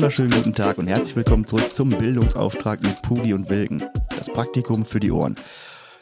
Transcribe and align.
wunderschönen 0.00 0.30
guten 0.30 0.54
Tag 0.54 0.78
und 0.78 0.86
herzlich 0.86 1.14
willkommen 1.14 1.44
zurück 1.44 1.74
zum 1.74 1.90
Bildungsauftrag 1.90 2.82
mit 2.82 3.02
Pugi 3.02 3.34
und 3.34 3.50
Wilken. 3.50 3.84
Das 4.16 4.32
Praktikum 4.32 4.86
für 4.86 4.98
die 4.98 5.10
Ohren. 5.10 5.34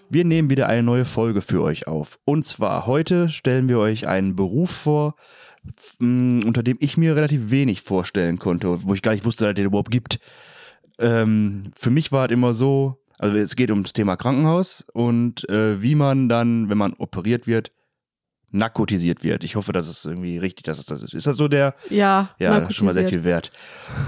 Wir 0.09 0.25
nehmen 0.25 0.51
wieder 0.51 0.69
eine 0.69 0.85
neue 0.85 1.05
Folge 1.05 1.41
für 1.41 1.65
euch 1.65 1.89
auf. 1.89 2.21
Und 2.25 2.45
zwar 2.45 2.87
heute 2.87 3.29
stellen 3.29 3.69
wir 3.69 3.81
euch 3.81 4.07
einen 4.07 4.37
Beruf 4.37 4.71
vor, 4.71 5.17
mm, 5.99 6.43
unter 6.47 6.63
dem 6.63 6.77
ich 6.79 6.97
mir 6.97 7.17
relativ 7.17 7.51
wenig 7.51 7.83
vorstellen 7.83 8.39
konnte, 8.39 8.85
wo 8.85 8.95
ich 8.95 9.03
gar 9.03 9.15
nicht 9.15 9.25
wusste, 9.25 9.47
dass 9.47 9.51
es 9.51 9.57
den 9.57 9.67
überhaupt 9.67 9.91
gibt. 9.91 10.21
Ähm, 11.01 11.73
für 11.77 11.91
mich 11.91 12.13
war 12.13 12.27
es 12.27 12.33
immer 12.33 12.53
so, 12.53 13.03
also 13.19 13.37
es 13.37 13.57
geht 13.57 13.73
ums 13.73 13.95
Thema 13.95 14.17
Krankenhaus 14.17 14.87
und 14.93 15.49
äh, 15.49 15.83
wie 15.83 15.97
man 15.97 16.29
dann, 16.29 16.69
wenn 16.69 16.79
man 16.79 16.93
operiert 16.93 17.49
wird, 17.49 17.73
narkotisiert 18.51 19.25
wird. 19.25 19.45
Ich 19.45 19.57
hoffe, 19.57 19.73
das 19.73 19.89
ist 19.89 20.05
irgendwie 20.05 20.39
richtig, 20.39 20.65
dass 20.65 20.79
es 20.79 20.87
das 20.87 21.03
ist. 21.03 21.15
Ist 21.15 21.27
das 21.27 21.37
so 21.37 21.49
der? 21.49 21.75
Ja, 21.91 22.31
Ja, 22.39 22.61
das 22.61 22.71
ist 22.71 22.77
schon 22.77 22.87
mal 22.87 22.95
sehr 22.95 23.09
viel 23.09 23.25
wert. 23.25 23.51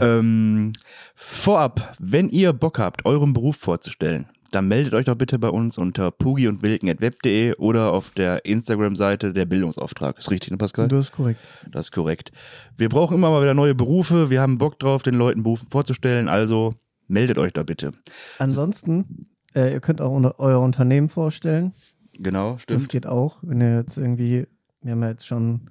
Ähm, 0.01 0.73
vorab, 1.15 1.95
wenn 1.98 2.29
ihr 2.29 2.53
Bock 2.53 2.79
habt, 2.79 3.05
euren 3.05 3.33
Beruf 3.33 3.57
vorzustellen, 3.57 4.29
dann 4.51 4.67
meldet 4.67 4.95
euch 4.95 5.05
doch 5.05 5.15
bitte 5.15 5.39
bei 5.39 5.48
uns 5.48 5.79
unter 5.79 6.11
pugi 6.11 6.48
und 6.48 6.62
wilken.web.de 6.62 7.55
oder 7.57 7.93
auf 7.93 8.11
der 8.11 8.45
Instagram-Seite 8.45 9.33
der 9.33 9.45
Bildungsauftrag. 9.45 10.19
Ist 10.19 10.31
richtig, 10.31 10.51
ne 10.51 10.57
Pascal? 10.57 10.89
Das 10.89 11.07
ist 11.07 11.12
korrekt. 11.12 11.41
Das 11.70 11.87
ist 11.87 11.93
korrekt. 11.93 12.33
Wir 12.77 12.89
brauchen 12.89 13.17
immer 13.17 13.31
mal 13.31 13.43
wieder 13.43 13.55
neue 13.55 13.75
Berufe. 13.75 14.31
Wir 14.31 14.41
haben 14.41 14.59
Bock 14.59 14.79
drauf, 14.79 15.03
den 15.03 15.15
Leuten 15.15 15.43
Berufe 15.43 15.67
vorzustellen. 15.70 16.29
Also 16.29 16.75
meldet 17.07 17.39
euch 17.39 17.53
da 17.53 17.62
bitte. 17.62 17.93
Ansonsten, 18.39 19.29
äh, 19.55 19.73
ihr 19.73 19.81
könnt 19.81 20.01
auch 20.01 20.11
unter, 20.12 20.41
euer 20.41 20.61
Unternehmen 20.61 21.09
vorstellen. 21.09 21.73
Genau, 22.23 22.53
Das 22.53 22.63
stimmt. 22.63 22.89
geht 22.91 23.07
auch. 23.07 23.39
Wenn 23.43 23.61
ihr 23.61 23.77
jetzt 23.77 23.97
irgendwie, 23.97 24.47
wir 24.83 24.93
haben 24.93 25.03
ja 25.03 25.09
jetzt 25.11 25.27
schon 25.27 25.71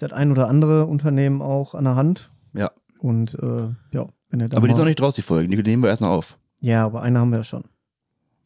das 0.00 0.12
ein 0.12 0.30
oder 0.30 0.48
andere 0.48 0.86
Unternehmen 0.86 1.42
auch 1.42 1.74
an 1.74 1.84
der 1.84 1.96
Hand. 1.96 2.30
Ja. 2.54 2.70
Und 2.98 3.34
äh, 3.42 3.68
ja, 3.92 4.06
wenn 4.30 4.40
ihr 4.40 4.46
da 4.46 4.56
Aber 4.56 4.66
die 4.66 4.72
ist 4.72 4.78
noch 4.78 4.84
nicht 4.84 5.00
draus, 5.00 5.14
die 5.14 5.22
Folgen. 5.22 5.50
Die 5.50 5.56
nehmen 5.62 5.82
wir 5.82 5.90
erst 5.90 6.02
noch 6.02 6.10
auf. 6.10 6.38
Ja, 6.60 6.84
aber 6.86 7.02
eine 7.02 7.18
haben 7.18 7.30
wir 7.30 7.38
ja 7.38 7.44
schon. 7.44 7.64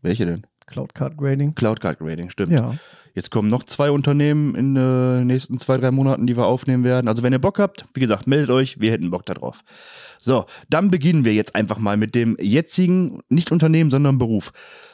Welche 0.02 0.26
denn? 0.26 0.46
Cloud 0.66 0.94
Card 0.94 1.16
Grading. 1.16 1.54
Cloud 1.54 1.80
Card 1.80 1.98
Grading, 1.98 2.30
stimmt. 2.30 2.52
Ja. 2.52 2.74
Jetzt 3.14 3.30
kommen 3.30 3.48
noch 3.48 3.64
zwei 3.64 3.90
Unternehmen 3.90 4.54
in 4.54 4.74
den 4.74 5.26
nächsten 5.26 5.58
zwei, 5.58 5.76
drei 5.76 5.90
Monaten, 5.90 6.26
die 6.26 6.36
wir 6.36 6.46
aufnehmen 6.46 6.82
werden. 6.82 7.08
Also 7.08 7.22
wenn 7.22 7.32
ihr 7.32 7.38
Bock 7.38 7.58
habt, 7.58 7.84
wie 7.92 8.00
gesagt, 8.00 8.26
meldet 8.26 8.48
euch, 8.50 8.80
wir 8.80 8.90
hätten 8.90 9.10
Bock 9.10 9.26
darauf. 9.26 9.60
So, 10.18 10.46
dann 10.70 10.90
beginnen 10.90 11.24
wir 11.26 11.34
jetzt 11.34 11.54
einfach 11.54 11.78
mal 11.78 11.98
mit 11.98 12.14
dem 12.14 12.36
jetzigen, 12.40 13.20
nicht 13.28 13.52
Unternehmen, 13.52 13.90
sondern 13.90 14.16
Beruf. 14.16 14.52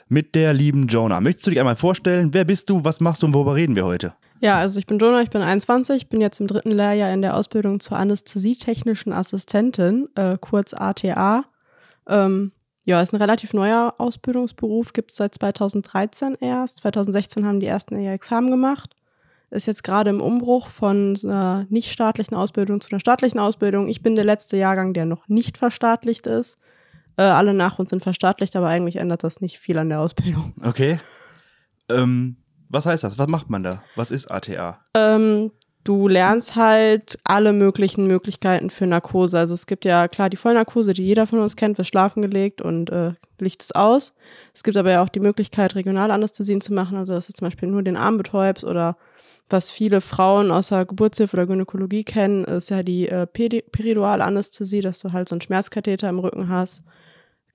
Mit 0.09 0.35
der 0.35 0.55
lieben 0.55 0.87
Jonah. 0.87 1.21
Möchtest 1.21 1.47
du 1.47 1.51
dich 1.51 1.61
einmal 1.61 1.77
vorstellen? 1.77 2.33
Wer 2.33 2.45
bist 2.45 2.71
du? 2.71 2.83
Was 2.83 3.01
machst 3.01 3.23
du 3.23 3.27
und 3.27 3.35
worüber 3.35 3.55
reden 3.55 3.77
wir 3.77 3.85
heute? 3.85 4.15
Ja, 4.41 4.59
also 4.59 4.79
ich 4.79 4.87
bin 4.87 4.99
Jonah, 4.99 5.21
ich 5.21 5.31
bin 5.31 5.43
21, 5.43 6.09
bin 6.09 6.21
jetzt 6.21 6.41
im 6.41 6.47
dritten 6.47 6.71
Lehrjahr 6.71 7.13
in 7.13 7.23
der 7.23 7.37
Ausbildung 7.37 7.81
zur 7.81 7.99
Anästhesietechnischen 7.99 9.13
Assistentin, 9.13 10.09
äh, 10.15 10.39
kurz 10.41 10.73
ATA. 10.73 11.45
Ähm, 12.07 12.53
ja, 12.85 13.03
ist 13.03 13.13
ein 13.13 13.19
relativ 13.19 13.53
neuer 13.53 13.97
Ausbildungsberuf, 13.99 14.95
gibt 14.95 15.11
es 15.11 15.19
seit 15.19 15.35
2013 15.35 16.37
erst. 16.41 16.79
2016 16.79 17.45
haben 17.45 17.61
die 17.61 17.67
ersten 17.67 18.01
ihr 18.01 18.13
Examen 18.13 18.51
gemacht. 18.51 18.95
Ist 19.51 19.67
jetzt 19.67 19.85
gerade 19.85 20.09
im 20.11 20.23
Umbruch 20.23 20.69
von 20.69 21.19
einer 21.23 21.67
nicht 21.69 21.91
staatlichen 21.91 22.35
Ausbildung 22.35 22.81
zu 22.81 22.91
einer 22.91 23.01
staatlichen 23.01 23.41
Ausbildung. 23.41 23.89
Ich 23.89 24.03
bin 24.03 24.15
der 24.15 24.25
letzte 24.25 24.57
Jahrgang, 24.57 24.95
der 24.95 25.05
noch 25.05 25.29
nicht 25.29 25.59
verstaatlicht 25.59 26.27
ist. 26.27 26.59
Äh, 27.19 27.23
alle 27.23 27.53
nach 27.53 27.81
uns 27.81 27.91
sind 27.91 28.03
verstaatlicht, 28.03 28.55
aber 28.55 28.69
eigentlich 28.69 28.97
ändert 28.97 29.25
das 29.25 29.41
nicht 29.41 29.59
viel 29.59 29.77
an 29.77 29.89
der 29.89 30.01
Ausbildung. 30.01 30.55
Okay. 30.63 30.99
Ähm, 31.89 32.37
was 32.69 32.87
heißt 32.87 33.03
das? 33.03 33.19
Was 33.19 33.27
macht 33.27 33.51
man 33.51 33.65
da? 33.65 33.83
Was 33.97 34.13
ist 34.13 34.31
ATA? 34.31 34.79
Ähm, 34.95 35.51
du 35.83 36.07
lernst 36.07 36.55
halt 36.55 37.19
alle 37.25 37.53
möglichen 37.53 38.07
Möglichkeiten 38.07 38.71
für 38.71 38.87
Narkose. 38.87 39.37
Also 39.37 39.55
es 39.55 39.67
gibt 39.67 39.85
ja 39.85 40.07
klar 40.07 40.31
die 40.31 40.37
Vollnarkose, 40.37 40.93
die 40.93 41.05
jeder 41.05 41.27
von 41.27 41.41
uns 41.41 41.57
kennt, 41.57 41.77
wird 41.77 41.89
schlafen 41.89 42.23
gelegt 42.23 42.63
und 42.63 42.91
äh, 42.91 43.15
Licht 43.41 43.63
ist 43.63 43.75
aus. 43.75 44.15
Es 44.55 44.63
gibt 44.63 44.77
aber 44.77 44.93
ja 44.93 45.03
auch 45.03 45.09
die 45.09 45.21
Möglichkeit, 45.21 45.75
Regionalanästhesien 45.75 46.61
zu 46.61 46.73
machen, 46.73 46.97
also 46.99 47.15
dass 47.15 47.27
du 47.27 47.33
zum 47.33 47.47
Beispiel 47.47 47.69
nur 47.69 47.83
den 47.83 47.97
Arm 47.97 48.17
betäubst 48.17 48.65
oder 48.65 48.97
was 49.51 49.71
viele 49.71 50.01
Frauen 50.01 50.53
außer 50.53 50.85
Geburtshilfe 50.85 51.37
oder 51.37 51.47
Gynäkologie 51.47 52.05
kennen, 52.05 52.45
ist 52.45 52.71
ja 52.71 52.85
die 52.85 53.09
äh, 53.09 53.27
Peri 53.27 53.63
Peridualanästhesie, 53.63 54.83
dass 54.83 55.01
du 55.01 55.13
halt 55.13 55.29
so 55.29 55.35
einen 55.35 55.41
Schmerzkatheter 55.41 56.09
im 56.09 56.21
Rücken 56.21 56.49
hast. 56.49 56.85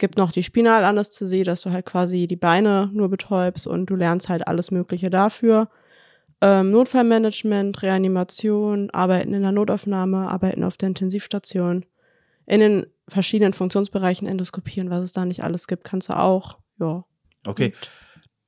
Es 0.03 0.05
gibt 0.05 0.17
noch 0.17 0.33
die 0.33 0.43
Spinalanästhesie, 0.43 1.43
dass 1.43 1.61
du 1.61 1.71
halt 1.71 1.85
quasi 1.85 2.27
die 2.27 2.35
Beine 2.35 2.89
nur 2.91 3.07
betäubst 3.07 3.65
und 3.65 3.85
du 3.85 3.95
lernst 3.95 4.27
halt 4.27 4.49
alles 4.49 4.69
Mögliche 4.69 5.09
dafür. 5.09 5.69
Ähm, 6.41 6.71
Notfallmanagement, 6.71 7.81
Reanimation, 7.81 8.89
Arbeiten 8.89 9.33
in 9.33 9.43
der 9.43 9.53
Notaufnahme, 9.53 10.29
Arbeiten 10.29 10.65
auf 10.65 10.75
der 10.75 10.89
Intensivstation. 10.89 11.85
In 12.45 12.59
den 12.59 12.85
verschiedenen 13.07 13.53
Funktionsbereichen 13.53 14.27
endoskopieren, 14.27 14.89
was 14.89 15.03
es 15.03 15.13
da 15.13 15.23
nicht 15.23 15.41
alles 15.41 15.67
gibt, 15.67 15.85
kannst 15.85 16.09
du 16.09 16.19
auch. 16.19 16.57
Ja. 16.81 17.05
Okay. 17.47 17.71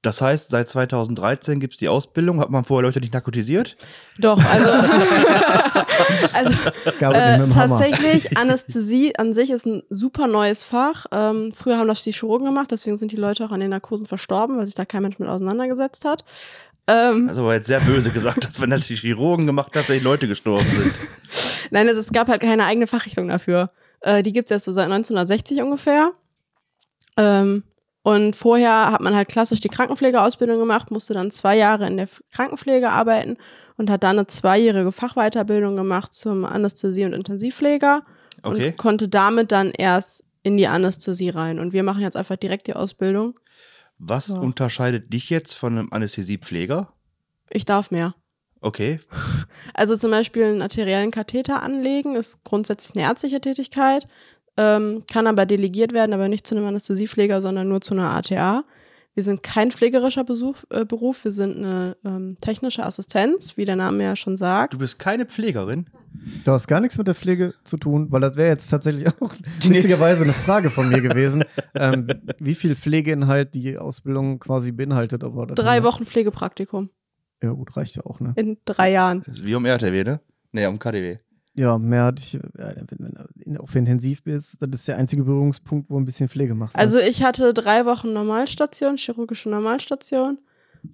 Das 0.05 0.21
heißt, 0.21 0.49
seit 0.49 0.67
2013 0.67 1.59
gibt 1.59 1.73
es 1.73 1.79
die 1.79 1.89
Ausbildung. 1.89 2.39
Hat 2.39 2.51
man 2.51 2.63
vorher 2.63 2.83
Leute 2.87 2.99
nicht 2.99 3.13
narkotisiert? 3.13 3.75
Doch, 4.19 4.43
also, 4.43 4.69
also 6.33 6.53
es 6.85 7.01
äh, 7.01 7.47
tatsächlich, 7.47 8.37
Anästhesie 8.37 9.15
an 9.17 9.33
sich 9.33 9.49
ist 9.49 9.65
ein 9.65 9.83
super 9.89 10.27
neues 10.27 10.63
Fach. 10.63 11.07
Ähm, 11.11 11.51
früher 11.53 11.77
haben 11.77 11.87
das 11.87 12.03
die 12.03 12.11
Chirurgen 12.11 12.45
gemacht, 12.45 12.69
deswegen 12.71 12.97
sind 12.97 13.11
die 13.11 13.15
Leute 13.15 13.45
auch 13.45 13.51
an 13.51 13.59
den 13.59 13.71
Narkosen 13.71 14.05
verstorben, 14.05 14.57
weil 14.57 14.65
sich 14.65 14.75
da 14.75 14.85
kein 14.85 15.01
Mensch 15.01 15.17
mit 15.17 15.27
auseinandergesetzt 15.27 16.05
hat. 16.05 16.23
Ähm, 16.87 17.27
Also 17.27 17.43
war 17.43 17.55
jetzt 17.55 17.67
sehr 17.67 17.79
böse 17.79 18.11
gesagt, 18.11 18.45
dass 18.45 18.61
wenn 18.61 18.69
das 18.69 18.85
die 18.85 18.95
Chirurgen 18.95 19.47
gemacht 19.47 19.75
hat, 19.75 19.89
dass 19.89 19.97
die 19.97 20.03
Leute 20.03 20.27
gestorben 20.27 20.69
sind. 20.69 20.93
Nein, 21.71 21.87
es, 21.87 21.97
es 21.97 22.11
gab 22.11 22.27
halt 22.27 22.41
keine 22.41 22.65
eigene 22.65 22.85
Fachrichtung 22.85 23.27
dafür. 23.27 23.71
Äh, 24.01 24.21
die 24.21 24.33
gibt's 24.33 24.51
erst 24.51 24.65
so 24.65 24.71
seit 24.71 24.85
1960 24.85 25.61
ungefähr. 25.61 26.11
Ähm, 27.17 27.63
und 28.05 28.35
vorher 28.35 28.91
hat 28.91 29.01
man 29.01 29.15
halt 29.15 29.29
klassisch 29.29 29.61
die 29.61 29.67
Krankenpflegeausbildung 29.67 30.59
gemacht, 30.59 30.91
musste 30.91 31.15
dann 31.15 31.31
zwei 31.31 31.57
Jahre 31.57 31.87
in 31.87 31.97
der 31.97 32.07
Krankenpflege 32.31 32.91
arbeiten 32.91 33.37
und 33.77 33.89
hat 33.89 34.03
dann 34.03 34.19
eine 34.19 34.27
zweijährige 34.27 34.91
Fachweiterbildung 34.91 35.75
gemacht 35.75 36.13
zum 36.13 36.45
Anästhesie- 36.45 37.05
und 37.05 37.13
Intensivpfleger 37.13 38.03
Okay. 38.43 38.67
und 38.69 38.77
konnte 38.77 39.07
damit 39.09 39.51
dann 39.51 39.71
erst 39.71 40.23
in 40.43 40.55
die 40.55 40.67
Anästhesie 40.67 41.29
rein. 41.31 41.59
Und 41.59 41.73
wir 41.73 41.81
machen 41.81 42.03
jetzt 42.03 42.15
einfach 42.15 42.35
direkt 42.35 42.67
die 42.67 42.75
Ausbildung. 42.75 43.39
Was 43.97 44.27
Ja. 44.27 44.35
unterscheidet 44.37 45.11
dich 45.11 45.31
jetzt 45.31 45.55
von 45.55 45.75
einem 45.75 45.87
Anästhesiepfleger? 45.91 46.93
Ich 47.49 47.65
darf 47.65 47.89
mehr. 47.89 48.13
Okay. 48.61 48.99
Also 49.73 49.97
zum 49.97 50.11
Beispiel 50.11 50.43
einen 50.43 50.61
arteriellen 50.61 51.09
Katheter 51.09 51.63
anlegen 51.63 52.15
ist 52.15 52.43
grundsätzlich 52.43 52.95
eine 52.95 53.09
ärztliche 53.09 53.41
Tätigkeit, 53.41 54.07
ähm, 54.57 55.03
kann 55.11 55.27
aber 55.27 55.45
delegiert 55.45 55.93
werden, 55.93 56.13
aber 56.13 56.27
nicht 56.27 56.47
zu 56.47 56.55
einem 56.55 56.65
Anästhesiepfleger, 56.65 57.41
sondern 57.41 57.67
nur 57.67 57.81
zu 57.81 57.93
einer 57.93 58.11
ATA. 58.11 58.63
Wir 59.15 59.23
sind 59.23 59.43
kein 59.43 59.71
pflegerischer 59.71 60.25
Besuch, 60.25 60.57
äh, 60.69 60.83
Beruf, 60.83 61.23
wir 61.23 61.31
sind 61.31 61.57
eine 61.57 61.95
ähm, 62.03 62.37
technische 62.41 62.85
Assistenz, 62.85 63.55
wie 63.55 63.63
der 63.63 63.77
Name 63.77 64.03
ja 64.03 64.15
schon 64.17 64.35
sagt. 64.35 64.73
Du 64.73 64.77
bist 64.77 64.99
keine 64.99 65.25
Pflegerin? 65.25 65.89
Du 66.43 66.51
hast 66.51 66.67
gar 66.67 66.81
nichts 66.81 66.97
mit 66.97 67.07
der 67.07 67.15
Pflege 67.15 67.53
zu 67.63 67.77
tun, 67.77 68.07
weil 68.11 68.19
das 68.19 68.35
wäre 68.35 68.49
jetzt 68.49 68.69
tatsächlich 68.69 69.07
auch 69.21 69.33
witzigerweise 69.61 70.23
eine 70.23 70.33
Frage 70.33 70.69
von 70.69 70.89
mir 70.89 71.01
gewesen, 71.01 71.45
ähm, 71.75 72.07
wie 72.39 72.55
viel 72.55 72.75
Pflegeinhalt 72.75 73.53
die 73.53 73.77
Ausbildung 73.77 74.39
quasi 74.39 74.73
beinhaltet. 74.73 75.23
Aber 75.23 75.47
das 75.47 75.55
Drei 75.55 75.83
Wochen 75.83 76.05
Pflegepraktikum 76.05 76.89
Ja 77.41 77.51
gut, 77.51 77.75
reicht 77.77 77.95
ja 77.95 78.05
auch, 78.05 78.19
ne? 78.19 78.33
in 78.35 78.57
drei 78.65 78.91
Jahren. 78.91 79.23
Wie 79.27 79.55
um 79.55 79.65
RTW, 79.65 80.03
ne? 80.03 80.19
Nee, 80.51 80.65
um 80.65 80.77
KDW. 80.77 81.19
Ja, 81.55 81.77
mehr 81.77 82.03
hatte 82.03 82.21
ich, 82.21 82.33
ja, 82.33 82.73
wenn 82.89 83.53
du 83.53 83.59
auf 83.61 83.75
intensiv 83.75 84.23
bist, 84.23 84.57
das 84.59 84.69
ist 84.73 84.87
der 84.87 84.97
einzige 84.97 85.23
Berührungspunkt, 85.23 85.89
wo 85.89 85.97
ein 85.97 86.05
bisschen 86.05 86.27
Pflege 86.27 86.53
machst. 86.53 86.75
Also 86.75 86.99
ich 86.99 87.23
hatte 87.23 87.53
drei 87.53 87.85
Wochen 87.85 88.11
Normalstation, 88.11 88.97
chirurgische 88.97 89.49
Normalstation 89.49 90.37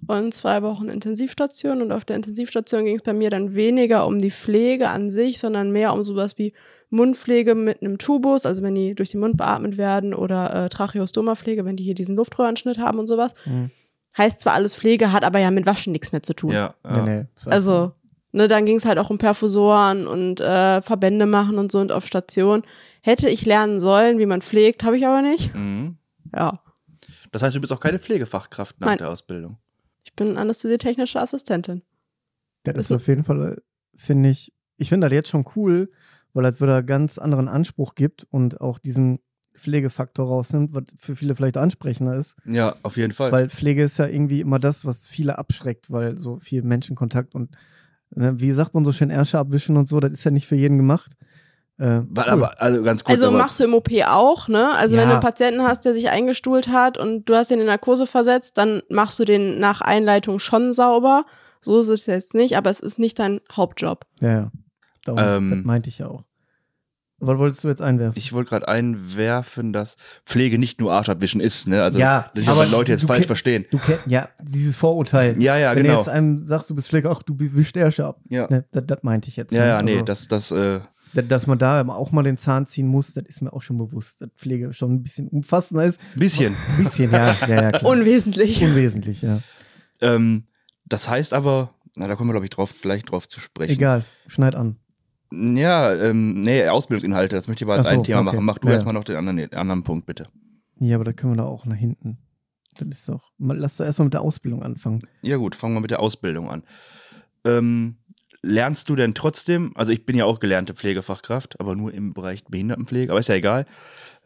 und 0.06 0.32
zwei 0.32 0.62
Wochen 0.62 0.88
Intensivstation. 0.88 1.82
Und 1.82 1.90
auf 1.90 2.04
der 2.04 2.16
Intensivstation 2.16 2.84
ging 2.84 2.96
es 2.96 3.02
bei 3.02 3.12
mir 3.12 3.30
dann 3.30 3.54
weniger 3.54 4.06
um 4.06 4.20
die 4.20 4.30
Pflege 4.30 4.88
an 4.88 5.10
sich, 5.10 5.38
sondern 5.38 5.72
mehr 5.72 5.92
um 5.92 6.04
sowas 6.04 6.38
wie 6.38 6.52
Mundpflege 6.90 7.54
mit 7.54 7.82
einem 7.82 7.98
Tubus, 7.98 8.44
also 8.46 8.62
wenn 8.62 8.74
die 8.74 8.94
durch 8.94 9.10
den 9.12 9.20
Mund 9.20 9.36
beatmet 9.36 9.78
werden, 9.78 10.14
oder 10.14 10.66
äh, 10.66 10.68
Tracheostoma-Pflege, 10.68 11.64
wenn 11.64 11.76
die 11.76 11.84
hier 11.84 11.94
diesen 11.94 12.16
Luftröhrenschnitt 12.16 12.78
haben 12.78 12.98
und 12.98 13.06
sowas. 13.06 13.32
Hm. 13.44 13.70
Heißt 14.16 14.40
zwar 14.40 14.52
alles 14.52 14.74
Pflege, 14.74 15.10
hat 15.10 15.24
aber 15.24 15.38
ja 15.38 15.50
mit 15.50 15.64
Waschen 15.64 15.92
nichts 15.92 16.12
mehr 16.12 16.22
zu 16.22 16.34
tun. 16.34 16.52
Ja. 16.52 16.74
ja. 16.84 17.02
Nee, 17.02 17.20
nee. 17.20 17.50
Also, 17.50 17.92
ne, 18.32 18.48
dann 18.48 18.66
ging 18.66 18.76
es 18.76 18.84
halt 18.84 18.98
auch 18.98 19.10
um 19.10 19.18
Perfusoren 19.18 20.06
und 20.06 20.40
äh, 20.40 20.82
Verbände 20.82 21.26
machen 21.26 21.58
und 21.58 21.70
so 21.70 21.80
und 21.80 21.92
auf 21.92 22.06
Station. 22.06 22.62
Hätte 23.02 23.28
ich 23.28 23.46
lernen 23.46 23.80
sollen, 23.80 24.18
wie 24.18 24.26
man 24.26 24.42
pflegt, 24.42 24.84
habe 24.84 24.96
ich 24.96 25.06
aber 25.06 25.22
nicht. 25.22 25.54
Mhm. 25.54 25.96
Ja. 26.34 26.60
Das 27.30 27.42
heißt, 27.42 27.54
du 27.54 27.60
bist 27.60 27.72
auch 27.72 27.80
keine 27.80 27.98
Pflegefachkraft 27.98 28.80
nach 28.80 28.88
Nein. 28.88 28.98
der 28.98 29.10
Ausbildung. 29.10 29.58
Ich 30.04 30.14
bin 30.14 30.36
anästhesietechnische 30.36 31.20
Assistentin. 31.20 31.82
Das 32.64 32.76
ist 32.76 32.92
auf 32.92 33.08
jeden 33.08 33.24
Fall, 33.24 33.62
finde 33.94 34.30
ich, 34.30 34.52
ich 34.76 34.88
finde 34.88 35.06
das 35.06 35.14
jetzt 35.14 35.28
schon 35.28 35.44
cool, 35.56 35.90
weil 36.32 36.44
das 36.44 36.60
wieder 36.60 36.82
ganz 36.82 37.18
anderen 37.18 37.48
Anspruch 37.48 37.94
gibt 37.94 38.26
und 38.30 38.60
auch 38.60 38.78
diesen 38.78 39.20
Pflegefaktor 39.54 40.26
rausnimmt, 40.26 40.74
was 40.74 40.84
für 40.96 41.14
viele 41.14 41.36
vielleicht 41.36 41.56
ansprechender 41.56 42.16
ist. 42.16 42.36
Ja, 42.44 42.76
auf 42.82 42.96
jeden 42.96 43.12
Fall. 43.12 43.30
Weil 43.32 43.50
Pflege 43.50 43.84
ist 43.84 43.98
ja 43.98 44.06
irgendwie 44.06 44.40
immer 44.40 44.58
das, 44.58 44.84
was 44.84 45.06
viele 45.06 45.38
abschreckt, 45.38 45.90
weil 45.90 46.16
so 46.16 46.38
viel 46.38 46.62
Menschenkontakt 46.62 47.34
und 47.34 47.50
wie 48.14 48.52
sagt 48.52 48.74
man 48.74 48.84
so 48.84 48.92
schön, 48.92 49.10
Ärsche 49.10 49.38
abwischen 49.38 49.76
und 49.76 49.88
so, 49.88 50.00
das 50.00 50.12
ist 50.12 50.24
ja 50.24 50.30
nicht 50.30 50.46
für 50.46 50.56
jeden 50.56 50.76
gemacht. 50.78 51.12
Äh, 51.78 52.02
War 52.08 52.26
cool. 52.26 52.32
aber, 52.32 52.60
also 52.62 52.82
ganz 52.82 53.02
kurz. 53.02 53.14
Also 53.14 53.28
aber, 53.28 53.38
machst 53.38 53.58
du 53.58 53.64
im 53.64 53.74
OP 53.74 53.88
auch, 54.06 54.48
ne? 54.48 54.72
Also 54.76 54.94
wenn 54.96 55.02
Ja. 55.04 55.08
du 55.08 55.12
einen 55.14 55.22
Patienten 55.22 55.62
hast, 55.62 55.84
der 55.84 55.94
sich 55.94 56.10
eingestuhlt 56.10 56.68
hat 56.68 56.98
und 56.98 57.24
du 57.24 57.34
hast 57.34 57.50
ihn 57.50 57.60
in 57.60 57.66
Narkose 57.66 58.06
versetzt, 58.06 58.58
dann 58.58 58.82
machst 58.90 59.18
du 59.18 59.24
den 59.24 59.58
nach 59.58 59.80
Einleitung 59.80 60.38
schon 60.38 60.72
sauber. 60.72 61.24
So 61.60 61.78
ist 61.78 61.88
es 61.88 62.06
jetzt 62.06 62.34
nicht, 62.34 62.56
aber 62.56 62.70
es 62.70 62.80
ist 62.80 62.98
nicht 62.98 63.18
dein 63.18 63.40
Hauptjob. 63.50 64.04
Ja, 64.20 64.28
ja. 64.30 64.50
Darum, 65.04 65.20
Ähm, 65.20 65.50
das 65.50 65.64
meinte 65.64 65.88
ich 65.88 65.98
ja 65.98 66.08
auch. 66.08 66.24
Was 67.24 67.38
wolltest 67.38 67.62
du 67.64 67.68
jetzt 67.68 67.80
einwerfen? 67.82 68.18
Ich 68.18 68.32
wollte 68.32 68.50
gerade 68.50 68.66
einwerfen, 68.68 69.72
dass 69.72 69.96
Pflege 70.26 70.58
nicht 70.58 70.80
nur 70.80 70.92
Arschabwischen 70.92 71.40
ist, 71.40 71.68
ne? 71.68 71.82
Also 71.82 71.98
Ja, 71.98 72.30
nicht, 72.34 72.48
aber 72.48 72.66
Leute 72.66 72.92
jetzt 72.92 73.04
du 73.04 73.06
falsch 73.06 73.26
verstehen. 73.26 73.64
Du 73.70 73.78
kennst 73.78 74.06
ja 74.08 74.28
dieses 74.42 74.76
Vorurteil. 74.76 75.40
Ja, 75.40 75.56
ja, 75.56 75.70
Wenn 75.76 75.82
genau. 75.84 75.94
du 75.94 76.00
jetzt 76.00 76.08
einem 76.08 76.44
sagst, 76.44 76.68
du 76.70 76.74
bist 76.74 76.88
Pfleger, 76.88 77.10
ach, 77.10 77.22
du 77.22 77.34
wischst 77.38 77.76
Ärsche 77.76 78.06
ab. 78.06 78.20
Ja. 78.28 78.48
Ne, 78.50 78.64
das, 78.72 78.84
das 78.86 79.02
meinte 79.02 79.28
ich 79.28 79.36
jetzt. 79.36 79.52
Ja, 79.52 79.60
ne? 79.60 79.66
ja, 79.68 79.82
nee, 79.82 79.92
Also, 79.92 80.04
das, 80.04 80.28
das, 80.28 80.50
äh, 80.50 80.80
da- 81.14 81.22
dass 81.22 81.46
man 81.46 81.58
da 81.58 81.86
auch 81.86 82.10
mal 82.10 82.22
den 82.22 82.38
Zahn 82.38 82.66
ziehen 82.66 82.86
muss, 82.88 83.12
das 83.14 83.24
ist 83.26 83.40
mir 83.42 83.52
auch 83.52 83.62
schon 83.62 83.78
bewusst. 83.78 84.20
Dass 84.20 84.30
Pflege 84.36 84.72
schon 84.72 84.92
ein 84.94 85.02
bisschen 85.02 85.28
umfassender 85.28 85.84
ist. 85.84 86.00
ein 86.16 86.20
bisschen. 86.20 86.56
Ein 86.78 86.84
bisschen, 86.84 87.12
ja, 87.12 87.36
ja, 87.46 87.62
ja, 87.62 87.72
klar. 87.72 87.90
Unwesentlich. 87.90 88.62
Unwesentlich, 88.62 89.22
ja. 89.22 89.40
ähm, 90.00 90.44
das 90.86 91.08
heißt 91.08 91.32
aber, 91.34 91.70
na, 91.94 92.08
da 92.08 92.16
kommen 92.16 92.30
wir, 92.30 92.32
glaube 92.32 92.46
ich, 92.46 92.50
drauf, 92.50 92.74
gleich 92.82 93.04
drauf 93.04 93.28
zu 93.28 93.38
sprechen. 93.40 93.72
Egal, 93.72 94.04
schneid 94.26 94.54
an. 94.54 94.76
Ja, 95.32 95.94
ähm, 95.94 96.42
nee, 96.42 96.66
Ausbildungsinhalte, 96.68 97.36
das 97.36 97.48
möchte 97.48 97.64
ich 97.64 97.66
aber 97.70 97.78
als 97.78 97.88
so, 97.88 97.94
ein 97.94 98.04
Thema 98.04 98.20
okay. 98.20 98.26
machen. 98.36 98.44
Mach 98.44 98.58
du 98.58 98.68
Ja. 98.68 98.74
erstmal 98.74 98.94
noch 98.94 99.04
den 99.04 99.16
anderen, 99.16 99.36
den 99.38 99.52
anderen 99.54 99.82
Punkt, 99.82 100.06
bitte. 100.06 100.28
Ja, 100.78 100.96
aber 100.96 101.04
da 101.04 101.12
können 101.12 101.32
wir 101.32 101.36
da 101.38 101.44
auch 101.44 101.64
nach 101.66 101.76
hinten. 101.76 102.18
Das 102.78 102.88
ist 102.88 103.08
doch. 103.08 103.30
Mal, 103.38 103.56
lass 103.56 103.76
doch 103.76 103.84
erstmal 103.84 104.06
mit 104.06 104.14
der 104.14 104.22
Ausbildung 104.22 104.62
anfangen. 104.62 105.06
Ja 105.22 105.36
gut, 105.36 105.54
fangen 105.54 105.74
wir 105.74 105.80
mit 105.80 105.90
der 105.90 106.00
Ausbildung 106.00 106.50
an. 106.50 106.62
Ähm, 107.44 107.96
lernst 108.42 108.88
du 108.88 108.96
denn 108.96 109.14
trotzdem, 109.14 109.72
also 109.74 109.92
ich 109.92 110.04
bin 110.06 110.16
ja 110.16 110.24
auch 110.24 110.40
gelernte 110.40 110.74
Pflegefachkraft, 110.74 111.60
aber 111.60 111.76
nur 111.76 111.92
im 111.94 112.12
Bereich 112.14 112.44
Behindertenpflege, 112.44 113.10
aber 113.10 113.20
ist 113.20 113.28
ja 113.28 113.34
egal. 113.36 113.66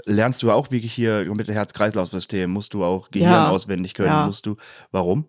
Lernst 0.05 0.43
du 0.43 0.51
auch 0.51 0.71
wirklich 0.71 0.93
hier 0.93 1.25
mit 1.35 1.49
dem 1.49 1.55
Herz-Kreislauf-System? 1.55 2.51
Musst 2.51 2.75
du 2.75 2.85
auch 2.85 3.11
Gehirn 3.11 3.31
Ja. 3.31 3.49
auswendig 3.51 3.95
können? 3.95 4.09
Ja. 4.09 4.27
Musst 4.27 4.47
du, 4.47 4.57
warum? 4.93 5.27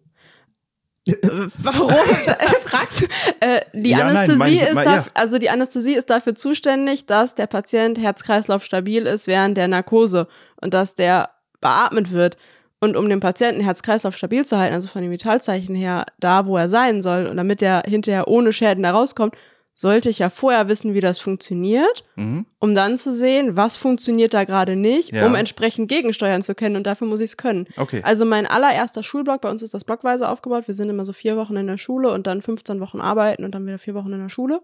Warum? 1.57 1.91
Fragst 2.65 3.01
du? 3.01 3.05
Äh, 3.39 3.61
die 3.73 3.91
Ja, 3.91 3.99
Anästhesie 4.07 4.55
ich- 4.55 4.61
ist 4.61 4.73
mein- 4.73 4.87
daf- 4.87 5.05
ja. 5.05 5.11
also 5.13 5.37
die 5.37 5.49
Anästhesie 5.49 5.93
ist 5.95 6.09
dafür 6.09 6.35
zuständig, 6.35 7.05
dass 7.05 7.33
der 7.35 7.47
Patient 7.47 7.97
Herz-Kreislauf 7.99 8.63
stabil 8.63 9.03
ist 9.05 9.27
während 9.27 9.57
der 9.57 9.67
Narkose 9.67 10.27
und 10.61 10.73
dass 10.73 10.95
der 10.95 11.29
beatmet 11.61 12.11
wird. 12.11 12.37
Und 12.79 12.95
um 12.95 13.09
den 13.09 13.19
Patienten 13.19 13.61
Herz-Kreislauf 13.61 14.15
stabil 14.15 14.45
zu 14.45 14.57
halten, 14.59 14.75
also 14.75 14.87
von 14.87 15.01
den 15.01 15.09
Vitalzeichen 15.09 15.73
her 15.75 16.05
da, 16.19 16.45
wo 16.45 16.57
er 16.57 16.69
sein 16.69 17.01
soll, 17.01 17.25
und 17.25 17.37
damit 17.37 17.61
er 17.63 17.81
hinterher 17.87 18.27
ohne 18.27 18.53
Schäden 18.53 18.83
da 18.83 18.91
rauskommt, 18.91 19.33
sollte 19.79 20.09
ich 20.09 20.17
ja 20.17 20.31
vorher 20.31 20.67
wissen, 20.67 20.95
wie 20.95 21.01
das 21.01 21.19
funktioniert, 21.19 22.03
Mhm. 22.15 22.47
um 22.57 22.73
dann 22.73 22.97
zu 22.97 23.13
sehen, 23.13 23.55
was 23.55 23.75
funktioniert 23.75 24.33
da 24.33 24.43
gerade 24.43 24.75
nicht, 24.75 25.11
Ja. 25.11 25.27
um 25.27 25.35
entsprechend 25.35 25.87
gegensteuern 25.87 26.41
zu 26.41 26.55
können. 26.55 26.75
Und 26.77 26.87
dafür 26.87 27.05
muss 27.07 27.19
ich 27.19 27.29
es 27.29 27.37
können. 27.37 27.67
Okay. 27.77 28.01
Also 28.03 28.25
mein 28.25 28.47
allererster 28.47 29.03
Schulblock, 29.03 29.41
bei 29.41 29.51
uns 29.51 29.61
ist 29.61 29.75
das 29.75 29.83
blockweise 29.83 30.27
aufgebaut. 30.29 30.65
Wir 30.67 30.73
sind 30.73 30.89
immer 30.89 31.05
so 31.05 31.13
vier 31.13 31.37
Wochen 31.37 31.55
in 31.57 31.67
der 31.67 31.77
Schule 31.77 32.11
und 32.11 32.25
dann 32.25 32.41
15 32.41 32.79
Wochen 32.79 32.99
arbeiten 32.99 33.45
und 33.45 33.53
dann 33.53 33.67
wieder 33.67 33.77
vier 33.77 33.93
Wochen 33.93 34.11
in 34.11 34.19
der 34.19 34.29
Schule. 34.29 34.61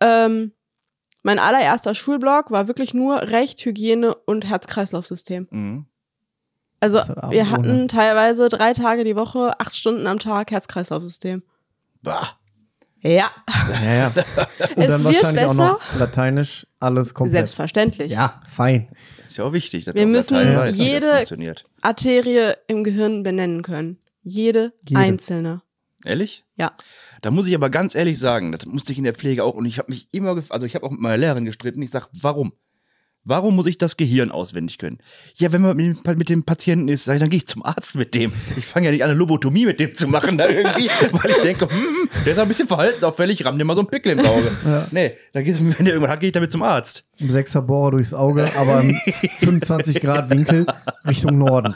Ähm, 0.00 0.52
mein 1.24 1.40
allererster 1.40 1.94
Schulblock 1.94 2.52
war 2.52 2.68
wirklich 2.68 2.94
nur 2.94 3.22
Recht, 3.22 3.64
Hygiene 3.64 4.14
und 4.14 4.48
Herz-Kreislauf-System. 4.48 5.48
Mhm. 5.50 5.86
Also 6.78 6.98
wir 6.98 7.24
ohne. 7.42 7.50
hatten 7.50 7.88
teilweise 7.88 8.48
drei 8.48 8.72
Tage 8.72 9.02
die 9.02 9.16
Woche, 9.16 9.58
acht 9.60 9.74
Stunden 9.76 10.06
am 10.06 10.20
Tag 10.20 10.52
Herz-Kreislauf-System. 10.52 11.42
Bah. 12.02 12.28
Ja, 13.02 13.30
Ja, 13.82 13.94
ja. 13.94 14.06
Und 14.14 14.14
Es 14.16 14.86
dann 14.86 14.88
wird 14.88 15.04
wahrscheinlich 15.04 15.44
auch 15.44 15.50
besser. 15.50 15.54
noch 15.72 15.98
Lateinisch, 15.98 16.66
alles 16.78 17.12
komplett. 17.14 17.32
selbstverständlich. 17.38 18.12
Ja, 18.12 18.40
fein. 18.48 18.88
Ist 19.26 19.38
ja 19.38 19.44
auch 19.44 19.52
wichtig, 19.52 19.84
dass 19.84 19.94
Wir 19.94 20.06
müssen 20.06 20.34
das 20.34 20.76
jede- 20.78 21.10
funktioniert. 21.16 21.64
Arterie 21.80 22.52
im 22.68 22.84
Gehirn 22.84 23.22
benennen 23.22 23.62
können. 23.62 23.98
Jede, 24.22 24.72
Jede. 24.88 25.00
einzelne. 25.00 25.62
Ehrlich? 26.04 26.44
Ja. 26.56 26.72
Da 27.22 27.30
muss 27.30 27.46
ich 27.48 27.54
aber 27.54 27.70
ganz 27.70 27.94
ehrlich 27.94 28.18
sagen, 28.18 28.52
das 28.52 28.66
musste 28.66 28.92
ich 28.92 28.98
in 28.98 29.04
der 29.04 29.14
Pflege 29.14 29.42
auch 29.44 29.54
und 29.54 29.66
ich 29.66 29.78
habe 29.78 29.90
mich 29.90 30.08
immer, 30.12 30.32
gef- 30.32 30.50
also 30.50 30.66
ich 30.66 30.74
habe 30.74 30.84
auch 30.86 30.90
mit 30.90 31.00
meiner 31.00 31.16
Lehrerin 31.16 31.44
gestritten. 31.44 31.82
Ich 31.82 31.90
sage, 31.90 32.06
warum? 32.20 32.52
Warum 33.24 33.54
muss 33.54 33.66
ich 33.66 33.78
das 33.78 33.96
Gehirn 33.96 34.32
auswendig 34.32 34.78
können? 34.78 34.98
Ja, 35.36 35.52
wenn 35.52 35.62
man 35.62 35.76
mit 35.76 36.04
dem, 36.04 36.18
mit 36.18 36.28
dem 36.28 36.42
Patienten 36.42 36.88
ist, 36.88 37.04
sag 37.04 37.14
ich, 37.14 37.20
dann 37.20 37.30
gehe 37.30 37.36
ich 37.36 37.46
zum 37.46 37.64
Arzt 37.64 37.94
mit 37.94 38.14
dem. 38.14 38.32
Ich 38.56 38.66
fange 38.66 38.86
ja 38.86 38.92
nicht 38.92 39.04
an, 39.04 39.10
eine 39.10 39.18
Lobotomie 39.18 39.64
mit 39.64 39.78
dem 39.78 39.94
zu 39.94 40.08
machen 40.08 40.38
da 40.38 40.48
irgendwie, 40.48 40.88
weil 41.12 41.30
ich 41.30 41.36
denke, 41.36 41.68
hm, 41.70 42.08
der 42.26 42.32
ist 42.32 42.38
ein 42.40 42.48
bisschen 42.48 42.66
verhaltensauffällig, 42.66 43.44
ramm 43.44 43.58
dir 43.58 43.64
mal 43.64 43.76
so 43.76 43.82
einen 43.82 43.88
Pickel 43.88 44.12
ins 44.12 44.24
Auge. 44.24 44.50
Ja. 44.64 44.86
Nee, 44.90 45.14
dann 45.32 45.44
geht's, 45.44 45.58
wenn 45.60 45.84
der 45.84 45.94
irgendwann 45.94 46.10
hat, 46.10 46.20
gehe 46.20 46.28
ich 46.28 46.32
damit 46.32 46.52
zum 46.52 46.62
Arzt. 46.62 47.04
Ein 47.20 47.30
Sechser 47.30 47.62
Bohrer 47.62 47.92
durchs 47.92 48.14
Auge, 48.14 48.50
aber 48.56 48.80
im 48.80 48.94
25 48.94 50.00
Grad 50.00 50.30
Winkel 50.30 50.66
Richtung 51.06 51.38
Norden. 51.38 51.74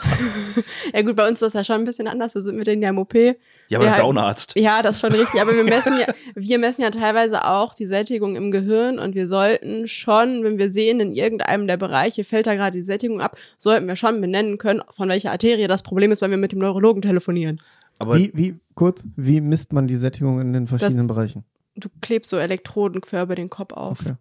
Ja 0.93 1.01
gut, 1.01 1.15
bei 1.15 1.27
uns 1.27 1.33
ist 1.33 1.41
das 1.41 1.53
ja 1.53 1.63
schon 1.63 1.75
ein 1.81 1.85
bisschen 1.85 2.07
anders. 2.07 2.33
Wir 2.33 2.41
sind 2.41 2.57
mit 2.57 2.65
denen 2.65 2.81
ja 2.81 2.89
im 2.89 2.97
OP. 2.97 3.13
Ja, 3.13 3.77
aber 3.77 3.85
das 3.85 3.93
ist 3.93 3.97
ja 3.97 4.03
auch 4.03 4.11
ein 4.11 4.17
Arzt. 4.17 4.53
Ja, 4.55 4.81
das 4.81 4.95
ist 4.95 5.01
schon 5.01 5.11
richtig. 5.11 5.41
Aber 5.41 5.55
wir 5.55 5.63
messen 5.63 5.93
ja, 5.99 6.13
wir 6.35 6.57
messen 6.57 6.81
ja 6.81 6.89
teilweise 6.89 7.45
auch 7.45 7.73
die 7.73 7.85
Sättigung 7.85 8.35
im 8.35 8.51
Gehirn 8.51 8.99
und 8.99 9.15
wir 9.15 9.27
sollten 9.27 9.87
schon, 9.87 10.43
wenn 10.43 10.57
wir 10.57 10.71
sehen, 10.71 10.99
in 10.99 11.11
irgendeinem 11.11 11.36
der 11.37 11.77
Bereiche 11.77 12.23
fällt 12.23 12.47
da 12.47 12.55
gerade 12.55 12.77
die 12.77 12.83
Sättigung 12.83 13.21
ab, 13.21 13.37
sollten 13.57 13.87
wir 13.87 13.95
schon 13.95 14.19
benennen 14.21 14.57
können, 14.57 14.81
von 14.93 15.09
welcher 15.09 15.31
Arterie 15.31 15.67
das 15.67 15.83
Problem 15.83 16.11
ist, 16.11 16.21
wenn 16.21 16.31
wir 16.31 16.37
mit 16.37 16.51
dem 16.51 16.59
Neurologen 16.59 17.01
telefonieren. 17.01 17.59
Aber 17.99 18.15
Wie, 18.15 18.31
wie, 18.35 18.55
kurz, 18.75 19.03
wie 19.15 19.41
misst 19.41 19.73
man 19.73 19.87
die 19.87 19.95
Sättigung 19.95 20.39
in 20.39 20.53
den 20.53 20.67
verschiedenen 20.67 21.07
Das- 21.07 21.15
Bereichen? 21.15 21.43
Du 21.75 21.89
klebst 22.01 22.29
so 22.31 22.37
Elektroden 22.37 23.01
quer 23.01 23.23
über 23.23 23.35
den 23.35 23.49
Kopf 23.51 23.73
auf. 23.73 24.01
Okay. 24.01 24.15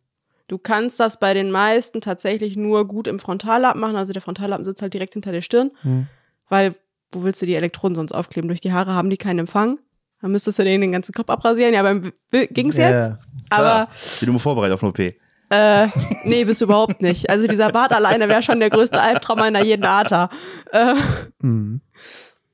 Du 0.49 0.59
kannst 0.59 1.01
das 1.01 1.19
bei 1.19 1.33
den 1.35 1.51
meisten 1.51 2.01
tatsächlich 2.01 2.55
nur 2.57 2.87
gut 2.87 3.07
im 3.09 3.19
Frontallappen 3.19 3.81
machen. 3.81 3.97
Also 3.97 4.12
der 4.12 4.21
Frontallappen 4.23 4.65
sitzt 4.65 4.83
halt 4.83 4.93
direkt 4.95 5.15
hinter 5.15 5.33
der 5.33 5.41
Stirn, 5.41 5.71
Hm. 5.83 6.07
weil 6.49 6.75
wo 7.12 7.23
willst 7.25 7.41
du 7.41 7.47
die 7.47 7.55
Elektroden 7.55 7.95
sonst 7.95 8.12
aufkleben? 8.12 8.49
Durch 8.49 8.61
die 8.61 8.73
Haare 8.73 8.95
haben 8.95 9.09
die 9.11 9.17
keinen 9.17 9.39
Empfang. 9.41 9.79
Dann 10.21 10.33
müsstest 10.33 10.59
du 10.59 10.65
denen 10.65 10.81
den 10.83 10.93
ganzen 10.93 11.12
Kopf 11.12 11.31
abrasieren. 11.31 11.73
Ja, 11.75 11.83
beim 11.83 12.12
ging's 12.31 12.77
Ja, 12.77 12.91
jetzt. 12.91 13.09
ja. 13.11 13.19
Aber 13.51 13.89
ich 14.15 14.21
bin 14.21 14.29
immer 14.29 14.39
vorbereitet 14.39 14.75
auf 14.75 14.83
eine 14.83 14.91
OP. 14.91 15.15
Äh, 15.51 15.89
nee, 16.25 16.45
bist 16.45 16.61
du 16.61 16.65
überhaupt 16.65 17.01
nicht. 17.03 17.31
Also 17.31 17.47
dieser 17.47 17.71
Bart 17.71 17.93
alleine 17.93 18.29
wäre 18.29 18.43
schon 18.43 18.59
der 18.59 18.71
größte 18.71 19.01
Albtraum 19.01 19.41
einer 19.41 19.63
jeden 19.63 19.85
Ata. 19.85 20.29
Äh, 20.73 20.95
Hm. 21.41 21.81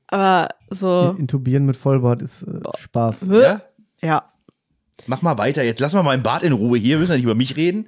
aber 0.07 0.49
so, 0.69 1.15
Intubieren 1.17 1.65
mit 1.65 1.75
Vollbart 1.75 2.21
ist 2.21 2.43
äh, 2.43 2.59
Spaß. 2.77 3.25
Ja? 3.29 3.61
ja. 4.01 4.23
Mach 5.07 5.21
mal 5.21 5.37
weiter. 5.37 5.63
Jetzt 5.63 5.79
lass 5.79 5.93
mal 5.93 6.03
meinen 6.03 6.23
Bart 6.23 6.43
in 6.43 6.53
Ruhe 6.53 6.77
hier. 6.77 6.95
Wir 6.95 6.99
müssen 6.99 7.11
ja 7.11 7.17
nicht 7.17 7.25
über 7.25 7.35
mich 7.35 7.55
reden. 7.57 7.87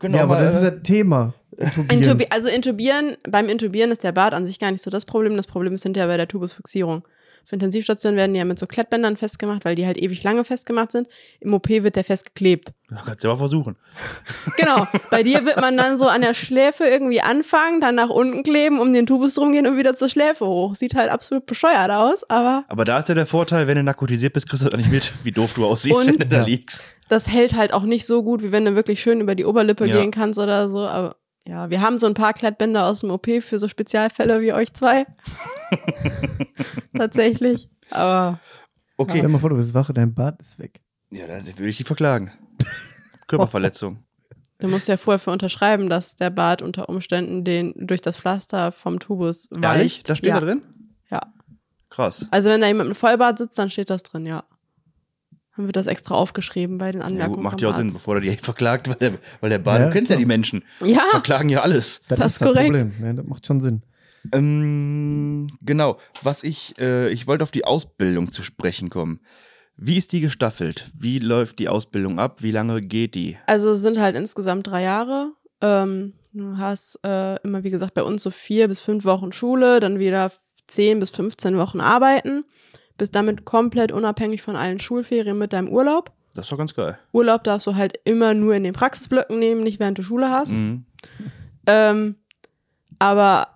Können 0.00 0.14
Ja, 0.14 0.22
aber 0.22 0.34
mal, 0.36 0.44
das 0.44 0.56
ist 0.56 0.62
äh, 0.62 0.72
das 0.72 0.82
Thema. 0.82 1.34
Intubieren. 1.56 2.02
Intubi 2.02 2.26
also 2.30 2.48
intubieren, 2.48 3.16
beim 3.28 3.48
Intubieren 3.48 3.90
ist 3.90 4.04
der 4.04 4.12
Bart 4.12 4.32
an 4.32 4.46
sich 4.46 4.58
gar 4.58 4.70
nicht 4.70 4.82
so 4.82 4.90
das 4.90 5.04
Problem. 5.04 5.36
Das 5.36 5.46
Problem 5.46 5.74
ist 5.74 5.82
hinterher 5.82 6.08
bei 6.08 6.16
der 6.16 6.28
Tubusfixierung. 6.28 7.02
Auf 7.48 7.52
Intensivstationen 7.54 8.18
werden 8.18 8.34
die 8.34 8.38
ja 8.40 8.44
mit 8.44 8.58
so 8.58 8.66
Klettbändern 8.66 9.16
festgemacht, 9.16 9.64
weil 9.64 9.74
die 9.74 9.86
halt 9.86 9.96
ewig 9.96 10.22
lange 10.22 10.44
festgemacht 10.44 10.92
sind. 10.92 11.08
Im 11.40 11.54
OP 11.54 11.70
wird 11.70 11.96
der 11.96 12.04
festgeklebt. 12.04 12.72
Ja, 12.90 12.98
kannst 13.06 13.24
du 13.24 13.28
ja 13.28 13.32
mal 13.32 13.38
versuchen. 13.38 13.76
Genau. 14.58 14.86
Bei 15.10 15.22
dir 15.22 15.46
wird 15.46 15.58
man 15.58 15.74
dann 15.78 15.96
so 15.96 16.06
an 16.08 16.20
der 16.20 16.34
Schläfe 16.34 16.84
irgendwie 16.84 17.22
anfangen, 17.22 17.80
dann 17.80 17.94
nach 17.94 18.10
unten 18.10 18.42
kleben, 18.42 18.78
um 18.80 18.92
den 18.92 19.06
Tubus 19.06 19.34
drum 19.34 19.52
gehen 19.52 19.66
und 19.66 19.78
wieder 19.78 19.96
zur 19.96 20.10
Schläfe 20.10 20.44
hoch. 20.46 20.74
Sieht 20.74 20.94
halt 20.94 21.10
absolut 21.10 21.46
bescheuert 21.46 21.90
aus, 21.90 22.28
aber 22.28 22.64
Aber 22.68 22.84
da 22.84 22.98
ist 22.98 23.08
ja 23.08 23.14
der 23.14 23.24
Vorteil, 23.24 23.66
wenn 23.66 23.76
du 23.78 23.82
narkotisiert 23.82 24.34
bist, 24.34 24.46
kriegst 24.46 24.66
du 24.66 24.68
das 24.68 24.78
nicht 24.78 24.90
mit, 24.90 25.10
wie 25.24 25.32
doof 25.32 25.54
du 25.54 25.64
aussiehst, 25.64 25.96
Und- 25.96 26.06
wenn 26.06 26.18
du 26.18 26.26
da 26.26 26.36
Ja. 26.40 26.44
liegst. 26.44 26.84
das 27.08 27.28
hält 27.28 27.54
halt 27.56 27.72
auch 27.72 27.84
nicht 27.84 28.04
so 28.04 28.22
gut, 28.22 28.42
wie 28.42 28.52
wenn 28.52 28.66
du 28.66 28.74
wirklich 28.74 29.00
schön 29.00 29.22
über 29.22 29.34
die 29.34 29.46
Oberlippe 29.46 29.86
Ja. 29.86 29.98
gehen 29.98 30.10
kannst 30.10 30.38
oder 30.38 30.68
so. 30.68 30.80
Aber 30.80 31.16
ja, 31.48 31.70
wir 31.70 31.80
haben 31.80 31.98
so 31.98 32.06
ein 32.06 32.14
paar 32.14 32.32
Klettbänder 32.32 32.86
aus 32.86 33.00
dem 33.00 33.10
OP 33.10 33.26
für 33.40 33.58
so 33.58 33.68
Spezialfälle 33.68 34.40
wie 34.40 34.52
euch 34.52 34.72
zwei. 34.72 35.06
Tatsächlich. 36.96 37.68
Aber 37.90 38.40
Okay. 38.98 39.18
Stell 39.18 39.28
mal 39.28 39.38
vor, 39.38 39.50
du 39.50 39.56
bist 39.56 39.72
wach, 39.74 39.92
dein 39.92 40.12
Bart 40.12 40.40
ist 40.40 40.58
weg. 40.58 40.82
Ja, 41.10 41.28
dann 41.28 41.46
würde 41.46 41.68
ich 41.68 41.76
die 41.76 41.84
verklagen. 41.84 42.32
Körperverletzung. 43.28 44.02
du 44.58 44.68
musst 44.68 44.88
ja 44.88 44.96
vorher 44.96 45.20
für 45.20 45.30
unterschreiben, 45.30 45.88
dass 45.88 46.16
der 46.16 46.30
Bart 46.30 46.62
unter 46.62 46.88
Umständen 46.88 47.44
den 47.44 47.74
durch 47.76 48.00
das 48.00 48.16
Pflaster 48.18 48.72
vom 48.72 48.98
Tubus 48.98 49.48
weicht. 49.52 49.64
Ehrlich? 49.64 50.02
Das 50.02 50.18
steht 50.18 50.30
ja. 50.30 50.40
da 50.40 50.46
drin? 50.46 50.62
Ja. 51.10 51.20
Krass. 51.90 52.26
Also 52.32 52.48
wenn 52.48 52.60
da 52.60 52.66
jemand 52.66 52.88
mit 52.88 52.96
einem 52.96 53.00
Vollbart 53.00 53.38
sitzt, 53.38 53.56
dann 53.56 53.70
steht 53.70 53.88
das 53.88 54.02
drin, 54.02 54.26
ja. 54.26 54.42
Dann 55.58 55.66
wird 55.66 55.76
das 55.76 55.88
extra 55.88 56.14
aufgeschrieben 56.14 56.78
bei 56.78 56.92
den 56.92 57.00
Ja, 57.00 57.06
Anmerkungen. 57.08 57.34
gut, 57.42 57.44
macht 57.44 57.60
ja 57.60 57.68
auch 57.68 57.76
Sinn, 57.76 57.92
bevor 57.92 58.14
er 58.14 58.20
die 58.20 58.30
verklagt, 58.36 58.88
weil 58.88 58.94
der, 58.94 59.12
weil 59.40 59.50
der 59.50 59.58
Bart, 59.58 59.80
Ja, 59.80 59.86
du 59.88 59.92
kennst 59.92 60.08
ja 60.10 60.16
die 60.16 60.24
Menschen, 60.24 60.62
Ja, 60.82 61.02
verklagen 61.10 61.48
ja 61.50 61.60
alles. 61.62 62.04
Das, 62.08 62.18
Das 62.20 62.26
ist 62.26 62.32
ist 62.34 62.40
das 62.42 62.48
korrekt. 62.48 62.70
Problem. 62.70 62.92
Ja, 63.04 63.12
das 63.12 63.26
macht 63.26 63.44
schon 63.44 63.60
Sinn. 63.60 63.82
Ähm, 64.32 65.48
genau. 65.62 65.98
Was 66.22 66.42
ich, 66.44 66.78
äh, 66.78 67.08
ich 67.10 67.26
wollte 67.26 67.42
auf 67.44 67.50
die 67.50 67.64
Ausbildung 67.64 68.30
zu 68.32 68.42
sprechen 68.42 68.88
kommen. 68.88 69.20
Wie 69.76 69.96
ist 69.96 70.12
die 70.12 70.20
gestaffelt? 70.20 70.90
Wie 70.98 71.18
läuft 71.18 71.58
die 71.58 71.68
Ausbildung 71.68 72.18
ab? 72.18 72.42
Wie 72.42 72.50
lange 72.50 72.80
geht 72.80 73.14
die? 73.14 73.36
Also 73.46 73.72
es 73.72 73.80
sind 73.80 73.98
halt 74.00 74.16
insgesamt 74.16 74.66
drei 74.66 74.82
Jahre. 74.82 75.32
Ähm, 75.60 76.14
du 76.32 76.56
hast 76.56 76.98
äh, 77.04 77.36
immer, 77.42 77.62
wie 77.64 77.70
gesagt, 77.70 77.94
bei 77.94 78.02
uns 78.02 78.22
so 78.22 78.30
vier 78.30 78.68
bis 78.68 78.80
fünf 78.80 79.04
Wochen 79.04 79.32
Schule, 79.32 79.80
dann 79.80 79.98
wieder 79.98 80.32
zehn 80.66 80.98
bis 81.00 81.10
15 81.10 81.56
Wochen 81.58 81.80
arbeiten. 81.80 82.44
Bist 82.98 83.14
damit 83.14 83.44
komplett 83.44 83.92
unabhängig 83.92 84.42
von 84.42 84.56
allen 84.56 84.78
Schulferien 84.78 85.38
mit 85.38 85.52
deinem 85.52 85.68
Urlaub. 85.68 86.12
Das 86.34 86.46
ist 86.46 86.52
doch 86.52 86.58
ganz 86.58 86.74
geil. 86.74 86.98
Urlaub 87.12 87.42
darfst 87.44 87.66
du 87.66 87.74
halt 87.74 87.98
immer 88.04 88.34
nur 88.34 88.54
in 88.54 88.64
den 88.64 88.74
Praxisblöcken 88.74 89.38
nehmen, 89.38 89.62
nicht 89.62 89.80
während 89.80 89.98
du 89.98 90.02
Schule 90.02 90.30
hast. 90.30 90.52
Mhm. 90.52 90.84
Ähm, 91.66 92.16
aber 92.98 93.48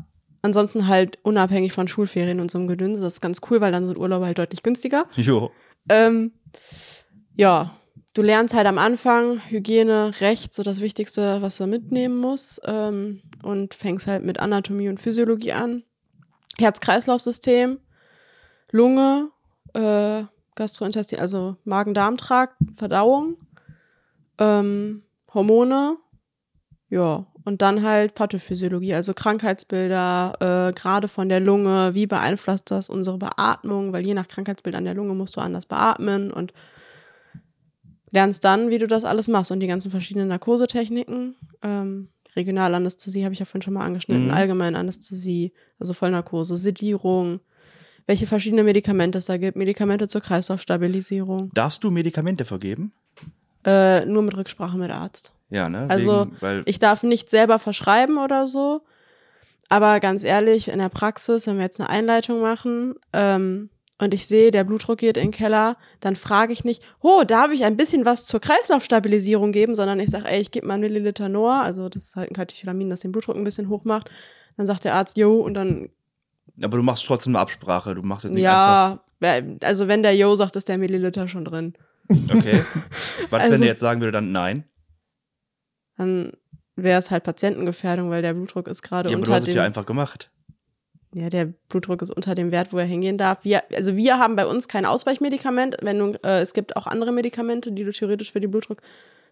ansonsten 0.42 0.88
halt 0.88 1.18
unabhängig 1.22 1.72
von 1.72 1.88
Schulferien 1.88 2.40
und 2.40 2.50
so 2.50 2.58
einem 2.58 2.68
Gedöns. 2.68 3.00
Das 3.00 3.14
ist 3.14 3.20
ganz 3.20 3.40
cool, 3.50 3.60
weil 3.60 3.72
dann 3.72 3.86
sind 3.86 3.98
Urlaube 3.98 4.26
halt 4.26 4.38
deutlich 4.38 4.62
günstiger. 4.62 5.06
Jo. 5.16 5.50
Ähm, 5.88 6.32
ja, 7.36 7.70
du 8.14 8.22
lernst 8.22 8.54
halt 8.54 8.66
am 8.66 8.78
Anfang 8.78 9.40
Hygiene, 9.48 10.12
Recht, 10.20 10.54
so 10.54 10.62
das 10.62 10.80
Wichtigste, 10.80 11.42
was 11.42 11.56
du 11.56 11.66
mitnehmen 11.66 12.18
musst. 12.18 12.60
Ähm, 12.64 13.22
und 13.42 13.74
fängst 13.74 14.06
halt 14.06 14.24
mit 14.24 14.38
Anatomie 14.38 14.88
und 14.88 15.00
Physiologie 15.00 15.52
an. 15.52 15.82
Herz-Kreislauf-System, 16.58 17.78
Lunge, 18.72 19.30
äh, 19.74 20.24
Gastrointestin, 20.54 21.20
also 21.20 21.56
Magen-Darm-Trakt, 21.64 22.56
Verdauung, 22.74 23.36
ähm, 24.38 25.02
Hormone, 25.32 25.96
ja, 26.90 27.26
und 27.44 27.62
dann 27.62 27.82
halt 27.82 28.14
Pathophysiologie, 28.14 28.94
also 28.94 29.14
Krankheitsbilder, 29.14 30.68
äh, 30.68 30.72
gerade 30.72 31.08
von 31.08 31.28
der 31.28 31.40
Lunge, 31.40 31.94
wie 31.94 32.06
beeinflusst 32.06 32.70
das 32.70 32.88
unsere 32.88 33.18
Beatmung, 33.18 33.92
weil 33.92 34.04
je 34.04 34.14
nach 34.14 34.28
Krankheitsbild 34.28 34.76
an 34.76 34.84
der 34.84 34.94
Lunge 34.94 35.14
musst 35.14 35.36
du 35.36 35.40
anders 35.40 35.66
beatmen 35.66 36.32
und 36.32 36.52
lernst 38.10 38.44
dann, 38.44 38.70
wie 38.70 38.78
du 38.78 38.86
das 38.86 39.04
alles 39.04 39.26
machst 39.28 39.50
und 39.50 39.60
die 39.60 39.66
ganzen 39.66 39.90
verschiedenen 39.90 40.28
Narkosetechniken. 40.28 41.34
Ähm, 41.62 42.08
Regionalanästhesie 42.36 43.24
habe 43.24 43.32
ich 43.32 43.40
ja 43.40 43.46
vorhin 43.46 43.62
schon 43.62 43.74
mal 43.74 43.84
angeschnitten, 43.84 44.26
Mhm. 44.26 44.34
Allgemeinanästhesie, 44.34 45.52
also 45.78 45.94
Vollnarkose, 45.94 46.56
Sedierung, 46.56 47.40
welche 48.06 48.26
verschiedene 48.26 48.62
Medikamente 48.62 49.18
es 49.18 49.26
da 49.26 49.36
gibt, 49.36 49.56
Medikamente 49.56 50.08
zur 50.08 50.20
Kreislaufstabilisierung, 50.20 51.50
Darfst 51.54 51.84
du 51.84 51.90
Medikamente 51.90 52.44
vergeben? 52.44 52.92
äh, 53.64 54.04
nur 54.06 54.22
mit 54.22 54.36
Rücksprache 54.36 54.76
mit 54.76 54.90
Arzt. 54.90 55.32
Ja, 55.50 55.68
ne? 55.68 55.86
Also, 55.88 56.26
Wegen, 56.40 56.62
Ich 56.66 56.78
darf 56.78 57.02
nicht 57.02 57.28
selber 57.28 57.58
verschreiben 57.58 58.18
oder 58.18 58.46
so. 58.46 58.82
Aber 59.68 60.00
ganz 60.00 60.24
ehrlich, 60.24 60.68
in 60.68 60.78
der 60.78 60.88
Praxis, 60.88 61.46
wenn 61.46 61.56
wir 61.56 61.64
jetzt 61.64 61.80
eine 61.80 61.88
Einleitung 61.88 62.40
machen 62.40 62.94
ähm, 63.12 63.70
und 63.98 64.12
ich 64.12 64.26
sehe, 64.26 64.50
der 64.50 64.64
Blutdruck 64.64 64.98
geht 64.98 65.16
in 65.16 65.26
den 65.26 65.30
Keller, 65.30 65.76
dann 66.00 66.16
frage 66.16 66.52
ich 66.52 66.64
nicht, 66.64 66.82
oh, 67.00 67.22
darf 67.26 67.52
ich 67.52 67.64
ein 67.64 67.76
bisschen 67.76 68.04
was 68.04 68.26
zur 68.26 68.40
Kreislaufstabilisierung 68.40 69.52
geben, 69.52 69.74
sondern 69.74 70.00
ich 70.00 70.10
sage, 70.10 70.26
ey, 70.26 70.40
ich 70.40 70.50
gebe 70.50 70.66
mal 70.66 70.74
einen 70.74 70.82
Milliliter 70.82 71.28
Noah, 71.28 71.62
also 71.62 71.88
das 71.88 72.04
ist 72.04 72.16
halt 72.16 72.30
ein 72.30 72.34
Katecholamin, 72.34 72.90
das 72.90 73.00
den 73.00 73.12
Blutdruck 73.12 73.36
ein 73.36 73.44
bisschen 73.44 73.68
hoch 73.68 73.84
macht. 73.84 74.10
Dann 74.56 74.66
sagt 74.66 74.84
der 74.84 74.94
Arzt, 74.94 75.16
jo, 75.16 75.40
und 75.40 75.54
dann, 75.54 75.88
aber 76.62 76.76
du 76.76 76.82
machst 76.82 77.04
trotzdem 77.06 77.32
eine 77.34 77.40
Absprache. 77.40 77.94
Du 77.94 78.02
machst 78.02 78.24
jetzt 78.24 78.34
nicht 78.34 78.46
einfach. 78.46 78.98
ja, 79.20 79.40
also 79.62 79.88
wenn 79.88 80.02
der 80.02 80.14
Jo 80.16 80.34
sagt, 80.34 80.56
ist 80.56 80.68
der 80.68 80.78
Milliliter 80.78 81.28
schon 81.28 81.44
drin. 81.44 81.74
Okay. 82.28 82.62
Was, 83.30 83.42
wenn 83.42 83.52
Also- 83.52 83.56
der 83.58 83.66
jetzt 83.66 83.80
sagen 83.80 84.00
würde, 84.00 84.12
dann 84.12 84.32
nein? 84.32 84.64
Dann 85.96 86.32
wäre 86.76 86.98
es 86.98 87.10
halt 87.10 87.24
Patientengefährdung, 87.24 88.10
weil 88.10 88.22
der 88.22 88.34
Blutdruck 88.34 88.66
ist 88.68 88.82
gerade 88.82 89.10
Ja, 89.10 89.16
aber 89.16 89.24
du 89.24 89.30
unter 89.30 89.34
hast 89.34 89.42
es 89.48 89.54
dem 89.54 89.56
ja 89.56 89.62
einfach 89.64 89.86
gemacht. 89.86 90.30
Ja, 91.14 91.28
der 91.28 91.44
Blutdruck 91.68 92.00
ist 92.00 92.10
unter 92.10 92.34
dem 92.34 92.50
Wert, 92.50 92.72
wo 92.72 92.78
er 92.78 92.86
hingehen 92.86 93.18
darf. 93.18 93.44
Wir, 93.44 93.62
also 93.74 93.96
wir 93.96 94.18
haben 94.18 94.34
bei 94.34 94.46
uns 94.46 94.66
kein 94.66 94.86
Ausweichmedikament. 94.86 95.76
Wenn 95.82 95.98
du, 95.98 96.18
äh, 96.24 96.40
es 96.40 96.54
gibt 96.54 96.74
auch 96.76 96.86
andere 96.86 97.12
Medikamente, 97.12 97.70
die 97.72 97.84
du 97.84 97.92
theoretisch 97.92 98.32
für, 98.32 98.40
die 98.40 98.46
Blutdruck, 98.46 98.80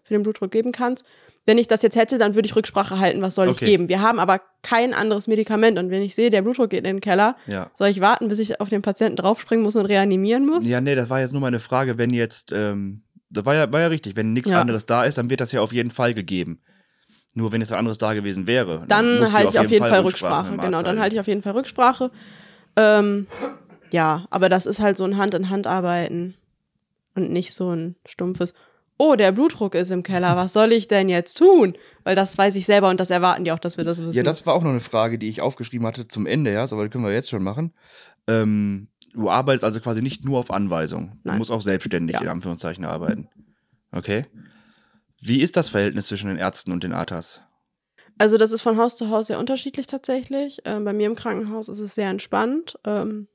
für 0.03 0.13
den 0.13 0.23
Blutdruck 0.23 0.51
geben 0.51 0.71
kannst. 0.71 1.05
Wenn 1.45 1.57
ich 1.57 1.67
das 1.67 1.81
jetzt 1.81 1.95
hätte, 1.95 2.17
dann 2.19 2.35
würde 2.35 2.45
ich 2.47 2.55
Rücksprache 2.55 2.99
halten, 2.99 3.21
was 3.21 3.33
soll 3.35 3.47
Okay. 3.49 3.65
ich 3.65 3.71
geben. 3.71 3.87
Wir 3.89 4.01
haben 4.01 4.19
aber 4.19 4.41
kein 4.61 4.93
anderes 4.93 5.27
Medikament. 5.27 5.79
Und 5.79 5.89
wenn 5.89 6.03
ich 6.03 6.13
sehe, 6.13 6.29
der 6.29 6.43
Blutdruck 6.43 6.69
geht 6.69 6.79
in 6.79 6.83
den 6.85 7.01
Keller, 7.01 7.35
Ja. 7.47 7.71
soll 7.73 7.87
ich 7.89 7.99
warten, 7.99 8.27
bis 8.27 8.37
ich 8.39 8.59
auf 8.61 8.69
den 8.69 8.81
Patienten 8.83 9.15
draufspringen 9.15 9.63
muss 9.63 9.75
und 9.75 9.87
reanimieren 9.87 10.45
muss? 10.45 10.67
Ja, 10.67 10.81
nee, 10.81 10.93
das 10.95 11.09
war 11.09 11.19
jetzt 11.19 11.31
nur 11.31 11.41
meine 11.41 11.59
Frage, 11.59 11.97
wenn 11.97 12.11
jetzt, 12.11 12.51
ähm, 12.51 13.01
das 13.31 13.45
war 13.45 13.55
ja, 13.55 13.71
war 13.73 13.79
ja 13.79 13.87
richtig, 13.87 14.15
wenn 14.15 14.33
nichts 14.33 14.49
Ja. 14.51 14.59
anderes 14.61 14.85
da 14.85 15.03
ist, 15.03 15.17
dann 15.17 15.29
wird 15.31 15.39
das 15.41 15.51
ja 15.51 15.61
auf 15.61 15.73
jeden 15.73 15.89
Fall 15.89 16.13
gegeben. 16.13 16.61
Nur 17.33 17.51
wenn 17.51 17.61
es 17.61 17.71
anderes 17.71 17.97
da 17.97 18.13
gewesen 18.13 18.45
wäre. 18.45 18.83
dann 18.87 19.17
musst 19.19 19.31
du 19.31 19.33
halte 19.37 19.51
ich 19.53 19.59
auf 19.59 19.71
jeden 19.71 19.85
Fall 19.87 20.01
Rücksprache. 20.01 20.51
mit 20.51 20.61
dem 20.61 20.65
Genau, 20.65 20.83
dann 20.83 20.99
halte 20.99 21.15
ich 21.15 21.19
auf 21.19 21.27
jeden 21.27 21.41
Fall 21.41 21.53
Rücksprache. 21.53 22.11
Ähm, 22.75 23.25
ja, 23.91 24.25
aber 24.29 24.47
das 24.49 24.65
ist 24.65 24.79
halt 24.79 24.97
so 24.97 25.05
ein 25.05 25.17
Hand 25.17 25.33
in 25.33 25.49
Hand 25.49 25.65
arbeiten 25.65 26.35
und 27.15 27.31
nicht 27.31 27.53
so 27.53 27.71
ein 27.71 27.95
stumpfes. 28.05 28.53
Oh, 29.03 29.15
der 29.15 29.31
Blutdruck 29.31 29.73
ist 29.73 29.89
im 29.89 30.03
Keller. 30.03 30.35
Was 30.35 30.53
soll 30.53 30.71
ich 30.71 30.87
denn 30.87 31.09
jetzt 31.09 31.39
tun? 31.39 31.75
Weil 32.03 32.15
das 32.15 32.37
weiß 32.37 32.53
ich 32.55 32.67
selber 32.67 32.87
und 32.87 32.99
das 32.99 33.09
erwarten 33.09 33.43
die 33.43 33.51
auch, 33.51 33.57
dass 33.57 33.77
wir 33.77 33.83
das 33.83 33.99
wissen. 33.99 34.13
Ja, 34.13 34.21
das 34.21 34.45
war 34.45 34.53
auch 34.53 34.61
noch 34.61 34.69
eine 34.69 34.79
Frage, 34.79 35.17
die 35.17 35.27
ich 35.27 35.41
aufgeschrieben 35.41 35.87
hatte 35.87 36.07
zum 36.07 36.27
Ende, 36.27 36.53
ja, 36.53 36.61
aber 36.61 36.83
das 36.83 36.91
können 36.91 37.03
wir 37.03 37.11
jetzt 37.11 37.31
schon 37.31 37.41
machen. 37.41 37.73
Ähm, 38.27 38.89
du 39.11 39.27
arbeitest 39.27 39.63
also 39.63 39.79
quasi 39.79 40.03
nicht 40.03 40.23
nur 40.23 40.37
auf 40.37 40.51
Anweisung. 40.51 41.13
Du 41.23 41.29
Nein. 41.29 41.39
musst 41.39 41.49
auch 41.49 41.63
selbstständig 41.63 42.17
Ja. 42.17 42.21
in 42.21 42.27
Anführungszeichen 42.27 42.85
arbeiten. 42.85 43.27
Okay. 43.91 44.27
Wie 45.19 45.41
ist 45.41 45.57
das 45.57 45.69
Verhältnis 45.69 46.05
zwischen 46.05 46.27
den 46.27 46.37
Ärzten 46.37 46.71
und 46.71 46.83
den 46.83 46.93
ATAs? 46.93 47.41
Also 48.19 48.37
das 48.37 48.51
ist 48.51 48.61
von 48.61 48.77
Haus 48.77 48.97
zu 48.97 49.09
Haus 49.09 49.27
sehr 49.27 49.39
unterschiedlich 49.39 49.87
tatsächlich. 49.87 50.59
Ähm, 50.65 50.85
bei 50.85 50.93
mir 50.93 51.07
im 51.07 51.15
Krankenhaus 51.15 51.69
ist 51.69 51.79
es 51.79 51.95
sehr 51.95 52.11
entspannt. 52.11 52.77
Ähm, 52.85 53.27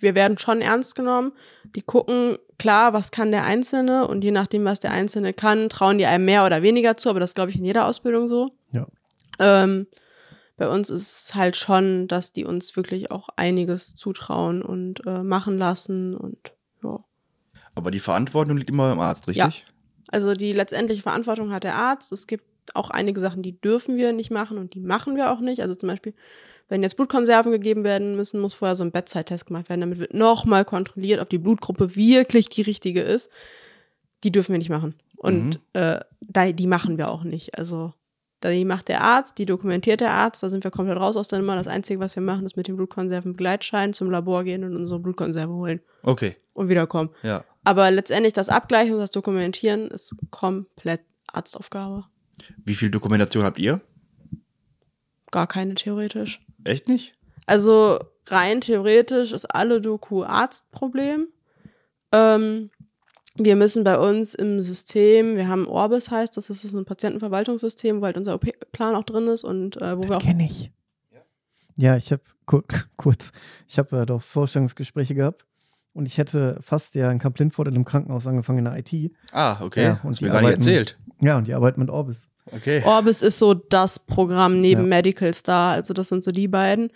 wir 0.00 0.14
werden 0.14 0.38
schon 0.38 0.62
ernst 0.62 0.94
genommen. 0.94 1.32
Die 1.76 1.82
gucken, 1.82 2.38
klar, 2.62 2.92
was 2.92 3.10
kann 3.10 3.32
der 3.32 3.44
Einzelne 3.44 4.06
und 4.06 4.22
je 4.22 4.30
nachdem, 4.30 4.64
was 4.64 4.78
der 4.78 4.92
Einzelne 4.92 5.32
kann, 5.32 5.68
trauen 5.68 5.98
die 5.98 6.06
einem 6.06 6.24
mehr 6.24 6.46
oder 6.46 6.62
weniger 6.62 6.96
zu, 6.96 7.10
aber 7.10 7.18
das 7.18 7.34
glaube 7.34 7.50
ich 7.50 7.56
in 7.56 7.64
jeder 7.64 7.88
Ausbildung 7.88 8.28
so. 8.28 8.52
Ja. 8.70 8.86
Ähm, 9.40 9.88
bei 10.56 10.68
uns 10.68 10.88
ist 10.88 11.24
es 11.24 11.34
halt 11.34 11.56
schon, 11.56 12.06
dass 12.06 12.32
die 12.32 12.44
uns 12.44 12.76
wirklich 12.76 13.10
auch 13.10 13.30
einiges 13.34 13.96
zutrauen 13.96 14.62
und 14.62 15.04
äh, 15.08 15.24
machen 15.24 15.58
lassen 15.58 16.16
und 16.16 16.52
ja. 16.84 17.02
Aber 17.74 17.90
die 17.90 17.98
Verantwortung 17.98 18.56
liegt 18.56 18.70
immer 18.70 18.90
beim 18.90 19.00
Arzt, 19.00 19.26
richtig? 19.26 19.66
Also 20.06 20.32
die 20.34 20.52
letztendliche 20.52 21.02
Verantwortung 21.02 21.52
hat 21.52 21.64
der 21.64 21.74
Arzt. 21.74 22.12
Es 22.12 22.28
gibt 22.28 22.44
auch 22.74 22.90
einige 22.90 23.18
Sachen, 23.18 23.42
die 23.42 23.60
dürfen 23.60 23.96
wir 23.96 24.12
nicht 24.12 24.30
machen 24.30 24.58
und 24.58 24.74
die 24.74 24.80
machen 24.80 25.16
wir 25.16 25.32
auch 25.32 25.40
nicht. 25.40 25.62
Also 25.62 25.74
zum 25.74 25.88
Beispiel, 25.88 26.14
wenn 26.72 26.82
jetzt 26.82 26.96
Blutkonserven 26.96 27.52
gegeben 27.52 27.84
werden 27.84 28.16
müssen, 28.16 28.40
muss 28.40 28.54
vorher 28.54 28.74
so 28.74 28.82
ein 28.82 28.92
Bedside-Test 28.92 29.44
gemacht 29.44 29.68
werden. 29.68 29.82
Damit 29.82 29.98
wird 29.98 30.14
nochmal 30.14 30.64
kontrolliert, 30.64 31.20
ob 31.20 31.28
die 31.28 31.36
Blutgruppe 31.36 31.96
wirklich 31.96 32.48
die 32.48 32.62
richtige 32.62 33.02
ist. 33.02 33.28
Die 34.24 34.32
dürfen 34.32 34.52
wir 34.52 34.58
nicht 34.58 34.70
machen. 34.70 34.94
Und 35.16 35.60
äh, 35.74 36.00
da, 36.22 36.50
die 36.50 36.66
machen 36.66 36.96
wir 36.96 37.10
auch 37.10 37.24
nicht. 37.24 37.58
Also 37.58 37.92
die 38.42 38.64
macht 38.64 38.88
der 38.88 39.02
Arzt, 39.02 39.36
die 39.36 39.44
dokumentiert 39.44 40.00
der 40.00 40.12
Arzt. 40.14 40.42
Da 40.42 40.48
sind 40.48 40.64
wir 40.64 40.70
komplett 40.70 40.96
raus 40.96 41.14
aus 41.18 41.28
der 41.28 41.40
Nummer. 41.40 41.56
Das 41.56 41.68
Einzige, 41.68 42.00
was 42.00 42.16
wir 42.16 42.22
machen, 42.22 42.46
ist 42.46 42.56
mit 42.56 42.68
den 42.68 42.76
Blutkonserven 42.76 43.32
Begleitschein 43.32 43.92
zum 43.92 44.10
Labor 44.10 44.42
gehen 44.42 44.64
und 44.64 44.74
unsere 44.74 44.98
Blutkonserve 44.98 45.52
holen 45.52 45.80
Okay, 46.02 46.34
und 46.54 46.70
wiederkommen. 46.70 47.10
ja. 47.22 47.44
Aber 47.64 47.90
letztendlich 47.90 48.32
das 48.32 48.48
Abgleichen 48.48 48.94
und 48.94 49.00
das 49.00 49.10
Dokumentieren 49.10 49.88
ist 49.90 50.16
komplett 50.30 51.02
Arztaufgabe. 51.26 52.06
Wie 52.64 52.74
viel 52.74 52.90
Dokumentation 52.90 53.44
habt 53.44 53.58
ihr? 53.58 53.82
Gar 55.30 55.46
keine 55.46 55.74
theoretisch. 55.74 56.40
Echt 56.64 56.88
nicht? 56.88 57.14
Also 57.46 57.98
rein 58.26 58.60
theoretisch 58.60 59.32
ist 59.32 59.46
alle 59.46 59.80
Doku 59.80 60.22
Arztproblem. 60.24 61.28
Ähm, 62.12 62.70
wir 63.36 63.56
müssen 63.56 63.82
bei 63.84 63.98
uns 63.98 64.34
im 64.34 64.60
System, 64.60 65.36
wir 65.36 65.48
haben 65.48 65.66
Orbis 65.66 66.10
heißt 66.10 66.36
das, 66.36 66.48
das 66.48 66.64
ist 66.64 66.74
ein 66.74 66.84
Patientenverwaltungssystem, 66.84 68.00
wo 68.00 68.04
halt 68.04 68.16
unser 68.18 68.34
OP-Plan 68.34 68.94
auch 68.94 69.04
drin 69.04 69.26
ist 69.28 69.42
und 69.44 69.80
äh, 69.80 69.96
wo 69.96 70.02
wir 70.08 70.18
auch 70.18 70.22
Kenne 70.22 70.44
ich. 70.44 70.70
Ja, 71.76 71.96
ich 71.96 72.12
habe 72.12 72.22
kur 72.44 72.62
kurz, 72.98 73.32
ich 73.66 73.78
habe 73.78 73.96
ja 73.96 74.04
doch 74.04 74.20
Vorstellungsgespräche 74.20 75.14
gehabt 75.14 75.46
und 75.94 76.06
ich 76.06 76.18
hätte 76.18 76.58
fast 76.60 76.94
ja 76.94 77.10
in 77.10 77.18
Kamp-Lindfort 77.18 77.66
in 77.68 77.74
einem 77.74 77.86
Krankenhaus 77.86 78.26
angefangen 78.26 78.58
in 78.58 78.64
der 78.66 78.76
IT. 78.78 79.12
Ah, 79.32 79.58
okay. 79.62 79.84
Ja, 79.84 80.00
und 80.02 80.20
die 80.20 80.24
mir 80.26 80.30
gar 80.32 80.40
nicht 80.42 80.48
arbeiten- 80.48 80.60
erzählt. 80.60 80.98
Ja, 81.22 81.38
und 81.38 81.46
die 81.46 81.54
arbeiten 81.54 81.80
mit 81.80 81.88
Orbis. 81.88 82.28
Okay. 82.50 82.82
Orbis 82.84 83.22
ist 83.22 83.38
so 83.38 83.54
das 83.54 83.98
Programm 83.98 84.60
neben 84.60 84.82
Ja. 84.82 84.86
Medical 84.88 85.32
Star, 85.34 85.72
also 85.72 85.94
das 85.94 86.08
sind 86.08 86.24
so 86.24 86.32
die 86.32 86.48
beiden. 86.48 86.90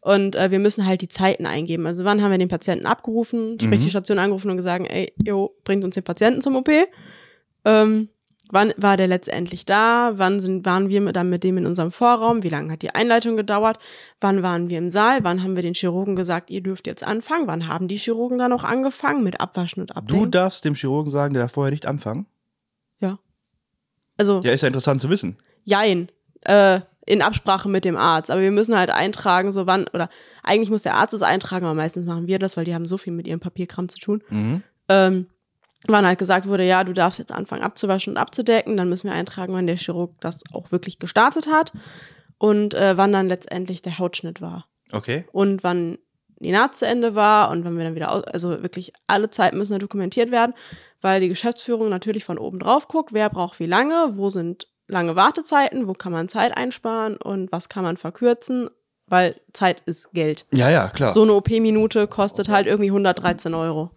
Und 0.00 0.34
äh, 0.36 0.50
wir 0.50 0.58
müssen 0.58 0.84
halt 0.86 1.00
die 1.00 1.08
Zeiten 1.08 1.46
eingeben. 1.46 1.86
Also 1.86 2.04
wann 2.04 2.22
haben 2.22 2.30
wir 2.32 2.38
den 2.38 2.48
Patienten 2.48 2.86
abgerufen, 2.86 3.58
sprich 3.60 3.80
Mhm. 3.80 3.84
die 3.84 3.90
Station 3.90 4.18
angerufen 4.18 4.50
und 4.50 4.56
gesagt, 4.56 4.84
ey, 4.88 5.12
jo, 5.24 5.54
bringt 5.64 5.84
uns 5.84 5.94
den 5.94 6.02
Patienten 6.04 6.40
zum 6.40 6.56
OP. 6.56 6.68
Ähm, 7.64 8.08
wann 8.50 8.72
war 8.76 8.96
der 8.96 9.06
letztendlich 9.06 9.64
da? 9.64 10.12
Wann 10.16 10.40
sind, 10.40 10.66
waren 10.66 10.88
wir 10.88 11.00
mit, 11.00 11.14
dann 11.16 11.30
mit 11.30 11.44
dem 11.44 11.56
in 11.58 11.66
unserem 11.66 11.92
Vorraum? 11.92 12.42
Wie 12.42 12.48
lange 12.48 12.72
hat 12.72 12.82
die 12.82 12.94
Einleitung 12.94 13.36
gedauert? 13.36 13.78
Wann 14.20 14.42
waren 14.42 14.68
wir 14.68 14.78
im 14.78 14.90
Saal? 14.90 15.20
Wann 15.22 15.42
haben 15.42 15.54
wir 15.56 15.62
den 15.62 15.74
Chirurgen 15.74 16.16
gesagt, 16.16 16.50
ihr 16.50 16.62
dürft 16.62 16.86
jetzt 16.86 17.04
anfangen? 17.04 17.46
Wann 17.46 17.68
haben 17.68 17.86
die 17.88 17.96
Chirurgen 17.96 18.38
dann 18.38 18.52
auch 18.52 18.64
angefangen 18.64 19.22
mit 19.22 19.40
Abwaschen 19.40 19.80
und 19.82 19.90
Du 19.90 19.94
Abdenken? 19.94 20.30
darfst 20.32 20.64
dem 20.64 20.74
Chirurgen 20.74 21.10
sagen, 21.10 21.32
der 21.34 21.44
darf 21.44 21.52
vorher 21.52 21.70
nicht 21.70 21.86
anfangen. 21.86 22.26
Also 24.22 24.40
Ja, 24.42 24.52
ist 24.52 24.62
ja 24.62 24.68
interessant 24.68 25.00
zu 25.00 25.10
wissen. 25.10 25.36
Jein. 25.64 26.08
Äh, 26.42 26.80
in 27.04 27.20
Absprache 27.20 27.68
mit 27.68 27.84
dem 27.84 27.96
Arzt. 27.96 28.30
Aber 28.30 28.40
wir 28.40 28.52
müssen 28.52 28.76
halt 28.76 28.90
eintragen, 28.90 29.50
so 29.50 29.66
wann, 29.66 29.86
oder 29.92 30.08
eigentlich 30.44 30.70
muss 30.70 30.82
der 30.82 30.94
Arzt 30.94 31.14
es 31.14 31.22
eintragen, 31.22 31.66
aber 31.66 31.74
meistens 31.74 32.06
machen 32.06 32.28
wir 32.28 32.38
das, 32.38 32.56
weil 32.56 32.64
die 32.64 32.74
haben 32.74 32.86
so 32.86 32.96
viel 32.96 33.12
mit 33.12 33.26
ihrem 33.26 33.40
Papierkram 33.40 33.88
zu 33.88 33.98
tun. 33.98 34.22
Mhm. 34.30 34.62
Ähm, 34.88 35.26
wann 35.88 36.06
halt 36.06 36.20
gesagt 36.20 36.46
wurde, 36.46 36.64
ja, 36.64 36.84
du 36.84 36.92
darfst 36.92 37.18
jetzt 37.18 37.32
anfangen 37.32 37.62
abzuwaschen 37.62 38.12
und 38.12 38.16
abzudecken, 38.18 38.76
dann 38.76 38.88
müssen 38.88 39.08
wir 39.08 39.14
eintragen, 39.14 39.52
wann 39.52 39.66
der 39.66 39.76
Chirurg 39.76 40.14
das 40.20 40.42
auch 40.52 40.70
wirklich 40.70 41.00
gestartet 41.00 41.48
hat 41.48 41.72
und 42.38 42.74
äh, 42.74 42.96
wann 42.96 43.12
dann 43.12 43.28
letztendlich 43.28 43.82
der 43.82 43.98
Hautschnitt 43.98 44.40
war. 44.40 44.66
Okay. 44.92 45.24
Und 45.32 45.64
wann 45.64 45.98
die 46.38 46.52
Naht 46.52 46.74
zu 46.74 46.86
Ende 46.86 47.14
war 47.14 47.50
und 47.50 47.64
wann 47.64 47.76
wir 47.76 47.84
dann 47.84 47.94
wieder, 47.94 48.12
aus, 48.12 48.24
also 48.24 48.62
wirklich 48.62 48.92
alle 49.06 49.30
Zeiten 49.30 49.58
müssen 49.58 49.72
da 49.72 49.78
dokumentiert 49.78 50.30
werden, 50.30 50.54
weil 51.02 51.20
die 51.20 51.28
Geschäftsführung 51.28 51.88
natürlich 51.88 52.24
von 52.24 52.38
oben 52.38 52.60
drauf 52.60 52.88
guckt, 52.88 53.12
wer 53.12 53.28
braucht 53.28 53.60
wie 53.60 53.66
lange, 53.66 54.16
wo 54.16 54.30
sind 54.30 54.68
lange 54.88 55.16
Wartezeiten, 55.16 55.88
wo 55.88 55.92
kann 55.92 56.12
man 56.12 56.28
Zeit 56.28 56.56
einsparen 56.56 57.16
und 57.16 57.52
was 57.52 57.68
kann 57.68 57.84
man 57.84 57.96
verkürzen, 57.96 58.70
weil 59.08 59.40
Zeit 59.52 59.80
ist 59.80 60.12
Geld. 60.12 60.46
Ja, 60.52 60.70
ja, 60.70 60.88
klar. 60.88 61.10
So 61.10 61.22
eine 61.22 61.34
OP-Minute 61.34 62.06
kostet 62.06 62.48
halt 62.48 62.66
irgendwie 62.66 62.90
113 62.90 63.52
Euro. 63.54 63.90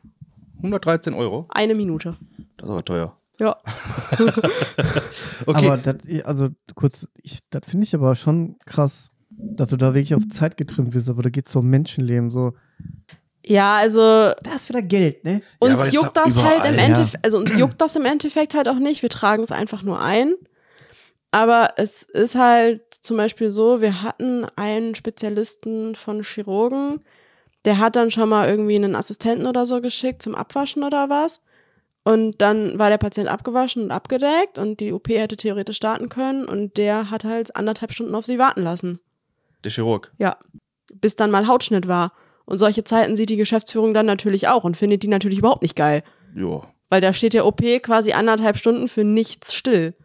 113 0.57 1.13
Euro? 1.13 1.45
Eine 1.49 1.75
Minute. 1.75 2.17
Das 2.57 2.67
ist 2.67 2.71
aber 2.71 2.83
teuer. 2.83 3.17
Ja. 3.39 3.57
okay. 5.45 5.67
Aber 5.67 5.77
das, 5.77 5.97
also 6.23 6.49
kurz, 6.73 7.07
ich, 7.21 7.41
das 7.49 7.69
finde 7.69 7.83
ich 7.83 7.93
aber 7.93 8.15
schon 8.15 8.57
krass, 8.65 9.11
dass 9.29 9.69
du 9.69 9.77
da 9.77 9.93
wirklich 9.93 10.15
auf 10.15 10.27
Zeit 10.29 10.57
getrimmt 10.57 10.91
bist, 10.91 11.09
aber 11.09 11.21
da 11.21 11.29
geht 11.29 11.47
es 11.47 11.55
um 11.55 11.69
Menschenleben 11.69 12.29
so. 12.29 12.53
Ja, 13.47 13.77
also. 13.77 14.31
Das 14.41 14.55
ist 14.55 14.69
wieder 14.69 14.81
Geld, 14.81 15.23
ne? 15.23 15.41
Uns 15.59 15.79
ja, 15.79 16.01
juckt 16.01 16.17
das 16.17 16.33
überall, 16.33 16.61
halt 16.61 16.73
im 16.73 16.79
Endeffekt, 16.79 17.23
also 17.23 17.37
uns 17.37 17.53
juckt 17.57 17.79
das 17.79 17.95
im 17.95 18.05
Endeffekt 18.05 18.53
halt 18.53 18.67
auch 18.67 18.79
nicht. 18.79 19.01
Wir 19.01 19.09
tragen 19.09 19.43
es 19.43 19.51
einfach 19.51 19.83
nur 19.83 20.01
ein. 20.01 20.33
Aber 21.31 21.73
es 21.75 22.03
ist 22.03 22.35
halt 22.35 22.81
zum 22.93 23.17
Beispiel 23.17 23.51
so, 23.51 23.81
wir 23.81 24.01
hatten 24.01 24.45
einen 24.55 24.95
Spezialisten 24.95 25.95
von 25.95 26.23
Chirurgen, 26.23 27.01
der 27.65 27.77
hat 27.77 27.95
dann 27.95 28.09
schon 28.09 28.29
mal 28.29 28.47
irgendwie 28.47 28.75
einen 28.75 28.95
Assistenten 28.95 29.45
oder 29.45 29.65
so 29.65 29.81
geschickt 29.81 30.21
zum 30.21 30.33
Abwaschen 30.33 30.83
oder 30.83 31.09
was. 31.09 31.41
Und 32.03 32.39
dann 32.39 32.77
war 32.79 32.89
der 32.89 32.99
Patient 32.99 33.27
abgewaschen 33.27 33.83
und 33.83 33.91
abgedeckt 33.91 34.59
und 34.59 34.79
die 34.79 34.93
OP 34.93 35.09
hätte 35.09 35.35
theoretisch 35.35 35.77
starten 35.77 36.07
können 36.07 36.45
und 36.45 36.77
der 36.77 37.09
hat 37.09 37.23
halt 37.23 37.55
anderthalb 37.55 37.91
Stunden 37.91 38.13
auf 38.13 38.25
sie 38.25 38.37
warten 38.37 38.61
lassen. 38.61 38.99
Der 39.63 39.71
Chirurg? 39.71 40.13
Ja. 40.19 40.37
Bis 40.93 41.15
dann 41.15 41.31
mal 41.31 41.47
Hautschnitt 41.47 41.87
war. 41.87 42.13
Und 42.45 42.59
solche 42.59 42.83
Zeiten 42.83 43.15
sieht 43.15 43.29
die 43.29 43.37
Geschäftsführung 43.37 43.93
dann 43.93 44.05
natürlich 44.05 44.47
auch 44.47 44.63
und 44.63 44.77
findet 44.77 45.03
die 45.03 45.07
natürlich 45.07 45.39
überhaupt 45.39 45.61
nicht 45.61 45.75
geil. 45.75 46.03
Jo. 46.35 46.63
Weil 46.89 47.01
da 47.01 47.13
steht 47.13 47.33
der 47.33 47.45
OP 47.45 47.61
quasi 47.81 48.13
anderthalb 48.13 48.57
Stunden 48.57 48.87
für 48.87 49.03
nichts 49.03 49.53
still. 49.53 49.95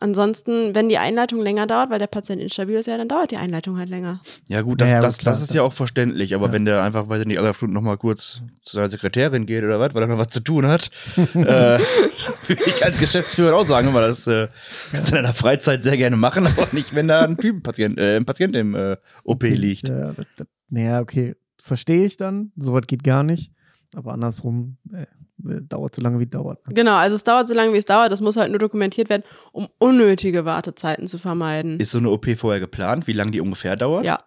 Ansonsten, 0.00 0.74
wenn 0.74 0.90
die 0.90 0.98
Einleitung 0.98 1.40
länger 1.40 1.66
dauert, 1.66 1.88
weil 1.88 1.98
der 1.98 2.08
Patient 2.08 2.42
instabil 2.42 2.74
ist, 2.74 2.86
ja, 2.86 2.98
dann 2.98 3.08
dauert 3.08 3.30
die 3.30 3.38
Einleitung 3.38 3.78
halt 3.78 3.88
länger. 3.88 4.20
Ja, 4.48 4.60
gut, 4.60 4.82
das, 4.82 4.90
ja, 4.90 5.00
das, 5.00 5.16
das 5.16 5.40
ist 5.40 5.54
ja 5.54 5.62
auch 5.62 5.72
verständlich. 5.72 6.34
Aber 6.34 6.48
ja. 6.48 6.52
wenn 6.52 6.66
der 6.66 6.82
einfach, 6.82 7.08
weiß 7.08 7.22
ich 7.22 7.26
nicht, 7.26 7.38
alle 7.38 7.54
Stunden 7.54 7.72
nochmal 7.72 7.96
kurz 7.96 8.42
zu 8.64 8.76
seiner 8.76 8.88
Sekretärin 8.88 9.46
geht 9.46 9.64
oder 9.64 9.80
was, 9.80 9.94
weil 9.94 10.02
er 10.02 10.08
noch 10.08 10.18
was 10.18 10.28
zu 10.28 10.40
tun 10.40 10.66
hat, 10.66 10.90
äh, 11.16 11.78
würde 11.78 12.62
ich 12.66 12.84
als 12.84 12.98
Geschäftsführer 12.98 13.56
auch 13.56 13.64
sagen, 13.64 13.94
weil 13.94 14.08
das 14.08 14.26
äh, 14.26 14.48
kannst 14.90 15.12
du 15.12 15.16
in 15.16 15.22
deiner 15.22 15.34
Freizeit 15.34 15.82
sehr 15.82 15.96
gerne 15.96 16.16
machen, 16.16 16.46
aber 16.46 16.68
nicht, 16.72 16.94
wenn 16.94 17.08
da 17.08 17.22
ein 17.22 17.38
Typenpatient, 17.38 17.96
äh, 17.96 18.16
ein 18.16 18.26
Patient 18.26 18.56
im 18.56 18.74
äh, 18.74 18.96
OP 19.22 19.44
liegt. 19.44 19.88
Ja, 19.88 20.12
das, 20.12 20.26
das, 20.36 20.46
naja, 20.68 21.00
okay, 21.00 21.34
verstehe 21.64 22.04
ich 22.04 22.16
dann. 22.16 22.52
So 22.56 22.74
was 22.74 22.86
geht 22.86 23.02
gar 23.02 23.22
nicht. 23.22 23.50
Aber 23.94 24.12
andersrum, 24.12 24.76
äh, 24.92 25.06
dauert 25.38 25.94
so 25.94 26.02
lange, 26.02 26.18
wie 26.18 26.24
es 26.24 26.30
dauert. 26.30 26.66
Ne? 26.66 26.74
Genau, 26.74 26.96
also 26.96 27.16
es 27.16 27.22
dauert 27.22 27.48
so 27.48 27.54
lange, 27.54 27.72
wie 27.72 27.78
es 27.78 27.84
dauert. 27.84 28.12
Das 28.12 28.20
muss 28.20 28.36
halt 28.36 28.50
nur 28.50 28.58
dokumentiert 28.58 29.08
werden, 29.08 29.24
um 29.52 29.68
unnötige 29.78 30.44
Wartezeiten 30.44 31.06
zu 31.06 31.18
vermeiden. 31.18 31.80
Ist 31.80 31.92
so 31.92 31.98
eine 31.98 32.10
OP 32.10 32.26
vorher 32.36 32.60
geplant, 32.60 33.06
wie 33.06 33.12
lange 33.12 33.30
die 33.30 33.40
ungefähr 33.40 33.76
dauert? 33.76 34.04
Ja. 34.04 34.22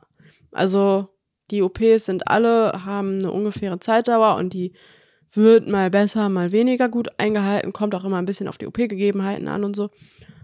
Also 0.51 1.09
die 1.51 1.61
OPs 1.61 2.05
sind 2.05 2.27
alle, 2.27 2.85
haben 2.85 3.19
eine 3.19 3.31
ungefähre 3.31 3.79
Zeitdauer 3.79 4.35
und 4.35 4.53
die 4.53 4.73
wird 5.31 5.67
mal 5.67 5.89
besser, 5.89 6.29
mal 6.29 6.51
weniger 6.51 6.89
gut 6.89 7.09
eingehalten, 7.19 7.73
kommt 7.73 7.93
auch 7.93 8.03
immer 8.03 8.17
ein 8.17 8.25
bisschen 8.25 8.47
auf 8.47 8.57
die 8.57 8.65
OP-Gegebenheiten 8.65 9.47
an 9.47 9.63
und 9.63 9.75
so. 9.75 9.89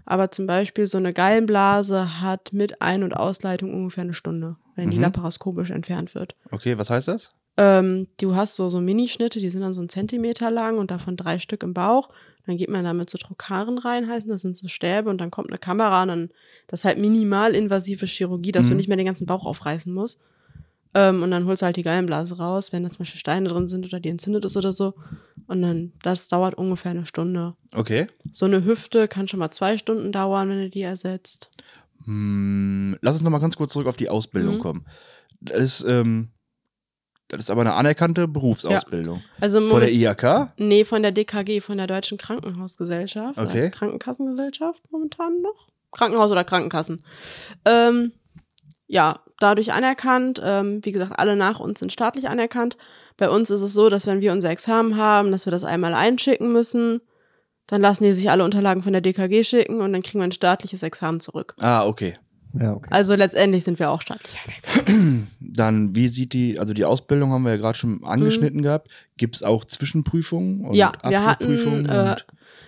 Aber 0.06 0.30
zum 0.30 0.46
Beispiel 0.46 0.86
so 0.86 0.98
eine 0.98 1.12
Gallenblase 1.12 2.20
hat 2.20 2.52
mit 2.52 2.82
Ein- 2.82 3.02
und 3.02 3.14
Ausleitung 3.14 3.72
ungefähr 3.72 4.04
eine 4.04 4.14
Stunde, 4.14 4.56
wenn 4.76 4.86
mhm. 4.86 4.90
die 4.92 4.98
laparoskopisch 4.98 5.70
entfernt 5.70 6.14
wird. 6.14 6.34
Okay, 6.50 6.76
was 6.78 6.90
heißt 6.90 7.08
das? 7.08 7.30
Ähm, 7.56 8.08
du 8.20 8.34
hast 8.34 8.56
so, 8.56 8.68
so 8.68 8.80
Minischnitte, 8.80 9.38
die 9.38 9.50
sind 9.50 9.60
dann 9.60 9.74
so 9.74 9.80
einen 9.80 9.88
Zentimeter 9.88 10.50
lang 10.50 10.78
und 10.78 10.90
davon 10.90 11.16
drei 11.16 11.38
Stück 11.38 11.62
im 11.62 11.72
Bauch. 11.72 12.08
Dann 12.46 12.56
geht 12.56 12.68
man 12.68 12.84
damit 12.84 13.08
so 13.08 13.16
Trokaren 13.16 13.78
rein, 13.78 14.08
heißen 14.08 14.28
das 14.28 14.42
sind 14.42 14.56
so 14.56 14.68
Stäbe 14.68 15.08
und 15.08 15.20
dann 15.20 15.30
kommt 15.30 15.48
eine 15.48 15.58
Kamera 15.58 16.02
und 16.02 16.08
dann, 16.08 16.30
das 16.66 16.80
ist 16.80 16.84
halt 16.84 16.98
minimal 16.98 17.54
invasive 17.54 18.06
Chirurgie, 18.06 18.52
dass 18.52 18.66
mhm. 18.66 18.70
du 18.70 18.76
nicht 18.76 18.88
mehr 18.88 18.96
den 18.96 19.06
ganzen 19.06 19.26
Bauch 19.26 19.46
aufreißen 19.46 19.92
musst. 19.92 20.20
Ähm, 20.94 21.22
und 21.22 21.30
dann 21.32 21.46
holst 21.46 21.62
du 21.62 21.66
halt 21.66 21.76
die 21.76 21.82
Gallenblase 21.82 22.38
raus, 22.38 22.72
wenn 22.72 22.84
da 22.84 22.90
zum 22.90 23.00
Beispiel 23.00 23.18
Steine 23.18 23.48
drin 23.48 23.66
sind 23.66 23.84
oder 23.84 23.98
die 23.98 24.08
entzündet 24.08 24.44
ist 24.44 24.56
oder 24.56 24.70
so. 24.72 24.94
Und 25.46 25.62
dann, 25.62 25.92
das 26.02 26.28
dauert 26.28 26.54
ungefähr 26.54 26.92
eine 26.92 27.04
Stunde. 27.04 27.54
Okay. 27.74 28.06
So 28.32 28.46
eine 28.46 28.64
Hüfte 28.64 29.08
kann 29.08 29.28
schon 29.28 29.40
mal 29.40 29.50
zwei 29.50 29.76
Stunden 29.76 30.12
dauern, 30.12 30.48
wenn 30.48 30.60
du 30.60 30.70
die 30.70 30.82
ersetzt. 30.82 31.50
Hm, 32.04 32.96
lass 33.00 33.16
uns 33.16 33.24
noch 33.24 33.30
mal 33.30 33.38
ganz 33.38 33.56
kurz 33.56 33.72
zurück 33.72 33.88
auf 33.88 33.96
die 33.96 34.08
Ausbildung 34.08 34.56
mhm. 34.56 34.60
kommen. 34.60 34.86
Das 35.40 35.62
ist, 35.80 35.84
ähm, 35.88 36.30
das 37.28 37.42
ist 37.42 37.50
aber 37.50 37.62
eine 37.62 37.74
anerkannte 37.74 38.28
Berufsausbildung. 38.28 39.16
Ja. 39.16 39.22
Also 39.40 39.60
von 39.62 39.80
der 39.80 39.92
IHK? 39.92 40.46
Nee, 40.58 40.84
von 40.84 41.02
der 41.02 41.10
DKG, 41.10 41.60
von 41.60 41.78
der 41.78 41.86
Deutschen 41.86 42.18
Krankenhausgesellschaft. 42.18 43.38
Okay. 43.38 43.70
Krankenkassengesellschaft 43.70 44.82
momentan 44.90 45.40
noch. 45.42 45.68
Krankenhaus 45.90 46.30
oder 46.30 46.44
Krankenkassen. 46.44 47.04
Ähm, 47.64 48.12
ja, 48.86 49.20
dadurch 49.38 49.72
anerkannt. 49.72 50.40
Ähm, 50.44 50.80
wie 50.82 50.92
gesagt, 50.92 51.18
alle 51.18 51.36
nach 51.36 51.60
uns 51.60 51.78
sind 51.78 51.92
staatlich 51.92 52.28
anerkannt. 52.28 52.76
Bei 53.16 53.28
uns 53.28 53.50
ist 53.50 53.60
es 53.60 53.72
so, 53.72 53.88
dass 53.88 54.06
wenn 54.06 54.20
wir 54.20 54.32
unser 54.32 54.50
Examen 54.50 54.96
haben, 54.96 55.32
dass 55.32 55.46
wir 55.46 55.50
das 55.50 55.64
einmal 55.64 55.94
einschicken 55.94 56.52
müssen. 56.52 57.00
Dann 57.66 57.80
lassen 57.80 58.04
die 58.04 58.12
sich 58.12 58.30
alle 58.30 58.44
Unterlagen 58.44 58.82
von 58.82 58.92
der 58.92 59.00
DKG 59.00 59.42
schicken 59.42 59.80
und 59.80 59.92
dann 59.92 60.02
kriegen 60.02 60.18
wir 60.18 60.24
ein 60.24 60.32
staatliches 60.32 60.82
Examen 60.82 61.20
zurück. 61.20 61.54
Ah, 61.60 61.86
okay. 61.86 62.14
Ja, 62.60 62.74
okay. 62.74 62.88
Also 62.90 63.14
letztendlich 63.14 63.64
sind 63.64 63.78
wir 63.78 63.90
auch 63.90 64.00
staatlich 64.00 64.36
anerkannt. 64.44 65.26
Dann, 65.40 65.94
wie 65.96 66.06
sieht 66.06 66.32
die, 66.32 66.58
also 66.58 66.72
die 66.72 66.84
Ausbildung 66.84 67.32
haben 67.32 67.42
wir 67.42 67.50
ja 67.50 67.56
gerade 67.56 67.76
schon 67.76 68.04
angeschnitten 68.04 68.58
mhm. 68.58 68.62
gehabt. 68.62 68.88
Gibt 69.16 69.36
es 69.36 69.42
auch 69.42 69.64
Zwischenprüfungen 69.64 70.64
und 70.64 70.74
ja, 70.74 70.92
wir 71.02 71.24
hatten, 71.24 71.86
äh, 71.86 72.14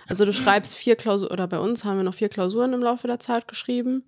also 0.07 0.25
du 0.25 0.33
schreibst 0.33 0.75
vier 0.75 0.95
Klausuren, 0.97 1.31
oder 1.31 1.47
bei 1.47 1.59
uns 1.59 1.85
haben 1.85 1.97
wir 1.97 2.03
noch 2.03 2.15
vier 2.15 2.29
Klausuren 2.29 2.73
im 2.73 2.81
Laufe 2.81 3.07
der 3.07 3.19
Zeit 3.19 3.47
geschrieben. 3.47 4.03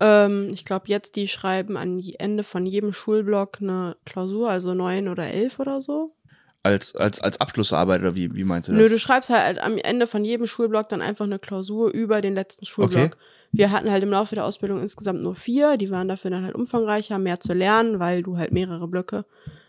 Ähm, 0.00 0.50
ich 0.52 0.64
glaube, 0.64 0.84
jetzt 0.86 1.16
die 1.16 1.28
schreiben 1.28 1.76
an 1.76 2.00
Ende 2.18 2.42
von 2.42 2.66
jedem 2.66 2.92
Schulblock 2.92 3.58
eine 3.60 3.96
Klausur, 4.06 4.50
also 4.50 4.74
neun 4.74 5.08
oder 5.08 5.26
elf 5.26 5.60
oder 5.60 5.82
so. 5.82 6.14
Als, 6.62 6.94
als, 6.94 7.20
als 7.20 7.40
Abschlussarbeit 7.40 8.00
oder 8.00 8.14
wie, 8.14 8.34
wie 8.34 8.44
meinst 8.44 8.68
du 8.68 8.72
das? 8.72 8.82
Nö, 8.82 8.88
du 8.88 8.98
schreibst 8.98 9.30
halt 9.30 9.58
am 9.60 9.78
Ende 9.78 10.06
von 10.06 10.24
jedem 10.24 10.46
Schulblock 10.46 10.90
dann 10.90 11.00
einfach 11.00 11.24
eine 11.24 11.38
Klausur 11.38 11.90
über 11.90 12.20
den 12.20 12.34
letzten 12.34 12.66
Schulblock. 12.66 13.14
Okay. 13.14 13.16
Wir 13.52 13.70
hatten 13.70 13.90
halt 13.90 14.02
im 14.02 14.10
Laufe 14.10 14.34
der 14.34 14.44
Ausbildung 14.44 14.80
insgesamt 14.80 15.22
nur 15.22 15.34
vier, 15.34 15.76
die 15.78 15.90
waren 15.90 16.06
dafür 16.06 16.30
dann 16.30 16.44
halt 16.44 16.54
umfangreicher, 16.54 17.18
mehr 17.18 17.40
zu 17.40 17.54
lernen, 17.54 17.98
weil 17.98 18.22
du 18.22 18.36
halt 18.36 18.52
mehrere 18.52 18.86
Blöcke 18.88 19.24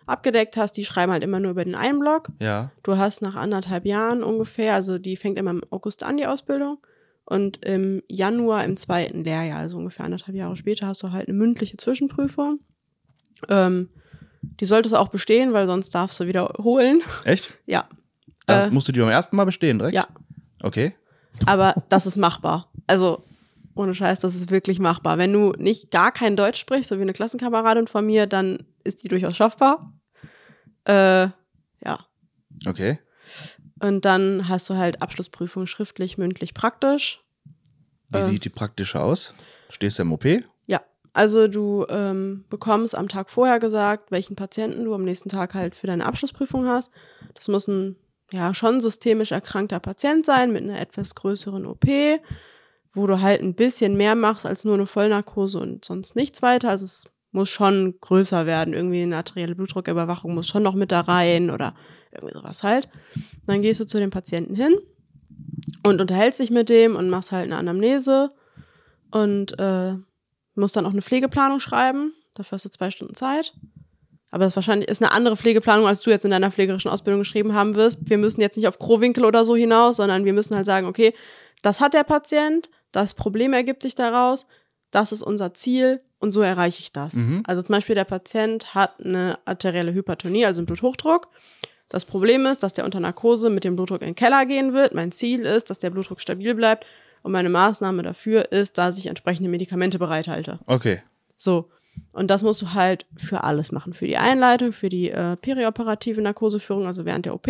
abgedeckt 0.05 0.57
hast. 0.57 0.73
Die 0.73 0.83
schreiben 0.83 1.11
halt 1.13 1.23
immer 1.23 1.39
nur 1.39 1.51
über 1.51 1.63
den 1.63 1.75
einen 1.75 1.99
Block. 1.99 2.27
Ja. 2.39 2.71
Du 2.83 2.97
hast 2.97 3.21
nach 3.21 3.35
anderthalb 3.35 3.85
Jahren 3.85 4.21
ungefähr, 4.21 4.73
also 4.73 4.97
die 4.97 5.15
fängt 5.15 5.37
immer 5.37 5.51
im 5.51 5.63
August 5.69 6.03
an, 6.03 6.17
die 6.17 6.27
Ausbildung. 6.27 6.77
Und 7.31 7.63
im 7.63 8.03
Januar 8.09 8.65
im 8.65 8.75
zweiten 8.75 9.23
Lehrjahr, 9.23 9.59
also 9.59 9.77
ungefähr 9.77 10.03
anderthalb 10.03 10.35
Jahre 10.35 10.57
später, 10.57 10.87
hast 10.87 11.01
du 11.01 11.13
halt 11.13 11.29
eine 11.29 11.37
mündliche 11.37 11.77
Zwischenprüfung. 11.77 12.59
Ähm, 13.47 13.87
die 14.41 14.65
solltest 14.65 14.93
du 14.93 14.99
auch 14.99 15.07
bestehen, 15.07 15.53
weil 15.53 15.65
sonst 15.65 15.95
darfst 15.95 16.19
du 16.19 16.27
wiederholen. 16.27 17.01
Echt? 17.23 17.57
Ja. 17.65 17.87
Das 18.47 18.65
äh, 18.65 18.71
musst 18.71 18.89
du 18.89 18.91
die 18.91 18.99
beim 18.99 19.07
ersten 19.07 19.37
Mal 19.37 19.45
bestehen, 19.45 19.79
direkt? 19.79 19.95
Ja. 19.95 20.07
Okay. 20.61 20.93
Aber 21.45 21.73
das 21.87 22.05
ist 22.05 22.17
machbar. 22.17 22.69
Also, 22.85 23.23
ohne 23.75 23.93
Scheiß, 23.93 24.19
das 24.19 24.35
ist 24.35 24.51
wirklich 24.51 24.79
machbar. 24.79 25.17
Wenn 25.17 25.31
du 25.31 25.53
nicht 25.57 25.89
gar 25.89 26.11
kein 26.11 26.35
Deutsch 26.35 26.59
sprichst, 26.59 26.89
so 26.89 26.97
wie 26.97 27.03
eine 27.03 27.13
Klassenkameradin 27.13 27.87
von 27.87 28.05
mir, 28.05 28.27
dann 28.27 28.65
ist 28.83 29.05
die 29.05 29.07
durchaus 29.07 29.37
schaffbar. 29.37 29.79
Äh, 30.83 31.29
ja. 31.85 31.97
Okay. 32.65 32.99
Und 33.81 34.05
dann 34.05 34.47
hast 34.47 34.69
du 34.69 34.75
halt 34.75 35.01
Abschlussprüfung 35.01 35.65
schriftlich, 35.65 36.17
mündlich, 36.17 36.53
praktisch. 36.53 37.23
Wie 38.09 38.19
äh, 38.19 38.25
sieht 38.25 38.45
die 38.45 38.49
praktische 38.49 39.01
aus? 39.01 39.33
Stehst 39.69 39.97
du 39.97 40.03
im 40.03 40.13
OP? 40.13 40.25
Ja, 40.67 40.81
also 41.13 41.47
du 41.47 41.85
ähm, 41.89 42.45
bekommst 42.49 42.95
am 42.95 43.09
Tag 43.09 43.29
vorher 43.29 43.59
gesagt, 43.59 44.11
welchen 44.11 44.35
Patienten 44.35 44.85
du 44.85 44.93
am 44.93 45.03
nächsten 45.03 45.29
Tag 45.29 45.55
halt 45.55 45.75
für 45.75 45.87
deine 45.87 46.05
Abschlussprüfung 46.05 46.67
hast. 46.67 46.91
Das 47.33 47.47
muss 47.47 47.67
ein 47.67 47.95
ja 48.31 48.53
schon 48.53 48.81
systemisch 48.81 49.31
erkrankter 49.31 49.79
Patient 49.79 50.25
sein 50.25 50.53
mit 50.53 50.63
einer 50.63 50.79
etwas 50.79 51.15
größeren 51.15 51.65
OP, 51.65 51.85
wo 52.93 53.07
du 53.07 53.21
halt 53.21 53.41
ein 53.41 53.55
bisschen 53.55 53.95
mehr 53.95 54.15
machst 54.15 54.45
als 54.45 54.63
nur 54.63 54.75
eine 54.75 54.85
Vollnarkose 54.85 55.59
und 55.59 55.85
sonst 55.85 56.15
nichts 56.15 56.41
weiter. 56.41 56.69
Also 56.69 56.85
es 56.85 57.05
muss 57.31 57.49
schon 57.49 57.95
größer 57.99 58.45
werden. 58.45 58.73
Irgendwie 58.73 59.01
eine 59.01 59.17
arterielle 59.17 59.55
Blutdrucküberwachung 59.55 60.33
muss 60.33 60.47
schon 60.47 60.63
noch 60.63 60.75
mit 60.75 60.91
da 60.91 61.01
rein 61.01 61.49
oder 61.49 61.73
irgendwie 62.11 62.33
sowas 62.37 62.63
halt. 62.63 62.89
Dann 63.47 63.61
gehst 63.61 63.79
du 63.79 63.85
zu 63.85 63.97
dem 63.97 64.09
Patienten 64.09 64.55
hin 64.55 64.75
und 65.83 66.01
unterhältst 66.01 66.39
dich 66.39 66.51
mit 66.51 66.69
dem 66.69 66.95
und 66.95 67.09
machst 67.09 67.31
halt 67.31 67.45
eine 67.45 67.57
Anamnese 67.57 68.29
und 69.11 69.57
äh, 69.59 69.95
musst 70.55 70.75
dann 70.75 70.85
auch 70.85 70.91
eine 70.91 71.01
Pflegeplanung 71.01 71.59
schreiben. 71.59 72.13
Dafür 72.35 72.57
hast 72.57 72.65
du 72.65 72.69
zwei 72.69 72.91
Stunden 72.91 73.15
Zeit. 73.15 73.53
Aber 74.31 74.45
das 74.45 74.55
wahrscheinlich 74.55 74.89
ist 74.89 75.01
eine 75.01 75.11
andere 75.11 75.35
Pflegeplanung, 75.35 75.87
als 75.87 76.01
du 76.01 76.09
jetzt 76.09 76.23
in 76.23 76.31
deiner 76.31 76.51
pflegerischen 76.51 76.89
Ausbildung 76.89 77.19
geschrieben 77.19 77.53
haben 77.53 77.75
wirst. 77.75 77.99
Wir 78.01 78.17
müssen 78.17 78.39
jetzt 78.39 78.55
nicht 78.55 78.67
auf 78.67 78.79
Krowinkel 78.79 79.25
oder 79.25 79.43
so 79.43 79.55
hinaus, 79.55 79.97
sondern 79.97 80.23
wir 80.23 80.31
müssen 80.31 80.55
halt 80.55 80.65
sagen, 80.65 80.87
okay, 80.87 81.13
das 81.61 81.81
hat 81.81 81.93
der 81.93 82.05
Patient, 82.05 82.69
das 82.93 83.13
Problem 83.13 83.51
ergibt 83.51 83.83
sich 83.83 83.93
daraus, 83.93 84.47
das 84.89 85.11
ist 85.11 85.21
unser 85.21 85.53
Ziel 85.53 86.01
und 86.21 86.31
so 86.31 86.41
erreiche 86.41 86.79
ich 86.79 86.91
das. 86.91 87.15
Mhm. 87.15 87.43
Also 87.45 87.61
zum 87.61 87.73
Beispiel 87.73 87.95
der 87.95 88.05
Patient 88.05 88.73
hat 88.73 89.03
eine 89.03 89.39
arterielle 89.45 89.93
Hypertonie, 89.93 90.45
also 90.45 90.59
einen 90.59 90.67
Bluthochdruck. 90.67 91.27
Das 91.89 92.05
Problem 92.05 92.45
ist, 92.45 92.63
dass 92.63 92.73
der 92.73 92.85
unter 92.85 92.99
Narkose 92.99 93.49
mit 93.49 93.63
dem 93.63 93.75
Blutdruck 93.75 94.01
in 94.01 94.09
den 94.09 94.15
Keller 94.15 94.45
gehen 94.45 94.73
wird. 94.73 94.93
Mein 94.93 95.11
Ziel 95.11 95.41
ist, 95.41 95.69
dass 95.69 95.79
der 95.79 95.89
Blutdruck 95.89 96.21
stabil 96.21 96.55
bleibt. 96.55 96.85
Und 97.23 97.33
meine 97.33 97.49
Maßnahme 97.49 98.03
dafür 98.03 98.51
ist, 98.51 98.77
dass 98.77 98.97
ich 98.97 99.07
entsprechende 99.07 99.49
Medikamente 99.49 99.99
bereithalte. 99.99 100.59
Okay. 100.67 101.03
So. 101.35 101.69
Und 102.13 102.31
das 102.31 102.43
musst 102.43 102.61
du 102.61 102.73
halt 102.73 103.05
für 103.17 103.43
alles 103.43 103.71
machen. 103.71 103.93
Für 103.93 104.07
die 104.07 104.17
Einleitung, 104.17 104.71
für 104.71 104.89
die 104.89 105.09
äh, 105.09 105.35
perioperative 105.35 106.21
Narkoseführung, 106.21 106.87
also 106.87 107.03
während 107.05 107.25
der 107.25 107.33
OP 107.33 107.47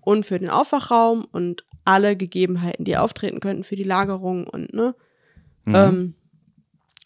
und 0.00 0.26
für 0.26 0.38
den 0.38 0.50
Aufwachraum 0.50 1.26
und 1.30 1.64
alle 1.84 2.16
Gegebenheiten, 2.16 2.84
die 2.84 2.96
auftreten 2.96 3.40
könnten 3.40 3.64
für 3.64 3.76
die 3.76 3.84
Lagerung 3.84 4.46
und 4.46 4.72
ne. 4.74 4.94
Mhm. 5.64 5.74
Ähm, 5.74 6.14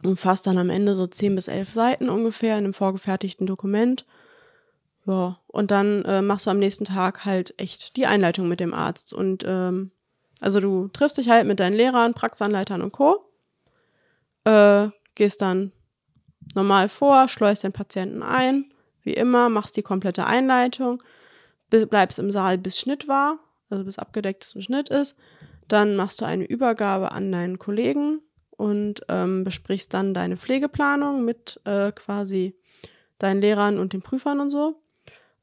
umfasst 0.05 0.47
dann 0.47 0.59
am 0.59 0.71
Ende 0.71 0.95
so 0.95 1.07
10 1.07 1.35
bis 1.35 1.49
11 1.49 1.73
Seiten 1.73 2.09
ungefähr 2.09 2.59
in 2.59 2.65
einem 2.65 2.75
vorgefertigten 2.75 3.47
Dokument. 3.47 4.07
Ja, 5.07 5.41
und 5.49 5.71
dann 5.71 6.05
äh, 6.05 6.23
machst 6.23 6.47
du 6.47 6.51
am 6.51 6.59
nächsten 6.59 6.85
Tag 6.85 7.25
halt 7.25 7.55
echt 7.59 7.97
die 7.97 8.07
Einleitung 8.07 8.49
mit 8.49 8.61
dem 8.61 8.75
Arzt. 8.75 9.13
Und 9.13 9.45
ähm, 9.47 9.91
also 10.41 10.61
du 10.61 10.89
triffst 10.89 11.19
dich 11.19 11.29
halt 11.29 11.47
mit 11.47 11.61
deinen 11.61 11.77
Lehrern, 11.77 12.15
Praxisanleitern 12.15 12.83
und 12.83 12.93
Co. 12.93 13.25
Äh, 14.45 14.89
gehst 15.15 15.43
dann 15.43 15.73
normal 16.55 16.89
vor, 16.89 17.29
schleust 17.29 17.65
den 17.65 17.73
Patienten 17.73 18.23
ein, 18.23 18.73
wie 19.03 19.15
immer, 19.15 19.49
machst 19.49 19.77
die 19.77 19.83
komplette 19.83 20.27
Einleitung, 20.27 21.03
bleibst 21.71 22.19
im 22.19 22.31
Saal, 22.31 22.59
bis 22.59 22.79
Schnitt 22.79 23.09
war, 23.09 23.39
also 23.71 23.85
bis 23.85 23.99
abgedecktes 23.99 24.63
Schnitt 24.63 24.89
ist. 24.89 25.17
Dann 25.69 25.97
machst 25.97 26.21
du 26.21 26.25
eine 26.25 26.45
Übergabe 26.45 27.13
an 27.13 27.31
deinen 27.33 27.59
Kollegen 27.59 28.21
und 28.63 29.01
ähm, 29.09 29.43
besprichst 29.43 29.93
dann 29.93 30.15
deine 30.15 30.37
Pflegeplanung 30.37 31.25
mit 31.25 31.61
äh, 31.65 31.91
quasi 31.91 32.55
deinen 33.19 33.41
Lehrern 33.41 33.79
und 33.81 33.93
den 33.93 34.03
Prüfern 34.03 34.39
und 34.41 34.51
so. 34.51 34.81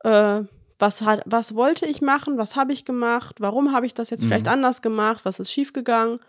Äh, 0.05 0.43
was, 0.79 1.01
hat, 1.01 1.21
was 1.25 1.53
wollte 1.53 1.86
ich 1.86 2.01
machen? 2.01 2.38
Was 2.38 2.55
habe 2.55 2.71
ich 2.71 2.86
gemacht? 2.86 3.36
Warum 3.41 3.73
habe 3.73 3.86
ich 3.86 3.93
das 3.93 4.10
jetzt 4.10 4.23
Mhm. 4.23 4.27
vielleicht 4.27 4.47
anders 4.47 4.82
gemacht? 4.82 5.25
Was 5.25 5.39
ist 5.41 5.51
schiefgegangen? 5.51 6.19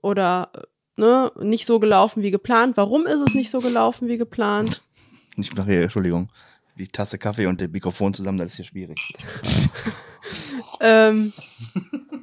Oder 0.00 0.50
äh, 0.54 0.60
ne, 1.00 1.30
nicht 1.42 1.66
so 1.66 1.78
gelaufen 1.78 2.22
wie 2.22 2.30
geplant? 2.30 2.78
Warum 2.78 3.06
ist 3.06 3.20
es 3.20 3.34
nicht 3.34 3.50
so 3.50 3.60
gelaufen 3.60 4.08
wie 4.08 4.16
geplant? 4.16 4.82
Ich 5.36 5.54
mache 5.56 5.70
hier, 5.70 5.82
Entschuldigung, 5.82 6.28
die 6.76 6.88
Tasse 6.88 7.16
Kaffee 7.16 7.46
und 7.46 7.60
das 7.60 7.68
Mikrofon 7.70 8.12
zusammen, 8.12 8.38
das 8.38 8.50
ist 8.50 8.56
hier 8.56 8.64
schwierig. 8.64 8.98
ähm, 10.80 11.32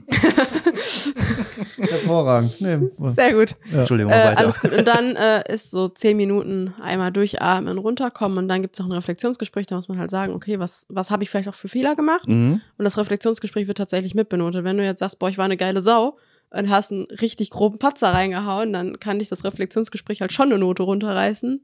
Hervorragend. 1.78 2.60
Nee, 2.62 2.80
sehr 3.16 3.34
gut. 3.34 3.56
Entschuldigung, 3.72 4.12
Äh, 4.12 4.16
weiter. 4.26 4.38
alles 4.40 4.60
gut. 4.60 4.72
Und 4.74 4.88
dann 4.88 5.16
äh, 5.16 5.54
ist 5.54 5.72
so 5.72 5.88
zehn 5.88 6.18
Minuten 6.18 6.74
einmal 6.82 7.12
durchatmen, 7.12 7.78
runterkommen 7.78 8.38
und 8.38 8.48
dann 8.48 8.62
gibt 8.62 8.76
es 8.76 8.80
noch 8.80 8.88
ein 8.88 8.92
Reflexionsgespräch. 8.94 9.66
Da 9.68 9.76
muss 9.76 9.88
man 9.90 10.00
halt 10.00 10.12
sagen, 10.12 10.34
okay, 10.34 10.60
was, 10.60 10.86
was 10.90 11.10
habe 11.10 11.24
ich 11.24 11.30
vielleicht 11.30 11.50
auch 11.50 11.56
für 11.56 11.68
Fehler 11.68 11.96
gemacht? 11.96 12.28
Mhm. 12.28 12.62
Und 12.78 12.84
das 12.84 12.98
Reflexionsgespräch 12.98 13.68
wird 13.68 13.78
tatsächlich 13.78 14.16
mitbenotet. 14.16 14.64
Wenn 14.64 14.78
du 14.78 14.84
jetzt 14.84 15.00
sagst, 15.00 15.20
boah, 15.20 15.30
ich 15.30 15.38
war 15.38 15.46
eine 15.46 15.58
geile 15.58 15.82
Sau 15.82 16.18
und 16.50 16.70
hast 16.70 16.92
einen 16.92 17.06
richtig 17.06 17.50
groben 17.50 17.78
Patzer 17.80 18.14
reingehauen, 18.14 18.74
dann 18.74 19.00
kann 19.00 19.20
dich 19.20 19.30
das 19.30 19.44
Reflexionsgespräch 19.44 20.22
halt 20.22 20.32
schon 20.34 20.46
eine 20.48 20.58
Note 20.58 20.84
runterreißen. 20.84 21.62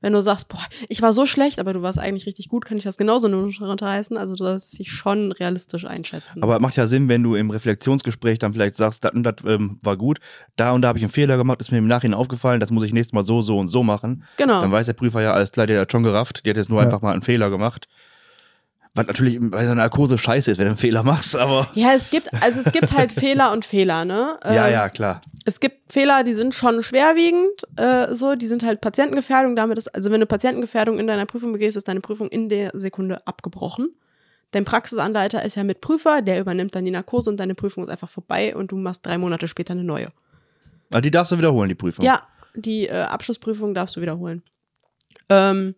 Wenn 0.00 0.12
du 0.12 0.20
sagst, 0.22 0.48
boah, 0.48 0.64
ich 0.88 1.02
war 1.02 1.12
so 1.12 1.26
schlecht, 1.26 1.58
aber 1.58 1.72
du 1.72 1.82
warst 1.82 1.98
eigentlich 1.98 2.26
richtig 2.26 2.48
gut, 2.48 2.64
kann 2.64 2.78
ich 2.78 2.84
das 2.84 2.96
genauso 2.96 3.26
eine 3.26 3.36
Note 3.36 3.64
runterreißen. 3.64 4.16
Also 4.16 4.34
du 4.36 4.44
sollst 4.44 4.78
dich 4.78 4.92
schon 4.92 5.32
realistisch 5.32 5.84
einschätzen. 5.86 6.42
Aber 6.42 6.60
macht 6.60 6.76
ja 6.76 6.86
Sinn, 6.86 7.08
wenn 7.08 7.22
du 7.22 7.34
im 7.34 7.50
Reflexionsgespräch 7.50 8.38
dann 8.38 8.52
vielleicht 8.54 8.76
sagst, 8.76 9.04
das 9.04 9.12
und 9.12 9.24
das 9.24 9.36
ähm, 9.44 9.78
war 9.82 9.96
gut, 9.96 10.20
da 10.56 10.70
und 10.72 10.82
da 10.82 10.88
habe 10.88 10.98
ich 10.98 11.04
einen 11.04 11.12
Fehler 11.12 11.36
gemacht, 11.36 11.60
ist 11.60 11.72
mir 11.72 11.78
im 11.78 11.88
Nachhinein 11.88 12.14
aufgefallen, 12.18 12.60
das 12.60 12.70
muss 12.70 12.84
ich 12.84 12.92
nächstes 12.92 13.12
Mal 13.12 13.22
so, 13.22 13.40
so 13.40 13.58
und 13.58 13.68
so 13.68 13.82
machen. 13.82 14.24
genau. 14.36 14.60
Dann 14.60 14.70
weiß 14.70 14.86
der 14.86 14.92
Prüfer 14.92 15.20
ja, 15.20 15.32
alles 15.32 15.50
klar, 15.52 15.66
der 15.66 15.80
hat 15.80 15.90
schon 15.92 16.04
gerafft, 16.04 16.44
der 16.44 16.50
hat 16.50 16.58
jetzt 16.58 16.68
nur 16.70 16.78
Ja. 16.80 16.84
einfach 16.86 17.02
mal 17.02 17.12
einen 17.12 17.22
Fehler 17.22 17.50
gemacht. 17.50 17.88
Was 18.98 19.06
natürlich 19.06 19.38
bei 19.40 19.64
so 19.64 19.70
einer 19.70 19.76
Narkose 19.76 20.18
scheiße 20.18 20.50
ist, 20.50 20.58
wenn 20.58 20.64
du 20.64 20.70
einen 20.70 20.76
Fehler 20.76 21.04
machst, 21.04 21.36
aber. 21.36 21.68
Ja, 21.74 21.92
es 21.94 22.10
gibt, 22.10 22.32
also 22.42 22.60
es 22.64 22.72
gibt 22.72 22.92
halt 22.92 23.12
Fehler 23.12 23.52
und 23.52 23.64
Fehler, 23.64 24.04
ne? 24.04 24.38
ja, 24.44 24.66
Ähm, 24.66 24.72
ja, 24.72 24.88
klar. 24.88 25.22
Es 25.44 25.60
gibt 25.60 25.92
Fehler, 25.92 26.24
die 26.24 26.34
sind 26.34 26.52
schon 26.52 26.82
schwerwiegend, 26.82 27.62
äh, 27.76 28.14
so, 28.14 28.34
die 28.34 28.48
sind 28.48 28.64
halt 28.64 28.80
Patientengefährdung. 28.80 29.54
Damit 29.54 29.78
ist, 29.78 29.94
also 29.94 30.10
wenn 30.10 30.18
du 30.18 30.26
Patientengefährdung 30.26 30.98
in 30.98 31.06
deiner 31.06 31.26
Prüfung 31.26 31.52
begehst, 31.52 31.76
ist 31.76 31.86
deine 31.86 32.00
Prüfung 32.00 32.28
in 32.28 32.48
der 32.48 32.72
Sekunde 32.74 33.24
abgebrochen. 33.26 33.94
Dein 34.50 34.64
Praxisanleiter 34.64 35.44
ist 35.44 35.54
ja 35.54 35.62
mit 35.62 35.80
Prüfer, 35.80 36.20
der 36.20 36.40
übernimmt 36.40 36.74
dann 36.74 36.84
die 36.84 36.90
Narkose 36.90 37.30
und 37.30 37.38
deine 37.38 37.54
Prüfung 37.54 37.84
ist 37.84 37.90
einfach 37.90 38.08
vorbei 38.08 38.56
und 38.56 38.72
du 38.72 38.76
machst 38.76 39.06
drei 39.06 39.16
Monate 39.16 39.46
später 39.46 39.74
eine 39.74 39.84
neue. 39.84 40.08
Aber 40.90 41.02
die 41.02 41.10
darfst 41.10 41.30
du 41.32 41.38
wiederholen, 41.38 41.68
die 41.68 41.74
Prüfung. 41.76 42.04
Ja, 42.04 42.22
die 42.54 42.88
äh, 42.88 43.02
Abschlussprüfung 43.02 43.74
darfst 43.74 43.94
du 43.94 44.00
wiederholen. 44.00 44.42
Ähm, 45.28 45.74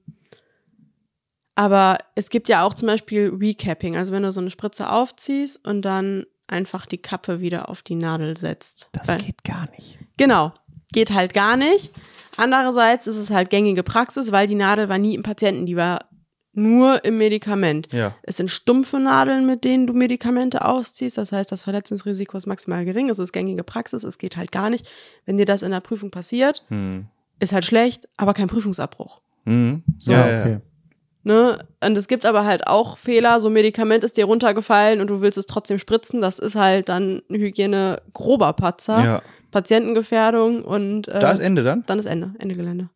aber 1.61 1.99
es 2.15 2.31
gibt 2.31 2.49
ja 2.49 2.63
auch 2.65 2.73
zum 2.73 2.87
Beispiel 2.87 3.31
Recapping, 3.39 3.95
also 3.95 4.13
wenn 4.15 4.23
du 4.23 4.33
so 4.33 4.41
eine 4.41 4.49
Spritze 4.49 4.91
aufziehst 4.91 5.63
und 5.67 5.83
dann 5.83 6.25
einfach 6.47 6.87
die 6.87 6.97
Kappe 6.97 7.41
wieder 7.43 7.69
auf 7.69 7.83
die 7.83 7.97
Nadel 7.97 8.35
setzt. 8.39 8.89
Das 8.93 9.09
Weil- 9.09 9.21
geht 9.21 9.45
gar 9.45 9.69
nicht. 9.77 9.99
Genau, 10.17 10.55
geht 10.93 11.11
halt 11.13 11.35
gar 11.35 11.59
nicht. 11.59 11.93
Andererseits 12.39 13.07
ist 13.07 13.17
es 13.17 13.29
halt 13.31 13.51
gängige 13.51 13.83
Praxis, 13.83 14.33
weil 14.33 14.47
die 14.47 14.55
Nadel 14.55 14.89
war 14.89 14.97
nie 14.97 15.15
im 15.15 15.23
Patienten, 15.23 15.67
die 15.67 15.77
war 15.77 15.99
nur 16.55 17.05
im 17.05 17.19
Medikament. 17.19 17.93
Ja. 17.93 18.15
Es 18.23 18.39
sind 18.39 18.51
stumpfe 18.51 18.99
Nadeln, 18.99 19.45
mit 19.47 19.63
denen 19.65 19.87
du 19.87 19.93
Medikamente 19.93 20.65
ausziehst. 20.65 21.19
Das 21.19 21.31
heißt, 21.31 21.53
das 21.53 21.63
Verletzungsrisiko 21.65 22.39
ist 22.39 22.47
maximal 22.47 22.87
gering. 22.87 23.11
Es 23.11 23.19
ist 23.19 23.33
gängige 23.33 23.65
Praxis. 23.65 24.03
Es 24.03 24.17
geht 24.17 24.37
halt 24.39 24.51
gar 24.51 24.71
nicht. 24.71 24.91
Wenn 25.27 25.37
dir 25.37 25.45
das 25.45 25.61
in 25.63 25.71
der 25.73 25.81
Prüfung 25.81 26.11
passiert, 26.11 26.65
Hm. 26.69 27.07
ist 27.39 27.53
halt 27.53 27.67
schlecht, 27.67 28.09
aber 28.17 28.33
kein 28.35 28.49
Prüfungsabbruch. 28.49 29.21
Mhm. 29.45 29.85
So. 29.99 30.13
Ja, 30.13 30.25
okay. 30.25 30.59
Ne? 31.23 31.59
Und 31.85 31.97
es 31.99 32.09
gibt 32.09 32.25
aber 32.25 32.45
halt 32.47 32.67
auch 32.67 32.97
Fehler, 32.97 33.41
so 33.41 33.49
ein 33.49 33.53
Medikament 33.53 34.05
ist 34.05 34.17
dir 34.17 34.25
runtergefallen 34.25 35.01
und 35.03 35.11
du 35.11 35.21
willst 35.21 35.37
es 35.37 35.45
trotzdem 35.47 35.79
spritzen. 35.79 36.21
Das 36.23 36.39
ist 36.39 36.55
halt 36.55 36.89
dann 36.89 37.21
Hygiene 37.29 38.01
grober 38.15 38.53
Patzer, 38.55 39.05
ja. 39.05 39.23
Patientengefährdung 39.51 40.63
und 40.65 41.09
äh, 41.09 41.21
Da 41.21 41.33
ist 41.33 41.41
Ende 41.41 41.63
dann? 41.63 41.85
dann 41.87 41.99
ist 41.99 42.07
Ende, 42.07 42.33
Ende 42.39 42.55
Gelände. 42.55 42.89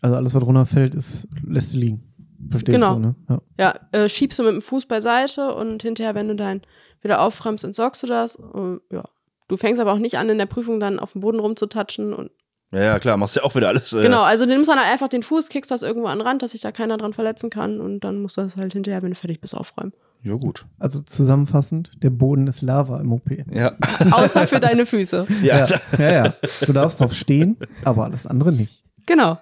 Also 0.00 0.16
alles, 0.16 0.34
was 0.34 0.42
runterfällt, 0.44 0.94
ist, 0.94 1.28
lässt 1.46 1.74
du 1.74 1.78
liegen. 1.78 2.02
Verstehst 2.50 2.74
Genau. 2.74 2.94
du, 2.94 3.00
ne? 3.00 3.14
Ja. 3.28 3.40
Ja, 3.58 3.74
äh, 4.00 4.08
schiebst 4.08 4.38
du 4.38 4.42
mit 4.42 4.52
dem 4.52 4.62
Fuß 4.62 4.86
beiseite 4.86 5.54
und 5.54 5.82
hinterher, 5.82 6.14
wenn 6.14 6.28
du 6.28 6.34
dein 6.34 6.62
wieder 7.00 7.20
aufräumst, 7.20 7.64
entsorgst 7.64 8.02
du 8.02 8.06
das. 8.06 8.36
Äh, 8.36 8.94
ja. 8.94 9.04
Du 9.48 9.56
fängst 9.56 9.80
aber 9.80 9.92
auch 9.92 9.98
nicht 9.98 10.18
an, 10.18 10.28
in 10.28 10.38
der 10.38 10.46
Prüfung 10.46 10.80
dann 10.80 10.98
auf 10.98 11.12
dem 11.12 11.20
Boden 11.20 11.38
rumzutatschen. 11.40 12.12
Und, 12.14 12.30
Ja, 12.72 12.80
ja, 12.80 12.98
klar, 12.98 13.16
machst 13.18 13.36
ja 13.36 13.42
auch 13.44 13.54
wieder 13.54 13.68
alles. 13.68 13.92
Äh, 13.92 14.00
Genau, 14.02 14.22
also 14.22 14.44
du 14.46 14.50
nimmst 14.52 14.68
dann 14.70 14.78
halt 14.78 14.90
einfach 14.90 15.08
den 15.08 15.22
Fuß, 15.22 15.48
kickst 15.50 15.70
das 15.70 15.82
irgendwo 15.82 16.08
an 16.08 16.18
den 16.18 16.26
Rand, 16.26 16.42
dass 16.42 16.52
sich 16.52 16.62
da 16.62 16.72
keiner 16.72 16.96
dran 16.96 17.12
verletzen 17.12 17.50
kann 17.50 17.80
und 17.80 18.00
dann 18.00 18.20
musst 18.22 18.36
du 18.38 18.40
das 18.40 18.56
halt 18.56 18.72
hinterher, 18.72 19.02
wenn 19.02 19.10
du 19.10 19.16
fertig 19.16 19.40
bist, 19.40 19.54
aufräumen. 19.54 19.92
Ja, 20.22 20.34
gut. 20.36 20.64
Also 20.78 21.02
zusammenfassend, 21.02 21.90
der 22.02 22.10
Boden 22.10 22.46
ist 22.46 22.62
Lava 22.62 23.00
im 23.00 23.12
OP. 23.12 23.28
Ja. 23.50 23.76
Außer 24.12 24.46
für 24.46 24.60
deine 24.60 24.86
Füße. 24.86 25.26
ja, 25.42 25.66
klar. 25.66 25.80
ja, 25.98 26.12
ja. 26.12 26.34
Du 26.64 26.72
darfst 26.72 27.00
drauf 27.00 27.12
stehen, 27.12 27.56
aber 27.84 28.04
alles 28.04 28.26
andere 28.26 28.52
nicht. 28.52 28.82
Genau. 29.04 29.38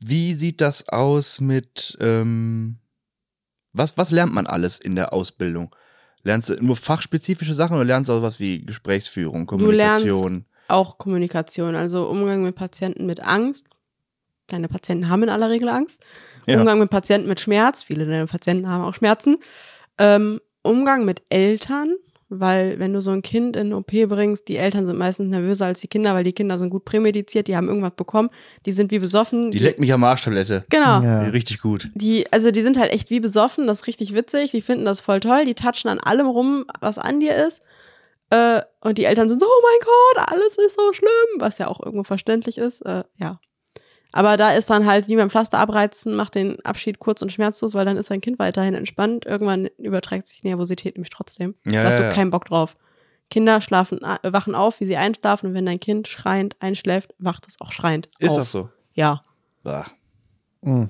Wie 0.00 0.34
sieht 0.34 0.60
das 0.60 0.88
aus 0.88 1.40
mit, 1.40 1.96
ähm, 2.00 2.76
was, 3.72 3.96
was 3.96 4.10
lernt 4.10 4.34
man 4.34 4.46
alles 4.46 4.78
in 4.78 4.94
der 4.94 5.12
Ausbildung? 5.12 5.74
Lernst 6.22 6.50
du 6.50 6.54
nur 6.62 6.76
fachspezifische 6.76 7.54
Sachen 7.54 7.76
oder 7.76 7.84
lernst 7.84 8.10
du 8.10 8.14
auch 8.14 8.22
was 8.22 8.40
wie 8.40 8.64
Gesprächsführung, 8.66 9.46
Du 9.46 9.70
lernst- 9.70 10.02
Kommunikation? 10.06 10.44
Auch 10.68 10.98
Kommunikation, 10.98 11.74
also 11.74 12.08
Umgang 12.08 12.42
mit 12.42 12.54
Patienten 12.54 13.06
mit 13.06 13.20
Angst. 13.20 13.66
Deine 14.48 14.68
Patienten 14.68 15.08
haben 15.08 15.24
in 15.24 15.28
aller 15.28 15.50
Regel 15.50 15.68
Angst. 15.68 16.00
Ja. 16.46 16.58
Umgang 16.58 16.78
mit 16.78 16.90
Patienten 16.90 17.28
mit 17.28 17.40
Schmerz. 17.40 17.82
Viele 17.82 18.06
deiner 18.06 18.26
Patienten 18.26 18.68
haben 18.68 18.84
auch 18.84 18.94
Schmerzen. 18.94 19.38
Ähm, 19.98 20.40
Umgang 20.62 21.04
mit 21.04 21.22
Eltern, 21.28 21.94
weil 22.28 22.78
wenn 22.78 22.92
du 22.92 23.00
so 23.00 23.12
ein 23.12 23.22
Kind 23.22 23.56
in 23.56 23.68
eine 23.68 23.76
OP 23.76 23.92
bringst, 24.08 24.48
die 24.48 24.56
Eltern 24.56 24.86
sind 24.86 24.98
meistens 24.98 25.30
nervöser 25.30 25.66
als 25.66 25.80
die 25.80 25.88
Kinder, 25.88 26.14
weil 26.14 26.24
die 26.24 26.32
Kinder 26.32 26.58
sind 26.58 26.70
gut 26.70 26.84
prämediziert, 26.84 27.46
die 27.48 27.56
haben 27.56 27.68
irgendwas 27.68 27.94
bekommen, 27.94 28.30
die 28.66 28.72
sind 28.72 28.90
wie 28.90 28.98
besoffen. 28.98 29.50
Die 29.50 29.58
leckt 29.58 29.78
mich 29.78 29.92
am 29.92 30.02
Arschtablette. 30.02 30.64
Genau. 30.68 31.02
Ja. 31.02 31.22
Richtig 31.22 31.60
gut. 31.60 31.88
Die, 31.94 32.30
also 32.32 32.50
die 32.50 32.62
sind 32.62 32.78
halt 32.78 32.92
echt 32.92 33.10
wie 33.10 33.20
besoffen, 33.20 33.66
das 33.66 33.80
ist 33.80 33.86
richtig 33.86 34.14
witzig, 34.14 34.50
die 34.50 34.60
finden 34.60 34.84
das 34.84 35.00
voll 35.00 35.20
toll, 35.20 35.44
die 35.44 35.54
touchen 35.54 35.88
an 35.88 36.00
allem 36.00 36.26
rum, 36.26 36.64
was 36.80 36.98
an 36.98 37.20
dir 37.20 37.34
ist. 37.34 37.62
Äh, 38.30 38.62
und 38.80 38.98
die 38.98 39.04
Eltern 39.04 39.28
sind 39.28 39.40
so, 39.40 39.46
oh 39.46 39.62
mein 39.62 39.80
Gott, 39.80 40.32
alles 40.32 40.58
ist 40.58 40.76
so 40.76 40.92
schlimm, 40.92 41.10
was 41.38 41.58
ja 41.58 41.68
auch 41.68 41.80
irgendwo 41.80 42.04
verständlich 42.04 42.58
ist, 42.58 42.80
äh, 42.82 43.04
ja. 43.16 43.40
Aber 44.12 44.38
da 44.38 44.52
ist 44.52 44.70
dann 44.70 44.86
halt 44.86 45.08
wie 45.08 45.16
beim 45.16 45.28
Pflaster 45.28 45.58
abreizen, 45.58 46.16
macht 46.16 46.36
den 46.36 46.64
Abschied 46.64 46.98
kurz 46.98 47.20
und 47.20 47.30
schmerzlos, 47.30 47.74
weil 47.74 47.84
dann 47.84 47.98
ist 47.98 48.10
dein 48.10 48.22
Kind 48.22 48.38
weiterhin 48.38 48.74
entspannt. 48.74 49.26
Irgendwann 49.26 49.66
überträgt 49.76 50.26
sich 50.26 50.40
die 50.40 50.46
Nervosität 50.46 50.94
nämlich 50.94 51.10
trotzdem. 51.10 51.54
Ja, 51.66 51.82
da 51.82 51.88
hast 51.88 51.94
ja, 51.94 51.98
du 51.98 52.04
ja. 52.04 52.12
keinen 52.12 52.30
Bock 52.30 52.46
drauf. 52.46 52.76
Kinder 53.28 53.60
schlafen, 53.60 54.00
wachen 54.22 54.54
auf, 54.54 54.80
wie 54.80 54.86
sie 54.86 54.96
einschlafen 54.96 55.48
und 55.48 55.54
wenn 55.54 55.66
dein 55.66 55.80
Kind 55.80 56.08
schreiend 56.08 56.56
einschläft, 56.60 57.14
wacht 57.18 57.46
es 57.46 57.60
auch 57.60 57.72
schreiend 57.72 58.08
Ist 58.18 58.30
auf. 58.30 58.36
das 58.38 58.52
so? 58.52 58.70
Ja. 58.94 59.22
Ah. 59.64 59.84
Mm. 60.62 60.86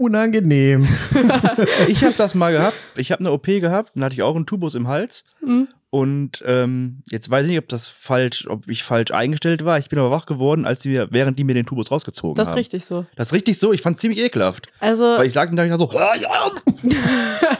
Unangenehm. 0.00 0.88
Ich 1.88 2.02
habe 2.04 2.14
das 2.16 2.34
mal 2.34 2.52
gehabt. 2.52 2.76
Ich 2.96 3.12
habe 3.12 3.20
eine 3.20 3.32
OP 3.32 3.44
gehabt, 3.46 3.92
dann 3.94 4.04
hatte 4.04 4.14
ich 4.14 4.22
auch 4.22 4.34
einen 4.34 4.46
Tubus 4.46 4.74
im 4.74 4.88
Hals. 4.88 5.24
Mhm. 5.44 5.68
Und 5.90 6.42
ähm, 6.46 7.02
jetzt 7.10 7.28
weiß 7.28 7.44
ich 7.44 7.50
nicht, 7.50 7.58
ob 7.58 7.68
das 7.68 7.88
falsch, 7.88 8.46
ob 8.48 8.68
ich 8.68 8.82
falsch 8.84 9.10
eingestellt 9.10 9.64
war. 9.64 9.76
Ich 9.78 9.88
bin 9.88 9.98
aber 9.98 10.10
wach 10.12 10.24
geworden, 10.24 10.64
als 10.64 10.84
wir, 10.84 11.08
während 11.10 11.38
die 11.38 11.44
mir 11.44 11.54
den 11.54 11.66
Tubus 11.66 11.90
rausgezogen 11.90 12.36
Das 12.36 12.46
ist 12.48 12.52
haben. 12.52 12.58
richtig 12.58 12.84
so. 12.84 13.04
Das 13.16 13.26
ist 13.28 13.32
richtig 13.32 13.58
so. 13.58 13.72
Ich 13.72 13.82
fand 13.82 13.96
es 13.96 14.00
ziemlich 14.00 14.20
ekelhaft. 14.20 14.68
Also, 14.78 15.02
Weil 15.04 15.26
ich 15.26 15.34
lag 15.34 15.50
dann 15.52 15.68
da 15.68 15.76
so, 15.76 15.90
"Ah, 15.98 16.14
ja." 16.16 16.30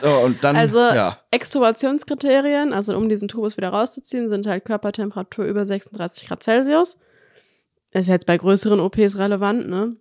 so 0.01 0.09
und 0.25 0.43
dann, 0.43 0.55
Also- 0.55 0.79
ja. 0.79 1.19
Extubationskriterien, 1.31 2.73
also 2.73 2.95
um 2.95 3.09
diesen 3.09 3.27
Tubus 3.27 3.57
wieder 3.57 3.69
rauszuziehen, 3.69 4.29
sind 4.29 4.47
halt 4.47 4.65
Körpertemperatur 4.65 5.45
über 5.45 5.65
36 5.65 6.27
Grad 6.27 6.41
Celsius. 6.41 6.97
Ist 7.91 8.07
jetzt 8.07 8.25
bei 8.25 8.37
größeren 8.37 8.79
OPs 8.79 9.17
relevant, 9.17 9.67
ne? 9.69 9.95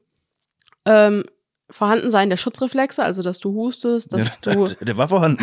Ähm, 0.87 1.24
Vorhandensein 1.71 2.31
der 2.31 2.37
Schutzreflexe, 2.37 3.03
also 3.03 3.23
dass 3.23 3.39
du 3.39 3.55
hustest, 3.55 4.13
dass 4.13 4.25
ja 4.25 4.55
du, 4.55 4.69
der, 4.85 4.97
war 4.97 5.09
vorhanden. 5.09 5.43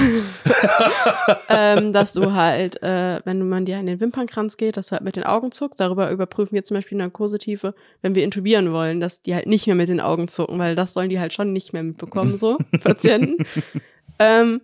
ähm, 1.50 1.94
dass 1.94 2.14
du 2.14 2.34
halt, 2.34 2.82
äh, 2.84 3.22
wenn 3.26 3.48
man 3.48 3.66
dir 3.66 3.78
an 3.78 3.86
den 3.86 4.00
Wimpernkranz 4.00 4.58
geht, 4.58 4.78
dass 4.78 4.88
du 4.88 4.92
halt 4.94 5.04
mit 5.04 5.16
den 5.16 5.24
Augen 5.24 5.52
zuckst. 5.52 5.80
Darüber 5.80 6.12
überprüfen 6.12 6.54
wir 6.54 6.64
zum 6.64 6.76
Beispiel 6.76 6.98
Narkosetiefe, 6.98 7.74
wenn 8.02 8.16
wir 8.16 8.24
intubieren 8.24 8.72
wollen, 8.72 9.00
dass 9.00 9.22
die 9.22 9.36
halt 9.36 9.48
nicht 9.48 9.68
mehr 9.68 9.76
mit 9.76 9.90
den 9.90 10.00
Augen 10.00 10.28
zucken, 10.28 10.60
weil 10.60 10.76
das 10.76 10.94
sollen 10.94 11.10
die 11.10 11.20
halt 11.20 11.34
schon 11.34 11.54
nicht 11.54 11.74
mehr 11.74 11.84
mitbekommen, 11.84 12.38
so 12.38 12.58
Patienten. 12.84 13.46
ähm, 14.20 14.62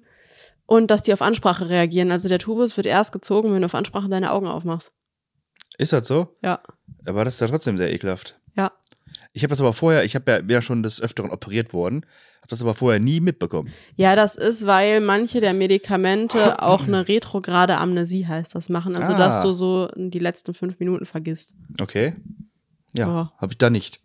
und 0.65 0.91
dass 0.91 1.01
die 1.01 1.13
auf 1.13 1.21
Ansprache 1.21 1.69
reagieren. 1.69 2.11
Also 2.11 2.27
der 2.27 2.39
Tubus 2.39 2.77
wird 2.77 2.87
erst 2.87 3.11
gezogen, 3.11 3.53
wenn 3.53 3.61
du 3.61 3.65
auf 3.65 3.75
Ansprache 3.75 4.09
deine 4.09 4.31
Augen 4.31 4.47
aufmachst. 4.47 4.91
Ist 5.77 5.93
das 5.93 6.07
so? 6.07 6.35
Ja. 6.43 6.59
Aber 7.05 7.25
das 7.25 7.35
ist 7.35 7.41
ja 7.41 7.47
trotzdem 7.47 7.77
sehr 7.77 7.91
ekelhaft. 7.91 8.39
Ja. 9.33 9.35
Ich 9.35 9.43
habe 9.43 9.49
das 9.49 9.59
aber 9.61 9.73
vorher, 9.73 10.03
ich 10.03 10.15
habe 10.15 10.31
ja, 10.31 10.39
ja 10.47 10.61
schon 10.61 10.83
des 10.83 11.01
Öfteren 11.01 11.31
operiert 11.31 11.73
worden, 11.73 12.05
habe 12.37 12.47
das 12.49 12.61
aber 12.61 12.73
vorher 12.75 12.99
nie 12.99 13.19
mitbekommen. 13.19 13.71
Ja, 13.95 14.15
das 14.15 14.35
ist, 14.35 14.67
weil 14.67 15.01
manche 15.01 15.39
der 15.41 15.53
Medikamente 15.53 16.61
auch 16.61 16.83
eine 16.87 17.07
retrograde 17.07 17.77
Amnesie 17.79 18.27
heißt 18.27 18.53
das 18.53 18.69
machen. 18.69 18.95
Also, 18.95 19.13
Ah. 19.13 19.17
dass 19.17 19.41
du 19.41 19.51
so 19.51 19.89
die 19.95 20.19
letzten 20.19 20.53
fünf 20.53 20.79
Minuten 20.79 21.05
vergisst. 21.05 21.55
Okay. 21.81 22.13
Ja, 22.95 23.07
Oh. 23.07 23.39
habe 23.41 23.53
ich 23.53 23.57
da 23.57 23.69
nicht. 23.71 24.01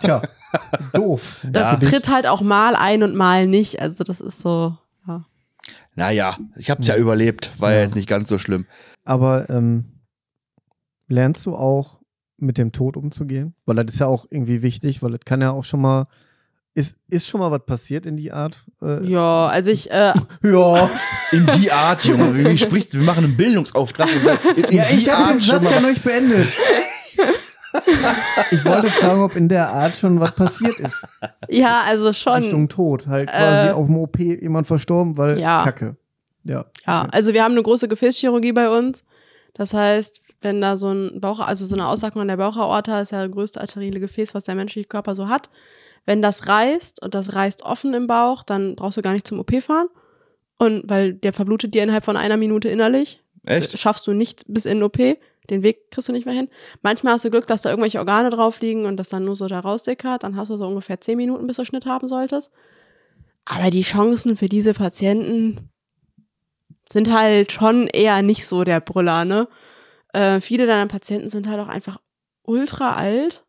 Tja, 0.00 0.22
doof. 0.94 1.44
Das 1.48 1.78
dich. 1.78 1.90
tritt 1.90 2.08
halt 2.08 2.26
auch 2.26 2.40
mal 2.40 2.74
ein 2.74 3.04
und 3.04 3.14
mal 3.14 3.46
nicht. 3.46 3.80
Also, 3.80 4.02
das 4.02 4.20
ist 4.20 4.40
so, 4.40 4.76
ja. 5.06 5.24
Naja, 5.94 6.36
ich 6.56 6.70
habe 6.70 6.80
es 6.82 6.88
ja 6.88 6.96
überlebt, 6.96 7.52
war 7.58 7.70
ja 7.70 7.76
Ja. 7.78 7.82
jetzt 7.84 7.94
nicht 7.94 8.08
ganz 8.08 8.28
so 8.28 8.38
schlimm. 8.38 8.66
Aber 9.04 9.48
ähm, 9.48 9.84
lernst 11.06 11.46
du 11.46 11.54
auch 11.54 12.00
mit 12.36 12.58
dem 12.58 12.72
Tod 12.72 12.96
umzugehen? 12.96 13.54
Weil 13.66 13.76
das 13.76 13.94
ist 13.94 14.00
ja 14.00 14.06
auch 14.06 14.26
irgendwie 14.30 14.62
wichtig, 14.62 15.02
weil 15.02 15.12
das 15.12 15.20
kann 15.24 15.40
ja 15.40 15.50
auch 15.50 15.64
schon 15.64 15.80
mal. 15.80 16.06
Ist, 16.76 16.96
ist 17.08 17.28
schon 17.28 17.38
mal 17.38 17.52
was 17.52 17.64
passiert 17.64 18.04
in 18.04 18.16
die 18.16 18.32
Art? 18.32 18.64
Äh, 18.82 19.06
Ja, 19.08 19.46
also 19.46 19.70
ich, 19.70 19.92
äh, 19.92 20.12
ja. 20.42 20.90
In 21.30 21.46
die 21.60 21.70
Art, 21.70 22.04
Junge. 22.04 22.34
Wie 22.34 22.58
sprichst 22.58 22.92
du? 22.94 22.98
Wir 22.98 23.04
machen 23.04 23.22
einen 23.24 23.36
Bildungsauftrag. 23.36 24.08
Ist 24.56 24.70
in 24.72 24.78
Ja, 24.78 24.84
die 24.90 24.96
ich 24.98 25.08
habe 25.08 25.34
den 25.34 25.40
Satz 25.40 25.70
ja 25.70 25.80
noch 25.80 25.88
nicht 25.88 26.02
beendet. 26.02 26.48
ich 28.50 28.64
wollte 28.64 28.88
fragen, 28.88 29.22
ob 29.22 29.36
in 29.36 29.48
der 29.48 29.68
Art 29.68 29.96
schon 29.96 30.20
was 30.20 30.34
passiert 30.34 30.78
ist. 30.80 31.06
ja, 31.48 31.82
also 31.86 32.08
Richtung 32.08 32.50
schon. 32.50 32.68
Tod. 32.68 33.06
Halt 33.06 33.30
quasi 33.30 33.68
Äh, 33.68 33.72
auf 33.72 33.86
dem 33.86 33.96
OP 33.96 34.18
jemand 34.18 34.66
verstorben, 34.66 35.16
weil 35.16 35.38
ja. 35.38 35.64
Kacke. 35.64 35.96
Ja. 36.44 36.66
Ja, 36.86 37.06
also 37.10 37.32
wir 37.32 37.42
haben 37.42 37.52
eine 37.52 37.62
große 37.62 37.88
Gefäßchirurgie 37.88 38.52
bei 38.52 38.68
uns. 38.68 39.04
Das 39.54 39.72
heißt, 39.72 40.20
wenn 40.44 40.60
da 40.60 40.76
so 40.76 40.92
ein 40.92 41.20
Bauch, 41.20 41.40
also 41.40 41.64
so 41.66 41.74
eine 41.74 41.88
Aussagung 41.88 42.22
an 42.22 42.28
der 42.28 42.36
Bauchaorta 42.36 43.00
ist 43.00 43.12
ja 43.12 43.26
das 43.26 43.32
größte 43.32 43.60
arterielle 43.60 44.00
Gefäß, 44.00 44.34
was 44.34 44.44
der 44.44 44.54
menschliche 44.54 44.88
Körper 44.88 45.14
so 45.14 45.28
hat. 45.28 45.50
Wenn 46.06 46.22
das 46.22 46.46
reißt 46.46 47.02
und 47.02 47.14
das 47.14 47.34
reißt 47.34 47.62
offen 47.62 47.94
im 47.94 48.06
Bauch, 48.06 48.42
dann 48.42 48.76
brauchst 48.76 48.96
du 48.96 49.02
gar 49.02 49.14
nicht 49.14 49.26
zum 49.26 49.40
OP 49.40 49.52
fahren. 49.62 49.88
Und 50.58 50.84
weil 50.86 51.14
der 51.14 51.32
verblutet 51.32 51.74
dir 51.74 51.82
innerhalb 51.82 52.04
von 52.04 52.16
einer 52.16 52.36
Minute 52.36 52.68
innerlich. 52.68 53.22
Echt? 53.44 53.76
Schaffst 53.78 54.06
du 54.06 54.12
nicht 54.12 54.44
bis 54.46 54.66
in 54.66 54.78
den 54.78 54.82
OP. 54.84 54.98
Den 55.50 55.62
Weg 55.62 55.90
kriegst 55.90 56.08
du 56.08 56.12
nicht 56.12 56.24
mehr 56.24 56.34
hin. 56.34 56.48
Manchmal 56.82 57.14
hast 57.14 57.24
du 57.24 57.30
Glück, 57.30 57.46
dass 57.46 57.62
da 57.62 57.70
irgendwelche 57.70 57.98
Organe 57.98 58.30
drauf 58.30 58.60
liegen 58.60 58.86
und 58.86 58.96
das 58.96 59.08
dann 59.08 59.24
nur 59.24 59.36
so 59.36 59.46
da 59.46 59.60
raussickert. 59.60 60.22
Dann 60.22 60.36
hast 60.36 60.48
du 60.48 60.56
so 60.56 60.66
ungefähr 60.66 61.00
zehn 61.00 61.16
Minuten, 61.16 61.46
bis 61.46 61.56
du 61.56 61.64
Schnitt 61.64 61.86
haben 61.86 62.08
solltest. 62.08 62.50
Aber 63.44 63.70
die 63.70 63.82
Chancen 63.82 64.36
für 64.36 64.48
diese 64.48 64.72
Patienten 64.72 65.68
sind 66.90 67.12
halt 67.12 67.52
schon 67.52 67.88
eher 67.88 68.22
nicht 68.22 68.46
so 68.46 68.64
der 68.64 68.80
Brüller, 68.80 69.24
ne? 69.24 69.48
Äh, 70.14 70.40
viele 70.40 70.66
deiner 70.66 70.86
Patienten 70.86 71.28
sind 71.28 71.48
halt 71.48 71.60
auch 71.60 71.68
einfach 71.68 72.00
ultra 72.44 72.94
alt, 72.94 73.44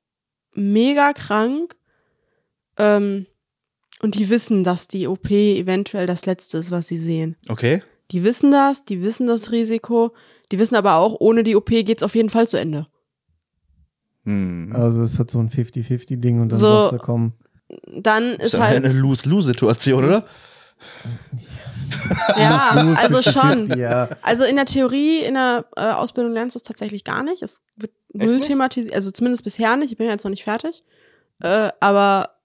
mega 0.54 1.14
krank. 1.14 1.76
Ähm, 2.78 3.28
und 4.02 4.16
die 4.16 4.30
wissen, 4.30 4.64
dass 4.64 4.88
die 4.88 5.08
OP 5.08 5.30
eventuell 5.32 6.08
das 6.08 6.26
Letzte 6.26 6.58
ist, 6.58 6.72
was 6.72 6.88
sie 6.88 6.98
sehen. 6.98 7.38
Okay. 7.50 7.82
Die 8.12 8.24
wissen 8.24 8.52
das, 8.52 8.84
die 8.84 9.02
wissen 9.04 9.28
das 9.28 9.52
Risiko, 9.52 10.14
die 10.52 10.60
wissen 10.60 10.76
aber 10.76 10.96
auch, 10.96 11.16
ohne 11.20 11.44
die 11.44 11.56
OP 11.56 11.70
geht's 11.70 12.04
auf 12.04 12.16
jeden 12.16 12.30
Fall 12.30 12.48
zu 12.48 12.58
Ende. 12.58 12.86
Hm. 14.26 14.72
Also 14.74 15.04
es 15.04 15.20
hat 15.20 15.30
so 15.32 15.40
ein 15.40 15.50
50-50-Ding 15.50 16.42
und 16.42 16.52
dann 16.52 16.60
So. 16.60 16.82
sagst 16.82 16.94
du, 16.94 16.98
komm. 16.98 17.34
Dann 17.96 18.34
ist 18.34 18.46
ist 18.48 18.54
ja 18.54 18.60
halt, 18.60 18.84
eine 18.84 18.94
Lose-Lose-Situation, 18.94 20.04
oder? 20.04 20.26
ja, 22.38 22.96
also 22.98 23.18
50-50, 23.18 23.32
schon. 23.32 23.80
Ja. 23.80 24.10
Also 24.22 24.44
in 24.44 24.56
der 24.56 24.66
Theorie, 24.66 25.20
in 25.20 25.36
der 25.36 25.66
äh, 25.76 25.92
Ausbildung 25.92 26.34
lernst 26.34 26.56
du 26.56 26.60
es 26.60 26.64
tatsächlich 26.64 27.04
gar 27.04 27.24
nicht. 27.24 27.42
Es 27.42 27.62
wird 27.76 27.92
null 28.14 28.42
thematisiert, 28.42 28.96
also 28.96 29.12
zumindest 29.12 29.44
bisher 29.44 29.76
nicht. 29.76 29.92
Ich 29.92 29.98
bin 29.98 30.08
ja 30.08 30.14
jetzt 30.14 30.24
noch 30.24 30.32
nicht 30.32 30.44
fertig. 30.44 30.84
Äh, 31.42 31.70
aber 31.80 32.36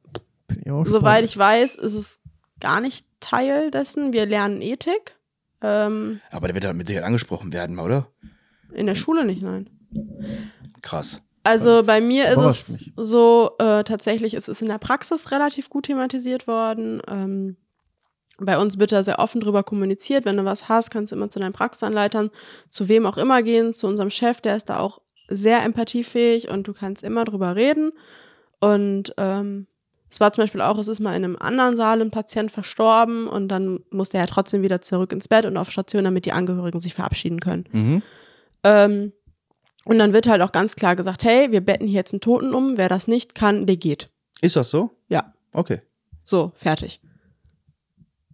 soweit 0.85 1.25
ich 1.25 1.37
weiß, 1.37 1.77
ist 1.77 1.95
es 1.95 2.21
gar 2.61 2.81
nicht 2.81 3.07
Teil 3.21 3.71
dessen. 3.71 4.13
Wir 4.13 4.27
lernen 4.27 4.63
Ethik. 4.63 5.17
Ähm, 5.63 6.21
Aber 6.31 6.49
der 6.49 6.55
wird 6.55 6.65
da 6.65 6.73
mit 6.73 6.87
Sicherheit 6.87 7.07
angesprochen 7.07 7.53
werden, 7.53 7.79
oder? 7.79 8.09
in 8.73 8.87
der 8.87 8.95
Schule 8.95 9.25
nicht, 9.25 9.43
nein. 9.43 9.69
Krass. 10.83 11.21
Also 11.43 11.83
bei 11.85 12.01
mir 12.01 12.29
ist 12.29 12.39
es 12.41 12.69
mich. 12.79 12.93
so, 12.97 13.53
äh, 13.59 13.83
tatsächlich 13.83 14.35
ist 14.35 14.49
es 14.49 14.61
in 14.63 14.69
der 14.69 14.79
Praxis 14.79 15.31
relativ 15.31 15.71
gut 15.71 15.87
thematisiert 15.87 16.47
worden. 16.47 17.01
Ähm, 17.09 17.57
bei 18.41 18.59
uns 18.59 18.79
wird 18.79 18.93
da 18.93 19.03
sehr 19.03 19.19
offen 19.19 19.41
drüber 19.41 19.63
kommuniziert. 19.63 20.25
Wenn 20.25 20.37
du 20.37 20.45
was 20.45 20.69
hast, 20.69 20.91
kannst 20.91 21.13
du 21.13 21.17
immer 21.17 21.29
zu 21.29 21.39
deinen 21.39 21.53
Praxisanleitern, 21.53 22.31
zu 22.69 22.89
wem 22.89 23.07
auch 23.07 23.17
immer 23.17 23.43
gehen, 23.43 23.73
zu 23.73 23.87
unserem 23.87 24.11
Chef, 24.11 24.41
der 24.41 24.57
ist 24.57 24.71
da 24.71 24.81
auch 24.81 25.01
sehr 25.29 25.63
empathiefähig 25.63 26.49
und 26.49 26.67
du 26.67 26.73
kannst 26.73 27.03
immer 27.03 27.25
drüber 27.25 27.55
reden. 27.55 27.93
Und 28.61 29.15
ähm, 29.17 29.67
es 30.11 30.19
war 30.19 30.33
zum 30.33 30.43
Beispiel 30.43 30.61
auch, 30.61 30.77
es 30.79 30.89
ist 30.89 31.01
mal 31.01 31.15
in 31.15 31.25
einem 31.25 31.37
anderen 31.37 31.77
Saal 31.77 32.01
ein 32.01 32.11
Patient 32.11 32.51
verstorben 32.51 33.29
und 33.29 33.49
dann 33.49 33.81
musste 33.91 34.19
er 34.19 34.27
trotzdem 34.27 34.63
wieder 34.63 34.81
zurück 34.81 35.13
ins 35.13 35.29
Bett 35.29 35.45
und 35.45 35.57
auf 35.57 35.71
Station, 35.71 36.05
damit 36.05 36.27
die 36.27 36.33
Angehörigen 36.33 36.81
sich 36.81 36.95
verabschieden 36.95 37.41
können. 37.41 37.65
Mhm. 37.71 38.03
Ähm, 38.65 39.13
und 39.85 39.99
dann 39.99 40.13
wird 40.13 40.29
halt 40.29 40.43
auch 40.43 40.53
ganz 40.53 40.77
klar 40.77 40.97
gesagt, 40.97 41.25
hey, 41.25 41.53
wir 41.53 41.61
betten 41.61 41.87
hier 41.87 41.97
jetzt 41.97 42.13
einen 42.13 42.21
Toten 42.21 42.53
um, 42.55 42.77
wer 42.77 42.89
das 42.89 43.09
nicht 43.09 43.35
kann, 43.35 43.67
der 43.67 43.77
geht. 43.77 44.11
Ist 44.41 44.57
das 44.57 44.71
so? 44.71 44.91
Ja. 45.09 45.33
Okay. 45.53 45.81
So, 46.25 46.53
fertig. 46.55 47.01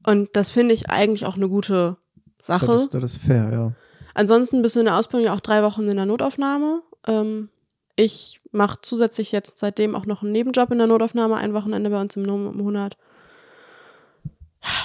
Und 0.06 0.34
das 0.34 0.50
finde 0.50 0.72
ich 0.72 0.88
eigentlich 0.88 1.26
auch 1.26 1.36
eine 1.36 1.48
gute 1.48 1.96
Sache. 2.40 2.66
Das 2.66 2.80
ist, 2.82 2.94
das 2.94 3.04
ist 3.04 3.18
fair, 3.18 3.50
ja. 3.52 3.72
Ansonsten 4.14 4.62
bist 4.62 4.76
du 4.76 4.80
in 4.80 4.86
der 4.86 4.96
Ausbildung 4.96 5.26
ja 5.26 5.34
auch 5.34 5.40
drei 5.40 5.62
Wochen 5.62 5.86
in 5.88 5.96
der 5.96 6.06
Notaufnahme. 6.06 6.80
Ähm, 7.06 7.50
ich 7.96 8.40
mache 8.52 8.78
zusätzlich 8.80 9.32
jetzt 9.32 9.58
seitdem 9.58 9.94
auch 9.94 10.06
noch 10.06 10.22
einen 10.22 10.32
Nebenjob 10.32 10.70
in 10.70 10.78
der 10.78 10.86
Notaufnahme, 10.86 11.36
ein 11.36 11.52
Wochenende 11.52 11.90
bei 11.90 12.00
uns 12.00 12.16
im 12.16 12.24
Monat. 12.24 12.96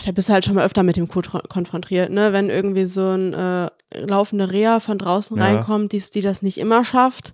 Da 0.05 0.11
bist 0.11 0.29
du 0.29 0.33
halt 0.33 0.45
schon 0.45 0.55
mal 0.55 0.65
öfter 0.65 0.83
mit 0.83 0.95
dem 0.95 1.07
Code 1.07 1.29
konfrontiert, 1.49 2.11
ne? 2.11 2.33
Wenn 2.33 2.49
irgendwie 2.49 2.85
so 2.85 3.07
ein 3.09 3.33
äh, 3.33 3.69
laufende 3.93 4.51
Reha 4.51 4.79
von 4.79 4.97
draußen 4.97 5.37
Ja. 5.37 5.43
reinkommt, 5.43 5.91
die, 5.91 5.99
die 6.13 6.21
das 6.21 6.41
nicht 6.41 6.57
immer 6.57 6.83
schafft, 6.83 7.33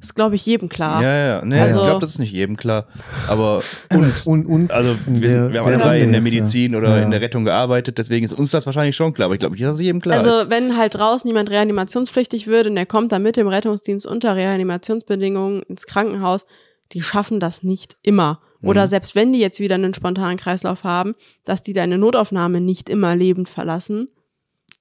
ist, 0.00 0.14
glaube 0.14 0.34
ich, 0.34 0.44
jedem 0.46 0.68
klar. 0.68 1.02
Ja, 1.02 1.14
ja. 1.16 1.44
Nee, 1.44 1.58
Also- 1.60 1.76
ich 1.76 1.82
glaube, 1.86 2.00
das 2.00 2.10
ist 2.10 2.18
nicht 2.18 2.32
jedem 2.32 2.56
klar. 2.56 2.86
Aber 3.28 3.62
uns, 3.90 4.26
Und 4.26 4.46
uns. 4.46 4.70
also 4.70 4.94
wir, 5.06 5.28
sind, 5.28 5.52
wir 5.52 5.60
haben 5.60 5.66
alle 5.66 5.78
drei 5.78 6.00
in 6.00 6.12
der 6.12 6.20
Medizin 6.20 6.72
ja. 6.72 6.78
oder 6.78 6.96
Ja. 6.98 7.02
in 7.02 7.10
der 7.10 7.20
Rettung 7.20 7.44
gearbeitet, 7.44 7.98
deswegen 7.98 8.24
ist 8.24 8.32
uns 8.34 8.50
das 8.50 8.66
wahrscheinlich 8.66 8.96
schon 8.96 9.12
klar. 9.14 9.26
Aber 9.26 9.34
ich 9.34 9.40
glaube 9.40 9.54
nicht, 9.54 9.64
dass 9.64 9.74
es 9.74 9.80
jedem 9.80 10.00
klar 10.00 10.18
Also 10.18 10.30
ist. 10.44 10.50
wenn 10.50 10.76
halt 10.76 10.94
draußen 10.94 11.26
jemand 11.28 11.50
reanimationspflichtig 11.50 12.46
wird 12.46 12.66
und 12.66 12.74
der 12.76 12.86
kommt 12.86 13.12
dann 13.12 13.22
mit 13.22 13.36
dem 13.36 13.48
Rettungsdienst 13.48 14.06
unter 14.06 14.36
Reanimationsbedingungen 14.36 15.62
ins 15.62 15.86
Krankenhaus, 15.86 16.46
die 16.92 17.02
schaffen 17.02 17.40
das 17.40 17.62
nicht 17.62 17.96
immer. 18.02 18.40
Oder 18.62 18.82
Mhm. 18.84 18.88
selbst 18.90 19.14
wenn 19.14 19.32
die 19.32 19.38
jetzt 19.38 19.60
wieder 19.60 19.76
einen 19.76 19.94
spontanen 19.94 20.36
Kreislauf 20.36 20.84
haben, 20.84 21.14
dass 21.44 21.62
die 21.62 21.72
deine 21.72 21.96
Notaufnahme 21.96 22.60
nicht 22.60 22.88
immer 22.90 23.16
lebend 23.16 23.48
verlassen, 23.48 24.08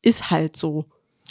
ist 0.02 0.32
halt 0.32 0.58
so. 0.58 0.86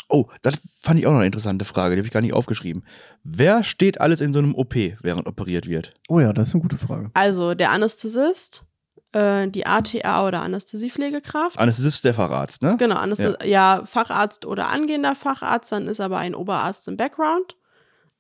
Oh, 0.09 0.27
das 0.42 0.55
fand 0.81 0.99
ich 0.99 1.07
auch 1.07 1.11
noch 1.11 1.18
eine 1.18 1.27
interessante 1.27 1.64
Frage, 1.64 1.94
die 1.94 2.01
habe 2.01 2.07
ich 2.07 2.12
gar 2.12 2.23
nicht 2.23 2.33
aufgeschrieben. 2.33 2.85
Wer 3.25 3.62
steht 3.62 4.01
alles 4.01 4.21
in 4.21 4.33
so 4.33 4.38
einem 4.38 4.55
OP, 4.55 4.75
während 5.03 5.27
operiert 5.27 5.68
wird? 5.68 5.94
Oh 6.09 6.18
ja, 6.18 6.33
das 6.33 6.49
ist 6.49 6.55
eine 6.55 6.62
gute 6.62 6.79
Frage. 6.79 7.11
Also 7.14 7.55
der 7.55 7.71
Anästhesist, 7.71 8.64
äh, 9.12 9.49
die 9.49 9.66
ATA 9.66 10.27
oder 10.27 10.42
Anästhesiepflegekraft. 10.42 11.59
Anästhesist 11.59 11.97
ist 11.97 12.05
der 12.05 12.14
Facharzt, 12.14 12.62
ne? 12.62 12.77
Genau, 12.79 12.97
Anästhes 12.97 13.37
ja. 13.44 13.83
Facharzt 13.85 14.47
oder 14.47 14.71
angehender 14.71 15.14
Facharzt, 15.14 15.73
dann 15.73 15.88
ist 15.88 16.01
aber 16.01 16.18
ein 16.18 16.35
Oberarzt 16.35 16.88
im 16.88 16.97
Background. 16.97 17.57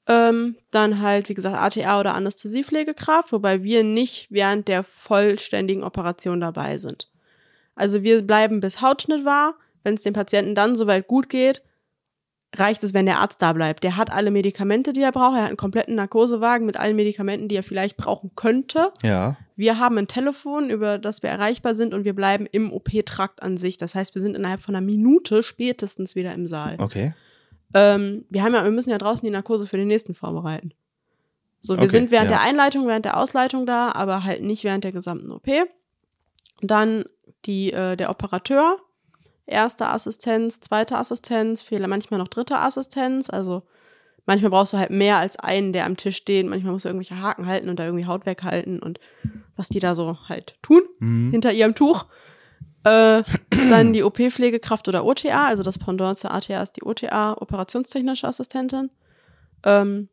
Ähm, 0.06 0.56
dann 0.70 1.02
halt, 1.02 1.28
wie 1.28 1.34
gesagt, 1.34 1.56
ATA 1.56 2.00
oder 2.00 2.14
Anästhesiepflegekraft, 2.14 3.32
wobei 3.32 3.62
wir 3.62 3.84
nicht 3.84 4.28
während 4.30 4.66
der 4.68 4.82
vollständigen 4.82 5.84
Operation 5.84 6.40
dabei 6.40 6.78
sind. 6.78 7.10
Also 7.74 8.02
wir 8.02 8.26
bleiben 8.26 8.60
bis 8.60 8.80
Hautschnitt 8.80 9.26
war, 9.26 9.54
wenn 9.84 9.94
es 9.94 10.02
dem 10.02 10.14
Patienten 10.14 10.54
dann 10.54 10.76
soweit 10.76 11.06
gut 11.06 11.28
geht, 11.28 11.62
reicht 12.56 12.82
es, 12.82 12.94
wenn 12.94 13.06
der 13.06 13.18
Arzt 13.18 13.42
da 13.42 13.52
bleibt. 13.52 13.84
Der 13.84 13.96
hat 13.96 14.10
alle 14.10 14.30
Medikamente, 14.30 14.92
die 14.92 15.02
er 15.02 15.12
braucht. 15.12 15.36
Er 15.36 15.42
hat 15.42 15.48
einen 15.48 15.56
kompletten 15.56 15.94
Narkosewagen 15.94 16.66
mit 16.66 16.78
allen 16.78 16.96
Medikamenten, 16.96 17.48
die 17.48 17.56
er 17.56 17.62
vielleicht 17.62 17.96
brauchen 17.96 18.30
könnte. 18.36 18.92
Ja. 19.02 19.36
Wir 19.54 19.78
haben 19.78 19.98
ein 19.98 20.06
Telefon, 20.06 20.70
über 20.70 20.98
das 20.98 21.22
wir 21.22 21.30
erreichbar 21.30 21.74
sind 21.74 21.92
und 21.92 22.04
wir 22.04 22.14
bleiben 22.14 22.46
im 22.50 22.72
OP-Trakt 22.72 23.42
an 23.42 23.58
sich. 23.58 23.76
Das 23.76 23.94
heißt, 23.94 24.14
wir 24.14 24.22
sind 24.22 24.36
innerhalb 24.36 24.60
von 24.60 24.74
einer 24.74 24.84
Minute 24.84 25.42
spätestens 25.42 26.14
wieder 26.14 26.32
im 26.32 26.46
Saal. 26.46 26.76
Okay. 26.78 27.12
Ähm, 27.74 28.24
wir, 28.30 28.42
haben 28.42 28.54
ja, 28.54 28.64
wir 28.64 28.70
müssen 28.70 28.90
ja 28.90 28.98
draußen 28.98 29.26
die 29.26 29.32
Narkose 29.32 29.66
für 29.66 29.76
den 29.76 29.88
nächsten 29.88 30.14
vorbereiten. 30.14 30.72
So, 31.60 31.74
wir 31.74 31.82
Okay, 31.82 31.90
sind 31.90 32.10
während 32.10 32.30
ja. 32.30 32.38
der 32.38 32.46
Einleitung, 32.46 32.86
während 32.86 33.04
der 33.04 33.18
Ausleitung 33.18 33.66
da, 33.66 33.92
aber 33.92 34.24
halt 34.24 34.42
nicht 34.42 34.64
während 34.64 34.84
der 34.84 34.92
gesamten 34.92 35.30
OP. 35.32 35.48
Dann 36.62 37.04
die, 37.44 37.72
äh, 37.72 37.96
der 37.96 38.10
Operateur, 38.10 38.78
erste 39.48 39.88
Assistenz, 39.88 40.60
zweite 40.60 40.96
Assistenz, 40.96 41.62
Fehler, 41.62 41.88
manchmal 41.88 42.18
noch 42.18 42.28
dritte 42.28 42.58
Assistenz. 42.58 43.30
Also 43.30 43.62
manchmal 44.26 44.50
brauchst 44.50 44.72
du 44.72 44.78
halt 44.78 44.90
mehr 44.90 45.18
als 45.18 45.38
einen, 45.38 45.72
der 45.72 45.86
am 45.86 45.96
Tisch 45.96 46.16
steht. 46.16 46.46
Manchmal 46.46 46.72
musst 46.72 46.84
du 46.84 46.88
irgendwelche 46.88 47.20
Haken 47.20 47.46
halten 47.46 47.68
und 47.68 47.78
da 47.78 47.84
irgendwie 47.84 48.06
Haut 48.06 48.26
weghalten 48.26 48.78
und 48.80 49.00
was 49.56 49.68
die 49.68 49.78
da 49.80 49.94
so 49.94 50.18
halt 50.28 50.56
tun 50.62 50.82
Mhm. 51.00 51.30
hinter 51.32 51.52
ihrem 51.52 51.74
Tuch. 51.74 52.06
Äh, 52.84 53.22
dann 53.70 53.92
die 53.92 54.04
OP-Pflegekraft 54.04 54.86
oder 54.86 55.04
OTA, 55.04 55.46
also 55.46 55.62
das 55.62 55.78
Pendant 55.78 56.16
zur 56.16 56.32
ATA 56.32 56.62
ist 56.62 56.76
die 56.76 56.84
OTA, 56.84 57.34
operationstechnische 57.34 58.26
Assistentin. 58.26 58.90
Ähm, 59.64 60.08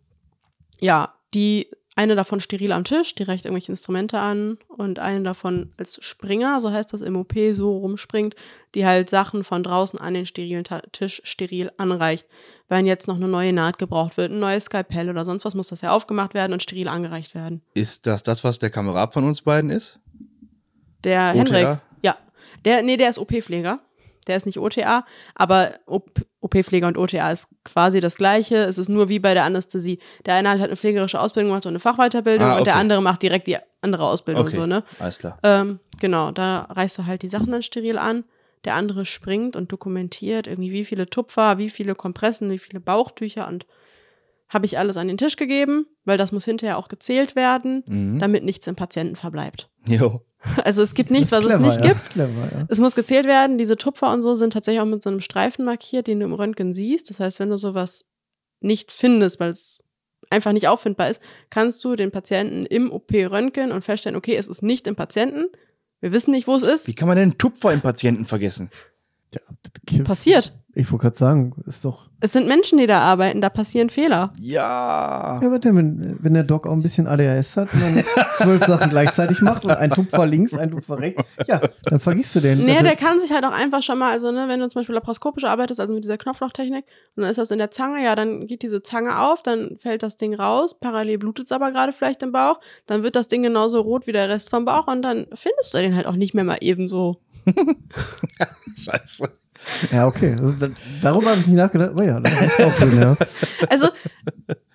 ja, 0.79 1.13
die 1.33 1.69
eine 1.95 2.15
davon 2.15 2.41
steril 2.41 2.73
am 2.73 2.83
Tisch, 2.83 3.15
die 3.15 3.23
reicht 3.23 3.45
irgendwelche 3.45 3.71
Instrumente 3.71 4.19
an 4.19 4.57
und 4.67 4.99
eine 4.99 5.23
davon 5.23 5.71
als 5.77 5.97
Springer, 6.03 6.59
so 6.59 6.71
heißt 6.71 6.91
das 6.91 7.01
im 7.01 7.15
OP, 7.15 7.33
so 7.53 7.77
rumspringt, 7.77 8.35
die 8.75 8.85
halt 8.85 9.09
Sachen 9.09 9.45
von 9.45 9.63
draußen 9.63 9.97
an 9.99 10.13
den 10.13 10.25
sterilen 10.25 10.65
Ta 10.65 10.81
Tisch 10.91 11.21
steril 11.23 11.71
anreicht. 11.77 12.27
Wenn 12.67 12.85
jetzt 12.85 13.07
noch 13.07 13.15
eine 13.15 13.29
neue 13.29 13.53
Naht 13.53 13.77
gebraucht 13.77 14.17
wird, 14.17 14.31
ein 14.31 14.39
neues 14.39 14.65
Skalpell 14.65 15.09
oder 15.09 15.23
sonst 15.23 15.45
was, 15.45 15.55
muss 15.55 15.69
das 15.69 15.81
ja 15.81 15.91
aufgemacht 15.91 16.33
werden 16.33 16.51
und 16.51 16.61
steril 16.61 16.89
angereicht 16.89 17.33
werden. 17.33 17.61
Ist 17.73 18.07
das 18.07 18.23
das, 18.23 18.43
was 18.43 18.59
der 18.59 18.71
Kamerad 18.71 19.13
von 19.13 19.23
uns 19.23 19.41
beiden 19.41 19.69
ist? 19.69 19.99
Der 21.05 21.33
OTA? 21.35 21.37
Henrik. 21.37 21.79
Ja. 22.01 22.17
Der, 22.65 22.83
nee, 22.83 22.97
der 22.97 23.09
ist 23.09 23.19
OP-Pfleger. 23.19 23.79
Der 24.27 24.35
ist 24.37 24.45
nicht 24.45 24.59
OTA, 24.59 25.05
aber 25.35 25.73
OP-Pfleger 25.85 26.87
und 26.87 26.97
OTA 26.97 27.31
ist 27.31 27.47
quasi 27.63 27.99
das 27.99 28.15
Gleiche. 28.15 28.57
Es 28.57 28.77
ist 28.77 28.89
nur 28.89 29.09
wie 29.09 29.19
bei 29.19 29.33
der 29.33 29.43
Anästhesie. 29.43 29.99
Der 30.25 30.35
eine 30.35 30.49
hat 30.49 30.59
halt 30.59 30.69
eine 30.69 30.77
pflegerische 30.77 31.19
Ausbildung 31.19 31.51
gemacht 31.51 31.65
und 31.65 31.71
eine 31.71 31.79
Fachweiterbildung 31.79 32.47
Ah, 32.47 32.57
und 32.57 32.65
der 32.65 32.73
okay. 32.73 32.81
andere 32.81 33.01
macht 33.01 33.21
direkt 33.21 33.47
die 33.47 33.57
andere 33.81 34.03
Ausbildung, 34.07 34.47
Okay. 34.47 34.55
so, 34.55 34.65
ne? 34.65 34.83
Alles 34.99 35.19
klar. 35.19 35.37
Ähm, 35.43 35.79
genau, 35.99 36.31
da 36.31 36.67
reißt 36.71 36.97
du 36.97 37.05
halt 37.05 37.21
die 37.21 37.29
Sachen 37.29 37.51
dann 37.51 37.61
steril 37.61 37.97
an. 37.97 38.23
Der 38.63 38.73
andere 38.75 39.05
springt 39.05 39.55
und 39.55 39.71
dokumentiert 39.71 40.47
irgendwie, 40.47 40.71
wie 40.71 40.85
viele 40.85 41.07
Tupfer, 41.07 41.59
wie 41.59 41.69
viele 41.69 41.93
Kompressen, 41.93 42.49
wie 42.49 42.57
viele 42.59 42.79
Bauchtücher 42.79 43.47
und 43.47 43.67
habe 44.49 44.65
ich 44.65 44.77
alles 44.77 44.97
an 44.97 45.07
den 45.07 45.17
Tisch 45.17 45.35
gegeben, 45.37 45.87
weil 46.03 46.17
das 46.17 46.31
muss 46.31 46.45
hinterher 46.45 46.77
auch 46.77 46.87
gezählt 46.87 47.35
werden, 47.35 47.83
Mhm. 47.87 48.19
damit 48.19 48.43
nichts 48.43 48.65
im 48.67 48.75
Patienten 48.75 49.15
verbleibt. 49.15 49.69
Jo. 49.87 50.21
Also 50.63 50.81
es 50.81 50.93
gibt 50.93 51.11
nichts, 51.11 51.31
was 51.31 51.45
es 51.45 51.59
nicht 51.59 51.75
ja. 51.77 51.81
gibt. 51.81 52.09
Clever, 52.09 52.49
ja. 52.51 52.65
Es 52.69 52.77
muss 52.79 52.95
gezählt 52.95 53.25
werden. 53.25 53.57
Diese 53.57 53.77
Tupfer 53.77 54.11
und 54.11 54.21
so 54.21 54.35
sind 54.35 54.53
tatsächlich 54.53 54.81
auch 54.81 54.85
mit 54.85 55.01
so 55.01 55.09
einem 55.09 55.19
Streifen 55.19 55.65
markiert, 55.65 56.07
den 56.07 56.19
du 56.19 56.25
im 56.25 56.33
Röntgen 56.33 56.73
siehst. 56.73 57.09
Das 57.09 57.19
heißt, 57.19 57.39
wenn 57.39 57.49
du 57.49 57.57
sowas 57.57 58.05
nicht 58.61 58.91
findest, 58.91 59.39
weil 59.39 59.49
es 59.51 59.83
einfach 60.29 60.51
nicht 60.51 60.67
auffindbar 60.67 61.09
ist, 61.09 61.21
kannst 61.49 61.83
du 61.83 61.95
den 61.95 62.11
Patienten 62.11 62.65
im 62.65 62.91
OP 62.91 63.11
röntgen 63.13 63.71
und 63.71 63.83
feststellen, 63.83 64.15
okay, 64.15 64.35
es 64.35 64.47
ist 64.47 64.63
nicht 64.63 64.87
im 64.87 64.95
Patienten. 64.95 65.45
Wir 66.01 66.11
wissen 66.11 66.31
nicht, 66.31 66.47
wo 66.47 66.55
es 66.55 66.63
ist. 66.63 66.87
Wie 66.87 66.95
kann 66.95 67.07
man 67.07 67.17
denn 67.17 67.37
Tupfer 67.37 67.73
im 67.73 67.81
Patienten 67.81 68.25
vergessen? 68.25 68.69
Ja, 69.35 69.99
das- 69.99 70.03
Passiert. 70.07 70.53
Ich 70.77 70.91
wollte 70.91 71.03
gerade 71.03 71.15
sagen, 71.15 71.53
ist 71.67 71.85
doch. 71.85 72.09
Es 72.19 72.33
sind 72.33 72.49
Menschen, 72.49 72.77
die 72.77 72.85
da 72.87 72.99
arbeiten, 72.99 73.39
da 73.39 73.47
passieren 73.49 73.89
Fehler. 73.89 74.33
Ja. 74.41 75.39
Ja, 75.41 75.49
warte, 75.51 75.73
wenn, 75.73 76.17
wenn 76.19 76.33
der 76.33 76.43
Doc 76.43 76.67
auch 76.67 76.73
ein 76.73 76.81
bisschen 76.81 77.07
ADHS 77.07 77.55
hat 77.55 77.73
und 77.73 77.81
dann 77.81 78.03
zwölf 78.37 78.65
Sachen 78.65 78.89
gleichzeitig 78.89 79.39
macht 79.41 79.63
und 79.63 79.71
ein 79.71 79.91
Tupfer 79.91 80.25
links, 80.25 80.53
ein 80.53 80.71
Tupfer 80.71 80.99
rechts, 80.99 81.23
ja, 81.47 81.61
dann 81.83 81.99
vergisst 81.99 82.35
du 82.35 82.41
den. 82.41 82.65
Nee, 82.65 82.71
Also, 82.73 82.83
der 82.83 82.95
kann 82.97 83.19
sich 83.19 83.31
halt 83.31 83.45
auch 83.45 83.53
einfach 83.53 83.83
schon 83.83 83.97
mal, 83.99 84.11
also 84.11 84.31
ne, 84.33 84.45
wenn 84.49 84.59
du 84.59 84.67
zum 84.67 84.79
Beispiel 84.81 84.95
laparoskopisch 84.95 85.45
arbeitest, 85.45 85.79
also 85.79 85.93
mit 85.93 86.03
dieser 86.03 86.17
Knopflochtechnik, 86.17 86.83
und 87.15 87.21
dann 87.21 87.29
ist 87.31 87.37
das 87.37 87.51
in 87.51 87.57
der 87.57 87.71
Zange, 87.71 88.03
ja, 88.03 88.15
dann 88.15 88.45
geht 88.47 88.61
diese 88.61 88.81
Zange 88.81 89.17
auf, 89.21 89.41
dann 89.43 89.77
fällt 89.79 90.03
das 90.03 90.17
Ding 90.17 90.33
raus, 90.33 90.77
parallel 90.77 91.19
blutet 91.19 91.45
es 91.45 91.51
aber 91.53 91.71
gerade 91.71 91.93
vielleicht 91.93 92.21
im 92.21 92.33
Bauch, 92.33 92.59
dann 92.85 93.01
wird 93.03 93.15
das 93.15 93.29
Ding 93.29 93.43
genauso 93.43 93.79
rot 93.79 94.07
wie 94.07 94.11
der 94.11 94.27
Rest 94.27 94.49
vom 94.49 94.65
Bauch 94.65 94.87
und 94.87 95.03
dann 95.03 95.27
findest 95.33 95.73
du 95.73 95.77
den 95.77 95.95
halt 95.95 96.05
auch 96.05 96.15
nicht 96.15 96.33
mehr 96.33 96.43
mal 96.43 96.57
eben 96.59 96.89
so. 96.89 97.21
Scheiße. 98.77 99.29
ja, 99.91 100.07
okay. 100.07 100.35
Ist, 100.41 100.67
darüber 101.01 101.31
habe 101.31 101.39
ich 101.39 101.47
nicht 101.47 101.55
nachgedacht. 101.55 101.91
Oh 101.97 102.03
ja, 102.03 102.21
schön, 102.77 102.99
ja. 102.99 103.15
Also, 103.69 103.89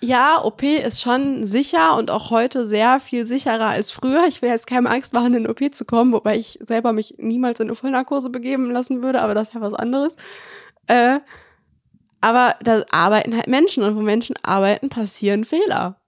ja, 0.00 0.42
OP 0.42 0.62
ist 0.62 1.00
schon 1.00 1.44
sicher 1.44 1.96
und 1.96 2.10
auch 2.10 2.30
heute 2.30 2.66
sehr 2.66 3.00
viel 3.00 3.26
sicherer 3.26 3.68
als 3.68 3.90
früher. 3.90 4.24
Ich 4.28 4.42
will 4.42 4.48
jetzt 4.48 4.66
keine 4.66 4.90
Angst 4.90 5.12
machen, 5.12 5.34
in 5.34 5.48
OP 5.48 5.60
zu 5.72 5.84
kommen, 5.84 6.12
wobei 6.12 6.36
ich 6.36 6.58
selber 6.66 6.92
mich 6.92 7.14
niemals 7.18 7.60
in 7.60 7.68
eine 7.68 7.76
Vollnarkose 7.76 8.30
begeben 8.30 8.70
lassen 8.70 9.02
würde, 9.02 9.22
aber 9.22 9.34
das 9.34 9.48
ist 9.48 9.54
ja 9.54 9.60
was 9.60 9.74
anderes. 9.74 10.16
Äh, 10.86 11.20
aber 12.20 12.56
da 12.62 12.84
arbeiten 12.90 13.34
halt 13.34 13.46
Menschen 13.46 13.82
und 13.82 13.96
wo 13.96 14.00
Menschen 14.00 14.36
arbeiten, 14.42 14.88
passieren 14.88 15.44
Fehler. 15.44 15.99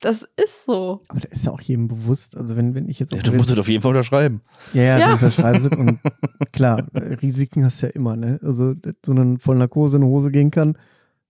Das 0.00 0.22
ist 0.42 0.64
so. 0.64 1.00
Aber 1.08 1.20
da 1.20 1.28
ist 1.28 1.46
ja 1.46 1.52
auch 1.52 1.60
jedem 1.60 1.88
bewusst. 1.88 2.36
Also 2.36 2.56
wenn, 2.56 2.74
wenn 2.74 2.88
ich 2.88 2.98
jetzt 2.98 3.12
Ja, 3.12 3.18
auf 3.18 3.22
du 3.22 3.32
musst 3.32 3.50
es 3.50 3.58
auf 3.58 3.68
jeden 3.68 3.80
Fall 3.82 3.90
unterschreiben. 3.92 4.42
Ja, 4.74 4.82
ja, 4.82 4.98
Ja. 4.98 5.06
du 5.08 5.12
unterschreibst 5.14 5.66
es 5.66 5.78
und 5.78 5.98
klar, 6.52 6.86
Risiken 7.22 7.64
hast 7.64 7.80
du 7.82 7.86
ja 7.86 7.92
immer, 7.92 8.16
ne? 8.16 8.38
Also, 8.42 8.74
dass 8.74 8.94
so 9.04 9.12
eine 9.12 9.38
Vollnarkose 9.38 9.96
in 9.96 10.02
die 10.02 10.08
Hose 10.08 10.30
gehen 10.30 10.50
kann, 10.50 10.76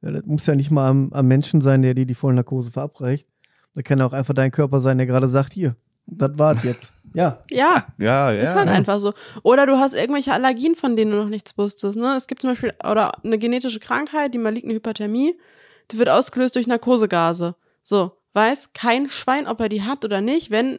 ja, 0.02 0.10
das 0.10 0.24
muss 0.26 0.46
ja 0.46 0.54
nicht 0.54 0.70
mal 0.70 0.88
am, 0.88 1.12
am 1.12 1.26
Menschen 1.28 1.60
sein, 1.60 1.82
der 1.82 1.94
dir 1.94 2.06
die 2.06 2.14
Vollnarkose 2.14 2.72
verabreicht. 2.72 3.26
Da 3.74 3.82
kann 3.82 3.98
ja 3.98 4.06
auch 4.06 4.12
einfach 4.12 4.34
dein 4.34 4.50
Körper 4.50 4.80
sein, 4.80 4.98
der 4.98 5.06
gerade 5.06 5.28
sagt, 5.28 5.52
hier, 5.52 5.76
das 6.06 6.32
war's 6.38 6.62
jetzt. 6.64 6.92
Ja, 7.14 7.44
Ja, 7.50 7.86
Ja, 7.98 8.32
ja. 8.32 8.42
ist 8.42 8.54
halt 8.54 8.66
ja. 8.66 8.72
einfach 8.72 8.98
so. 8.98 9.12
Oder 9.44 9.66
du 9.66 9.78
hast 9.78 9.94
irgendwelche 9.94 10.32
Allergien, 10.32 10.74
von 10.74 10.96
denen 10.96 11.12
du 11.12 11.16
noch 11.18 11.28
nichts 11.28 11.56
wusstest. 11.56 11.96
Ne? 11.96 12.14
Es 12.16 12.26
gibt 12.26 12.40
zum 12.40 12.50
Beispiel 12.50 12.72
oder 12.82 13.12
eine 13.24 13.38
genetische 13.38 13.78
Krankheit, 13.78 14.34
die 14.34 14.38
maligne 14.38 14.74
Hyperthermie, 14.74 15.34
die 15.92 15.98
wird 15.98 16.08
ausgelöst 16.08 16.56
durch 16.56 16.66
Narkosegase. 16.66 17.54
So, 17.84 18.12
weiß 18.34 18.72
kein 18.74 19.08
Schwein, 19.08 19.46
ob 19.46 19.60
er 19.60 19.68
die 19.68 19.82
hat 19.82 20.04
oder 20.04 20.20
nicht, 20.20 20.50
wenn 20.50 20.78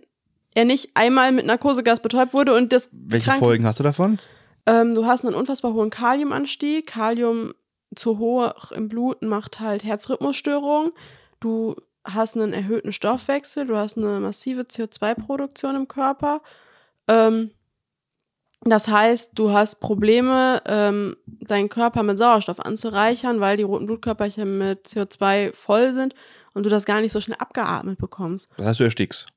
er 0.54 0.66
nicht 0.66 0.92
einmal 0.94 1.32
mit 1.32 1.46
Narkosegas 1.46 2.00
betäubt 2.02 2.34
wurde 2.34 2.54
und 2.56 2.72
das 2.72 2.90
Welche 2.92 3.30
Krank- 3.32 3.40
Folgen 3.40 3.66
hast 3.66 3.80
du 3.80 3.84
davon? 3.84 4.20
ähm, 4.66 4.94
du 4.96 5.06
hast 5.06 5.26
einen 5.26 5.36
unfassbar 5.36 5.74
hohen 5.74 5.90
Kaliumanstieg. 5.90 6.88
Kalium 6.88 7.54
zu 7.96 8.20
hoch 8.20 8.72
im 8.72 8.90
Blut 8.90 9.22
macht 9.22 9.60
halt 9.60 9.84
Herzrhythmusstörungen. 9.84 10.92
Du 11.40 11.76
hast 12.04 12.36
einen 12.36 12.54
erhöhten 12.54 12.92
Stoffwechsel, 12.92 13.66
du 13.68 13.76
hast 13.78 13.98
eine 13.98 14.20
massive 14.20 14.62
CO2-Produktion 14.62 15.76
im 15.76 15.88
Körper. 15.88 16.42
Ähm, 17.08 17.52
das 18.62 18.88
heißt, 18.88 19.32
du 19.36 19.52
hast 19.52 19.80
Probleme, 19.80 20.62
ähm, 20.66 21.18
deinen 21.26 21.70
Körper 21.70 22.02
mit 22.04 22.18
Sauerstoff 22.18 22.60
anzureichern, 22.60 23.40
weil 23.40 23.58
die 23.58 23.64
roten 23.64 23.86
Blutkörperchen 23.86 24.58
mit 24.58 24.88
CO2 24.88 25.54
voll 25.54 25.94
sind 25.94 26.16
und 26.56 26.66
du 26.66 26.70
das 26.70 26.86
gar 26.86 27.02
nicht 27.02 27.12
so 27.12 27.22
schnell 27.22 27.38
abgeatmet 27.38 28.00
bekommst. 28.00 28.50
Das 28.58 28.66
heißt, 28.66 28.80
du 28.80 28.86
erstickst. 28.86 29.28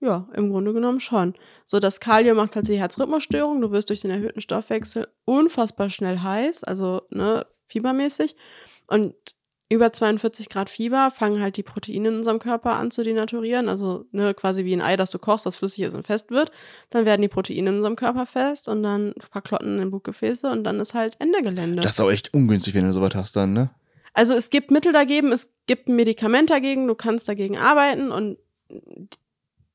Ja, 0.00 0.28
im 0.34 0.50
Grunde 0.50 0.72
genommen 0.72 1.00
schon. 1.00 1.34
So, 1.64 1.78
das 1.78 2.00
Kalium 2.00 2.36
macht 2.36 2.56
halt 2.56 2.68
die 2.68 2.78
Herzrhythmusstörung. 2.78 3.60
Du 3.60 3.70
wirst 3.70 3.88
durch 3.88 4.00
den 4.00 4.10
erhöhten 4.10 4.40
Stoffwechsel 4.40 5.08
unfassbar 5.24 5.88
schnell 5.88 6.18
heiß, 6.18 6.64
also 6.64 7.02
ne, 7.10 7.46
fiebermäßig. 7.66 8.36
Und 8.86 9.14
über 9.70 9.92
42 9.92 10.50
Grad 10.50 10.68
Fieber 10.68 11.10
fangen 11.10 11.40
halt 11.40 11.56
die 11.56 11.62
Proteine 11.62 12.08
in 12.08 12.16
unserem 12.16 12.38
Körper 12.38 12.76
an 12.76 12.90
zu 12.90 13.02
denaturieren. 13.02 13.68
Also 13.68 14.04
ne, 14.12 14.34
quasi 14.34 14.64
wie 14.64 14.74
ein 14.74 14.82
Ei, 14.82 14.96
das 14.96 15.10
du 15.10 15.18
kochst, 15.18 15.46
das 15.46 15.56
flüssig 15.56 15.84
ist 15.84 15.94
und 15.94 16.06
fest 16.06 16.30
wird. 16.30 16.50
Dann 16.90 17.06
werden 17.06 17.22
die 17.22 17.28
Proteine 17.28 17.70
in 17.70 17.76
unserem 17.76 17.96
Körper 17.96 18.26
fest 18.26 18.68
und 18.68 18.82
dann 18.82 19.14
verklotten 19.30 19.78
in 19.78 19.90
Blutgefäße 19.90 20.50
und 20.50 20.64
dann 20.64 20.80
ist 20.80 20.92
halt 20.92 21.16
Ende 21.18 21.40
Gelände. 21.40 21.80
Das 21.80 21.94
ist 21.94 22.00
auch 22.00 22.10
echt 22.10 22.34
ungünstig, 22.34 22.74
wenn 22.74 22.84
du 22.84 22.92
sowas 22.92 23.14
hast 23.14 23.36
dann, 23.36 23.54
ne? 23.54 23.70
Also 24.12 24.34
es 24.34 24.50
gibt 24.50 24.70
Mittel 24.70 24.92
dagegen, 24.92 25.32
es 25.32 25.50
gibt 25.66 25.88
ein 25.88 25.96
Medikament 25.96 26.50
dagegen, 26.50 26.86
du 26.86 26.94
kannst 26.94 27.28
dagegen 27.28 27.56
arbeiten 27.58 28.10
und 28.12 28.38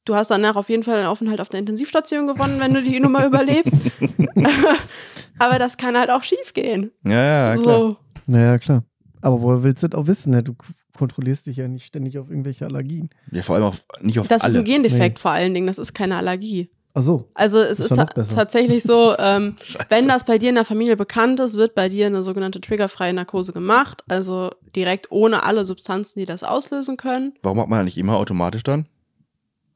du 0.05 0.15
hast 0.15 0.31
danach 0.31 0.55
auf 0.55 0.69
jeden 0.69 0.83
Fall 0.83 0.97
einen 0.97 1.07
Aufenthalt 1.07 1.41
auf 1.41 1.49
der 1.49 1.59
Intensivstation 1.59 2.27
gewonnen, 2.27 2.59
wenn 2.59 2.73
du 2.73 2.81
die 2.83 2.99
Nummer 2.99 3.25
überlebst. 3.25 3.73
Aber 5.39 5.59
das 5.59 5.77
kann 5.77 5.97
halt 5.97 6.09
auch 6.09 6.23
schief 6.23 6.53
gehen. 6.53 6.91
Ja, 7.05 7.53
ja, 7.53 7.61
klar. 7.61 7.79
so. 7.79 7.97
naja, 8.27 8.57
klar. 8.57 8.83
Aber 9.21 9.41
woher 9.41 9.63
willst 9.63 9.83
du 9.83 9.87
das 9.87 9.99
auch 9.99 10.07
wissen? 10.07 10.31
Ne? 10.31 10.43
Du 10.43 10.55
kontrollierst 10.97 11.45
dich 11.45 11.57
ja 11.57 11.67
nicht 11.67 11.85
ständig 11.85 12.17
auf 12.19 12.29
irgendwelche 12.29 12.65
Allergien. 12.65 13.09
Ja, 13.31 13.41
vor 13.41 13.55
allem 13.55 13.65
auf, 13.65 13.83
nicht 14.01 14.19
auf 14.19 14.27
Das 14.27 14.41
alle. 14.41 14.53
ist 14.53 14.57
ein 14.59 14.63
Gendefekt 14.65 15.17
Nee. 15.17 15.21
vor 15.21 15.31
allen 15.31 15.53
Dingen, 15.53 15.67
das 15.67 15.77
ist 15.77 15.93
keine 15.93 16.17
Allergie. 16.17 16.69
Ach 16.93 17.01
so. 17.01 17.29
Also 17.33 17.59
es 17.59 17.79
Ist 17.79 17.91
ist 17.91 17.97
ja 17.97 18.05
ta 18.05 18.23
tatsächlich 18.23 18.83
so, 18.83 19.15
ähm, 19.19 19.55
wenn 19.89 20.07
das 20.07 20.25
bei 20.25 20.37
dir 20.37 20.49
in 20.49 20.55
der 20.55 20.65
Familie 20.65 20.97
bekannt 20.97 21.39
ist, 21.39 21.55
wird 21.55 21.75
bei 21.75 21.89
dir 21.89 22.07
eine 22.07 22.23
sogenannte 22.23 22.61
triggerfreie 22.61 23.13
Narkose 23.13 23.53
gemacht, 23.53 24.03
also 24.07 24.51
direkt 24.75 25.11
ohne 25.11 25.43
alle 25.43 25.65
Substanzen, 25.65 26.19
die 26.19 26.25
das 26.25 26.43
auslösen 26.43 26.97
können. 26.97 27.33
Warum 27.43 27.57
macht 27.57 27.69
man 27.69 27.79
da 27.79 27.83
nicht 27.83 27.97
immer 27.97 28.17
automatisch 28.17 28.63
dann? 28.63 28.87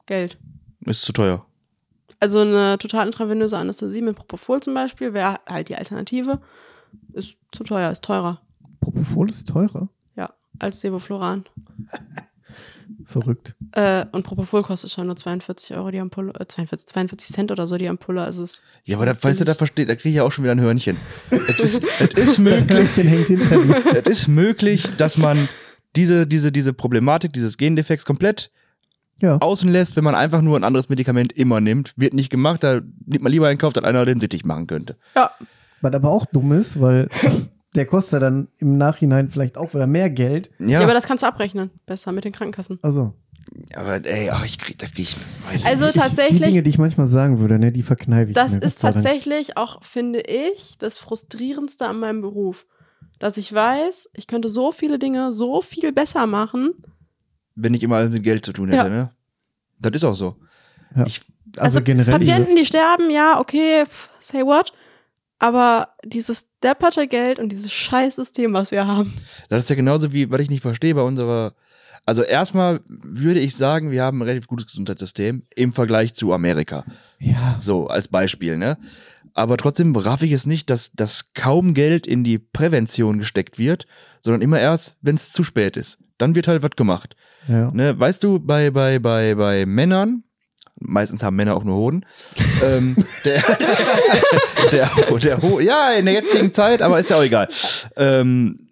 Geld. 0.06 0.38
Ist 0.84 1.02
zu 1.02 1.12
teuer. 1.12 1.46
Also 2.20 2.40
eine 2.40 2.78
total 2.78 3.06
intravenöse 3.06 3.56
Anästhesie 3.56 4.02
mit 4.02 4.16
Propofol 4.16 4.62
zum 4.62 4.74
Beispiel 4.74 5.14
wäre 5.14 5.36
halt 5.46 5.68
die 5.68 5.76
Alternative. 5.76 6.40
Ist 7.12 7.36
zu 7.52 7.64
teuer, 7.64 7.90
ist 7.90 8.04
teurer 8.04 8.40
Propofol 8.80 9.30
ist 9.30 9.48
teurer. 9.48 9.88
als 10.60 10.80
Sevofluran. 10.80 11.44
Verrückt. 13.06 13.54
Äh, 13.72 14.06
und 14.12 14.22
Propofol 14.24 14.62
kostet 14.62 14.90
schon 14.90 15.06
nur 15.06 15.16
42 15.16 15.76
Euro 15.76 15.90
die 15.90 15.98
Ampulle, 15.98 16.32
äh, 16.38 16.46
42, 16.46 16.86
42 16.88 17.34
Cent 17.34 17.50
oder 17.52 17.66
so 17.66 17.76
die 17.76 17.88
Ampulle. 17.88 18.22
Also 18.22 18.42
es 18.42 18.62
Ja, 18.84 18.96
aber 18.96 19.06
da, 19.06 19.14
weißt 19.22 19.40
du, 19.40 19.44
da 19.44 19.54
versteht, 19.54 19.88
da 19.88 19.94
kriege 19.94 20.10
ich 20.10 20.14
ja 20.16 20.22
auch 20.22 20.32
schon 20.32 20.44
wieder 20.44 20.52
ein 20.52 20.60
Hörnchen. 20.60 20.96
es, 21.30 21.58
ist, 21.58 21.84
es 22.00 22.14
ist 22.14 22.38
möglich, 22.38 22.88
es 23.94 24.06
ist 24.06 24.28
möglich, 24.28 24.84
dass 24.96 25.16
man 25.18 25.48
diese, 25.96 26.26
diese, 26.26 26.50
diese 26.52 26.72
Problematik 26.72 27.32
dieses 27.32 27.56
Gendefekts 27.56 28.04
komplett 28.04 28.50
Ja. 29.20 29.38
außen 29.38 29.68
lässt, 29.70 29.96
wenn 29.96 30.04
man 30.04 30.14
einfach 30.14 30.42
nur 30.42 30.58
ein 30.58 30.64
anderes 30.64 30.88
Medikament 30.88 31.32
immer 31.32 31.60
nimmt. 31.60 31.92
Wird 31.96 32.14
nicht 32.14 32.30
gemacht, 32.30 32.62
da 32.64 32.80
nimmt 33.06 33.22
man 33.22 33.30
lieber 33.32 33.48
einen 33.48 33.58
Kauf, 33.58 33.72
dass 33.72 33.84
einer 33.84 34.04
den 34.04 34.20
Sittich 34.20 34.44
machen 34.44 34.66
könnte. 34.66 34.96
ja, 35.14 35.30
Was 35.80 35.92
aber 35.94 36.10
auch 36.10 36.26
dumm 36.26 36.52
ist, 36.52 36.80
weil 36.80 37.08
der 37.74 37.86
kostet 37.86 38.22
dann 38.22 38.48
im 38.58 38.76
Nachhinein 38.78 39.30
vielleicht 39.30 39.56
auch 39.56 39.74
wieder 39.74 39.86
mehr 39.86 40.10
Geld. 40.10 40.50
ja. 40.58 40.66
Ja, 40.66 40.80
aber 40.82 40.94
das 40.94 41.04
kannst 41.04 41.22
du 41.22 41.26
abrechnen. 41.26 41.70
Besser 41.86 42.12
mit 42.12 42.24
den 42.24 42.32
Krankenkassen. 42.32 42.78
Also, 42.82 43.14
aber 43.76 44.04
ey, 44.04 44.30
ach, 44.30 44.44
ich 44.44 44.58
krieg, 44.58 44.78
da 44.78 44.86
krieg 44.86 45.00
ich, 45.00 45.16
weiß 45.16 45.60
ich 45.60 45.66
Also 45.66 45.84
nicht. 45.84 45.96
die 45.96 46.00
tatsächlich, 46.00 46.40
Dinge, 46.42 46.62
die 46.62 46.70
ich 46.70 46.78
manchmal 46.78 47.06
sagen 47.06 47.38
würde, 47.40 47.58
ne, 47.58 47.72
die 47.72 47.82
verkneife 47.82 48.30
ich 48.30 48.34
das 48.34 48.52
mir. 48.52 48.62
ist 48.62 48.80
tatsächlich 48.80 49.56
auch, 49.56 49.82
finde 49.84 50.20
ich, 50.20 50.76
das 50.78 50.98
Frustrierendste 50.98 51.86
an 51.86 51.98
meinem 52.00 52.20
Beruf. 52.22 52.66
Dass 53.18 53.36
ich 53.36 53.52
weiß, 53.52 54.10
ich 54.14 54.26
könnte 54.26 54.48
so 54.48 54.72
viele 54.72 54.98
Dinge 54.98 55.32
so 55.32 55.60
viel 55.60 55.92
besser 55.92 56.26
machen. 56.26 56.72
wenn 57.54 57.72
ich 57.74 57.82
immer 57.84 57.96
alles 57.96 58.10
mit 58.10 58.22
Geld 58.24 58.44
zu 58.44 58.52
tun 58.52 58.68
hätte, 58.70 58.88
Ja. 58.88 58.88
ne? 58.88 59.10
Das 59.78 59.92
ist 59.92 60.04
auch 60.04 60.14
so. 60.14 60.36
Ja. 60.96 61.06
Ich, 61.06 61.20
Also, 61.58 61.80
generell. 61.82 62.12
Patienten, 62.18 62.56
die 62.56 62.64
sterben, 62.66 63.10
ja, 63.10 63.38
okay, 63.38 63.84
pff, 63.86 64.08
say 64.20 64.42
what. 64.42 64.72
Aber 65.44 65.88
dieses 66.02 66.46
depperte 66.62 67.06
Geld 67.06 67.38
und 67.38 67.50
dieses 67.50 67.70
Scheißsystem, 67.70 68.54
was 68.54 68.70
wir 68.70 68.86
haben. 68.86 69.12
das 69.50 69.64
ist 69.64 69.68
ja 69.68 69.76
genauso 69.76 70.10
wie, 70.10 70.30
was 70.30 70.40
ich 70.40 70.48
nicht 70.48 70.62
verstehe 70.62 70.94
bei 70.94 71.02
unserer. 71.02 71.52
Also 72.06 72.22
erstmal 72.22 72.80
würde 72.86 73.40
ich 73.40 73.54
sagen, 73.54 73.90
wir 73.90 74.02
haben 74.02 74.20
ein 74.20 74.22
relativ 74.22 74.46
gutes 74.46 74.64
Gesundheitssystem 74.64 75.42
im 75.54 75.74
Vergleich 75.74 76.14
zu 76.14 76.32
Amerika. 76.32 76.86
ja, 77.18 77.58
So, 77.58 77.88
als 77.88 78.08
Beispiel, 78.08 78.56
ne? 78.56 78.78
Aber 79.34 79.58
trotzdem 79.58 79.94
raff 79.94 80.22
ich 80.22 80.32
es 80.32 80.46
nicht, 80.46 80.70
dass, 80.70 80.92
dass 80.92 81.34
kaum 81.34 81.74
Geld 81.74 82.06
in 82.06 82.24
die 82.24 82.38
Prävention 82.38 83.18
gesteckt 83.18 83.58
wird, 83.58 83.86
sondern 84.22 84.40
immer 84.40 84.60
erst, 84.60 84.96
wenn 85.02 85.16
es 85.16 85.30
zu 85.30 85.44
spät 85.44 85.76
ist. 85.76 85.98
Dann 86.16 86.34
wird 86.34 86.48
halt 86.48 86.62
was 86.62 86.70
gemacht. 86.70 87.16
ja. 87.48 87.70
Ne? 87.70 87.98
Weißt 87.98 88.24
du, 88.24 88.38
bei, 88.38 88.70
bei, 88.70 88.98
bei, 88.98 89.34
bei 89.34 89.66
Männern, 89.66 90.24
meistens 90.80 91.22
haben 91.22 91.36
Männer 91.36 91.56
auch 91.56 91.64
nur 91.64 91.76
Hoden, 91.76 92.04
ähm, 92.64 92.96
der, 93.24 93.42
der, 94.72 94.90
der, 95.22 95.42
Ho 95.42 95.60
ja, 95.60 95.92
in 95.92 96.04
der 96.06 96.14
jetzigen 96.14 96.52
Zeit, 96.52 96.82
aber 96.82 96.98
ist 96.98 97.10
ja 97.10 97.16
auch 97.16 97.24
egal. 97.24 97.48
Ähm, 97.96 98.68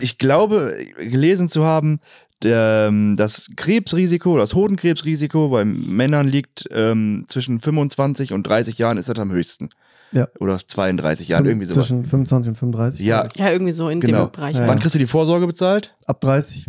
ich 0.00 0.18
glaube, 0.18 0.76
gelesen 0.98 1.48
zu 1.48 1.64
haben, 1.64 2.00
der, 2.42 2.86
ähm, 2.88 3.14
das 3.16 3.50
Krebsrisiko, 3.56 4.36
das 4.36 4.54
Hodenkrebsrisiko 4.54 5.48
bei 5.48 5.64
Männern 5.64 6.26
liegt 6.26 6.68
ähm, 6.72 7.24
zwischen 7.28 7.60
25 7.60 8.32
und 8.32 8.46
30 8.46 8.78
Jahren 8.78 8.98
ist 8.98 9.08
das 9.08 9.18
am 9.18 9.30
höchsten. 9.30 9.70
Ja. 10.10 10.28
Oder 10.40 10.58
32 10.58 11.28
Jahren, 11.28 11.46
irgendwie 11.46 11.66
sowas. 11.66 11.86
Zwischen 11.86 12.04
25 12.04 12.48
und 12.50 12.58
35. 12.58 13.00
Ja, 13.00 13.28
Ja, 13.36 13.50
irgendwie 13.50 13.72
so 13.72 13.88
in 13.88 14.00
Genau. 14.00 14.26
dem 14.26 14.32
Bereich. 14.32 14.56
Ja. 14.56 14.66
wann 14.66 14.78
kriegst 14.78 14.94
du 14.94 14.98
die 14.98 15.06
Vorsorge 15.06 15.46
bezahlt? 15.46 15.94
Ab 16.04 16.20
30. 16.20 16.66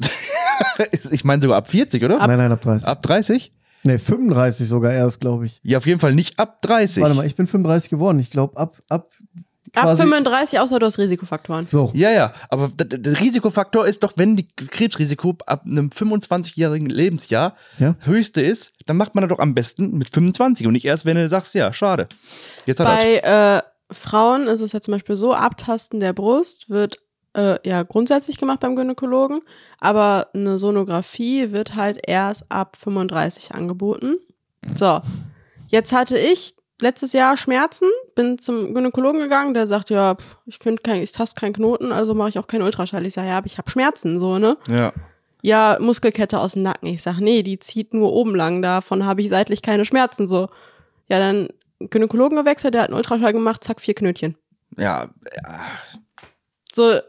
ich 1.10 1.24
meine 1.24 1.40
sogar 1.40 1.58
ab 1.58 1.68
40, 1.70 2.02
oder? 2.04 2.18
nein, 2.26 2.38
nein, 2.38 2.50
ab 2.52 2.62
30. 2.62 2.88
ab 2.88 3.02
30? 3.02 3.52
Nee, 3.84 3.98
35 3.98 4.68
sogar 4.68 4.92
erst, 4.92 5.20
glaube 5.20 5.46
ich. 5.46 5.60
Ja, 5.62 5.78
auf 5.78 5.86
jeden 5.86 6.00
Fall 6.00 6.14
nicht 6.14 6.38
ab 6.38 6.60
30. 6.62 7.02
Warte 7.02 7.14
mal, 7.16 7.26
ich 7.26 7.36
bin 7.36 7.46
35 7.46 7.90
geworden. 7.90 8.18
Ich 8.18 8.30
glaube, 8.30 8.56
ab, 8.56 8.76
ab, 8.88 9.10
Ab 9.74 9.82
quasi- 9.84 10.02
35, 10.02 10.58
außer 10.60 10.78
du 10.78 10.86
hast 10.86 10.98
Risikofaktoren. 10.98 11.66
So. 11.66 11.90
Ja, 11.94 12.10
ja, 12.10 12.32
aber 12.48 12.68
der 12.68 13.20
Risikofaktor 13.20 13.86
ist 13.86 14.02
doch, 14.02 14.14
wenn 14.16 14.34
die 14.36 14.48
Krebsrisiko 14.48 15.36
ab 15.46 15.64
einem 15.66 15.90
25-jährigen 15.90 16.88
Lebensjahr 16.88 17.54
Ja. 17.78 17.94
höchste 18.00 18.40
ist, 18.40 18.72
dann 18.86 18.96
macht 18.96 19.14
man 19.14 19.22
das 19.22 19.28
doch 19.30 19.38
am 19.42 19.54
besten 19.54 19.96
mit 19.98 20.08
25 20.10 20.66
und 20.66 20.72
nicht 20.72 20.86
erst, 20.86 21.04
wenn 21.04 21.16
du 21.16 21.28
sagst, 21.28 21.54
ja, 21.54 21.72
schade. 21.72 22.08
Jetzt 22.66 22.80
hat 22.80 22.88
er. 22.88 22.96
Bei 22.96 23.58
äh, 23.58 23.62
Frauen 23.94 24.46
ist 24.48 24.60
es 24.60 24.72
ja 24.72 24.80
zum 24.80 24.92
Beispiel 24.92 25.16
so, 25.16 25.34
Abtasten 25.34 26.00
der 26.00 26.12
Brust 26.14 26.68
wird 26.70 26.98
äh, 27.38 27.58
ja 27.68 27.82
grundsätzlich 27.84 28.38
gemacht 28.38 28.60
beim 28.60 28.76
Gynäkologen, 28.76 29.42
aber 29.80 30.28
eine 30.34 30.58
Sonographie 30.58 31.52
wird 31.52 31.76
halt 31.76 32.00
erst 32.06 32.50
ab 32.50 32.76
35 32.76 33.54
angeboten. 33.54 34.16
So, 34.74 35.00
jetzt 35.68 35.92
hatte 35.92 36.18
ich 36.18 36.54
letztes 36.80 37.12
Jahr 37.12 37.36
Schmerzen, 37.36 37.88
bin 38.14 38.38
zum 38.38 38.74
Gynäkologen 38.74 39.20
gegangen, 39.20 39.54
der 39.54 39.66
sagt, 39.66 39.90
ja, 39.90 40.14
pff, 40.14 40.38
ich 40.46 40.58
finde 40.58 40.82
kein, 40.82 41.02
ich 41.02 41.12
taste 41.12 41.38
keinen 41.38 41.52
Knoten, 41.52 41.92
also 41.92 42.14
mache 42.14 42.30
ich 42.30 42.38
auch 42.38 42.46
keinen 42.46 42.62
Ultraschall. 42.62 43.06
Ich 43.06 43.14
sage, 43.14 43.28
ja, 43.28 43.38
aber 43.38 43.46
ich 43.46 43.58
habe 43.58 43.70
Schmerzen, 43.70 44.18
so, 44.18 44.38
ne? 44.38 44.56
Ja. 44.68 44.92
ja, 45.42 45.78
Muskelkette 45.80 46.38
aus 46.38 46.52
dem 46.52 46.62
Nacken. 46.62 46.88
Ich 46.88 47.02
sag, 47.02 47.18
nee, 47.18 47.42
die 47.42 47.58
zieht 47.58 47.94
nur 47.94 48.12
oben 48.12 48.34
lang, 48.34 48.62
davon 48.62 49.06
habe 49.06 49.20
ich 49.20 49.28
seitlich 49.28 49.62
keine 49.62 49.84
Schmerzen 49.84 50.26
so. 50.26 50.48
Ja, 51.08 51.18
dann 51.18 51.48
Gynäkologen 51.80 52.36
gewechselt, 52.36 52.74
der 52.74 52.82
hat 52.82 52.90
einen 52.90 52.96
Ultraschall 52.96 53.32
gemacht, 53.32 53.64
zack, 53.64 53.80
vier 53.80 53.94
Knötchen. 53.94 54.36
Ja, 54.76 55.08
ja, 55.36 55.60
So 56.72 57.00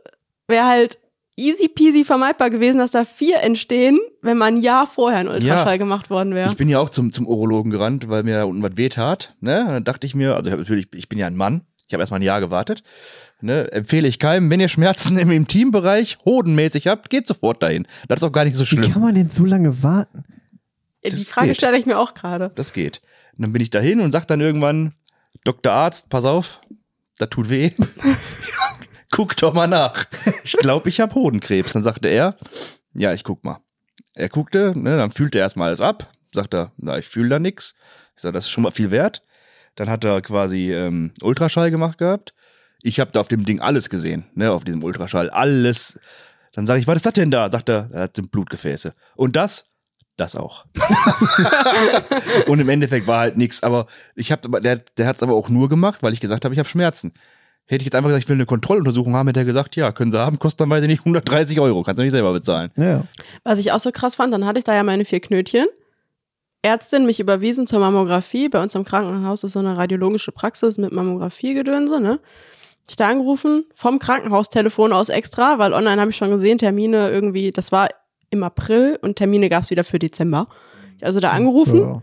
wäre 0.49 0.65
halt 0.65 0.97
easy 1.37 1.69
peasy 1.69 2.03
vermeidbar 2.03 2.49
gewesen, 2.49 2.79
dass 2.79 2.91
da 2.91 3.05
vier 3.05 3.41
entstehen, 3.41 3.97
wenn 4.21 4.37
mal 4.37 4.47
ein 4.47 4.57
Jahr 4.57 4.85
vorher 4.87 5.19
ein 5.19 5.27
Ultraschall 5.29 5.67
Ja. 5.75 5.77
gemacht 5.77 6.09
worden 6.09 6.33
wäre. 6.35 6.49
ich 6.51 6.57
bin 6.57 6.67
ja 6.67 6.79
auch 6.79 6.89
zum, 6.89 7.13
zum 7.13 7.25
Urologen 7.27 7.71
gerannt, 7.71 8.09
weil 8.09 8.23
mir 8.23 8.35
da 8.35 8.43
unten 8.43 8.61
was 8.61 8.75
weh 8.75 8.89
tat. 8.89 9.35
Ne? 9.39 9.63
Dann 9.65 9.83
dachte 9.85 10.05
ich 10.05 10.15
mir, 10.15 10.35
also 10.35 10.49
ich 10.49 10.51
hab 10.51 10.59
natürlich, 10.59 10.87
ich 10.93 11.07
bin 11.07 11.17
ja 11.17 11.27
ein 11.27 11.37
Mann, 11.37 11.61
ich 11.87 11.93
habe 11.93 12.01
erstmal 12.01 12.19
ein 12.19 12.23
Jahr 12.23 12.41
gewartet. 12.41 12.83
Ne? 13.39 13.71
Empfehle 13.71 14.05
ich 14.09 14.19
keinem, 14.19 14.49
wenn 14.51 14.59
ihr 14.59 14.67
Schmerzen 14.67 15.17
im 15.17 15.31
Intimbereich 15.31 16.17
hodenmäßig 16.25 16.87
habt, 16.87 17.09
geht 17.09 17.25
sofort 17.25 17.63
dahin. 17.63 17.87
Das 18.09 18.17
ist 18.19 18.23
auch 18.25 18.33
gar 18.33 18.43
nicht 18.43 18.55
so 18.57 18.63
Wie 18.63 18.67
schlimm. 18.67 18.91
kann 18.91 19.01
man 19.01 19.15
denn 19.15 19.29
so 19.29 19.45
lange 19.45 19.81
warten? 19.81 20.25
Die 21.05 21.09
das 21.09 21.29
Frage 21.29 21.47
geht. 21.47 21.57
stelle 21.57 21.77
ich 21.77 21.85
mir 21.85 21.97
auch 21.97 22.13
gerade. 22.15 22.51
Das 22.55 22.73
geht. 22.73 22.99
Und 23.37 23.43
dann 23.43 23.53
bin 23.53 23.61
ich 23.61 23.69
dahin 23.69 24.01
und 24.01 24.11
sag 24.11 24.25
dann 24.27 24.41
irgendwann, 24.41 24.91
Dr. 25.45 25.71
Arzt, 25.71 26.09
pass 26.09 26.25
auf, 26.25 26.59
das 27.17 27.29
tut 27.29 27.49
weh. 27.49 27.71
guck 29.11 29.35
doch 29.37 29.53
mal 29.53 29.67
nach. 29.67 30.05
Ich 30.43 30.53
glaube, 30.57 30.89
ich 30.89 30.99
habe 30.99 31.15
Hodenkrebs. 31.15 31.73
Dann 31.73 31.83
sagte 31.83 32.09
er, 32.09 32.35
ja, 32.93 33.13
ich 33.13 33.23
guck 33.23 33.43
mal. 33.43 33.59
Er 34.13 34.29
guckte, 34.29 34.73
ne, 34.75 34.97
dann 34.97 35.11
fühlte 35.11 35.37
er 35.37 35.43
erstmal 35.43 35.67
alles 35.67 35.81
ab, 35.81 36.11
sagt 36.33 36.53
er, 36.53 36.71
na, 36.77 36.97
ich 36.97 37.07
fühle 37.07 37.29
da 37.29 37.39
nix. 37.39 37.75
Ich 38.15 38.21
sage, 38.21 38.33
das 38.33 38.45
ist 38.45 38.49
schon 38.49 38.63
mal 38.63 38.71
viel 38.71 38.91
wert. 38.91 39.23
Dann 39.75 39.89
hat 39.89 40.03
er 40.03 40.21
quasi 40.21 40.73
ähm, 40.73 41.13
Ultraschall 41.21 41.71
gemacht 41.71 41.97
gehabt. 41.97 42.33
Ich 42.81 42.99
habe 42.99 43.11
da 43.11 43.19
auf 43.19 43.27
dem 43.27 43.45
Ding 43.45 43.59
alles 43.59 43.89
gesehen, 43.89 44.25
ne, 44.33 44.51
auf 44.51 44.63
diesem 44.63 44.83
Ultraschall, 44.83 45.29
alles. 45.29 45.99
Dann 46.53 46.65
sage 46.65 46.79
ich, 46.79 46.87
was 46.87 46.97
ist 46.97 47.05
das 47.05 47.13
denn 47.13 47.31
da? 47.31 47.49
Sagt 47.51 47.69
er, 47.69 47.89
er 47.91 48.01
hat 48.03 48.19
Blutgefäße. 48.31 48.93
Und 49.15 49.35
das? 49.35 49.65
Das 50.17 50.35
auch. 50.35 50.65
Und 52.47 52.59
im 52.59 52.67
Endeffekt 52.67 53.07
war 53.07 53.19
halt 53.19 53.37
nichts. 53.37 53.63
Aber 53.63 53.87
ich 54.15 54.33
habe, 54.33 54.59
der, 54.59 54.77
der 54.97 55.07
hat 55.07 55.15
es 55.15 55.23
aber 55.23 55.33
auch 55.33 55.47
nur 55.47 55.69
gemacht, 55.69 56.03
weil 56.03 56.11
ich 56.11 56.19
gesagt 56.19 56.43
habe, 56.43 56.53
ich 56.53 56.59
habe 56.59 56.67
Schmerzen. 56.67 57.13
Hätte 57.69 57.83
ich 57.83 57.85
jetzt 57.85 57.95
einfach 57.95 58.09
gesagt, 58.09 58.23
ich 58.23 58.29
will 58.29 58.35
eine 58.37 58.47
Kontrolluntersuchung 58.47 59.15
haben, 59.15 59.27
hätte 59.27 59.41
er 59.41 59.45
gesagt, 59.45 59.75
ja, 59.75 59.91
können 59.91 60.09
Sie 60.09 60.19
haben, 60.19 60.39
kostet 60.39 60.61
dann 60.61 60.71
weiß 60.71 60.81
ich 60.81 60.87
nicht 60.87 61.01
130 61.01 61.59
Euro, 61.59 61.83
kannst 61.83 61.99
du 61.99 62.03
nicht 62.03 62.13
selber 62.13 62.33
bezahlen. 62.33 62.71
Ja. 62.75 63.03
Was 63.43 63.59
ich 63.59 63.71
auch 63.71 63.79
so 63.79 63.91
krass 63.91 64.15
fand, 64.15 64.33
dann 64.33 64.47
hatte 64.47 64.57
ich 64.57 64.65
da 64.65 64.73
ja 64.73 64.81
meine 64.81 65.05
vier 65.05 65.19
Knötchen. 65.19 65.67
Ärztin 66.63 67.05
mich 67.05 67.19
überwiesen 67.19 67.67
zur 67.67 67.79
Mammographie. 67.79 68.49
Bei 68.49 68.59
uns 68.61 68.73
im 68.73 68.85
Krankenhaus 68.85 69.43
ist 69.43 69.53
so 69.53 69.59
eine 69.59 69.77
radiologische 69.77 70.31
Praxis 70.31 70.79
mit 70.79 70.91
Mammographie-Gedönse, 70.91 72.01
ne? 72.01 72.19
Ich 72.89 72.95
da 72.95 73.07
angerufen, 73.07 73.65
vom 73.71 73.99
Krankenhaustelefon 73.99 74.91
aus 74.91 75.09
extra, 75.09 75.59
weil 75.59 75.73
online 75.73 76.01
habe 76.01 76.09
ich 76.09 76.17
schon 76.17 76.31
gesehen, 76.31 76.57
Termine 76.57 77.11
irgendwie, 77.11 77.51
das 77.51 77.71
war 77.71 77.89
im 78.31 78.41
April 78.41 78.97
und 79.03 79.15
Termine 79.15 79.47
gab 79.47 79.61
es 79.61 79.69
wieder 79.69 79.83
für 79.83 79.99
Dezember. 79.99 80.47
Also 81.01 81.19
da 81.19 81.29
angerufen, 81.29 81.79
Ja. 81.81 82.01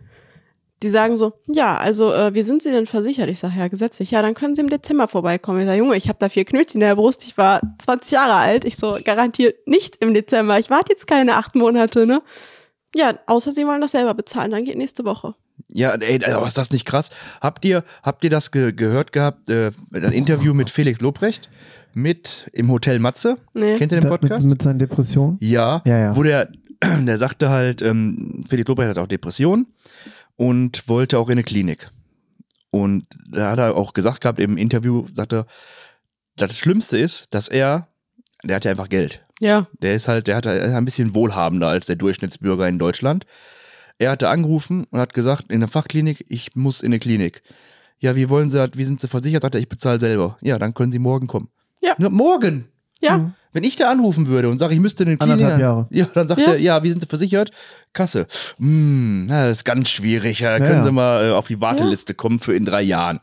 Die 0.82 0.88
sagen 0.90 1.16
so, 1.16 1.32
ja, 1.46 1.76
also 1.76 2.12
äh, 2.12 2.34
wie 2.34 2.42
sind 2.42 2.62
Sie 2.62 2.70
denn 2.70 2.86
versichert? 2.86 3.28
Ich 3.30 3.38
sage, 3.38 3.54
ja, 3.58 3.68
gesetzlich. 3.68 4.10
Ja, 4.10 4.20
dann 4.22 4.34
können 4.34 4.54
Sie 4.54 4.60
im 4.60 4.68
Dezember 4.68 5.08
vorbeikommen. 5.08 5.60
Ich 5.60 5.66
sage, 5.66 5.78
Junge, 5.78 5.96
ich 5.96 6.08
habe 6.08 6.18
da 6.18 6.28
vier 6.28 6.44
Knötchen 6.44 6.80
in 6.82 6.86
der 6.86 6.96
Brust, 6.96 7.24
ich 7.24 7.38
war 7.38 7.60
20 7.78 8.10
Jahre 8.12 8.34
alt. 8.34 8.64
Ich 8.64 8.76
so, 8.76 8.96
garantiert 9.04 9.66
nicht 9.66 9.96
im 9.96 10.12
Dezember. 10.12 10.58
Ich 10.58 10.68
warte 10.70 10.92
jetzt 10.92 11.06
keine 11.06 11.36
acht 11.36 11.54
Monate, 11.54 12.06
ne? 12.06 12.20
Ja, 12.94 13.18
außer 13.26 13.52
Sie 13.52 13.66
wollen 13.66 13.80
das 13.80 13.92
selber 13.92 14.14
bezahlen, 14.14 14.50
dann 14.50 14.64
geht 14.64 14.76
nächste 14.76 15.04
Woche. 15.04 15.34
Ja, 15.72 15.94
ey, 15.94 16.22
aber 16.24 16.46
ist 16.46 16.58
das 16.58 16.70
nicht 16.70 16.84
krass? 16.86 17.10
Habt 17.40 17.64
ihr, 17.64 17.82
habt 18.02 18.22
ihr 18.24 18.30
das 18.30 18.50
ge 18.52 18.72
gehört 18.72 19.12
gehabt, 19.12 19.48
äh, 19.50 19.70
ein 19.92 20.12
Interview 20.12 20.52
mit 20.54 20.70
Felix 20.70 21.00
Lobrecht 21.00 21.48
mit 21.94 22.48
im 22.52 22.70
Hotel 22.70 22.98
Matze? 22.98 23.38
Nee. 23.54 23.76
Kennt 23.78 23.92
ihr 23.92 24.00
den 24.00 24.04
Da- 24.08 24.10
mit, 24.12 24.20
Podcast? 24.20 24.44
mit 24.46 24.62
seinen 24.62 24.78
Depressionen? 24.78 25.38
Ja, 25.40 25.82
Ja, 25.86 25.98
ja. 25.98 26.16
wo 26.16 26.22
der, 26.22 26.48
der 26.82 27.16
sagte 27.16 27.48
halt, 27.48 27.80
ähm, 27.82 28.44
Felix 28.48 28.68
Lobrecht 28.68 28.90
hat 28.90 28.98
auch 28.98 29.06
Depressionen 29.08 29.66
und 30.36 30.88
wollte 30.88 31.18
auch 31.18 31.28
in 31.28 31.32
eine 31.32 31.44
Klinik. 31.44 31.90
Und 32.70 33.06
da 33.30 33.50
hat 33.52 33.58
er 33.58 33.76
auch 33.76 33.92
gesagt 33.92 34.20
gehabt 34.20 34.38
im 34.38 34.56
Interview, 34.56 35.06
sagte 35.12 35.36
er, 35.36 35.46
das 36.36 36.56
Schlimmste 36.56 36.98
ist, 36.98 37.34
dass 37.34 37.48
er, 37.48 37.88
der 38.44 38.56
hat 38.56 38.64
ja 38.64 38.70
einfach 38.70 38.88
Geld. 38.88 39.24
Ja. 39.40 39.66
Der 39.80 39.94
ist 39.94 40.08
halt, 40.08 40.26
der 40.26 40.36
hat 40.36 40.46
ein 40.46 40.84
bisschen 40.84 41.14
wohlhabender 41.14 41.68
als 41.68 41.86
der 41.86 41.96
Durchschnittsbürger 41.96 42.68
in 42.68 42.78
Deutschland. 42.78 43.26
Er 43.98 44.10
hatte 44.10 44.28
angerufen 44.28 44.84
und 44.90 45.00
hat 45.00 45.14
gesagt, 45.14 45.50
in 45.50 45.60
der 45.60 45.68
Fachklinik, 45.68 46.26
ich 46.28 46.54
muss 46.54 46.82
in 46.82 46.88
eine 46.88 46.98
Klinik. 46.98 47.42
Ja, 47.98 48.14
wie 48.14 48.28
wollen 48.28 48.50
Sie, 48.50 48.68
wie 48.74 48.84
sind 48.84 49.00
Sie 49.00 49.08
versichert? 49.08 49.42
Sagt 49.42 49.54
er, 49.54 49.60
ich 49.60 49.70
bezahle 49.70 49.98
selber. 49.98 50.36
Ja, 50.42 50.58
dann 50.58 50.74
können 50.74 50.92
Sie 50.92 50.98
morgen 50.98 51.26
kommen. 51.26 51.48
Ja. 51.80 51.94
morgen! 52.10 52.68
Ja. 53.00 53.18
Mhm. 53.18 53.34
Wenn 53.52 53.64
ich 53.64 53.76
da 53.76 53.90
anrufen 53.90 54.26
würde 54.26 54.50
und 54.50 54.58
sage, 54.58 54.74
ich 54.74 54.80
müsste 54.80 55.04
in 55.04 55.08
eine 55.10 55.16
Klinik. 55.16 55.32
Anderthalb 55.34 55.60
Jahre. 55.60 55.86
Ja, 55.90 56.04
dann 56.12 56.28
sagt 56.28 56.40
Ja. 56.42 56.48
er, 56.52 56.58
ja, 56.60 56.82
wie 56.82 56.90
sind 56.90 57.00
Sie 57.00 57.06
versichert? 57.06 57.52
Kasse. 57.94 58.26
Hm, 58.58 59.26
na, 59.26 59.46
das 59.46 59.58
ist 59.58 59.64
ganz 59.64 59.88
schwierig. 59.88 60.40
Ja, 60.40 60.58
können 60.58 60.70
ja. 60.70 60.82
Sie 60.82 60.92
mal 60.92 61.28
äh, 61.28 61.32
auf 61.32 61.46
die 61.46 61.60
Warteliste 61.60 62.12
kommen 62.12 62.38
für 62.38 62.54
in 62.54 62.66
drei 62.66 62.82
Jahren. 62.82 63.20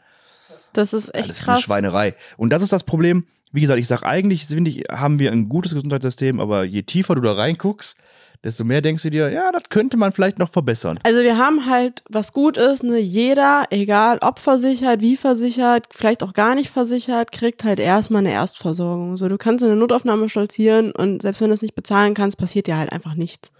Das 0.74 0.92
ist 0.94 1.14
echt 1.14 1.30
Das 1.30 1.38
ist 1.38 1.44
eine 1.48 1.54
krass. 1.56 1.64
Schweinerei. 1.64 2.16
Und 2.38 2.50
das 2.50 2.64
ist 2.64 2.74
das 2.74 2.84
Problem. 2.84 3.28
Wie 3.52 3.62
gesagt, 3.62 3.80
ich 3.80 3.88
sage 3.88 4.08
eigentlich, 4.08 4.48
finde 4.48 4.72
ich, 4.72 4.86
haben 4.90 5.20
wir 5.20 5.32
ein 5.32 5.48
gutes 5.50 5.76
Gesundheitssystem, 5.76 6.40
aber 6.40 6.64
je 6.64 6.82
tiefer 6.82 7.14
du 7.14 7.22
da 7.22 7.34
reinguckst, 7.34 7.98
desto 8.44 8.64
mehr 8.64 8.82
denkst 8.82 9.04
du 9.04 9.10
dir, 9.10 9.30
ja, 9.30 9.52
das 9.52 9.64
könnte 9.70 9.96
man 9.98 10.12
vielleicht 10.12 10.38
noch 10.38 10.50
verbessern. 10.50 11.00
Also 11.04 11.22
wir 11.22 11.38
haben 11.38 11.70
halt, 11.70 12.04
was 12.10 12.34
gut 12.34 12.58
ist, 12.58 12.84
ne, 12.84 12.98
jeder, 13.00 13.66
egal 13.70 14.18
ob 14.22 14.39
versichert, 14.39 15.02
wie 15.02 15.16
versichert, 15.16 15.88
vielleicht 15.91 16.24
auch 16.24 16.34
gar 16.34 16.54
nicht 16.56 16.70
versichert, 16.70 17.32
kriegt 17.32 17.64
halt 17.64 17.80
erstmal 17.80 18.20
eine 18.20 18.34
Erstversorgung. 18.34 19.16
So, 19.18 19.30
du 19.30 19.38
kannst 19.38 19.64
in 19.64 19.70
eine 19.72 19.80
Notaufnahme 19.80 20.28
stolzieren 20.30 20.91
und 20.91 21.22
selbst 21.22 21.39
wenn 21.41 21.48
du 21.50 21.54
es 21.54 21.62
nicht 21.62 21.76
bezahlen 21.76 22.14
kannst, 22.14 22.38
passiert 22.38 22.68
dir 22.68 22.78
halt 22.78 22.91
einfach 22.91 23.16
nichts. 23.16 23.52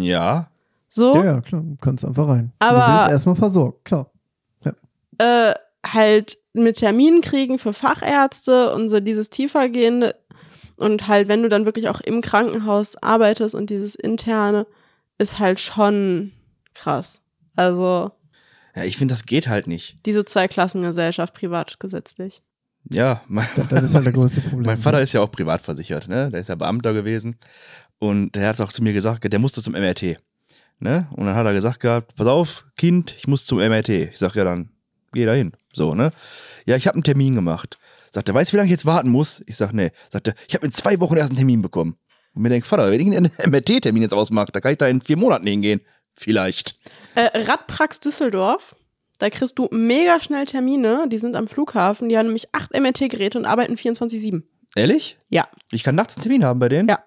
Ja. 0.00 0.50
So, 0.88 1.14
Ja, 1.16 1.24
ja, 1.24 1.40
klar, 1.40 1.62
du 1.62 1.76
kannst 1.80 2.04
einfach 2.04 2.28
rein. 2.28 2.52
Aber- 2.58 2.78
du 2.78 2.98
wirst 3.02 3.10
erstmal 3.10 3.36
versorgt, 3.36 3.84
klar. 3.84 4.10
äh, 5.18 5.54
halt 5.86 6.38
mit 6.52 6.76
Terminen 6.78 7.20
kriegen 7.20 7.58
für 7.58 7.72
Fachärzte 7.72 8.72
und 8.74 8.88
so 8.88 9.00
dieses 9.00 9.30
tiefergehende 9.30 10.14
und 10.78 11.06
halt, 11.08 11.28
wenn 11.28 11.42
du 11.42 11.48
dann 11.48 11.64
wirklich 11.64 11.88
auch 11.88 12.00
im 12.00 12.20
Krankenhaus 12.20 12.96
arbeitest 13.02 13.54
und 13.54 13.70
dieses 13.70 13.94
interne, 13.94 14.66
ist 15.18 15.38
halt 15.38 15.60
schon 15.60 16.32
krass. 16.74 17.22
Also 17.56 18.12
Ja, 18.74 18.84
ich 18.84 18.96
finde, 18.96 19.12
das 19.14 19.26
geht 19.26 19.48
halt 19.48 19.66
nicht. 19.66 19.96
diese 20.06 20.24
Zweiklassengesellschaft, 20.24 21.34
privat 21.34 21.80
gesetzlich. 21.80 22.42
Ja, 22.90 23.20
mein, 23.28 23.46
Das, 23.56 23.68
das 23.68 23.84
ist 23.84 23.94
halt 23.94 24.06
der 24.06 24.12
größte 24.12 24.40
Problem. 24.40 24.62
mein 24.66 24.78
Vater 24.78 25.00
ist 25.00 25.12
ja 25.12 25.20
auch 25.20 25.30
privat 25.30 25.60
versichert, 25.60 26.08
ne? 26.08 26.30
Der 26.30 26.40
ist 26.40 26.48
ja 26.48 26.54
Beamter 26.54 26.94
gewesen. 26.94 27.36
Und 27.98 28.32
der 28.36 28.48
hat 28.48 28.60
auch 28.60 28.72
zu 28.72 28.82
mir 28.82 28.92
gesagt, 28.92 29.30
der 29.30 29.40
musste 29.40 29.60
zum 29.60 29.74
MRT. 29.74 30.16
Ne? 30.78 31.08
Und 31.10 31.26
dann 31.26 31.34
hat 31.34 31.44
er 31.44 31.52
gesagt 31.52 31.80
gehabt, 31.80 32.14
pass 32.14 32.28
auf, 32.28 32.64
Kind, 32.76 33.12
ich 33.18 33.26
muss 33.26 33.44
zum 33.44 33.58
MRT. 33.58 33.88
Ich 33.88 34.18
sag 34.18 34.36
ja 34.36 34.44
dann, 34.44 34.70
geh 35.12 35.24
da 35.26 35.32
hin. 35.32 35.52
So, 35.72 35.96
ne? 35.96 36.12
Ja, 36.64 36.76
ich 36.76 36.86
habe 36.86 36.94
einen 36.94 37.02
Termin 37.02 37.34
gemacht. 37.34 37.78
Sagt 38.12 38.28
er, 38.28 38.34
weißt 38.34 38.50
du, 38.50 38.52
wie 38.54 38.56
lange 38.58 38.66
ich 38.66 38.72
jetzt 38.72 38.86
warten 38.86 39.10
muss? 39.10 39.42
Ich 39.46 39.56
sag, 39.56 39.72
nee. 39.72 39.92
Sagt 40.10 40.28
er, 40.28 40.34
ich 40.46 40.54
habe 40.54 40.66
in 40.66 40.72
zwei 40.72 41.00
Wochen 41.00 41.16
erst 41.16 41.30
einen 41.30 41.36
Termin 41.36 41.62
bekommen. 41.62 41.96
Und 42.34 42.42
mir 42.42 42.48
denkt, 42.48 42.66
Vater, 42.66 42.90
wenn 42.90 43.00
ich 43.00 43.16
einen 43.16 43.30
MRT-Termin 43.46 44.02
jetzt 44.02 44.14
ausmache, 44.14 44.52
da 44.52 44.60
kann 44.60 44.72
ich 44.72 44.78
da 44.78 44.86
in 44.86 45.00
vier 45.00 45.16
Monaten 45.16 45.46
hingehen. 45.46 45.80
Vielleicht. 46.14 46.78
Äh, 47.14 47.30
Radprax 47.46 48.00
Düsseldorf, 48.00 48.74
da 49.18 49.30
kriegst 49.30 49.58
du 49.58 49.68
mega 49.70 50.20
schnell 50.20 50.46
Termine, 50.46 51.06
die 51.08 51.18
sind 51.18 51.36
am 51.36 51.46
Flughafen, 51.46 52.08
die 52.08 52.18
haben 52.18 52.26
nämlich 52.26 52.54
acht 52.54 52.72
MRT-Geräte 52.72 53.38
und 53.38 53.44
arbeiten 53.44 53.74
24-7. 53.74 54.42
Ehrlich? 54.74 55.18
Ja. 55.28 55.48
Ich 55.70 55.82
kann 55.82 55.94
nachts 55.94 56.16
einen 56.16 56.22
Termin 56.22 56.44
haben 56.44 56.58
bei 56.58 56.68
denen? 56.68 56.88
Ja. 56.88 57.04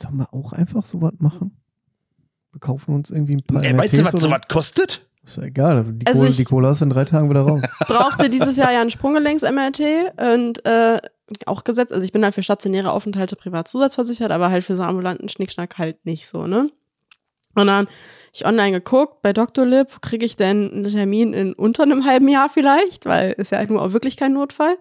Sollen 0.00 0.16
wir 0.16 0.32
auch 0.32 0.52
einfach 0.52 0.84
sowas 0.84 1.12
machen? 1.18 1.56
Wir 2.52 2.60
kaufen 2.60 2.94
uns 2.94 3.10
irgendwie 3.10 3.36
ein 3.36 3.42
paar 3.42 3.62
Ey, 3.62 3.76
weißt 3.76 3.92
du, 3.92 3.98
MRTs 3.98 4.14
was 4.14 4.22
sowas 4.22 4.40
kostet? 4.48 5.08
Ist 5.26 5.36
ja 5.38 5.44
egal, 5.44 5.84
die, 5.84 6.06
Also 6.06 6.20
Kohle, 6.20 6.30
ich- 6.30 6.36
die 6.36 6.44
Kohle 6.44 6.68
hast 6.68 6.80
du 6.80 6.84
in 6.84 6.90
drei 6.90 7.04
Tagen 7.04 7.30
wieder 7.30 7.42
raus. 7.42 7.62
brauchte 7.86 8.28
dieses 8.30 8.56
Jahr 8.56 8.72
ja 8.72 8.80
ein 8.80 8.90
Sprunggelenks-MRT 8.90 9.80
und 10.34 10.64
äh, 10.66 11.00
auch 11.46 11.64
gesetzt. 11.64 11.92
Also 11.92 12.04
ich 12.04 12.12
bin 12.12 12.22
halt 12.24 12.34
für 12.34 12.42
stationäre 12.42 12.92
Aufenthalte 12.92 13.34
privat 13.36 13.66
zusatzversichert, 13.68 14.30
aber 14.30 14.50
halt 14.50 14.64
für 14.64 14.74
so 14.74 14.82
ambulanten 14.82 15.28
Schnickschnack 15.28 15.78
halt 15.78 16.04
nicht 16.04 16.26
so, 16.28 16.46
ne? 16.46 16.70
Und 17.56 17.66
dann 17.68 17.86
ich 18.32 18.44
online 18.46 18.72
geguckt, 18.72 19.22
bei 19.22 19.32
Dr. 19.32 19.64
Lip, 19.64 19.86
wo 19.94 19.98
kriege 20.00 20.26
ich 20.26 20.36
denn 20.36 20.70
einen 20.72 20.84
Termin 20.88 21.32
in 21.32 21.52
unter 21.52 21.84
einem 21.84 22.04
halben 22.04 22.28
Jahr 22.28 22.50
vielleicht, 22.50 23.06
weil 23.06 23.32
ist 23.32 23.52
ja 23.52 23.64
nur 23.66 23.80
auch 23.80 23.92
wirklich 23.92 24.16
kein 24.16 24.32
Notfall. 24.32 24.76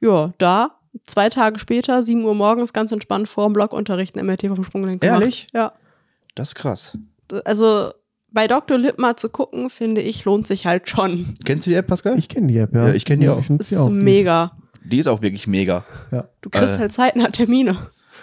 Ja, 0.00 0.32
da, 0.38 0.78
zwei 1.06 1.28
Tage 1.28 1.58
später, 1.58 2.02
7 2.02 2.24
Uhr 2.24 2.34
morgens, 2.36 2.72
ganz 2.72 2.92
entspannt 2.92 3.28
vor 3.28 3.46
dem 3.48 3.52
Blockunterricht 3.52 4.16
ein 4.16 4.24
MRT 4.24 4.46
vom 4.46 4.62
Sprunggelenk 4.64 5.00
gemacht. 5.00 5.20
Ehrlich? 5.20 5.48
Ja. 5.52 5.72
Das 6.36 6.48
ist 6.48 6.54
krass. 6.54 6.96
Also 7.44 7.92
bei 8.32 8.46
Dr. 8.48 8.78
Lip 8.78 8.98
mal 8.98 9.16
zu 9.16 9.28
gucken, 9.28 9.70
finde 9.70 10.00
ich, 10.00 10.24
lohnt 10.24 10.46
sich 10.46 10.66
halt 10.66 10.88
schon. 10.88 11.34
Kennst 11.44 11.66
du 11.66 11.70
die 11.70 11.76
App, 11.76 11.86
Pascal? 11.86 12.18
Ich 12.18 12.28
kenne 12.28 12.46
die 12.48 12.58
App, 12.58 12.74
ja. 12.74 12.88
Ja, 12.88 12.94
ich 12.94 13.04
kenn 13.04 13.20
die 13.20 13.28
auch. 13.28 13.36
Das 13.48 13.68
sie 13.68 13.74
ist 13.74 13.80
auch. 13.80 13.86
Die 13.88 13.92
mega. 13.94 14.52
Die 14.84 14.98
ist 14.98 15.06
auch 15.06 15.22
wirklich 15.22 15.46
mega. 15.46 15.84
ja. 16.10 16.28
Du 16.40 16.50
kriegst 16.50 16.74
Äh. 16.76 16.78
halt 16.78 16.92
zeitnah 16.92 17.28
Termine. 17.28 17.76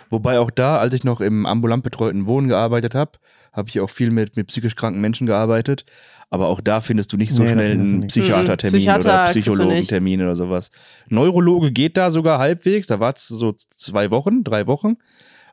Wobei 0.10 0.40
auch 0.40 0.52
da, 0.52 0.78
als 0.78 0.94
ich 0.94 1.04
noch 1.04 1.22
im 1.22 1.46
ambulant 1.46 1.84
betreuten 1.84 2.26
Wohnen 2.26 2.48
gearbeitet 2.50 2.96
habe, 2.96 3.12
habe 3.54 3.70
ich 3.70 3.80
auch 3.80 3.90
viel 3.90 4.12
mit, 4.12 4.36
mit 4.38 4.48
psychisch 4.48 4.76
kranken 4.76 5.02
Menschen 5.02 5.26
gearbeitet. 5.28 5.86
Aber 6.32 6.48
auch 6.48 6.62
da 6.62 6.82
findest 6.82 7.12
du 7.14 7.18
nicht 7.18 7.34
so 7.34 7.42
Nee, 7.44 7.50
schnell 7.54 7.72
einen. 7.72 8.08
Psychiatertermin 8.08 8.74
Mhm. 8.74 8.78
Psychiater 8.80 9.06
oder. 9.24 9.26
Psychologentermin 9.32 10.22
oder 10.22 10.36
sowas. 10.36 10.70
Neurologe 11.08 11.72
geht 11.72 11.98
da 11.98 12.12
sogar 12.12 12.38
halbwegs, 12.40 12.88
da 12.88 13.00
war 13.00 13.14
es 13.16 13.28
so 13.28 13.54
zwei 13.54 14.12
Wochen, 14.12 14.44
drei 14.44 14.68
Wochen. 14.68 14.98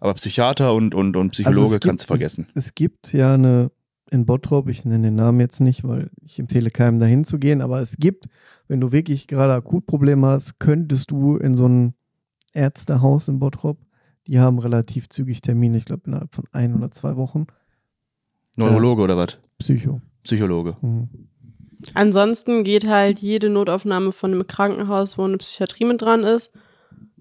Aber 0.01 0.13
Psychiater 0.15 0.75
und, 0.75 0.95
und, 0.95 1.17
und 1.17 1.31
Psychologe 1.31 1.59
Also 1.61 1.67
es 1.69 1.81
gibt- 1.81 1.85
kannst 1.87 2.05
du 2.05 2.07
vergessen. 2.09 2.47
Es, 2.55 2.67
es 2.67 2.75
gibt 2.75 3.13
ja 3.15 3.33
eine 3.35 3.71
in 4.11 4.25
Bottrop, 4.27 4.69
ich 4.69 4.85
nenne 4.85 5.09
den 5.09 5.17
Namen 5.17 5.41
jetzt 5.41 5.61
nicht, 5.61 5.83
weil 5.85 6.11
ich 6.23 6.39
empfehle 6.39 6.71
keinem 6.71 7.01
dahin 7.01 7.25
zu 7.25 7.39
gehen, 7.39 7.61
aber 7.61 7.81
es 7.81 7.97
gibt, 7.97 8.27
wenn 8.69 8.81
du 8.81 8.93
wirklich 8.93 9.27
gerade 9.27 9.53
Akutprobleme 9.55 10.27
hast, 10.27 10.59
könntest 10.61 11.11
du 11.11 11.37
in 11.37 11.55
so 11.55 11.67
ein 11.67 11.95
Ärztehaus 12.53 13.29
in 13.29 13.39
Bottrop, 13.39 13.79
die 14.27 14.39
haben 14.39 14.59
relativ 14.59 15.09
zügig 15.09 15.41
Termine, 15.41 15.79
ich 15.79 15.85
glaube 15.85 16.03
innerhalb 16.07 16.35
von 16.35 16.45
ein 16.53 16.75
oder 16.75 16.91
zwei 16.91 17.17
Wochen. 17.17 17.47
Neurologe 18.57 19.03
oder 19.03 19.17
was? 19.17 19.39
Psycho. 19.59 20.01
Psychologe. 20.23 20.77
Mhm. 20.81 21.09
Ansonsten 21.95 22.65
geht 22.65 22.87
halt 22.89 23.19
jede 23.19 23.51
Notaufnahme 23.51 24.13
von 24.13 24.33
einem 24.33 24.47
Krankenhaus, 24.47 25.19
wo 25.19 25.25
eine 25.25 25.37
Psychiatrie 25.37 25.85
mit 25.85 26.01
dran 26.01 26.25
ist, 26.25 26.53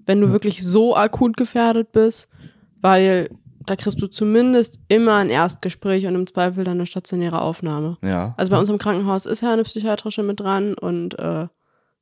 wenn 0.05 0.21
du 0.21 0.27
Ja. 0.27 0.33
wirklich 0.33 0.63
so 0.63 0.95
akut 0.95 1.35
gefährdet 1.35 1.91
bist, 1.91 2.29
weil 2.81 3.29
da 3.65 3.75
kriegst 3.75 4.01
du 4.01 4.07
zumindest 4.07 4.79
immer 4.87 5.15
ein 5.15 5.29
Erstgespräch 5.29 6.05
und 6.05 6.15
im 6.15 6.27
Zweifel 6.27 6.63
dann 6.63 6.77
eine 6.77 6.85
stationäre 6.85 7.41
Aufnahme. 7.41 7.97
Ja. 8.01 8.33
Also 8.37 8.51
bei 8.51 8.59
uns 8.59 8.69
im 8.69 8.77
Krankenhaus 8.77 9.25
ist 9.25 9.41
ja 9.41 9.53
eine 9.53 9.63
psychiatrische 9.63 10.23
mit 10.23 10.39
dran 10.39 10.73
und 10.73 11.17
äh, 11.19 11.47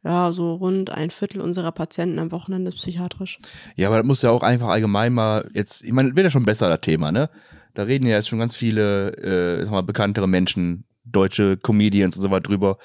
ja, 0.04 0.32
so 0.34 0.56
rund 0.56 0.92
ein 0.92 1.10
Viertel 1.10 1.40
unserer 1.42 1.72
Patienten 1.72 2.20
am 2.20 2.32
Wochenende 2.32 2.70
ist 2.70 2.78
psychiatrisch. 2.78 3.40
Ja, 3.76 3.88
aber 3.88 3.98
das 3.98 4.06
muss 4.06 4.22
ja 4.22 4.32
auch 4.32 4.44
einfach 4.44 4.68
allgemein 4.68 5.14
mal 5.14 5.50
jetzt, 5.54 5.84
ich 5.84 5.94
meine, 5.94 6.10
das 6.10 6.16
wird 6.18 6.26
ja 6.26 6.32
schon 6.32 6.46
besser, 6.46 6.70
das 6.70 6.82
Thema, 6.82 7.12
ne? 7.12 7.30
Da 7.74 7.84
reden 7.84 8.06
ja 8.06 8.18
jetzt 8.18 8.28
schon 8.28 8.40
ganz 8.40 8.56
viele, 8.56 9.16
äh, 9.18 9.60
ich 9.60 9.66
sag 9.66 9.72
mal, 9.72 9.82
bekanntere 9.82 10.28
Menschen, 10.28 10.86
deutsche 11.06 11.58
Comedians 11.58 12.16
und 12.18 12.22
so 12.22 12.32
weiter 12.32 12.44
drüber, 12.44 12.78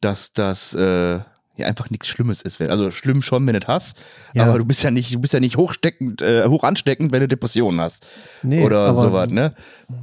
dass 0.00 0.32
das 0.32 0.74
äh, 0.74 1.20
ja 1.56 1.66
einfach 1.66 1.90
nichts 1.90 2.08
Schlimmes 2.08 2.42
ist. 2.42 2.58
Wenn, 2.60 2.70
also 2.70 2.90
schlimm 2.90 3.22
schon, 3.22 3.46
wenn 3.46 3.54
du 3.54 3.60
das 3.60 3.68
hast, 3.68 4.02
Ja. 4.32 4.44
aber 4.46 4.58
du 4.58 4.64
bist 4.64 4.82
ja 4.82 4.90
nicht, 4.90 5.14
du 5.14 5.20
bist 5.20 5.32
ja 5.32 5.40
nicht 5.40 5.56
hochsteckend, 5.56 6.20
äh, 6.22 6.46
hoch 6.46 6.64
ansteckend, 6.64 7.12
wenn 7.12 7.20
du 7.20 7.28
Depressionen 7.28 7.80
hast. 7.80 8.06
Nee, 8.42 8.64
oder 8.64 8.86
aber 8.86 9.00
sowas, 9.00 9.28
ne? 9.30 9.54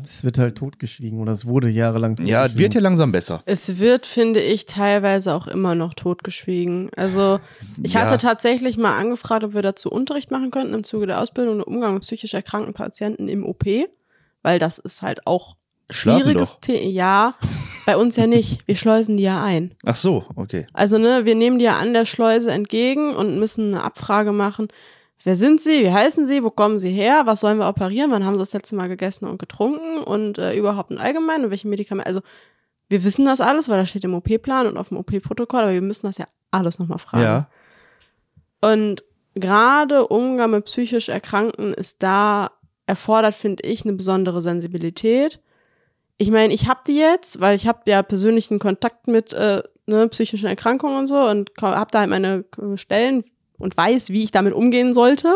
Es 0.05 0.23
wird 0.23 0.37
halt 0.37 0.57
totgeschwiegen 0.57 1.19
oder 1.19 1.31
es 1.33 1.45
wurde 1.45 1.67
jahrelang 1.69 2.15
Ja, 2.25 2.45
es 2.45 2.57
wird 2.57 2.73
ja 2.73 2.81
langsam 2.81 3.11
besser. 3.11 3.41
Es 3.45 3.79
wird, 3.79 4.05
finde 4.05 4.39
ich, 4.39 4.65
teilweise 4.65 5.33
auch 5.33 5.47
immer 5.47 5.75
noch 5.75 5.93
totgeschwiegen. 5.93 6.89
Also 6.95 7.39
ich 7.83 7.93
Ja. 7.93 8.01
hatte 8.01 8.17
tatsächlich 8.17 8.77
mal 8.77 8.97
angefragt, 8.97 9.43
ob 9.43 9.53
wir 9.53 9.61
dazu 9.61 9.89
Unterricht 9.89 10.31
machen 10.31 10.51
könnten 10.51 10.73
im 10.73 10.83
Zuge 10.83 11.07
der 11.07 11.19
Ausbildung 11.19 11.55
und 11.57 11.63
Umgang 11.63 11.95
mit 11.95 12.03
psychisch 12.03 12.33
erkrankten 12.33 12.73
Patienten 12.73 13.27
im 13.27 13.43
OP, 13.45 13.65
weil 14.43 14.59
das 14.59 14.77
ist 14.79 15.01
halt 15.01 15.25
auch 15.27 15.57
Schlafen 15.89 16.21
schwieriges. 16.21 16.57
Thema. 16.61 16.79
Ja, 16.87 17.33
bei 17.85 17.97
uns 17.97 18.15
ja 18.15 18.27
nicht. 18.27 18.67
Wir 18.67 18.75
schleusen 18.75 19.17
die 19.17 19.23
ja 19.23 19.43
ein. 19.43 19.73
Ach 19.85 19.95
so, 19.95 20.25
okay. 20.35 20.67
Also 20.73 20.97
ne, 20.97 21.25
wir 21.25 21.35
nehmen 21.35 21.59
die 21.59 21.65
ja 21.65 21.77
an 21.77 21.93
der 21.93 22.05
Schleuse 22.05 22.51
entgegen 22.51 23.15
und 23.15 23.39
müssen 23.39 23.73
eine 23.73 23.83
Abfrage 23.83 24.31
machen. 24.31 24.67
Wer 25.23 25.35
sind 25.35 25.61
Sie? 25.61 25.81
Wie 25.81 25.91
heißen 25.91 26.25
Sie? 26.25 26.43
Wo 26.43 26.49
kommen 26.49 26.79
Sie 26.79 26.89
her? 26.89 27.23
Was 27.25 27.41
sollen 27.41 27.59
wir 27.59 27.67
operieren? 27.67 28.11
Wann 28.11 28.25
haben 28.25 28.35
Sie 28.35 28.39
das 28.39 28.53
letzte 28.53 28.75
Mal 28.75 28.87
gegessen 28.87 29.25
und 29.25 29.37
getrunken? 29.37 29.99
Und 30.03 30.37
äh, 30.37 30.55
überhaupt 30.55 30.91
im 30.91 30.97
Allgemeinen? 30.97 31.45
Und 31.45 31.51
welche 31.51 31.67
Medikamente? 31.67 32.07
Also 32.07 32.21
wir 32.89 33.03
wissen 33.03 33.25
das 33.25 33.39
alles, 33.39 33.69
weil 33.69 33.77
das 33.77 33.89
steht 33.89 34.03
im 34.03 34.15
OP-Plan 34.15 34.67
und 34.67 34.77
auf 34.77 34.89
dem 34.89 34.97
OP-Protokoll, 34.97 35.61
aber 35.61 35.73
wir 35.73 35.81
müssen 35.81 36.07
das 36.07 36.17
ja 36.17 36.25
alles 36.49 36.79
nochmal 36.79 36.99
fragen. 36.99 37.23
Ja. 37.23 37.49
Und 38.61 39.03
gerade 39.35 40.07
Umgang 40.07 40.51
mit 40.51 40.65
psychisch 40.65 41.09
Erkrankten 41.09 41.73
ist 41.73 42.03
da 42.03 42.51
erfordert, 42.85 43.35
finde 43.35 43.63
ich, 43.63 43.85
eine 43.85 43.93
besondere 43.93 44.41
Sensibilität. 44.41 45.39
Ich 46.21 46.29
meine, 46.29 46.53
ich 46.53 46.67
habe 46.67 46.81
die 46.85 46.97
jetzt, 46.97 47.41
weil 47.41 47.55
ich 47.55 47.67
habe 47.67 47.79
ja 47.87 48.03
persönlichen 48.03 48.59
Kontakt 48.59 49.07
mit 49.07 49.33
äh, 49.33 49.63
ne, 49.87 50.07
psychischen 50.09 50.45
Erkrankungen 50.45 50.99
und 50.99 51.07
so 51.07 51.17
und 51.17 51.49
habe 51.59 51.89
da 51.89 52.01
halt 52.01 52.11
meine 52.11 52.45
äh, 52.61 52.77
Stellen 52.77 53.23
und 53.57 53.75
weiß, 53.75 54.09
wie 54.09 54.23
ich 54.23 54.29
damit 54.29 54.53
umgehen 54.53 54.93
sollte. 54.93 55.33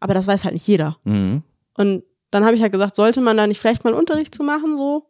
Aber 0.00 0.14
das 0.14 0.26
weiß 0.26 0.44
halt 0.44 0.54
nicht 0.54 0.66
jeder. 0.66 0.96
Mhm. 1.04 1.42
Und 1.76 2.04
dann 2.30 2.46
habe 2.46 2.56
ich 2.56 2.62
halt 2.62 2.72
gesagt, 2.72 2.94
sollte 2.94 3.20
man 3.20 3.36
da 3.36 3.46
nicht 3.46 3.60
vielleicht 3.60 3.84
mal 3.84 3.92
Unterricht 3.92 4.34
zu 4.34 4.42
machen, 4.42 4.78
so? 4.78 5.04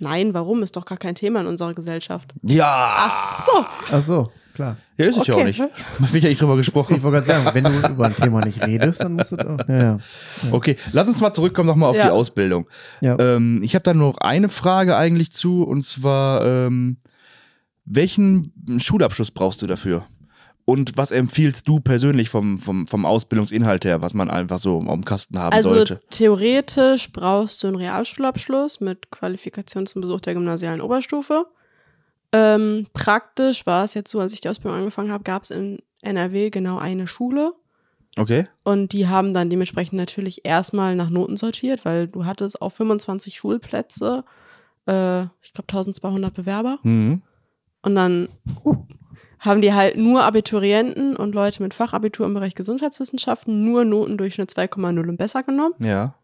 Nein, 0.00 0.34
warum? 0.34 0.62
Ist 0.62 0.76
doch 0.76 0.84
gar 0.84 0.98
kein 0.98 1.14
Thema 1.14 1.40
in 1.40 1.46
unserer 1.46 1.74
Gesellschaft. 1.74 2.32
Ja. 2.42 2.94
Ach 2.98 3.46
so. 3.46 3.64
Ach 3.92 4.02
so, 4.04 4.30
klar. 4.54 4.76
Ja, 4.98 5.06
ist 5.06 5.16
es 5.16 5.26
ja 5.26 5.34
auch 5.34 5.38
Okay. 5.38 5.46
nicht. 5.48 5.58
Man 5.98 6.12
wird 6.12 6.22
ja 6.24 6.28
nicht 6.30 6.40
drüber 6.40 6.56
gesprochen. 6.56 6.96
Ich 6.96 7.02
wollte 7.02 7.22
gerade 7.26 7.44
sagen, 7.44 7.54
wenn 7.54 7.64
du 7.64 7.88
über 7.92 8.06
ein 8.06 8.14
Thema 8.16 8.44
nicht 8.44 8.62
redest, 8.66 9.00
dann 9.00 9.14
musst 9.14 9.32
du 9.32 9.36
doch. 9.36 9.68
Ja, 9.68 9.82
ja. 9.82 9.98
Okay, 10.52 10.76
lass 10.92 11.08
uns 11.08 11.20
mal 11.20 11.32
zurückkommen 11.32 11.66
nochmal 11.68 11.90
auf 11.90 11.96
Ja. 11.96 12.04
die 12.04 12.10
Ausbildung. 12.10 12.66
ja. 13.00 13.18
Ähm, 13.18 13.60
ich 13.62 13.74
habe 13.74 13.82
da 13.84 13.94
noch 13.94 14.18
eine 14.18 14.48
Frage 14.48 14.96
eigentlich 14.96 15.32
zu, 15.32 15.62
und 15.64 15.82
zwar, 15.82 16.44
ähm, 16.44 16.98
welchen 17.84 18.52
Schulabschluss 18.78 19.30
brauchst 19.30 19.62
du 19.62 19.66
dafür? 19.66 20.04
Und 20.66 20.96
was 20.96 21.12
empfiehlst 21.12 21.68
du 21.68 21.78
persönlich 21.78 22.28
vom, 22.28 22.58
vom, 22.58 22.88
vom 22.88 23.06
Ausbildungsinhalt 23.06 23.84
her, 23.84 24.02
was 24.02 24.14
man 24.14 24.28
einfach 24.28 24.58
so 24.58 24.80
am 24.80 25.04
Kasten 25.04 25.38
haben 25.38 25.54
Also 25.54 25.70
sollte? 25.70 26.00
theoretisch 26.10 27.12
brauchst 27.12 27.62
du 27.62 27.68
einen 27.68 27.76
Realschulabschluss 27.76 28.80
mit 28.80 29.12
Qualifikation 29.12 29.86
zum 29.86 30.02
Besuch 30.02 30.20
der 30.20 30.34
gymnasialen 30.34 30.80
Oberstufe. 30.80 31.46
Ähm, 32.32 32.88
praktisch 32.92 33.64
war 33.64 33.84
es 33.84 33.94
jetzt 33.94 34.10
so, 34.10 34.18
als 34.18 34.32
ich 34.32 34.40
die 34.40 34.48
Ausbildung 34.48 34.80
angefangen 34.80 35.12
habe, 35.12 35.22
gab 35.22 35.44
es 35.44 35.52
in 35.52 35.78
NRW 36.02 36.50
genau 36.50 36.78
eine 36.78 37.06
Schule. 37.06 37.52
Okay. 38.18 38.42
Und 38.64 38.92
die 38.92 39.06
haben 39.06 39.34
dann 39.34 39.48
dementsprechend 39.50 39.98
natürlich 39.98 40.44
erstmal 40.44 40.96
nach 40.96 41.10
Noten 41.10 41.36
sortiert, 41.36 41.84
weil 41.84 42.08
du 42.08 42.24
hattest 42.24 42.60
auf 42.60 42.74
25 42.74 43.36
Schulplätze, 43.36 44.24
äh, 44.88 45.22
ich 45.42 45.52
glaube 45.52 45.68
1200 45.68 46.34
Bewerber. 46.34 46.80
Mhm. 46.82 47.22
Und 47.86 47.94
dann 47.94 48.28
haben 49.38 49.62
die 49.62 49.72
halt 49.72 49.96
nur 49.96 50.24
Abiturienten 50.24 51.14
und 51.14 51.36
Leute 51.36 51.62
mit 51.62 51.72
Fachabitur 51.72 52.26
im 52.26 52.34
Bereich 52.34 52.56
Gesundheitswissenschaften 52.56 53.64
nur 53.64 53.84
Notendurchschnitt 53.84 54.50
2,0 54.50 55.08
und 55.08 55.16
besser 55.16 55.44
genommen. 55.44 55.74
Ja. 55.78 56.16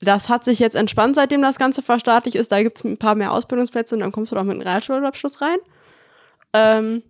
Das 0.00 0.28
hat 0.28 0.42
sich 0.42 0.58
jetzt 0.58 0.74
entspannt, 0.74 1.14
seitdem 1.14 1.42
das 1.42 1.58
Ganze 1.58 1.80
verstaatlicht 1.80 2.34
ist. 2.34 2.50
Da 2.50 2.60
gibt 2.60 2.78
es 2.78 2.84
ein 2.84 2.96
paar 2.96 3.14
mehr 3.14 3.30
Ausbildungsplätze 3.30 3.94
und 3.94 4.00
dann 4.00 4.10
kommst 4.10 4.32
du 4.32 4.36
doch 4.36 4.42
mit 4.42 4.54
einem 4.54 4.62
Realschulabschluss 4.62 5.40
rein. 5.40 5.58
Ähm, 6.52 7.04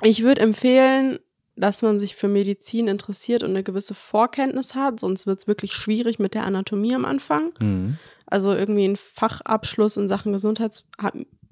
ich 0.00 0.22
würde 0.22 0.40
empfehlen, 0.40 1.18
dass 1.54 1.82
man 1.82 1.98
sich 1.98 2.16
für 2.16 2.28
Medizin 2.28 2.88
interessiert 2.88 3.42
und 3.42 3.50
eine 3.50 3.62
gewisse 3.62 3.92
Vorkenntnis 3.92 4.74
hat, 4.74 5.00
sonst 5.00 5.26
wird 5.26 5.40
es 5.40 5.46
wirklich 5.46 5.74
schwierig 5.74 6.18
mit 6.18 6.32
der 6.32 6.46
Anatomie 6.46 6.94
am 6.94 7.04
Anfang. 7.04 7.50
Mhm. 7.60 7.98
Also 8.24 8.54
irgendwie 8.54 8.88
ein 8.88 8.96
Fachabschluss 8.96 9.98
in 9.98 10.08
Sachen 10.08 10.32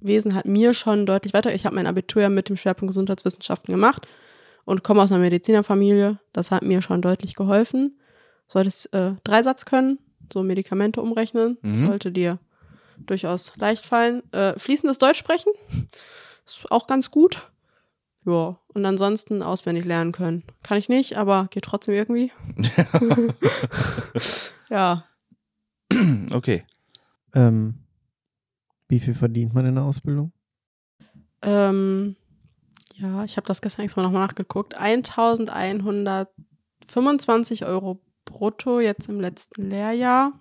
Gesundheitswesen 0.05 0.35
hat 0.35 0.47
mir 0.47 0.75
schon 0.75 1.07
deutlich 1.07 1.33
weiter. 1.35 1.55
Ich 1.55 1.65
habe 1.65 1.75
mein 1.77 1.87
Abitur 1.87 2.23
ja 2.23 2.29
mit 2.29 2.49
dem 2.49 2.57
Schwerpunkt 2.57 2.91
Gesundheitswissenschaften 2.91 3.73
gemacht 3.73 4.07
und 4.65 4.83
komme 4.85 5.03
aus 5.03 5.11
einer 5.13 5.21
Medizinerfamilie. 5.23 6.19
Das 6.33 6.51
hat 6.51 6.63
mir 6.63 6.83
schon 6.83 7.01
deutlich 7.03 7.35
geholfen. 7.35 7.99
Solltest 8.47 8.93
äh, 8.93 9.13
Dreisatz 9.25 9.65
können, 9.65 9.99
so 10.33 10.43
Medikamente 10.43 11.01
umrechnen, 11.01 11.57
Mhm. 11.63 11.77
sollte 11.77 12.13
dir 12.13 12.39
durchaus 12.99 13.57
leicht 13.57 13.87
fallen. 13.87 14.23
Äh, 14.33 14.59
fließendes 14.59 14.99
Deutsch 14.99 15.19
sprechen 15.19 15.53
ist 16.47 16.71
auch 16.71 16.87
ganz 16.87 17.11
gut. 17.11 17.51
Ja, 18.27 18.59
und 18.69 18.85
ansonsten 18.87 19.43
auswendig 19.43 19.85
lernen 19.85 20.13
können. 20.13 20.45
Kann 20.63 20.79
ich 20.79 20.89
nicht, 20.89 21.17
aber 21.19 21.49
geht 21.51 21.65
trotzdem 21.65 21.95
irgendwie. 21.95 22.31
ja, 24.71 25.05
Okay. 26.33 26.65
Ähm, 27.35 27.75
wie 28.95 29.01
viel 29.01 29.15
verdient 29.15 29.53
man 29.55 29.67
in 29.67 29.75
der 29.75 29.83
Ausbildung? 29.83 30.31
Ähm, 31.43 32.15
ja, 32.95 33.25
ich 33.25 33.37
habe 33.37 33.45
das 33.49 33.61
gestern 33.61 33.83
extra 33.83 34.03
nochmal 34.03 34.23
nachgeguckt. 34.25 34.77
1125 34.77 37.65
Euro 37.67 37.99
brutto 38.25 38.79
jetzt 38.79 39.09
im 39.09 39.19
letzten 39.21 39.69
Lehrjahr 39.69 40.33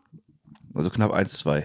Also 0.76 0.92
knapp 0.92 1.12
1,2. 1.12 1.64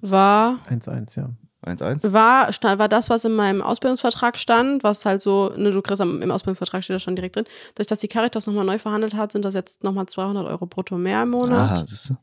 war, 0.00 0.58
1,1, 0.68 1.16
ja. 1.16 1.30
1,1? 1.64 2.12
war, 2.12 2.48
war 2.78 2.88
das, 2.88 3.08
was 3.08 3.24
in 3.24 3.36
meinem 3.36 3.62
Ausbildungsvertrag 3.62 4.36
stand, 4.36 4.82
was 4.82 5.04
halt 5.04 5.20
so, 5.20 5.52
ne, 5.56 5.70
du 5.70 5.80
kriegst 5.80 6.00
am- 6.00 6.22
im 6.22 6.32
Ausbildungsvertrag 6.32 6.82
steht 6.82 6.96
das 6.96 7.02
schon 7.04 7.14
direkt 7.14 7.36
drin. 7.36 7.44
Durch 7.76 7.86
dass 7.86 8.00
die 8.00 8.08
Caritas 8.08 8.48
nochmal 8.48 8.64
neu 8.64 8.78
verhandelt 8.78 9.14
hat, 9.14 9.30
sind 9.30 9.44
das 9.44 9.54
jetzt 9.54 9.84
nochmal 9.84 10.06
200 10.06 10.44
Euro 10.46 10.66
brutto 10.66 10.98
mehr 10.98 11.22
im 11.22 11.30
Monat. 11.30 11.70
Aha, 11.70 11.86
siehst 11.86 12.10
du. 12.10 12.16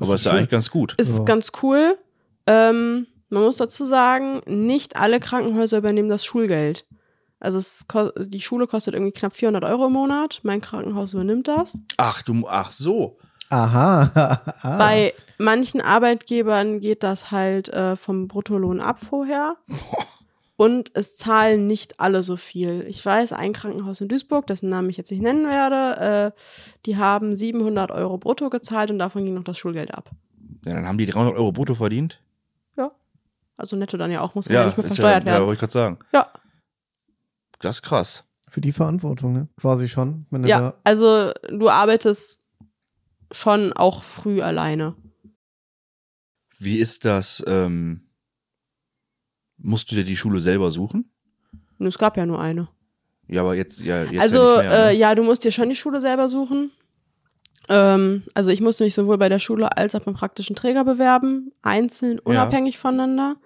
Aber 0.00 0.14
ist 0.14 0.24
ja 0.24 0.32
eigentlich 0.32 0.48
ganz 0.50 0.70
gut. 0.70 0.94
Ist 0.98 1.18
Ja. 1.18 1.24
ganz 1.24 1.52
cool. 1.62 1.96
Ähm, 2.46 3.06
man 3.28 3.44
muss 3.44 3.56
dazu 3.56 3.84
sagen, 3.84 4.42
nicht 4.46 4.96
alle 4.96 5.20
Krankenhäuser 5.20 5.78
übernehmen 5.78 6.08
das 6.08 6.24
Schulgeld. 6.24 6.86
Also 7.40 7.58
es, 7.58 7.86
die 8.18 8.40
Schule 8.40 8.66
kostet 8.66 8.94
irgendwie 8.94 9.12
knapp 9.12 9.34
400 9.34 9.64
Euro 9.64 9.86
im 9.86 9.94
Monat. 9.94 10.40
Mein 10.42 10.60
Krankenhaus 10.60 11.14
übernimmt 11.14 11.48
das. 11.48 11.78
Ach, 11.96 12.22
du, 12.22 12.46
ach 12.46 12.70
so. 12.70 13.16
Aha. 13.48 14.10
ah. 14.62 14.78
Bei 14.78 15.12
manchen 15.38 15.80
Arbeitgebern 15.80 16.80
geht 16.80 17.02
das 17.02 17.30
halt 17.30 17.68
äh, 17.68 17.96
vom 17.96 18.28
Bruttolohn 18.28 18.80
ab 18.80 19.00
vorher. 19.00 19.56
Und 20.56 20.92
es 20.94 21.16
zahlen 21.16 21.66
nicht 21.66 21.98
alle 21.98 22.22
so 22.22 22.36
viel. 22.36 22.84
Ich 22.86 23.04
weiß, 23.04 23.32
ein 23.32 23.52
Krankenhaus 23.52 24.00
in 24.00 24.06
Duisburg, 24.06 24.46
dessen 24.46 24.68
Namen 24.68 24.90
ich 24.90 24.96
jetzt 24.96 25.10
nicht 25.10 25.22
nennen 25.22 25.48
werde, 25.48 26.32
äh, 26.36 26.40
die 26.86 26.96
haben 26.96 27.34
700 27.34 27.90
Euro 27.90 28.18
brutto 28.18 28.48
gezahlt 28.50 28.90
und 28.90 29.00
davon 29.00 29.24
ging 29.24 29.34
noch 29.34 29.42
das 29.42 29.58
Schulgeld 29.58 29.92
ab. 29.92 30.10
Ja, 30.64 30.74
dann 30.74 30.86
haben 30.86 30.98
die 30.98 31.06
300 31.06 31.34
Euro 31.34 31.50
brutto 31.50 31.74
verdient. 31.74 32.20
Also 33.56 33.76
netto 33.76 33.96
dann 33.96 34.10
ja 34.10 34.20
auch, 34.20 34.34
muss 34.34 34.46
ja, 34.46 34.66
nicht 34.66 34.76
mehr 34.76 34.86
versteuert 34.86 35.24
ja, 35.24 35.30
Ja, 35.30 35.34
werden. 35.34 35.46
wollte 35.46 35.54
ich 35.54 35.60
gerade 35.60 35.72
sagen. 35.72 35.98
Ja. 36.12 36.32
Das 37.60 37.76
ist 37.76 37.82
krass. 37.82 38.24
Für 38.48 38.60
die 38.60 38.72
Verantwortung, 38.72 39.32
ne? 39.32 39.48
Quasi 39.58 39.88
schon. 39.88 40.26
Wenn 40.30 40.42
du 40.42 40.48
Ja, 40.48 40.60
da, 40.60 40.80
also 40.84 41.32
du 41.48 41.68
arbeitest 41.70 42.42
schon 43.30 43.72
auch 43.72 44.02
früh 44.02 44.42
alleine. 44.42 44.94
Wie 46.58 46.78
ist 46.78 47.04
das? 47.04 47.42
Ähm, 47.46 48.08
musst 49.56 49.90
du 49.90 49.94
dir 49.94 50.04
die 50.04 50.16
Schule 50.16 50.40
selber 50.40 50.70
suchen? 50.70 51.10
Es 51.78 51.98
gab 51.98 52.16
ja 52.16 52.26
nur 52.26 52.40
eine. 52.40 52.68
Ja, 53.28 53.40
aber 53.40 53.54
jetzt, 53.54 53.80
ja, 53.80 54.04
jetzt 54.04 54.20
also 54.20 54.36
ja 54.36 54.62
nicht 54.62 54.70
mehr, 54.70 54.88
äh, 54.88 54.92
ne? 54.92 54.98
ja, 54.98 55.14
du 55.14 55.22
musst 55.22 55.44
dir 55.44 55.50
schon 55.50 55.68
die 55.68 55.76
Schule 55.76 56.00
selber 56.00 56.28
suchen. 56.28 56.70
Ähm, 57.68 58.22
also 58.34 58.50
ich 58.50 58.60
musste 58.60 58.84
mich 58.84 58.94
sowohl 58.94 59.18
bei 59.18 59.28
der 59.28 59.38
Schule 59.38 59.76
als 59.76 59.94
auch 59.94 60.00
beim 60.00 60.14
praktischen 60.14 60.56
Träger 60.56 60.84
bewerben, 60.84 61.52
einzeln, 61.62 62.18
unabhängig 62.18 62.78
voneinander. 62.78 63.36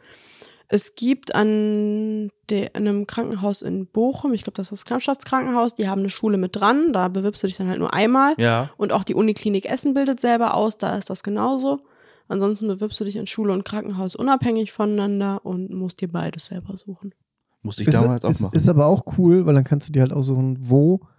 Es 0.68 0.96
gibt 0.96 1.34
an, 1.34 2.30
de, 2.50 2.70
einem 2.72 3.06
Krankenhaus 3.06 3.62
in 3.62 3.86
Bochum, 3.86 4.32
ich 4.32 4.42
glaube, 4.42 4.56
das 4.56 4.66
ist 4.66 4.72
das 4.72 4.84
Knappschaftskrankenhaus, 4.84 5.76
die 5.76 5.88
haben 5.88 6.00
eine 6.00 6.08
Schule 6.08 6.38
mit 6.38 6.56
dran, 6.56 6.92
da 6.92 7.06
bewirbst 7.06 7.42
du 7.42 7.46
dich 7.46 7.56
dann 7.56 7.68
halt 7.68 7.78
nur 7.78 7.94
einmal. 7.94 8.34
Ja, 8.36 8.70
Und 8.76 8.92
auch 8.92 9.04
die 9.04 9.14
Uniklinik 9.14 9.66
Essen 9.66 9.94
bildet 9.94 10.18
selber 10.18 10.54
aus, 10.54 10.76
da 10.76 10.96
ist 10.96 11.08
das 11.08 11.22
genauso. 11.22 11.80
Ansonsten 12.28 12.66
bewirbst 12.66 12.98
du 12.98 13.04
dich 13.04 13.14
in 13.14 13.28
Schule 13.28 13.52
und 13.52 13.64
Krankenhaus 13.64 14.16
unabhängig 14.16 14.72
voneinander 14.72 15.44
und 15.44 15.70
musst 15.70 16.00
dir 16.00 16.08
beides 16.08 16.46
selber 16.46 16.76
suchen. 16.76 17.14
musste 17.62 17.82
ich 17.82 17.88
ist, 17.88 17.94
damals 17.94 18.24
auch 18.24 18.30
ist, 18.30 18.40
machen. 18.40 18.56
ist 18.56 18.68
aber 18.68 18.86
auch 18.86 19.04
cool, 19.18 19.46
weil 19.46 19.54
dann 19.54 19.62
kannst 19.62 19.88
du 19.88 19.92
dir 19.92 20.02
halt 20.02 20.12
aussuchen, 20.12 20.58
wo, 20.60 20.96
äh, 20.96 21.15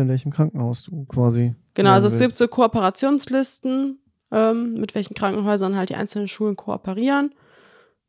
in 0.00 0.08
welchem 0.08 0.32
Krankenhaus 0.32 0.84
du 0.84 1.04
quasi. 1.04 1.54
Genau, 1.74 1.90
also 1.90 2.08
es 2.08 2.18
gibt 2.18 2.34
so 2.36 2.48
Kooperationslisten, 2.48 3.98
ähm, 4.30 4.74
mit 4.74 4.94
welchen 4.94 5.14
Krankenhäusern 5.14 5.76
halt 5.76 5.90
die 5.90 5.94
einzelnen 5.96 6.28
Schulen 6.28 6.56
kooperieren. 6.56 7.34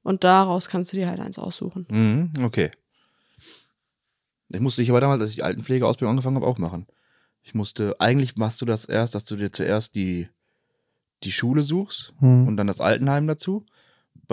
Und 0.02 0.24
daraus 0.24 0.68
kannst 0.68 0.92
du 0.92 0.98
dir 0.98 1.08
halt 1.08 1.20
eins 1.20 1.38
aussuchen. 1.40 1.86
Mhm, 1.90 2.44
okay. 2.44 2.72
Ich 4.50 4.60
musste 4.60 4.82
ich 4.82 4.90
aber 4.90 5.02
damals, 5.02 5.22
als 5.22 5.30
ich 5.32 5.38
die 5.38 5.44
Altenpflegeausbildung 5.44 6.12
angefangen 6.12 6.36
habe, 6.36 6.46
auch 6.46 6.58
machen. 6.58 6.88
Ich 7.42 7.54
musste, 7.56 8.00
eigentlich 8.00 8.36
machst 8.36 8.62
du 8.62 8.66
das 8.66 8.86
erst, 8.86 9.16
dass 9.16 9.26
du 9.26 9.36
dir 9.36 9.52
zuerst 9.52 9.96
die, 9.96 10.30
die 11.24 11.32
Schule 11.32 11.64
suchst 11.64 12.14
Hm. 12.20 12.48
und 12.48 12.58
dann 12.58 12.68
das 12.68 12.82
Altenheim 12.82 13.28
dazu. 13.28 13.66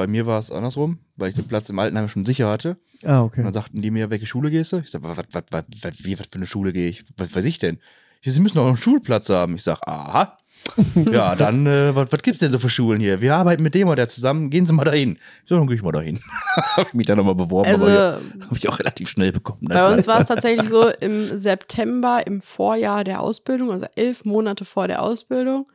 Bei 0.01 0.07
mir 0.07 0.25
war 0.25 0.39
es 0.39 0.51
andersrum, 0.51 0.99
weil 1.17 1.29
ich 1.29 1.35
den 1.37 1.47
Platz 1.47 1.69
im 1.69 1.79
Altenheim 1.79 2.09
schon 2.09 2.25
sicher 2.25 2.49
hatte. 2.49 2.79
Ah, 3.05 3.19
Und 3.21 3.27
okay. 3.27 3.43
dann 3.43 3.53
sagten 3.53 3.83
die 3.83 3.91
mir, 3.91 4.09
welche 4.09 4.25
Schule 4.25 4.51
gehst 4.51 4.73
du? 4.73 4.79
Ich 4.79 4.91
sag, 4.91 5.03
was, 5.03 5.19
was, 5.19 5.27
was, 5.51 5.65
was, 5.83 6.05
wie, 6.05 6.19
was 6.19 6.27
für 6.27 6.37
eine 6.37 6.47
Schule 6.47 6.73
gehe 6.73 6.89
ich? 6.89 7.05
Was 7.19 7.35
weiß 7.37 7.45
ich 7.45 7.59
denn? 7.59 7.77
Ich 8.23 8.29
sag, 8.29 8.33
sie 8.33 8.41
müssen 8.41 8.57
doch 8.57 8.67
einen 8.67 8.79
Schulplatz 8.79 9.29
haben. 9.29 9.57
Ich 9.57 9.63
sag, 9.63 9.87
aha. 9.87 10.39
ja, 11.13 11.35
dann, 11.35 11.67
äh, 11.67 11.95
was, 11.95 12.11
was 12.13 12.23
gibt's 12.23 12.41
denn 12.41 12.51
so 12.51 12.59
für 12.59 12.71
Schulen 12.71 12.99
hier? 12.99 13.21
Wir 13.21 13.35
arbeiten 13.35 13.63
mit 13.63 13.75
dem 13.75 13.89
oder 13.89 13.97
der 13.97 14.09
zusammen, 14.09 14.49
gehen 14.49 14.65
Sie 14.65 14.73
mal 14.73 14.85
dahin. 14.85 15.19
Ich 15.43 15.49
so, 15.51 15.57
dann 15.57 15.67
gehe 15.67 15.77
ich 15.77 15.83
mal 15.83 15.93
dahin. 15.93 16.19
habe 16.57 16.87
ich 16.89 16.95
mich 16.95 17.07
dann 17.07 17.19
nochmal 17.19 17.35
beworben, 17.35 17.69
Also 17.69 17.85
aber 17.85 17.95
ja, 17.95 18.13
habe 18.47 18.57
ich 18.57 18.67
auch 18.71 18.79
relativ 18.79 19.11
schnell 19.11 19.33
bekommen. 19.33 19.61
bei 19.69 19.93
uns 19.93 20.07
war 20.09 20.21
es 20.21 20.29
tatsächlich 20.29 20.71
so, 20.71 20.89
im 20.89 21.37
September, 21.37 22.27
im 22.27 22.41
Vorjahr 22.41 23.05
der 23.05 23.21
Ausbildung, 23.21 23.71
also 23.71 23.85
elf 23.97 24.25
Monate 24.25 24.65
vor 24.65 24.89
der 24.89 25.03
Ausbildung, 25.03 25.67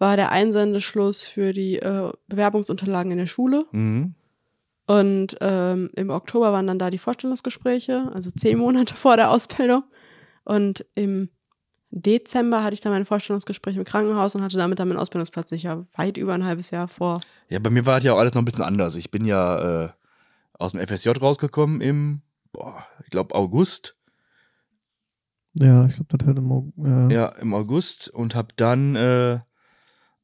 war 0.00 0.16
der 0.16 0.32
Einsendeschluss 0.32 1.22
für 1.22 1.52
die 1.52 1.76
äh, 1.76 2.10
Bewerbungsunterlagen 2.26 3.12
in 3.12 3.18
der 3.18 3.26
Schule. 3.26 3.66
Mhm. 3.70 4.14
Und 4.86 5.36
ähm, 5.40 5.90
im 5.94 6.10
Oktober 6.10 6.52
waren 6.52 6.66
dann 6.66 6.80
da 6.80 6.90
die 6.90 6.98
Vorstellungsgespräche, 6.98 8.10
also 8.12 8.30
zehn 8.30 8.58
Monate 8.58 8.94
vor 8.96 9.16
der 9.16 9.30
Ausbildung. 9.30 9.84
Und 10.42 10.86
im 10.94 11.28
Dezember 11.90 12.64
hatte 12.64 12.74
ich 12.74 12.80
dann 12.80 12.92
mein 12.92 13.04
Vorstellungsgespräch 13.04 13.76
im 13.76 13.84
Krankenhaus 13.84 14.34
und 14.34 14.42
hatte 14.42 14.56
damit 14.56 14.78
dann 14.78 14.88
meinen 14.88 14.98
Ausbildungsplatz 14.98 15.50
sicher, 15.50 15.84
weit 15.94 16.16
über 16.16 16.32
ein 16.32 16.46
halbes 16.46 16.70
Jahr 16.70 16.88
vor. 16.88 17.20
Ja, 17.48 17.58
bei 17.58 17.70
mir 17.70 17.84
war 17.84 17.98
es 17.98 18.04
ja 18.04 18.14
auch 18.14 18.18
alles 18.18 18.32
noch 18.32 18.40
ein 18.40 18.46
bisschen 18.46 18.62
anders. 18.64 18.96
Ich 18.96 19.10
bin 19.10 19.24
ja 19.26 19.84
äh, 19.84 19.88
aus 20.54 20.72
dem 20.72 20.80
FSJ 20.80 21.10
rausgekommen 21.10 21.82
im, 21.82 22.22
boah, 22.52 22.86
ich 23.04 23.10
glaube, 23.10 23.34
August. 23.34 23.96
Ja, 25.54 25.86
ich 25.86 25.94
glaube, 25.94 26.16
das 26.16 26.26
hört 26.26 26.38
im 26.38 26.50
Augen. 26.50 26.72
Ja. 26.78 27.10
Ja, 27.10 27.28
im 27.36 27.52
August 27.52 28.08
und 28.08 28.34
habe 28.34 28.48
dann 28.56 28.96
äh, 28.96 29.40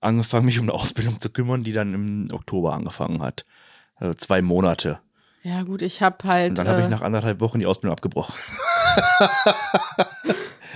angefangen, 0.07 0.47
mich 0.47 0.59
um 0.59 0.65
eine 0.65 0.73
Ausbildung 0.73 1.21
zu 1.21 1.31
kümmern, 1.31 1.63
die 1.65 1.73
dann 1.73 1.93
im 1.93 2.29
Oktober 2.33 2.73
angefangen 2.73 3.23
hat. 3.23 3.45
Also 3.97 4.15
zwei 4.15 4.43
Monate. 4.43 5.01
Ja, 5.43 5.63
gut, 5.63 5.83
ich 5.83 6.03
habe 6.03 6.17
halt. 6.25 6.51
Und 6.51 6.59
dann 6.59 6.69
habe 6.69 6.81
ich 6.81 6.87
äh, 6.87 6.91
nach 6.91 7.03
anderthalb 7.03 7.41
Wochen 7.41 7.59
die 7.59 7.67
Ausbildung 7.67 7.93
abgebrochen. 7.93 8.35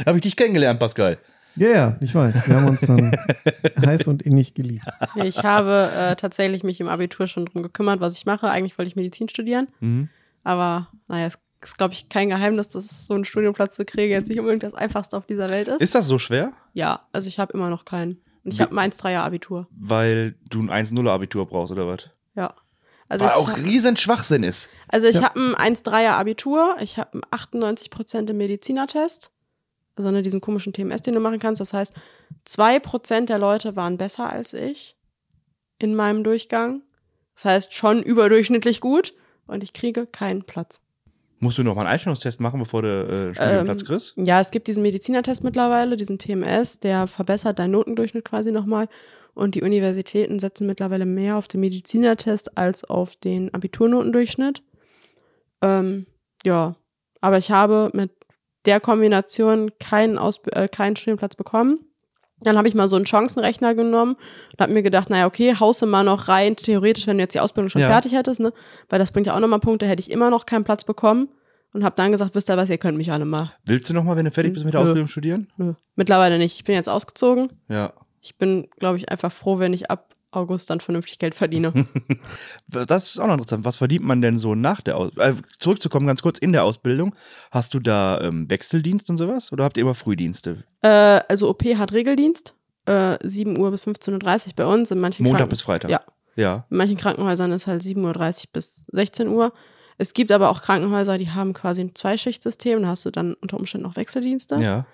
habe 0.07 0.17
ich 0.17 0.23
dich 0.23 0.37
kennengelernt, 0.37 0.79
Pascal. 0.79 1.19
Ja, 1.57 1.69
ja, 1.69 1.97
ich 2.01 2.15
weiß. 2.15 2.47
Wir 2.47 2.57
haben 2.57 2.69
uns 2.69 2.81
dann 2.83 3.17
heiß 3.85 4.07
und 4.07 4.23
innig 4.23 4.55
geliebt. 4.55 4.85
ich 5.17 5.43
habe 5.43 5.91
äh, 5.97 6.17
tatsächlich 6.17 6.63
mich 6.63 6.81
im 6.81 6.89
Abitur 6.89 7.27
schon 7.27 7.47
drum 7.47 7.63
gekümmert, 7.63 8.01
was 8.01 8.17
ich 8.17 8.27
mache. 8.27 8.49
Eigentlich 8.49 8.79
wollte 8.79 8.89
ich 8.89 8.97
Medizin 8.97 9.29
studieren. 9.29 9.69
Mhm. 9.81 10.09
Aber 10.45 10.89
naja, 11.09 11.27
es 11.27 11.39
ist, 11.63 11.77
glaube 11.77 11.93
ich, 11.93 12.09
kein 12.09 12.29
Geheimnis, 12.29 12.69
dass 12.69 13.07
so 13.07 13.15
einen 13.15 13.25
Studienplatz 13.25 13.77
zu 13.77 13.85
kriegen 13.85 14.13
jetzt 14.13 14.29
nicht 14.29 14.39
unbedingt 14.39 14.63
das 14.63 14.75
Einfachste 14.75 15.17
auf 15.17 15.27
dieser 15.27 15.49
Welt 15.51 15.69
ist. 15.69 15.83
Ist 15.83 15.95
das 15.95 16.07
so 16.07 16.19
schwer? 16.19 16.53
ja, 16.73 17.01
also 17.13 17.29
ich 17.29 17.39
habe 17.39 17.53
immer 17.53 17.69
noch 17.71 17.85
keinen. 17.85 18.19
Und 18.45 18.53
ich 18.55 18.61
habe 18.61 18.77
ein 18.79 18.91
1-3er 18.91 19.19
Abitur. 19.21 19.67
Weil 19.71 20.35
du 20.49 20.61
ein 20.63 20.71
1-0-Abitur 20.71 21.47
brauchst, 21.47 21.73
oder 21.73 21.87
was? 21.87 22.09
Ja. 22.35 22.55
Also 23.09 23.25
Weil 23.25 23.33
ich, 23.33 23.37
auch 23.37 23.49
hab- 23.49 23.57
riesen 23.59 23.97
Schwachsinn 23.97 24.43
ist. 24.45 24.71
also 24.89 25.07
ich 25.09 25.17
Ja. 25.17 25.23
habe 25.25 25.41
ein 25.41 25.75
1-3er 25.75 26.13
Abitur, 26.13 26.77
ich 26.81 26.97
habe 26.97 27.15
einen 27.15 27.23
98% 27.31 28.31
im 28.31 28.37
Medizinertest. 28.37 29.31
Also 29.97 30.11
ne, 30.11 30.23
diesen 30.23 30.41
komischen 30.41 30.73
TMS, 30.73 31.03
den 31.03 31.15
du 31.15 31.21
machen 31.21 31.39
kannst. 31.41 31.61
Das 31.61 31.73
heißt, 31.75 31.93
2% 32.47 33.27
der 33.29 33.39
Leute 33.39 33.77
waren 33.77 33.97
besser 33.99 34.31
als 34.31 34.55
ich 34.55 34.97
in 35.79 35.95
meinem 35.95 36.25
Durchgang. 36.25 36.83
Das 37.35 37.45
heißt, 37.45 37.75
schon 37.75 38.03
überdurchschnittlich 38.03 38.81
gut. 38.81 39.13
Und 39.47 39.63
ich 39.65 39.73
kriege 39.73 40.07
keinen 40.07 40.45
Platz. 40.45 40.81
Musst 41.43 41.57
du 41.57 41.63
noch 41.63 41.75
mal 41.75 41.83
einen 41.83 41.91
Einstellungstest 41.91 42.39
machen, 42.41 42.61
bevor 42.61 42.83
du 42.83 42.89
äh, 42.89 43.25
einen 43.25 43.35
Studienplatz 43.35 43.81
Ähm, 43.81 43.87
kriegst? 43.87 44.15
Ja, 44.17 44.41
es 44.41 44.51
gibt 44.51 44.69
diesen 44.69 44.83
Medizinertest 44.83 45.43
mittlerweile, 45.43 45.97
diesen 45.97 46.19
TMS, 46.19 46.81
der 46.81 47.07
verbessert 47.07 47.59
deinen 47.59 47.71
Notendurchschnitt 47.71 48.25
quasi 48.27 48.53
nochmal. 48.53 48.89
Und 49.33 49.55
die 49.55 49.63
Universitäten 49.63 50.39
setzen 50.39 50.67
mittlerweile 50.67 51.07
mehr 51.07 51.37
auf 51.37 51.49
den 51.49 51.61
Medizinertest 51.61 52.59
als 52.59 52.85
auf 52.85 53.17
den 53.17 53.55
Abiturnotendurchschnitt. 53.55 54.63
Ähm, 55.63 56.07
ja, 56.45 56.77
aber 57.23 57.39
ich 57.39 57.51
habe 57.51 57.91
mit 57.95 58.11
der 58.67 58.81
Kombination 58.81 59.71
keinen, 59.79 60.19
Ausb 60.19 60.55
äh, 60.55 60.69
keinen 60.69 60.97
Studienplatz 60.97 61.37
bekommen. 61.37 61.90
Dann 62.43 62.57
habe 62.57 62.69
ich 62.69 62.75
mal 62.75 62.89
so 62.89 62.97
einen 62.97 63.07
Chancenrechner 63.07 63.75
genommen 63.75 64.15
und 64.53 64.61
habe 64.61 64.73
mir 64.73 64.83
gedacht, 64.83 65.11
naja, 65.11 65.27
okay, 65.27 65.55
haust 65.59 65.83
du 65.83 65.87
mal 65.87 66.05
noch 66.05 66.29
rein, 66.29 66.57
theoretisch, 66.57 67.07
wenn 67.07 67.19
du 67.19 67.23
jetzt 67.25 67.35
die 67.35 67.41
Ausbildung 67.41 67.69
schon 67.69 67.83
Ja. 67.83 67.89
fertig 67.89 68.13
hättest, 68.13 68.41
ne? 68.41 68.53
Weil 68.89 68.99
das 68.99 69.13
bringt 69.13 69.27
ja 69.27 69.35
auch 69.35 69.41
nochmal 69.41 69.61
Punkte, 69.61 69.87
hätte 69.87 70.01
ich 70.01 70.11
immer 70.11 70.31
noch 70.31 70.47
keinen 70.47 70.65
Platz 70.65 70.85
bekommen 70.85 71.29
und 71.75 71.85
habe 71.85 71.95
dann 71.97 72.13
gesagt, 72.13 72.35
wisst 72.35 72.49
ihr 72.51 72.57
was, 72.57 72.71
ihr 72.71 72.79
könnt 72.79 72.97
mich 72.97 73.13
alle 73.13 73.25
mal. 73.25 73.53
Willst 73.67 73.89
du 73.91 73.95
noch 73.95 74.05
mal, 74.05 74.17
wenn 74.17 74.25
du 74.25 74.31
fertig 74.31 74.53
bist 74.55 74.65
mit 74.65 74.75
der 74.75 74.81
Nö. 74.81 74.89
Ausbildung, 74.89 75.09
studieren? 75.09 75.49
Nö, 75.57 75.75
mittlerweile 75.97 76.39
nicht. 76.39 76.55
Ich 76.57 76.65
bin 76.65 76.75
jetzt 76.75 76.89
ausgezogen. 76.89 77.53
Ja. 77.69 77.93
Ich 78.23 78.37
bin, 78.39 78.69
glaube 78.79 78.97
ich, 78.97 79.11
einfach 79.11 79.31
froh, 79.33 79.59
wenn 79.59 79.73
ich 79.73 79.91
ab 79.91 80.15
August 80.33 80.71
dann 80.71 80.81
vernünftig 80.81 81.19
Geld 81.19 81.35
verdiene. 81.35 81.73
Das 82.69 83.11
ist 83.11 83.19
auch 83.19 83.27
noch 83.27 83.35
interessant. 83.35 83.65
Was 83.65 83.79
verdient 83.79 84.05
man 84.05 84.23
denn 84.23 84.37
so 84.39 84.55
nach 84.55 84.81
der 84.81 84.97
Ausbildung? 84.97 85.39
Äh, 85.39 85.43
zurückzukommen 85.59 86.07
ganz 86.07 86.23
kurz 86.23 86.39
in 86.39 86.53
der 86.53 86.65
Ausbildung. 86.65 87.15
Hast 87.51 87.75
du 87.75 87.81
da 87.81 88.21
ähm, 88.21 88.49
Wechseldienst 88.49 89.11
und 89.11 89.17
sowas? 89.17 89.53
Oder 89.53 89.65
habt 89.65 89.77
ihr 89.77 89.83
immer 89.83 89.95
Frühdienste? 89.95 90.65
äh, 90.83 90.89
also 91.29 91.49
OP 91.49 91.65
hat 91.65 91.93
Regeldienst. 91.93 92.55
Äh, 92.87 93.19
7 93.23 93.59
Uhr 93.59 93.71
bis 93.71 93.87
15.30 93.87 94.47
Uhr 94.49 94.53
bei 94.57 94.67
uns. 94.67 94.91
In 94.91 95.01
manchen 95.01 95.25
Montag 95.25 95.39
Kranken 95.39 95.51
bis 95.51 95.63
Freitag? 95.63 95.91
Ja. 95.91 96.01
Ja. 96.37 96.65
In 96.71 96.77
manchen 96.77 96.97
Krankenhäusern 96.97 97.53
ist 97.53 97.67
halt 97.67 97.83
7.30 97.83 97.97
Uhr 98.45 98.49
bis 98.53 98.87
16 98.93 99.29
Uhr. 99.29 99.53
Es 99.99 100.15
gibt 100.15 100.33
aber 100.33 100.49
auch 100.49 100.63
Krankenhäuser, 100.63 101.19
die 101.19 101.31
haben 101.31 101.53
quasi 101.53 101.83
ein 101.83 101.95
Zweischichtsystem. 101.95 102.81
Da 102.83 102.89
hast 102.89 103.05
du 103.05 103.11
dann 103.11 103.35
unter 103.35 103.59
Umständen 103.59 103.87
auch 103.87 103.97
Wechseldienste. 103.97 104.57
Ja. 104.57 104.87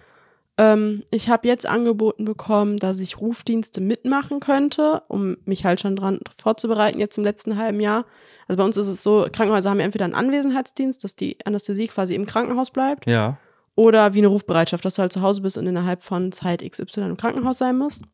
Ähm, 0.59 1.03
ich 1.11 1.29
habe 1.29 1.47
jetzt 1.47 1.67
angeboten 1.67 2.25
bekommen, 2.25 2.79
dass 2.79 2.99
ich 3.01 3.21
Rufdienste 3.21 3.81
mitmachen 3.83 4.41
könnte, 4.41 5.03
um 5.09 5.37
mich 5.45 5.65
halt 5.67 5.81
schon 5.81 5.97
dran 5.97 6.21
vorzubereiten, 6.35 6.99
jetzt 6.99 7.19
im 7.19 7.25
letzten 7.25 7.59
halben 7.59 7.79
Jahr. 7.81 8.07
Also 8.49 8.57
bei 8.59 8.65
uns 8.65 8.77
ist 8.79 8.87
es 8.87 9.03
so, 9.03 9.27
Krankenhäuser 9.31 9.69
haben 9.71 9.81
entweder 9.81 10.07
einen 10.07 10.15
Anwesenheitsdienst, 10.15 11.05
dass 11.05 11.15
die 11.15 11.37
Anästhesie 11.45 11.89
quasi 11.89 12.15
im 12.15 12.25
Krankenhaus 12.25 12.71
bleibt, 12.71 13.07
Ja. 13.07 13.37
oder 13.75 14.15
wie 14.15 14.19
eine 14.19 14.29
Rufbereitschaft, 14.29 14.83
dass 14.85 14.95
du 14.95 15.03
halt 15.03 15.13
zu 15.13 15.21
Hause 15.21 15.43
bist 15.43 15.59
und 15.59 15.67
innerhalb 15.67 16.03
von 16.03 16.33
Zeit 16.33 16.63
XY 16.67 17.03
im 17.03 17.17
Krankenhaus 17.19 17.59
sein 17.59 17.77
musst. 17.77 18.05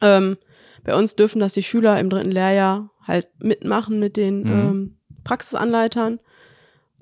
Ähm, 0.00 0.36
bei 0.84 0.94
uns 0.94 1.16
dürfen 1.16 1.40
das 1.40 1.54
die 1.54 1.64
Schüler 1.64 1.98
im 1.98 2.08
dritten 2.08 2.30
Lehrjahr 2.30 2.90
halt 3.04 3.26
mitmachen 3.42 3.98
mit 3.98 4.16
den 4.16 4.42
Mhm. 4.44 4.46
ähm, 4.52 4.94
Praxisanleitern, 5.24 6.20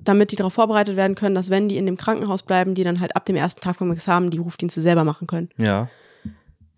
damit 0.07 0.31
die 0.31 0.35
darauf 0.35 0.53
vorbereitet 0.53 0.95
werden 0.95 1.15
können, 1.15 1.35
dass 1.35 1.49
wenn 1.49 1.67
die 1.67 1.77
in 1.77 1.85
dem 1.85 1.97
Krankenhaus 1.97 2.43
bleiben, 2.43 2.73
die 2.73 2.83
dann 2.83 2.99
halt 2.99 3.15
ab 3.15 3.25
dem 3.25 3.35
ersten 3.35 3.61
Tag 3.61 3.75
vom 3.75 3.91
Examen 3.91 4.29
die 4.29 4.37
Rufdienste 4.37 4.81
selber 4.81 5.03
machen 5.03 5.27
können. 5.27 5.49
Ja. 5.57 5.89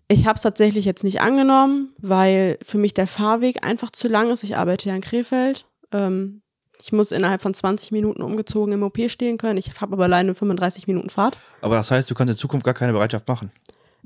Ich 0.08 0.26
habe 0.26 0.34
es 0.34 0.42
tatsächlich 0.42 0.84
jetzt 0.84 1.04
nicht 1.04 1.20
angenommen, 1.20 1.94
weil 1.98 2.58
für 2.62 2.78
mich 2.78 2.94
der 2.94 3.06
Fahrweg 3.06 3.64
einfach 3.64 3.90
zu 3.90 4.08
lang 4.08 4.30
ist. 4.30 4.42
Ich 4.42 4.56
arbeite 4.56 4.88
ja 4.88 4.94
in 4.96 5.02
Krefeld. 5.02 5.66
Ähm, 5.92 6.42
ich 6.80 6.92
muss 6.92 7.12
innerhalb 7.12 7.42
von 7.42 7.54
20 7.54 7.92
Minuten 7.92 8.22
umgezogen 8.22 8.72
im 8.72 8.82
OP 8.82 8.98
stehen 9.08 9.38
können. 9.38 9.58
Ich 9.58 9.80
habe 9.80 9.92
aber 9.92 10.04
alleine 10.04 10.34
35 10.34 10.88
Minuten 10.88 11.10
Fahrt. 11.10 11.36
Aber 11.60 11.76
das 11.76 11.90
heißt, 11.90 12.10
du 12.10 12.14
kannst 12.14 12.32
in 12.32 12.38
Zukunft 12.38 12.64
gar 12.64 12.74
keine 12.74 12.92
Bereitschaft 12.92 13.28
machen. 13.28 13.52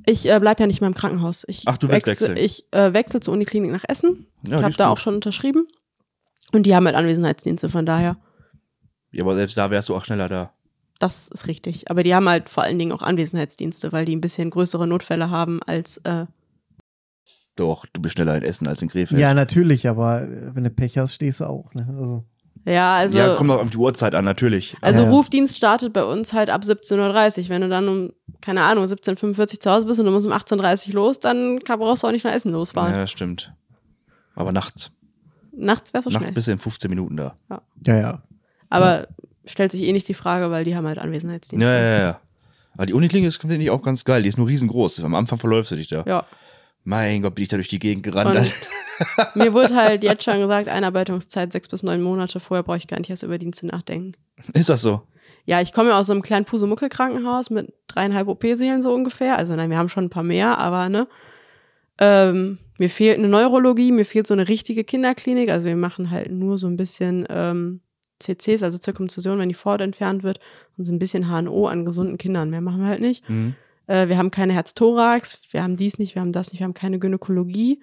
Ich 0.07 0.29
äh, 0.29 0.39
bleib 0.41 0.61
ja 0.61 0.67
nicht 0.67 0.81
mehr 0.81 0.89
im 0.89 0.95
Krankenhaus. 0.95 1.45
Ich 1.47 1.63
Ach, 1.67 1.79
du 1.79 1.89
willst 1.89 2.07
wechsel, 2.07 2.31
wechseln. 2.31 2.45
Ich 2.45 2.67
äh, 2.73 2.93
wechsle 2.93 3.21
zur 3.21 3.33
Uniklinik 3.33 3.71
nach 3.71 3.85
Essen. 3.89 4.27
Ja, 4.43 4.59
ich 4.59 4.65
habe 4.65 4.75
da 4.75 4.89
gut. 4.89 4.93
auch 4.93 4.99
schon 4.99 5.15
unterschrieben. 5.15 5.69
Und 6.53 6.65
die 6.65 6.75
haben 6.75 6.87
halt 6.87 6.97
Anwesenheitsdienste, 6.97 7.69
von 7.69 7.87
daher, 7.87 8.17
Ja, 9.15 9.23
aber 9.23 9.37
selbst 9.37 9.57
da 9.57 9.71
wärst 9.71 9.89
du 9.89 9.95
auch 9.97 10.05
schneller 10.05 10.29
da. 10.29 10.53
das 10.99 11.29
ist 11.29 11.47
richtig. 11.47 11.91
Aber 11.91 12.03
die 12.03 12.15
haben 12.15 12.29
halt 12.29 12.49
vor 12.49 12.63
allen 12.65 12.79
Dingen 12.79 12.93
auch 12.93 13.03
Anwesenheitsdienste, 13.03 13.93
weil 13.93 14.05
die 14.05 14.15
ein 14.17 14.21
bisschen 14.21 14.51
größere 14.51 14.87
Notfälle 14.87 15.31
haben 15.31 15.61
als 15.63 15.99
äh, 15.99 16.27
Doch, 17.57 17.87
du 17.93 18.01
bist 18.03 18.15
schneller 18.15 18.37
in 18.37 18.43
Essen 18.43 18.67
als 18.67 18.83
in 18.83 18.89
Krefeld. 18.89 19.21
Ja, 19.21 19.33
natürlich, 19.35 19.89
aber 19.89 20.23
äh, 20.23 20.55
wenn 20.55 20.65
du 20.65 20.71
Pech 20.71 20.99
hast, 20.99 21.15
stehst 21.15 21.41
du 21.41 21.45
auch. 21.45 21.73
Ne? 21.75 21.87
Also, 21.99 22.25
ja, 22.67 22.97
also. 22.97 23.19
ja, 23.19 23.35
kommt 23.37 23.51
auch 23.51 23.61
auf 23.61 23.71
die 23.71 23.77
Uhrzeit 23.77 24.15
an, 24.15 24.25
natürlich. 24.25 24.77
Also 24.81 25.03
Ja, 25.03 25.07
ja. 25.09 25.13
Rufdienst 25.13 25.57
startet 25.57 25.93
bei 25.93 26.03
uns 26.05 26.33
halt 26.33 26.51
ab 26.51 26.63
17.30 26.63 27.43
Uhr. 27.45 27.49
Wenn 27.51 27.61
du 27.63 27.69
dann 27.69 27.89
um, 27.89 28.13
keine 28.41 28.63
Ahnung, 28.63 28.85
17.45 28.85 29.39
Uhr 29.55 29.61
zu 29.61 29.71
Hause 29.71 29.87
bist 29.87 30.01
und 30.01 30.07
du 30.07 30.13
musst 30.13 30.27
um 30.27 30.33
18.30 30.33 30.89
Uhr 30.89 30.95
los, 30.95 31.19
dann 31.21 31.61
kann- 31.61 31.79
brauchst 31.79 32.03
du 32.03 32.07
auch 32.09 32.13
nicht 32.13 32.25
nach 32.25 32.33
Essen 32.33 32.51
ja, 32.51 32.57
losfahren. 32.57 32.93
das 32.95 33.11
stimmt. 33.11 33.53
Aber 34.35 34.51
nachts. 34.51 34.91
Nachts 35.57 35.93
wärst 35.95 36.07
du 36.07 36.11
nachts 36.11 36.25
schnell. 36.25 36.35
bist 36.35 36.47
du 36.49 36.53
in 36.53 36.59
15 36.59 36.89
Minuten 36.91 37.17
da. 37.17 37.37
ja, 37.87 37.97
ja. 37.97 38.23
Aber 38.71 39.07
stellt 39.45 39.73
sich 39.73 39.83
eh 39.83 39.93
nicht 39.93 40.09
die 40.09 40.15
Frage, 40.15 40.51
weil 40.51 40.65
die 40.65 40.77
haben 40.77 40.87
halt 40.87 40.99
Anwesenheitsdienste. 40.99 41.69
Ja, 41.69 41.79
ja, 41.79 41.99
ja. 41.99 42.21
Aber 42.75 42.87
die 42.87 42.93
Uniklinik 42.93 43.29
ist, 43.29 43.41
finde 43.41 43.57
ich, 43.57 43.71
auch 43.71 43.83
ganz 43.83 44.05
geil. 44.05 44.23
Die 44.23 44.29
ist 44.29 44.39
nur 44.39 44.49
riesengroß. 44.49 45.03
Am 45.05 45.15
Anfang 45.15 45.39
verläufst 45.39 45.71
du 45.71 45.77
dich 45.77 45.89
da. 45.89 46.05
Ja. 46.07 46.27
Mein 46.83 47.23
Gott, 47.23 47.35
bin 47.35 47.43
ich 47.43 47.49
da 47.49 47.57
durch 47.57 47.69
die 47.69 47.79
Gegend 47.79 48.03
gerannt. 48.03 48.53
Mir 49.35 49.53
wurde 49.55 49.75
halt 49.75 50.05
jetzt 50.05 50.25
schon 50.25 50.41
gesagt, 50.41 50.69
Einarbeitungszeit 50.69 51.51
sechs 51.53 51.69
bis 51.69 51.83
neun 51.83 52.03
Monate. 52.03 52.41
Vorher 52.41 52.63
brauche 52.63 52.77
ich 52.77 52.87
gar 52.87 52.99
nicht 52.99 53.11
erst 53.11 53.23
über 53.23 53.39
Dienste 53.39 53.67
nachdenken. 53.67 54.13
Ist 54.53 54.69
das 54.69 54.83
so? 54.83 55.03
Ja, 55.47 55.61
ich 55.61 55.73
komme 55.73 55.91
ja 55.91 55.99
aus 55.99 56.07
so 56.07 56.13
einem 56.13 56.23
kleinen 56.23 56.45
Pusemuckel-Krankenhaus 56.45 57.51
mit 57.51 57.73
dreieinhalb 57.87 58.29
OP-Seelen 58.29 58.83
so 58.83 58.93
ungefähr. 58.93 59.37
Also 59.37 59.55
nein, 59.55 59.71
wir 59.71 59.79
haben 59.79 59.89
schon 59.89 60.05
ein 60.05 60.11
paar 60.11 60.23
mehr, 60.23 60.59
aber 60.59 60.89
ne. 60.89 61.09
Ähm, 61.99 62.59
mir 62.79 62.91
fehlt 62.91 63.19
eine 63.19 63.29
Neurologie, 63.29 63.93
mir 63.93 64.05
fehlt 64.05 64.27
so 64.27 64.35
eine 64.35 64.49
richtige 64.49 64.85
Kinderklinik. 64.85 65.51
Also 65.51 65.69
wir 65.69 65.77
machen 65.77 66.11
halt 66.11 66.31
nur 66.31 66.59
so 66.59 66.67
ein 66.67 66.77
bisschen 66.77 67.27
ähm, 67.31 67.81
CCs, 68.21 68.63
also 68.63 68.79
Zirkumzision, 68.79 69.39
wenn 69.39 69.49
die 69.49 69.55
Vorhaut 69.55 69.81
entfernt 69.81 70.23
wird 70.23 70.41
und 70.77 70.85
so 70.85 70.93
ein 70.93 70.99
bisschen 70.99 71.29
HNO 71.29 71.67
an 71.69 71.85
gesunden 71.85 72.19
Kindern. 72.19 72.51
Mehr 72.51 72.61
machen 72.61 72.81
wir 72.81 72.89
halt 72.89 73.01
nicht. 73.01 73.29
Mhm. 73.29 73.55
Äh, 73.87 74.09
wir 74.09 74.17
haben 74.19 74.31
keine 74.31 74.53
Herz-Thorax, 74.55 75.41
wir 75.51 75.63
haben 75.63 75.77
dies 75.77 75.99
nicht, 75.99 76.15
wir 76.15 76.23
haben 76.23 76.33
das 76.33 76.53
nicht, 76.53 76.61
wir 76.61 76.65
haben 76.65 76.75
keine 76.75 76.99
Gynäkologie. 76.99 77.81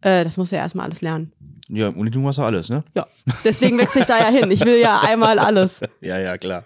Äh, 0.00 0.24
das 0.24 0.36
muss 0.36 0.50
ja 0.50 0.58
erstmal 0.58 0.86
alles 0.86 1.02
lernen. 1.02 1.32
Ja, 1.68 1.88
im 1.88 1.96
Uniklinik 1.96 2.28
hast 2.28 2.38
du 2.38 2.42
alles, 2.42 2.68
ne? 2.68 2.84
Ja, 2.94 3.06
deswegen 3.44 3.78
wechsle 3.78 4.02
ich 4.02 4.06
da 4.06 4.18
ja 4.18 4.28
hin. 4.28 4.50
Ich 4.50 4.60
will 4.64 4.78
ja 4.78 5.00
einmal 5.00 5.38
alles. 5.38 5.80
Ja, 6.00 6.18
ja, 6.18 6.36
klar. 6.36 6.64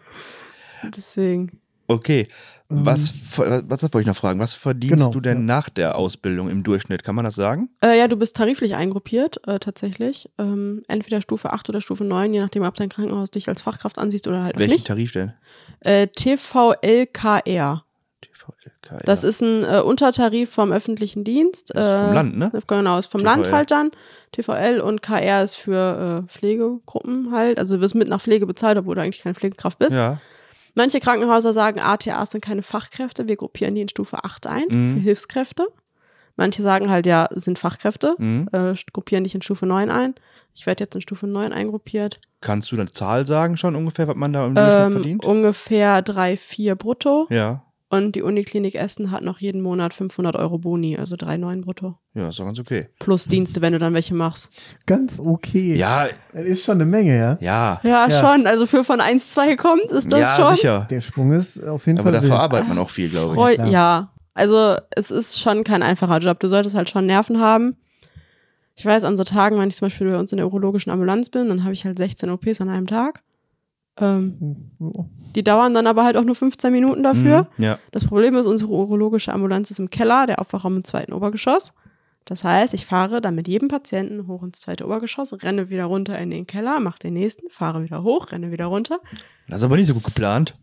Deswegen. 0.83 1.61
Okay. 1.87 2.27
Was, 2.71 3.15
was, 3.39 3.63
was 3.67 3.83
wollte 3.83 4.01
ich 4.01 4.07
noch 4.07 4.17
fragen? 4.17 4.41
Was 4.41 4.53
verdienst 4.53 4.97
Genau, 4.99 5.09
du 5.11 5.21
denn 5.21 5.39
ja. 5.39 5.45
nach 5.55 5.69
der 5.71 5.97
Ausbildung 5.97 6.51
im 6.51 6.63
Durchschnitt? 6.65 7.03
Kann 7.03 7.15
man 7.15 7.25
das 7.25 7.35
sagen? 7.35 7.71
Äh, 7.83 7.99
ja, 7.99 8.09
du 8.09 8.17
bist 8.17 8.37
tariflich 8.37 8.75
eingruppiert, 8.75 9.41
äh, 9.49 9.59
tatsächlich. 9.59 10.29
Ähm, 10.39 10.83
entweder 10.87 11.23
Stufe 11.23 11.51
8 11.53 11.69
oder 11.71 11.81
Stufe 11.81 12.05
9, 12.05 12.35
je 12.35 12.41
nachdem, 12.41 12.65
ob 12.65 12.75
dein 12.75 12.91
Krankenhaus 12.91 13.31
dich 13.31 13.49
als 13.49 13.63
Fachkraft 13.63 13.99
ansiehst 13.99 14.27
oder 14.29 14.45
halt 14.45 14.57
auch 14.57 14.59
Welchen 14.59 14.75
nicht. 14.75 14.87
Tarif 14.87 15.13
denn? 15.13 15.33
Äh, 15.81 16.09
TVLKR. 16.09 17.85
TVLK. 18.21 19.05
Das 19.05 19.25
ist 19.25 19.41
ein 19.43 19.65
äh, 19.65 19.81
Untertarif 19.81 20.51
vom 20.51 20.71
öffentlichen 20.73 21.25
Dienst. 21.25 21.71
Das 21.75 21.87
ist 21.87 22.01
vom 22.03 22.11
äh, 22.11 22.15
Land, 22.15 22.37
ne? 22.37 22.53
Genau, 22.67 22.99
ist 22.99 23.07
vom 23.11 23.21
TVL. 23.23 23.27
Land 23.31 23.51
halt 23.53 23.71
dann. 23.71 23.91
TVL 24.33 24.81
und 24.81 25.01
KR 25.03 25.43
ist 25.43 25.55
für 25.55 26.25
äh, 26.25 26.29
Pflegegruppen 26.29 27.33
halt. 27.33 27.59
Also 27.59 27.77
du 27.77 27.81
wirst 27.81 27.95
mit 27.95 28.09
nach 28.09 28.21
Pflege 28.21 28.47
bezahlt, 28.47 28.77
obwohl 28.77 28.95
du 28.97 29.01
eigentlich 29.03 29.23
keine 29.23 29.35
Pflegekraft 29.35 29.79
bist. 29.79 29.93
Ja. 29.97 30.21
Manche 30.75 31.01
Krankenhäuser 31.01 31.53
sagen, 31.53 31.81
ATAs 31.81 32.31
sind 32.31 32.45
keine 32.45 32.63
Fachkräfte, 32.63 33.29
wir 33.29 33.37
gruppieren 33.37 33.75
die 33.75 33.83
in 33.83 33.89
Stufe 33.89 34.23
8 34.25 34.47
ein 34.47 34.65
Mhm. 34.69 34.87
für 34.95 35.01
Hilfskräfte. 35.01 35.67
Manche 36.37 36.63
sagen 36.63 36.89
halt, 36.91 37.05
ja, 37.07 37.29
sind 37.35 37.59
Fachkräfte, 37.59 38.15
Mhm. 38.19 38.49
äh, 38.53 38.75
gruppieren 38.93 39.25
dich 39.25 39.35
in 39.35 39.43
Stufe 39.43 39.67
9 39.67 39.91
ein. 39.91 40.15
Ich 40.55 40.67
werde 40.67 40.85
jetzt 40.85 40.95
in 40.95 41.01
Stufe 41.01 41.27
9 41.27 41.53
eingruppiert. 41.53 42.21
Kannst 42.41 42.71
du 42.71 42.77
eine 42.77 42.89
Zahl 42.91 43.27
sagen 43.27 43.57
schon 43.57 43.75
ungefähr, 43.75 44.07
was 44.07 44.15
man 44.17 44.33
da 44.33 44.47
im 44.47 44.57
Ähm, 44.57 44.93
verdient? 44.93 45.25
ungefähr 45.25 46.01
3, 46.03 46.37
4 46.37 46.77
brutto. 46.77 47.27
Ja. 47.31 47.65
Und 47.91 48.17
die 48.17 48.23
Uniklinik 48.23 48.75
Essen 48.75 49.11
hat 49.11 49.23
noch 49.23 49.39
jeden 49.39 49.63
Monat 49.63 49.95
500 49.95 50.37
Euro 50.37 50.59
Boni, 50.59 50.99
also 50.99 51.17
3,9 51.17 51.63
brutto. 51.63 51.97
Ja, 52.15 52.29
ist 52.29 52.39
doch 52.39 52.45
ganz 52.45 52.61
okay. 52.61 52.89
Plus 52.99 53.25
Dienste, 53.25 53.63
wenn 53.63 53.73
du 53.73 53.79
dann 53.79 53.95
welche 53.95 54.15
machst. 54.15 54.51
Ganz 54.85 55.19
okay. 55.19 55.75
Ja, 55.75 56.09
Das 56.35 56.45
ist 56.45 56.65
schon 56.65 56.75
eine 56.75 56.85
Menge, 56.85 57.17
ja. 57.17 57.39
ja. 57.41 57.81
Ja, 57.83 58.07
Ja. 58.09 58.21
schon. 58.21 58.47
Also 58.47 58.67
für 58.67 58.85
von 58.85 59.01
1,2 59.01 59.57
kommt, 59.57 59.85
ist 59.91 60.13
das 60.13 60.21
ja, 60.21 60.37
schon. 60.37 60.55
sicher. 60.57 60.87
Der 60.91 61.01
Sprung 61.01 61.33
ist 61.33 61.65
auf 61.65 61.87
jeden 61.87 61.99
Aber 61.99 62.05
Fall 62.07 62.13
da 62.13 62.21
wild. 62.21 62.29
verarbeitet 62.31 62.69
man 62.69 62.79
auch 62.79 62.91
viel, 62.91 63.09
glaube 63.09 63.33
ich. 63.33 63.41
Freu 63.41 63.55
klar. 63.55 63.69
ja, 63.69 64.13
also 64.35 64.77
es 64.95 65.11
ist 65.11 65.39
schon 65.41 65.65
kein 65.65 65.83
einfacher 65.83 66.19
Job. 66.19 66.41
Du 66.41 66.49
solltest 66.49 66.75
halt 66.75 66.91
schon 66.91 67.07
Nerven 67.07 67.41
haben. 67.41 67.77
Ich 68.77 68.85
weiß, 68.85 69.03
an 69.05 69.17
so 69.17 69.25
Tagen, 69.25 69.59
wenn 69.59 69.71
ich 69.71 69.77
zum 69.77 69.87
Beispiel 69.87 70.11
bei 70.11 70.19
uns 70.19 70.31
in 70.31 70.37
der 70.37 70.47
urologischen 70.47 70.93
Ambulanz 70.93 71.31
bin, 71.31 71.49
dann 71.49 71.65
habe 71.65 71.73
ich 71.73 71.85
halt 71.87 71.97
16 71.99 72.29
OPs 72.31 72.61
an 72.61 72.69
einem 72.69 72.87
Tag. 72.87 73.23
Ähm, 74.01 74.71
die 75.35 75.43
dauern 75.45 75.75
dann 75.75 75.87
aber 75.87 76.05
halt 76.05 76.17
auch 76.17 76.25
nur 76.25 76.35
15 76.35 76.73
Minuten 76.73 77.03
dafür. 77.03 77.49
Mhm, 77.57 77.65
ja. 77.65 77.79
Das 77.91 78.05
Problem 78.05 78.35
ist, 78.37 78.47
unsere 78.47 78.71
urologische 78.71 79.33
Ambulanz 79.33 79.71
ist 79.71 79.79
im 79.79 79.91
Keller, 79.91 80.27
der 80.27 80.41
Aufwachraum 80.41 80.77
im 80.77 80.85
zweiten 80.85 81.13
Obergeschoss. 81.13 81.73
Das 82.25 82.45
heißt, 82.45 82.75
ich 82.75 82.85
fahre 82.85 83.21
dann 83.23 83.35
mit 83.35 83.49
jedem 83.49 83.69
Patienten 83.69 84.27
hoch 84.27 84.43
ins 84.43 84.61
zweite 84.61 84.85
Obergeschoss, 84.85 85.33
renne 85.43 85.71
wieder 85.71 85.85
runter 85.85 86.19
in 86.19 86.31
den 86.31 86.47
Keller, 86.47 86.79
mache 86.79 86.99
den 86.99 87.15
nächsten, 87.15 87.49
fahre 87.49 87.83
wieder 87.83 88.03
hoch, 88.03 88.33
renne 88.33 88.51
wieder 88.53 88.67
runter. 88.67 88.99
Das 89.49 89.61
ist 89.61 89.65
aber 89.65 89.77
nicht 89.77 89.87
so 89.87 89.95
gut 89.95 90.05
geplant. 90.05 90.55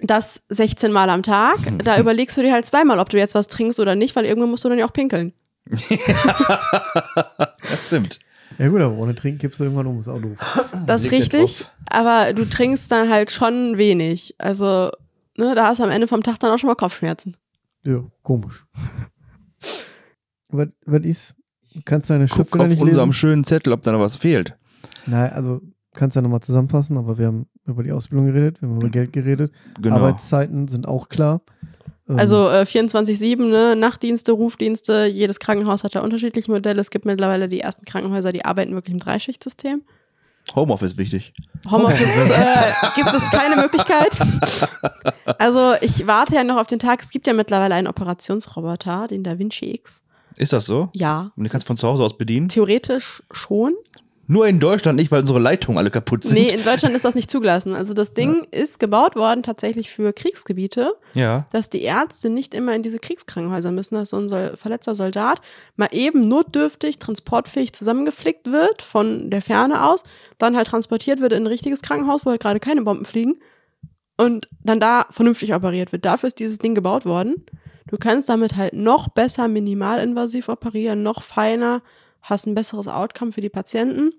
Das 0.00 0.42
16 0.50 0.92
Mal 0.92 1.08
am 1.08 1.22
Tag. 1.22 1.58
Da 1.84 1.98
überlegst 1.98 2.36
du 2.36 2.42
dir 2.42 2.52
halt 2.52 2.66
zweimal, 2.66 2.98
ob 2.98 3.08
du 3.08 3.16
jetzt 3.16 3.34
was 3.34 3.46
trinkst 3.46 3.80
oder 3.80 3.94
nicht, 3.94 4.14
weil 4.16 4.26
irgendwann 4.26 4.50
musst 4.50 4.64
du 4.64 4.68
dann 4.68 4.78
ja 4.78 4.86
auch 4.86 4.92
pinkeln. 4.92 5.32
Das 7.70 7.86
stimmt. 7.86 8.18
Ja 8.58 8.68
gut, 8.68 8.80
aber 8.80 8.96
ohne 8.96 9.14
Trinken 9.14 9.40
kippst 9.40 9.60
du 9.60 9.64
irgendwann 9.64 9.86
um, 9.86 9.98
ist 9.98 10.08
auch 10.08 10.20
doof. 10.20 10.38
Das 10.86 11.04
ist 11.04 11.10
richtig, 11.10 11.66
aber 11.88 12.32
du 12.32 12.44
trinkst 12.44 12.90
dann 12.90 13.08
halt 13.08 13.30
schon 13.30 13.78
wenig. 13.78 14.34
Also, 14.38 14.90
ne, 15.36 15.54
da 15.54 15.68
hast 15.68 15.80
du 15.80 15.84
am 15.84 15.90
Ende 15.90 16.06
vom 16.06 16.22
Tag 16.22 16.38
dann 16.38 16.50
auch 16.50 16.58
schon 16.58 16.68
mal 16.68 16.74
Kopfschmerzen. 16.74 17.36
Ja, 17.84 18.04
komisch. 18.22 18.64
was, 20.48 20.68
was 20.86 21.04
ist? 21.04 21.34
Kannst 21.84 22.10
deine 22.10 22.28
Schrift 22.28 22.52
wieder 22.52 22.64
auf 22.64 22.70
nicht 22.70 22.82
unserem 22.82 23.08
lesen? 23.08 23.12
schönen 23.18 23.44
Zettel, 23.44 23.72
ob 23.72 23.82
da 23.82 23.92
noch 23.92 24.00
was 24.00 24.16
fehlt. 24.16 24.56
Nein, 25.06 25.32
also 25.32 25.60
kannst 25.94 26.16
ja 26.16 26.22
nochmal 26.22 26.40
zusammenfassen, 26.40 26.96
aber 26.96 27.18
wir 27.18 27.26
haben 27.26 27.46
über 27.66 27.82
die 27.82 27.92
Ausbildung 27.92 28.26
geredet, 28.26 28.60
wir 28.60 28.68
haben 28.68 28.76
über 28.76 28.88
Geld 28.88 29.12
geredet. 29.12 29.52
Genau. 29.80 29.96
Arbeitszeiten 29.96 30.68
sind 30.68 30.86
auch 30.86 31.08
klar. 31.08 31.42
Ähm, 32.12 32.18
Also 32.18 32.48
äh, 32.48 32.62
24-7, 32.62 33.42
ne, 33.42 33.76
Nachtdienste, 33.76 34.32
Rufdienste, 34.32 35.06
jedes 35.06 35.38
Krankenhaus 35.38 35.84
hat 35.84 35.94
da 35.94 36.00
unterschiedliche 36.00 36.50
Modelle. 36.50 36.80
Es 36.80 36.90
gibt 36.90 37.04
mittlerweile 37.04 37.48
die 37.48 37.60
ersten 37.60 37.84
Krankenhäuser, 37.84 38.32
die 38.32 38.44
arbeiten 38.44 38.74
wirklich 38.74 38.92
im 38.92 39.00
Dreischichtsystem. 39.00 39.82
Homeoffice 40.56 40.96
wichtig. 40.96 41.32
Homeoffice 41.70 42.00
äh, 42.30 42.72
gibt 42.96 43.14
es 43.14 43.22
keine 43.30 43.56
Möglichkeit. 43.56 44.10
Also 45.38 45.74
ich 45.80 46.06
warte 46.06 46.34
ja 46.34 46.44
noch 46.44 46.56
auf 46.56 46.66
den 46.66 46.78
Tag. 46.78 47.02
Es 47.02 47.10
gibt 47.10 47.26
ja 47.26 47.32
mittlerweile 47.32 47.74
einen 47.74 47.86
Operationsroboter, 47.86 49.06
den 49.08 49.22
Da 49.22 49.38
Vinci 49.38 49.72
X. 49.72 50.02
Ist 50.36 50.52
das 50.52 50.66
so? 50.66 50.88
Ja. 50.94 51.30
Und 51.36 51.44
den 51.44 51.50
kannst 51.50 51.66
du 51.66 51.68
von 51.68 51.76
zu 51.76 51.86
Hause 51.86 52.02
aus 52.02 52.16
bedienen? 52.18 52.48
Theoretisch 52.48 53.22
schon. 53.30 53.74
Nur 54.32 54.46
in 54.48 54.58
Deutschland 54.60 54.96
nicht, 54.96 55.10
weil 55.10 55.20
unsere 55.20 55.38
Leitungen 55.38 55.76
alle 55.78 55.90
kaputt 55.90 56.22
sind. 56.22 56.32
Nee, 56.32 56.48
in 56.48 56.64
Deutschland 56.64 56.94
ist 56.96 57.04
das 57.04 57.14
nicht 57.14 57.30
zugelassen. 57.30 57.74
Also 57.74 57.92
das 57.92 58.14
Ding 58.14 58.46
ist 58.50 58.78
gebaut 58.78 59.14
worden 59.14 59.42
tatsächlich 59.42 59.90
für 59.90 60.12
Kriegsgebiete, 60.14 60.94
Ja. 61.12 61.44
dass 61.52 61.68
die 61.68 61.82
Ärzte 61.82 62.30
nicht 62.30 62.54
immer 62.54 62.74
in 62.74 62.82
diese 62.82 62.98
Kriegskrankenhäuser 62.98 63.70
müssen, 63.72 63.94
dass 63.96 64.08
so 64.10 64.16
ein 64.16 64.28
Sol 64.30 64.54
verletzter 64.56 64.94
Soldat 64.94 65.42
mal 65.76 65.90
eben 65.92 66.20
notdürftig, 66.20 66.98
transportfähig 66.98 67.74
zusammengeflickt 67.74 68.50
wird 68.50 68.80
von 68.80 69.28
der 69.28 69.42
Ferne 69.42 69.84
aus, 69.86 70.02
dann 70.38 70.56
halt 70.56 70.66
transportiert 70.68 71.20
wird 71.20 71.32
in 71.32 71.42
ein 71.42 71.46
richtiges 71.48 71.82
Krankenhaus, 71.82 72.24
wo 72.24 72.30
halt 72.30 72.40
gerade 72.40 72.58
keine 72.60 72.80
Bomben 72.82 73.04
fliegen 73.04 73.34
und 74.16 74.48
dann 74.62 74.80
da 74.80 75.04
vernünftig 75.10 75.54
operiert 75.54 75.92
wird. 75.92 76.06
Dafür 76.06 76.28
ist 76.28 76.38
dieses 76.38 76.56
Ding 76.56 76.74
gebaut 76.74 77.04
worden. 77.04 77.44
Du 77.86 77.98
kannst 77.98 78.30
damit 78.30 78.56
halt 78.56 78.72
noch 78.72 79.08
besser 79.08 79.46
minimalinvasiv 79.48 80.48
operieren, 80.48 81.02
noch 81.02 81.22
feiner, 81.22 81.82
hast 82.22 82.46
ein 82.46 82.54
besseres 82.54 82.88
Outcome 82.88 83.32
für 83.32 83.42
die 83.42 83.50
Patienten. 83.50 84.10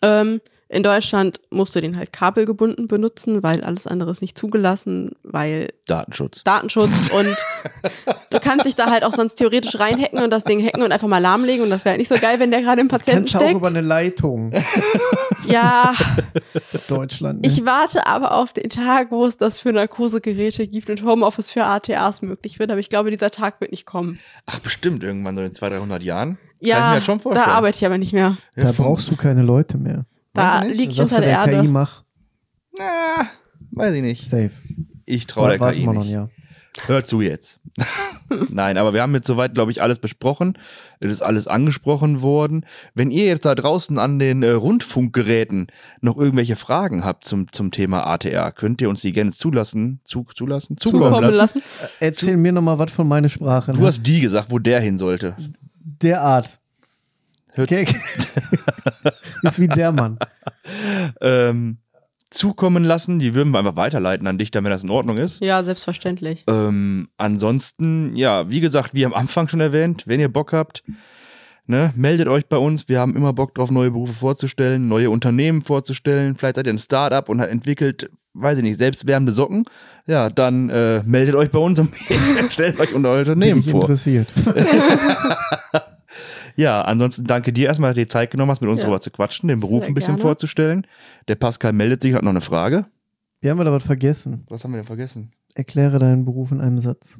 Ähm, 0.00 0.40
in 0.72 0.82
Deutschland 0.82 1.38
musst 1.50 1.76
du 1.76 1.82
den 1.82 1.98
halt 1.98 2.14
kabelgebunden 2.14 2.88
benutzen, 2.88 3.42
weil 3.42 3.62
alles 3.62 3.86
andere 3.86 4.10
ist 4.10 4.22
nicht 4.22 4.38
zugelassen, 4.38 5.10
weil 5.22 5.68
Datenschutz. 5.86 6.44
Datenschutz 6.44 7.10
und 7.10 7.36
du 8.30 8.40
kannst 8.40 8.64
dich 8.64 8.74
da 8.74 8.90
halt 8.90 9.04
auch 9.04 9.12
sonst 9.12 9.34
theoretisch 9.34 9.78
reinhacken 9.78 10.18
und 10.20 10.30
das 10.30 10.44
Ding 10.44 10.64
hacken 10.64 10.82
und 10.82 10.90
einfach 10.90 11.08
mal 11.08 11.18
lahmlegen 11.18 11.62
und 11.62 11.68
das 11.68 11.84
wäre 11.84 11.90
halt 11.90 11.98
nicht 11.98 12.08
so 12.08 12.16
geil, 12.16 12.40
wenn 12.40 12.50
der 12.50 12.62
gerade 12.62 12.80
im 12.80 12.88
Patienten 12.88 13.24
kannst 13.24 13.34
du 13.34 13.38
auch 13.38 13.42
steckt. 13.42 13.56
über 13.58 13.68
eine 13.68 13.82
Leitung. 13.82 14.52
Ja, 15.46 15.94
Deutschland. 16.88 17.42
Ne? 17.42 17.48
ich 17.48 17.64
warte 17.64 18.06
aber 18.06 18.36
auf 18.36 18.52
den 18.52 18.70
Tag, 18.70 19.10
wo 19.10 19.26
es 19.26 19.36
das 19.36 19.58
für 19.58 19.72
Narkosegeräte 19.72 20.68
gibt 20.68 20.88
und 20.88 21.04
Homeoffice 21.04 21.50
für 21.50 21.64
ATAs 21.64 22.22
möglich 22.22 22.58
wird, 22.58 22.70
aber 22.70 22.80
ich 22.80 22.88
glaube, 22.88 23.10
dieser 23.10 23.30
Tag 23.30 23.60
wird 23.60 23.72
nicht 23.72 23.84
kommen. 23.84 24.20
Ach, 24.46 24.60
bestimmt 24.60 25.02
irgendwann 25.02 25.36
so 25.36 25.42
in 25.42 25.52
200, 25.52 25.80
300 25.80 26.02
Jahren. 26.02 26.38
Ja, 26.64 26.78
Kann 26.78 26.98
ich 26.98 27.08
mir 27.08 27.20
schon 27.20 27.34
da 27.34 27.44
arbeite 27.46 27.76
ich 27.78 27.86
aber 27.86 27.98
nicht 27.98 28.12
mehr. 28.12 28.36
Ja, 28.56 28.64
da 28.64 28.72
von- 28.72 28.84
brauchst 28.86 29.10
du 29.10 29.16
keine 29.16 29.42
Leute 29.42 29.78
mehr. 29.78 30.06
Da 30.32 30.62
Weiß 30.62 30.78
ich 30.78 31.00
unter 31.00 31.16
du 31.16 31.20
der 31.22 31.44
der 31.44 31.44
KI, 31.44 31.54
Erde. 31.56 31.68
mach 31.68 32.04
Na, 32.78 33.26
weiß 33.72 33.94
ich 33.96 34.02
nicht. 34.02 34.30
safe. 34.30 34.50
Ich 35.04 35.26
traue 35.26 35.58
der 35.58 35.72
KI 35.72 35.84
noch 35.86 36.02
nicht. 36.04 36.10
Jahr. 36.12 36.30
Hör 36.86 37.04
zu 37.04 37.20
jetzt. 37.20 37.60
Nein, 38.50 38.78
aber 38.78 38.94
wir 38.94 39.02
haben 39.02 39.14
jetzt 39.14 39.26
soweit, 39.26 39.52
glaube 39.54 39.70
ich, 39.72 39.82
alles 39.82 39.98
besprochen. 39.98 40.54
Es 41.00 41.12
ist 41.12 41.20
alles 41.20 41.46
angesprochen 41.46 42.22
worden. 42.22 42.64
Wenn 42.94 43.10
ihr 43.10 43.26
jetzt 43.26 43.44
da 43.44 43.54
draußen 43.54 43.98
an 43.98 44.18
den 44.18 44.42
äh, 44.42 44.52
Rundfunkgeräten 44.52 45.66
noch 46.00 46.16
irgendwelche 46.16 46.56
Fragen 46.56 47.04
habt 47.04 47.24
zum, 47.24 47.52
zum 47.52 47.72
Thema 47.72 48.06
ATR, 48.06 48.52
könnt 48.52 48.80
ihr 48.80 48.88
uns 48.88 49.02
die 49.02 49.12
gerne 49.12 49.32
zulassen, 49.32 50.00
zu, 50.04 50.24
zulassen, 50.34 50.78
zukommen 50.78 51.04
Zukommen 51.04 51.24
lassen. 51.24 51.36
lassen. 51.36 51.62
Erzähl 52.00 52.36
mir 52.38 52.52
noch 52.52 52.62
mal 52.62 52.78
was 52.78 52.90
von 52.90 53.06
meiner 53.06 53.28
Sprache. 53.28 53.72
Du 53.72 53.80
ne? 53.80 53.86
hast 53.86 54.02
die 54.06 54.20
gesagt, 54.20 54.50
wo 54.50 54.58
der 54.58 54.80
hin 54.80 54.96
sollte. 54.96 55.36
Derart. 56.02 56.58
Hört, 57.52 57.70
Okay. 57.70 57.86
ist 59.42 59.58
wie 59.60 59.68
der 59.68 59.92
Mann. 59.92 60.18
ähm, 61.20 61.78
zukommen 62.30 62.82
lassen. 62.84 63.18
Die 63.18 63.34
würden 63.34 63.50
wir 63.52 63.58
einfach 63.58 63.76
weiterleiten 63.76 64.26
an 64.26 64.38
dich, 64.38 64.50
damit 64.50 64.72
das 64.72 64.84
in 64.84 64.90
Ordnung 64.90 65.18
ist. 65.18 65.40
Ja, 65.42 65.62
selbstverständlich. 65.62 66.44
Ähm, 66.48 67.08
ansonsten, 67.18 68.16
ja, 68.16 68.50
wie 68.50 68.60
gesagt, 68.60 68.94
wie 68.94 69.04
am 69.04 69.12
Anfang 69.12 69.48
schon 69.48 69.60
erwähnt, 69.60 70.04
wenn 70.06 70.18
ihr 70.18 70.30
Bock 70.32 70.54
habt, 70.54 70.82
ne, 71.66 71.92
meldet 71.94 72.28
euch 72.28 72.46
bei 72.46 72.56
uns. 72.56 72.88
Wir 72.88 73.00
haben 73.00 73.14
immer 73.16 73.34
Bock 73.34 73.54
drauf, 73.54 73.70
neue 73.70 73.90
Berufe 73.90 74.14
vorzustellen, 74.14 74.88
neue 74.88 75.10
Unternehmen 75.10 75.60
vorzustellen. 75.60 76.36
Vielleicht 76.36 76.56
seid 76.56 76.66
ihr 76.66 76.72
ein 76.72 76.78
Startup 76.78 77.28
und 77.28 77.38
entwickelt, 77.40 78.10
weiß 78.32 78.56
ich 78.58 78.64
nicht, 78.64 78.78
selbstwärmende 78.78 79.32
Socken. 79.32 79.64
Ja, 80.06 80.30
dann 80.30 80.70
äh, 80.70 81.02
meldet 81.04 81.34
euch 81.34 81.50
bei 81.50 81.58
uns 81.58 81.78
und 81.80 81.94
stellt 82.50 82.80
euch 82.80 82.94
unser 82.94 83.10
Bin 83.10 83.18
Unternehmen 83.20 83.60
ich 83.60 83.70
vor. 83.70 83.82
interessiert. 83.82 84.32
Ja, 86.56 86.82
ansonsten 86.82 87.24
danke 87.24 87.52
dir 87.52 87.68
erstmal, 87.68 87.90
dass 87.90 87.94
du 87.96 88.00
dir 88.02 88.08
Zeit 88.08 88.30
genommen 88.30 88.50
hast, 88.50 88.60
mit 88.60 88.70
uns 88.70 88.80
Ja. 88.80 88.84
darüber 88.86 89.00
zu 89.00 89.10
quatschen, 89.10 89.48
den 89.48 89.60
Beruf 89.60 89.82
Sehr 89.82 89.90
ein 89.90 89.94
bisschen 89.94 90.16
gerne. 90.16 90.22
vorzustellen. 90.22 90.86
Der 91.28 91.34
Pascal 91.36 91.72
meldet 91.72 92.02
sich, 92.02 92.14
hat 92.14 92.22
noch 92.22 92.30
eine 92.30 92.40
Frage. 92.40 92.86
Wir 93.40 93.50
haben 93.50 93.60
aber 93.60 93.72
was 93.72 93.82
vergessen. 93.84 94.44
Was 94.48 94.62
haben 94.62 94.70
wir 94.72 94.76
denn 94.78 94.86
vergessen? 94.86 95.32
Erkläre 95.54 95.98
deinen 95.98 96.24
Beruf 96.24 96.50
in 96.52 96.60
einem 96.60 96.78
Satz. 96.78 97.18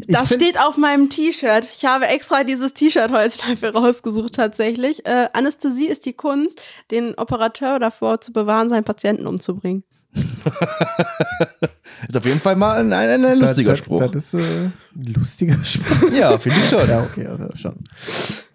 Ich 0.00 0.06
Das 0.06 0.32
steht 0.32 0.58
auf 0.58 0.76
meinem 0.78 1.10
T-Shirt. 1.10 1.68
Ich 1.70 1.84
habe 1.84 2.06
extra 2.06 2.44
dieses 2.44 2.72
T-Shirt 2.74 3.10
heute 3.12 3.36
dafür 3.38 3.74
rausgesucht, 3.74 4.34
tatsächlich. 4.34 5.04
Äh, 5.04 5.28
Anästhesie 5.32 5.86
ist 5.88 6.06
die 6.06 6.12
Kunst, 6.14 6.62
den 6.90 7.14
Operateur 7.16 7.78
davor 7.78 8.20
zu 8.20 8.32
bewahren, 8.32 8.68
seinen 8.68 8.84
Patienten 8.84 9.26
umzubringen. 9.26 9.82
Ist 12.08 12.16
auf 12.16 12.24
jeden 12.24 12.40
Fall 12.40 12.56
mal 12.56 12.78
ein, 12.78 12.92
ein, 12.92 13.24
ein 13.24 13.38
lustiger 13.38 13.72
das, 13.72 13.78
Spruch. 13.78 13.98
Das, 13.98 14.10
das 14.12 14.34
ist 14.34 14.40
äh, 14.42 14.70
ein 14.94 15.12
lustiger 15.14 15.62
Spruch. 15.64 16.12
ja, 16.12 16.38
finde 16.38 16.58
ich 16.58 16.68
schon. 16.68 16.88
ja, 16.88 17.02
okay, 17.02 17.26
also 17.26 17.48
schon. 17.56 17.76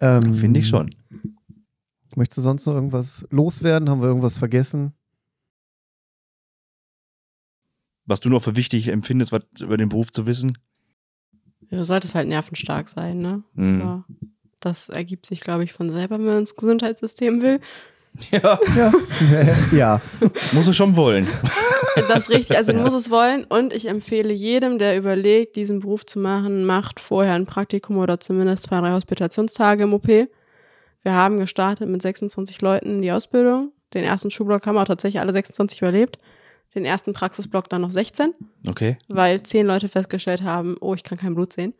Ähm, 0.00 0.34
Finde 0.34 0.60
ich 0.60 0.68
schon. 0.68 0.90
Möchtest 2.16 2.38
du 2.38 2.42
sonst 2.42 2.66
noch 2.66 2.74
irgendwas 2.74 3.26
loswerden? 3.30 3.88
Haben 3.90 4.00
wir 4.00 4.08
irgendwas 4.08 4.38
vergessen? 4.38 4.92
Was 8.06 8.20
du 8.20 8.28
noch 8.28 8.42
für 8.42 8.56
wichtig 8.56 8.88
empfindest, 8.88 9.32
was 9.32 9.44
über 9.60 9.76
den 9.76 9.88
Beruf 9.88 10.10
zu 10.10 10.26
wissen? 10.26 10.52
Du 11.70 11.84
solltest 11.84 12.14
halt 12.14 12.28
nervenstark 12.28 12.88
sein, 12.88 13.18
ne? 13.18 13.44
Hm. 13.54 13.80
Ja. 13.80 14.04
Das 14.58 14.88
ergibt 14.88 15.26
sich, 15.26 15.40
glaube 15.40 15.64
ich, 15.64 15.72
von 15.72 15.90
selber, 15.90 16.18
wenn 16.18 16.26
man 16.26 16.38
ins 16.38 16.56
Gesundheitssystem 16.56 17.40
will. 17.40 17.60
Ja, 18.30 18.58
Ja. 18.76 18.92
ja. 19.72 20.00
muss 20.52 20.66
es 20.68 20.76
schon 20.76 20.96
wollen. 20.96 21.26
Das 22.08 22.24
ist 22.24 22.30
richtig, 22.30 22.56
also 22.56 22.72
du 22.72 22.78
musst 22.78 22.94
es 22.94 23.10
wollen. 23.10 23.44
Und 23.44 23.72
ich 23.72 23.88
empfehle 23.88 24.32
jedem, 24.32 24.78
der 24.78 24.96
überlegt, 24.96 25.56
diesen 25.56 25.80
Beruf 25.80 26.06
zu 26.06 26.20
machen, 26.20 26.64
macht 26.64 27.00
vorher 27.00 27.34
ein 27.34 27.46
Praktikum 27.46 27.98
oder 27.98 28.20
zumindest 28.20 28.64
zwei, 28.64 28.78
drei 28.80 28.92
Hospitationstage 28.92 29.82
im 29.82 29.92
OP. 29.94 30.06
Wir 30.06 30.28
haben 31.12 31.38
gestartet 31.38 31.88
mit 31.88 32.00
26 32.00 32.60
Leuten 32.62 32.90
in 32.90 33.02
die 33.02 33.10
Ausbildung. 33.10 33.72
Den 33.92 34.04
ersten 34.04 34.30
Schulblock 34.30 34.66
haben 34.66 34.78
auch 34.78 34.84
tatsächlich 34.84 35.20
alle 35.20 35.32
26 35.32 35.80
überlebt. 35.82 36.18
Den 36.76 36.84
ersten 36.84 37.12
Praxisblock 37.12 37.68
dann 37.68 37.80
noch 37.80 37.90
16, 37.90 38.34
Okay. 38.68 38.96
weil 39.08 39.42
zehn 39.42 39.66
Leute 39.66 39.88
festgestellt 39.88 40.42
haben, 40.42 40.76
oh, 40.80 40.94
ich 40.94 41.02
kann 41.02 41.18
kein 41.18 41.34
Blut 41.34 41.52
sehen. 41.52 41.74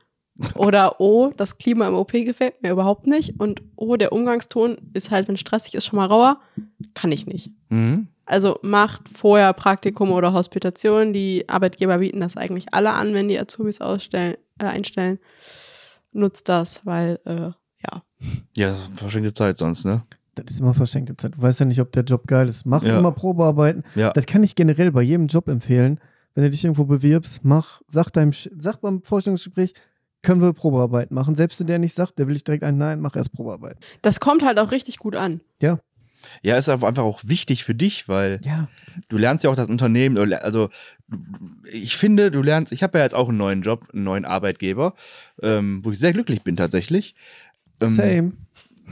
Oder 0.54 1.00
oh, 1.00 1.32
das 1.36 1.58
Klima 1.58 1.86
im 1.88 1.94
OP 1.94 2.12
gefällt 2.12 2.62
mir 2.62 2.70
überhaupt 2.72 3.06
nicht. 3.06 3.38
Und 3.38 3.62
oh, 3.76 3.96
der 3.96 4.12
Umgangston 4.12 4.76
ist 4.94 5.10
halt, 5.10 5.28
wenn 5.28 5.36
stressig 5.36 5.74
ist, 5.74 5.86
schon 5.86 5.98
mal 5.98 6.06
rauer. 6.06 6.40
Kann 6.94 7.12
ich 7.12 7.26
nicht. 7.26 7.50
Mhm. 7.68 8.08
Also 8.24 8.58
macht 8.62 9.08
vorher 9.08 9.52
Praktikum 9.52 10.12
oder 10.12 10.32
Hospitation. 10.32 11.12
Die 11.12 11.48
Arbeitgeber 11.48 11.98
bieten 11.98 12.20
das 12.20 12.36
eigentlich 12.36 12.72
alle 12.72 12.92
an, 12.92 13.12
wenn 13.12 13.28
die 13.28 13.38
Azubis 13.38 13.80
ausstellen, 13.80 14.36
äh, 14.58 14.64
einstellen. 14.66 15.18
Nutzt 16.12 16.48
das, 16.48 16.84
weil, 16.84 17.20
äh, 17.24 17.36
ja. 17.50 18.02
Ja, 18.56 18.70
das 18.70 18.78
ist 18.88 18.98
verschenkte 18.98 19.32
Zeit 19.32 19.58
sonst, 19.58 19.84
ne? 19.84 20.02
Das 20.34 20.46
ist 20.50 20.60
immer 20.60 20.74
verschenkte 20.74 21.16
Zeit. 21.16 21.34
Du 21.36 21.42
weißt 21.42 21.60
ja 21.60 21.66
nicht, 21.66 21.80
ob 21.80 21.92
der 21.92 22.04
Job 22.04 22.26
geil 22.26 22.48
ist. 22.48 22.64
Mach 22.66 22.82
Ja. 22.82 22.98
immer 22.98 23.12
Probearbeiten. 23.12 23.84
Ja. 23.94 24.12
Das 24.12 24.26
kann 24.26 24.42
ich 24.42 24.54
generell 24.54 24.90
bei 24.92 25.02
jedem 25.02 25.26
Job 25.26 25.48
empfehlen. 25.48 26.00
Wenn 26.34 26.44
du 26.44 26.50
dich 26.50 26.64
irgendwo 26.64 26.84
bewirbst, 26.84 27.40
mach, 27.42 27.80
sag 27.88 28.10
deinem, 28.10 28.30
Sch- 28.30 28.50
sag 28.56 28.80
beim 28.80 29.02
Vorstellungsgespräch, 29.02 29.74
können 30.22 30.40
wir 30.42 30.52
Probearbeit 30.52 31.10
machen. 31.10 31.34
Selbst 31.34 31.60
wenn 31.60 31.66
der 31.66 31.78
nicht 31.78 31.94
sagt, 31.94 32.18
der 32.18 32.28
will 32.28 32.36
ich 32.36 32.44
direkt 32.44 32.64
ein 32.64 32.78
Nein, 32.78 33.00
mach 33.00 33.16
erst 33.16 33.32
Probearbeit. 33.32 33.76
Das 34.02 34.20
kommt 34.20 34.44
halt 34.44 34.58
auch 34.58 34.70
richtig 34.70 34.98
gut 34.98 35.16
an. 35.16 35.40
Ja. 35.62 35.78
Ja, 36.42 36.58
ist 36.58 36.68
einfach 36.68 37.02
auch 37.02 37.20
wichtig 37.24 37.64
für 37.64 37.74
dich, 37.74 38.06
weil 38.06 38.40
Ja. 38.44 38.68
du 39.08 39.16
lernst 39.16 39.42
ja 39.42 39.50
auch 39.50 39.56
das 39.56 39.68
Unternehmen, 39.68 40.18
also 40.34 40.68
ich 41.72 41.96
finde, 41.96 42.30
du 42.30 42.42
lernst, 42.42 42.72
ich 42.72 42.82
habe 42.82 42.98
ja 42.98 43.04
jetzt 43.04 43.14
auch 43.14 43.30
einen 43.30 43.38
neuen 43.38 43.62
Job, 43.62 43.88
einen 43.94 44.04
neuen 44.04 44.26
Arbeitgeber, 44.26 44.94
ähm, 45.42 45.80
wo 45.82 45.90
ich 45.92 45.98
sehr 45.98 46.12
glücklich 46.12 46.42
bin 46.42 46.56
tatsächlich. 46.56 47.14
Ähm, 47.80 47.94
Same. 47.96 48.32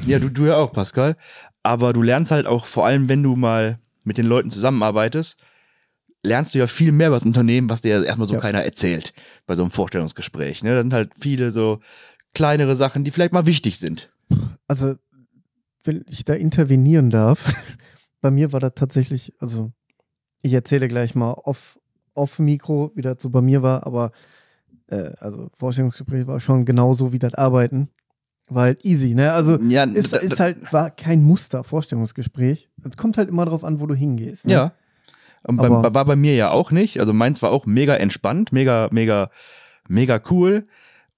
Ja, 0.07 0.19
du, 0.19 0.31
du 0.31 0.47
ja 0.47 0.57
auch, 0.57 0.73
Pascal. 0.73 1.17
Aber 1.63 1.93
du 1.93 2.01
lernst 2.03 2.31
halt 2.31 2.47
auch, 2.47 2.65
vor 2.65 2.87
allem 2.87 3.11
wenn 3.11 3.23
du 3.23 3.37
mal 3.37 3.79
mit 4.05 4.17
den 4.17 4.27
Leuten 4.27 4.49
zusammenarbeitest, 4.49 5.39
lernst 6.23 6.55
du 6.55 6.59
ja 6.59 6.67
viel 6.67 6.93
mehr 6.93 7.09
über 7.09 7.17
das 7.17 7.25
Unternehmen, 7.25 7.71
was 7.71 7.81
dir 7.81 8.05
erstmal 8.05 8.27
so 8.29 8.35
Ja. 8.35 8.41
keiner 8.41 8.63
erzählt 8.65 9.13
bei 9.47 9.55
so 9.55 9.63
einem 9.63 9.71
Vorstellungsgespräch. 9.71 10.63
Ne? 10.63 10.75
Da 10.75 10.83
sind 10.83 10.93
halt 10.93 11.13
viele 11.19 11.51
so 11.51 11.81
kleinere 12.35 12.77
Sachen, 12.77 13.05
die 13.05 13.11
vielleicht 13.11 13.33
mal 13.33 13.47
wichtig 13.47 13.79
sind. 13.79 14.11
Also, 14.67 14.97
wenn 15.85 16.05
ich 16.09 16.25
da 16.25 16.35
intervenieren 16.35 17.11
darf, 17.11 17.45
bei 18.21 18.31
mir 18.31 18.53
war 18.53 18.61
das 18.61 18.73
tatsächlich, 18.75 19.33
also 19.39 19.73
ich 20.43 20.53
erzähle 20.53 20.89
gleich 20.89 21.15
mal 21.15 21.33
off, 21.33 21.79
off 22.15 22.39
Mikro, 22.39 22.93
wie 22.95 23.03
das 23.03 23.19
so 23.21 23.31
bei 23.31 23.41
mir 23.41 23.63
war, 23.63 23.87
aber 23.87 24.13
äh, 24.89 25.13
also 25.19 25.51
Vorstellungsgespräch 25.55 26.27
war 26.27 26.41
schon 26.41 26.65
genauso 26.65 27.13
wie 27.13 27.19
das 27.19 27.35
Arbeiten. 27.35 27.89
War 28.51 28.65
halt 28.65 28.85
easy, 28.85 29.15
ne? 29.15 29.33
Also 29.33 29.59
Ja, 29.61 29.85
ist, 29.85 30.13
ist 30.15 30.41
halt, 30.41 30.73
war 30.73 30.91
kein 30.91 31.23
Muster, 31.23 31.65
Vorstellungsgespräch. 31.65 32.71
Es 32.83 32.97
kommt 32.97 33.19
halt 33.19 33.29
immer 33.29 33.45
drauf 33.45 33.63
an, 33.63 33.81
wo 33.81 33.87
du 33.87 33.95
hingehst. 33.95 34.47
Ne? 34.47 34.53
Ja. 34.53 34.73
Und 35.49 35.57
bei, 35.57 35.69
war 35.71 36.05
bei 36.05 36.17
mir 36.17 36.35
ja 36.35 36.51
auch 36.51 36.71
nicht. 36.71 37.01
Also 37.01 37.15
meins 37.15 37.41
war 37.41 37.51
auch 37.51 37.65
mega 37.65 37.95
entspannt, 37.97 38.53
mega, 38.53 38.89
mega, 38.93 39.31
mega 39.89 40.21
cool. 40.31 40.67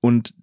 Und 0.01 0.35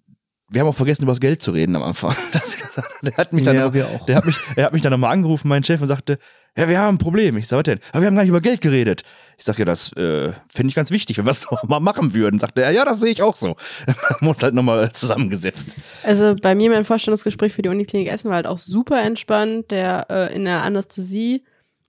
wir 0.50 0.60
haben 0.60 0.68
auch 0.68 0.74
vergessen, 0.74 1.02
über 1.02 1.12
das 1.12 1.20
Geld 1.20 1.42
zu 1.42 1.50
reden 1.50 1.74
am 1.74 1.82
Anfang. 1.82 2.14
Das, 2.32 2.56
der 3.02 3.16
hat 3.16 3.32
mich 3.32 3.44
dann 3.44 3.56
ja 3.56 3.66
noch, 3.66 3.74
wir 3.74 3.86
auch. 3.88 4.06
der 4.06 4.16
hat 4.16 4.26
mich, 4.26 4.36
er 4.54 4.66
hat 4.66 4.72
mich 4.72 4.82
dann 4.82 4.92
nochmal 4.92 5.12
angerufen, 5.12 5.48
mein 5.48 5.64
Chef, 5.64 5.80
und 5.80 5.88
sagte, 5.88 6.18
ja, 6.56 6.68
wir 6.68 6.78
haben 6.78 6.96
ein 6.96 6.98
Problem. 6.98 7.36
Ich 7.36 7.48
sag, 7.48 7.56
was 7.56 7.64
denn? 7.64 7.80
Aber 7.92 8.02
wir 8.02 8.08
haben 8.08 8.14
gar 8.14 8.22
nicht 8.22 8.30
über 8.30 8.40
Geld 8.40 8.60
geredet. 8.60 9.02
Ich 9.36 9.44
sag, 9.44 9.58
ja, 9.58 9.64
das 9.64 9.92
äh, 9.94 10.32
finde 10.52 10.68
ich 10.68 10.74
ganz 10.74 10.90
wichtig, 10.90 11.18
wenn 11.18 11.24
wir 11.24 11.30
es 11.30 11.44
noch 11.50 11.64
mal 11.64 11.80
machen 11.80 12.14
würden. 12.14 12.38
Sagte 12.38 12.62
er, 12.62 12.70
ja, 12.70 12.84
das 12.84 13.00
sehe 13.00 13.10
ich 13.10 13.22
auch 13.22 13.34
so. 13.34 13.56
haben 13.86 14.16
wir 14.20 14.28
uns 14.28 14.42
halt 14.42 14.54
nochmal 14.54 14.92
zusammengesetzt. 14.92 15.76
Also 16.04 16.36
bei 16.40 16.54
mir 16.54 16.70
mein 16.70 16.84
Vorstellungsgespräch 16.84 17.52
für 17.52 17.62
die 17.62 17.70
Uniklinik 17.70 18.08
Essen 18.08 18.28
war 18.28 18.36
halt 18.36 18.46
auch 18.46 18.58
super 18.58 19.00
entspannt. 19.02 19.70
Der 19.70 20.06
äh, 20.10 20.34
in 20.34 20.44
der 20.44 20.62
Anästhesie, 20.62 21.44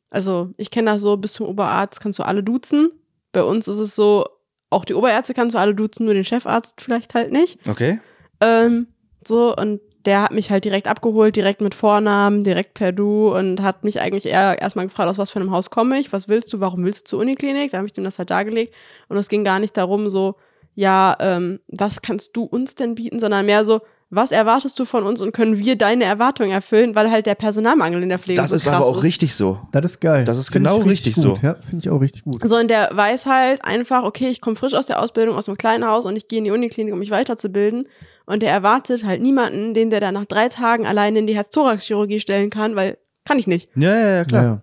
also 0.10 0.50
ich 0.58 0.72
kenne 0.72 0.92
das 0.92 1.02
so, 1.02 1.18
bis 1.18 1.34
zum 1.34 1.48
Oberarzt 1.48 2.02
kannst 2.02 2.20
du 2.20 2.24
alle 2.24 2.44
duzen. 2.44 2.92
Bei 3.32 3.44
uns 3.44 3.68
ist 3.68 3.80
es 3.80 3.96
so, 3.96 4.26
auch 4.70 4.86
die 4.86 4.94
Oberärzte 4.94 5.34
kannst 5.34 5.56
du 5.56 5.60
alle 5.60 5.76
duzen, 5.76 6.06
nur 6.06 6.14
den 6.14 6.24
Chefarzt 6.24 6.82
vielleicht 6.82 7.14
halt 7.14 7.32
nicht. 7.32 7.68
Okay? 7.68 8.00
Ähm, 8.42 8.88
so, 9.24 9.56
und 9.56 9.82
der 10.06 10.24
hat 10.24 10.32
mich 10.32 10.50
halt 10.50 10.64
direkt 10.66 10.88
abgeholt, 10.88 11.36
direkt 11.36 11.62
mit 11.62 11.76
Vornamen, 11.76 12.44
direkt 12.44 12.74
per 12.74 12.92
Du 12.92 13.36
und 13.36 13.62
hat 13.62 13.84
mich 13.84 14.00
eigentlich 14.00 14.26
eher 14.26 14.62
erstmal 14.62 14.88
gefragt, 14.88 15.10
aus 15.10 15.18
was 15.18 15.30
für 15.30 15.40
einem 15.40 15.52
Haus 15.52 15.70
komme 15.70 16.00
ich, 16.00 16.14
was 16.14 16.30
willst 16.30 16.52
du, 16.54 16.60
warum 16.60 16.86
willst 16.86 17.02
du 17.02 17.06
zur 17.06 17.20
Uniklinik? 17.20 17.72
Da 17.72 17.78
habe 17.78 17.88
ich 17.88 17.94
dem 17.94 18.06
das 18.06 18.18
halt 18.18 18.30
dargelegt. 18.30 18.74
Und 19.10 19.18
es 19.18 19.28
ging 19.28 19.44
gar 19.44 19.60
nicht 19.60 19.76
darum, 19.76 20.10
so, 20.10 20.36
ja, 20.74 21.18
ähm, 21.20 21.60
was 21.68 22.02
kannst 22.02 22.36
du 22.38 22.44
uns 22.44 22.76
denn 22.76 22.96
bieten, 22.96 23.20
sondern 23.20 23.46
mehr 23.46 23.66
so, 23.66 23.82
was 24.12 24.32
erwartest 24.32 24.80
du 24.80 24.86
von 24.86 25.04
uns 25.04 25.22
und 25.22 25.34
können 25.34 25.60
wir 25.60 25.76
deine 25.76 26.04
Erwartungen 26.06 26.52
erfüllen, 26.52 26.96
weil 26.96 27.12
halt 27.12 27.26
der 27.28 27.36
Personalmangel 27.36 28.02
in 28.02 28.10
der 28.10 28.18
Pflege 28.18 28.42
Das 28.42 28.50
so 28.50 28.56
ist 28.56 28.64
krass 28.64 28.76
aber 28.76 28.86
auch 28.88 28.98
ist. 28.98 29.04
richtig 29.04 29.36
so. 29.36 29.60
Das 29.72 29.86
ist 29.86 30.00
geil. 30.00 30.24
Das 30.24 30.38
ist 30.40 30.52
Find 30.52 30.66
genau 30.66 30.80
ich 30.82 30.88
richtig 30.90 31.14
gut. 31.16 31.24
so. 31.24 31.36
Ja, 31.42 31.56
finde 31.62 31.78
ich 31.78 31.90
auch 31.90 32.02
richtig 32.02 32.24
gut. 32.24 32.42
So, 32.48 32.56
und 32.58 32.70
der 32.70 32.90
weiß 32.92 33.28
halt 33.28 33.64
einfach, 33.64 34.04
okay, 34.04 34.30
ich 34.30 34.42
komme 34.42 34.56
frisch 34.56 34.74
aus 34.74 34.88
der 34.88 35.00
Ausbildung 35.00 35.36
aus 35.36 35.48
einem 35.48 35.58
kleinen 35.58 35.86
Haus 35.86 36.06
und 36.06 36.16
ich 36.16 36.28
gehe 36.28 36.40
in 36.40 36.46
die 36.46 36.52
Uniklinik, 36.52 36.92
um 36.94 37.00
mich 37.00 37.12
weiterzubilden. 37.12 37.88
Und 38.26 38.42
der 38.42 38.52
erwartet 38.52 39.04
halt 39.06 39.22
niemanden, 39.22 39.74
den 39.76 39.90
der 39.92 40.00
dann 40.00 40.16
nach 40.16 40.26
drei 40.26 40.50
Tagen 40.50 40.88
alleine 40.88 41.20
in 41.20 41.28
die 41.28 41.36
Herz-Thorax-Chirurgie 41.36 42.20
stellen 42.20 42.50
kann, 42.50 42.76
weil 42.76 42.98
kann 43.26 43.38
ich 43.38 43.46
nicht. 43.48 43.70
Ja, 43.76 43.94
ja, 43.94 44.10
ja, 44.16 44.26
klar. 44.26 44.44
Ja, 44.44 44.50
ja. 44.50 44.62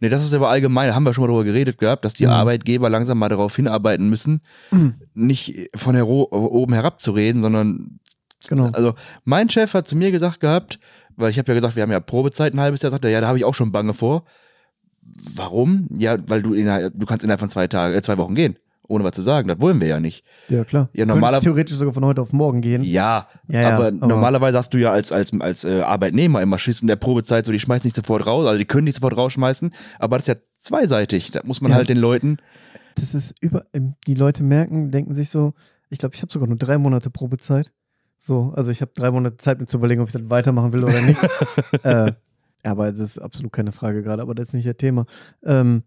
Nee, 0.00 0.08
das 0.08 0.24
ist 0.24 0.34
aber 0.34 0.48
allgemein, 0.50 0.88
da 0.88 0.94
haben 0.96 1.04
wir 1.04 1.14
schon 1.14 1.22
mal 1.22 1.28
drüber 1.28 1.44
geredet 1.44 1.78
gehabt, 1.78 2.04
dass 2.04 2.14
die 2.14 2.24
Mhm. 2.26 2.32
Arbeitgeber 2.32 2.90
langsam 2.90 3.18
mal 3.18 3.28
darauf 3.28 3.54
hinarbeiten 3.54 4.08
müssen, 4.08 4.42
nicht 5.14 5.70
von 5.76 5.94
hero 5.94 6.28
oben 6.32 6.72
herab 6.72 7.00
zu 7.00 7.12
reden, 7.12 7.40
sondern 7.40 8.00
Genau. 8.48 8.68
also 8.72 8.94
mein 9.24 9.48
Chef 9.48 9.74
hat 9.74 9.86
zu 9.88 9.96
mir 9.96 10.10
gesagt 10.10 10.40
gehabt, 10.40 10.78
weil 11.16 11.30
ich 11.30 11.38
habe 11.38 11.48
ja 11.50 11.54
gesagt, 11.54 11.76
wir 11.76 11.82
haben 11.82 11.92
ja 11.92 12.00
Probezeit 12.00 12.54
ein 12.54 12.60
halbes 12.60 12.82
Jahr, 12.82 12.90
sagt 12.90 13.04
er, 13.04 13.10
ja, 13.10 13.20
da 13.20 13.28
habe 13.28 13.38
ich 13.38 13.44
auch 13.44 13.54
schon 13.54 13.72
Bange 13.72 13.94
vor. 13.94 14.24
Warum? 15.34 15.88
Ja, 15.96 16.16
weil 16.28 16.42
du 16.42 16.54
innerhalb, 16.54 16.92
du 16.98 17.06
kannst 17.06 17.24
innerhalb 17.24 17.40
von 17.40 17.50
zwei 17.50 17.68
Tagen, 17.68 17.94
äh, 17.94 18.02
zwei 18.02 18.16
Wochen 18.18 18.34
gehen, 18.34 18.56
ohne 18.88 19.04
was 19.04 19.12
zu 19.12 19.22
sagen. 19.22 19.48
Das 19.48 19.60
wollen 19.60 19.80
wir 19.80 19.88
ja 19.88 20.00
nicht. 20.00 20.24
Ja, 20.48 20.64
klar. 20.64 20.88
Ja, 20.92 21.04
Könntest 21.04 21.14
normaler- 21.16 21.40
theoretisch 21.40 21.76
sogar 21.76 21.92
von 21.94 22.04
heute 22.04 22.22
auf 22.22 22.32
morgen 22.32 22.60
gehen. 22.62 22.82
Ja, 22.82 23.28
Ja, 23.48 23.60
ja, 23.60 23.68
aber, 23.76 23.86
aber- 23.88 24.06
normalerweise 24.06 24.56
hast 24.58 24.72
du 24.72 24.78
ja 24.78 24.92
als, 24.92 25.12
als, 25.12 25.30
als 25.38 25.64
äh, 25.64 25.80
Arbeitnehmer 25.82 26.40
immer 26.40 26.58
Schiss 26.58 26.80
in 26.80 26.86
der 26.88 26.96
Probezeit, 26.96 27.44
so 27.46 27.52
die 27.52 27.58
schmeißen 27.60 27.86
nicht 27.86 27.96
sofort 27.96 28.26
raus, 28.26 28.46
also 28.46 28.58
die 28.58 28.64
können 28.64 28.84
nicht 28.84 28.96
sofort 28.96 29.16
rausschmeißen, 29.16 29.70
aber 29.98 30.16
das 30.16 30.26
ist 30.28 30.34
ja 30.34 30.40
zweiseitig. 30.56 31.30
Da 31.32 31.40
muss 31.44 31.60
man 31.60 31.70
Ja. 31.70 31.76
halt 31.76 31.88
den 31.88 31.98
Leuten, 31.98 32.38
Das 32.96 33.12
ist 33.14 33.34
über, 33.40 33.64
ähm, 33.74 33.94
die 34.06 34.14
Leute 34.14 34.42
merken, 34.42 34.90
denken 34.90 35.14
sich 35.14 35.28
so, 35.28 35.52
ich 35.90 35.98
glaube, 35.98 36.14
ich 36.14 36.22
habe 36.22 36.32
sogar 36.32 36.48
nur 36.48 36.56
drei 36.56 36.78
Monate 36.78 37.10
Probezeit. 37.10 37.72
So, 38.26 38.54
also 38.56 38.70
ich 38.70 38.80
habe 38.80 38.90
drei 38.94 39.10
Monate 39.10 39.36
Zeit, 39.36 39.60
mir 39.60 39.66
zu 39.66 39.76
überlegen, 39.76 40.00
ob 40.00 40.08
ich 40.08 40.14
das 40.14 40.30
weitermachen 40.30 40.72
will 40.72 40.82
oder 40.82 41.02
nicht. 41.02 41.22
äh, 41.82 42.12
aber 42.62 42.90
das 42.90 43.00
ist 43.00 43.18
absolut 43.18 43.52
keine 43.52 43.70
Frage 43.70 44.02
gerade, 44.02 44.22
aber 44.22 44.34
das 44.34 44.48
ist 44.48 44.54
nicht 44.54 44.66
das 44.66 44.78
Thema. 44.78 45.04
Ähm, 45.42 45.82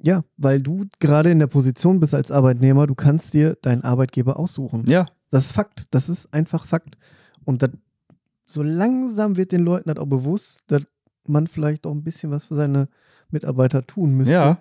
ja, 0.00 0.24
weil 0.36 0.60
du 0.60 0.86
gerade 0.98 1.30
in 1.30 1.38
der 1.38 1.46
Position 1.46 2.00
bist 2.00 2.12
als 2.12 2.32
Arbeitnehmer, 2.32 2.88
du 2.88 2.96
kannst 2.96 3.34
dir 3.34 3.56
deinen 3.62 3.82
Arbeitgeber 3.84 4.36
aussuchen. 4.36 4.84
ja, 4.88 5.06
Das 5.30 5.44
ist 5.44 5.52
Fakt. 5.52 5.86
Das 5.92 6.08
ist 6.08 6.34
einfach 6.34 6.66
Fakt. 6.66 6.98
Und 7.44 7.62
das, 7.62 7.70
so 8.44 8.64
langsam 8.64 9.36
wird 9.36 9.52
den 9.52 9.62
Leuten 9.62 9.90
das 9.90 9.98
auch 9.98 10.08
bewusst, 10.08 10.64
dass 10.66 10.82
man 11.28 11.46
vielleicht 11.46 11.86
auch 11.86 11.92
ein 11.92 12.02
bisschen 12.02 12.32
was 12.32 12.46
für 12.46 12.56
seine 12.56 12.88
Mitarbeiter 13.30 13.86
tun 13.86 14.16
müsste. 14.16 14.32
ja. 14.32 14.58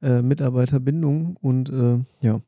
Äh, 0.00 0.22
Mitarbeiterbindung 0.22 1.36
und 1.40 1.70
äh, 1.70 1.98
ja. 2.20 2.40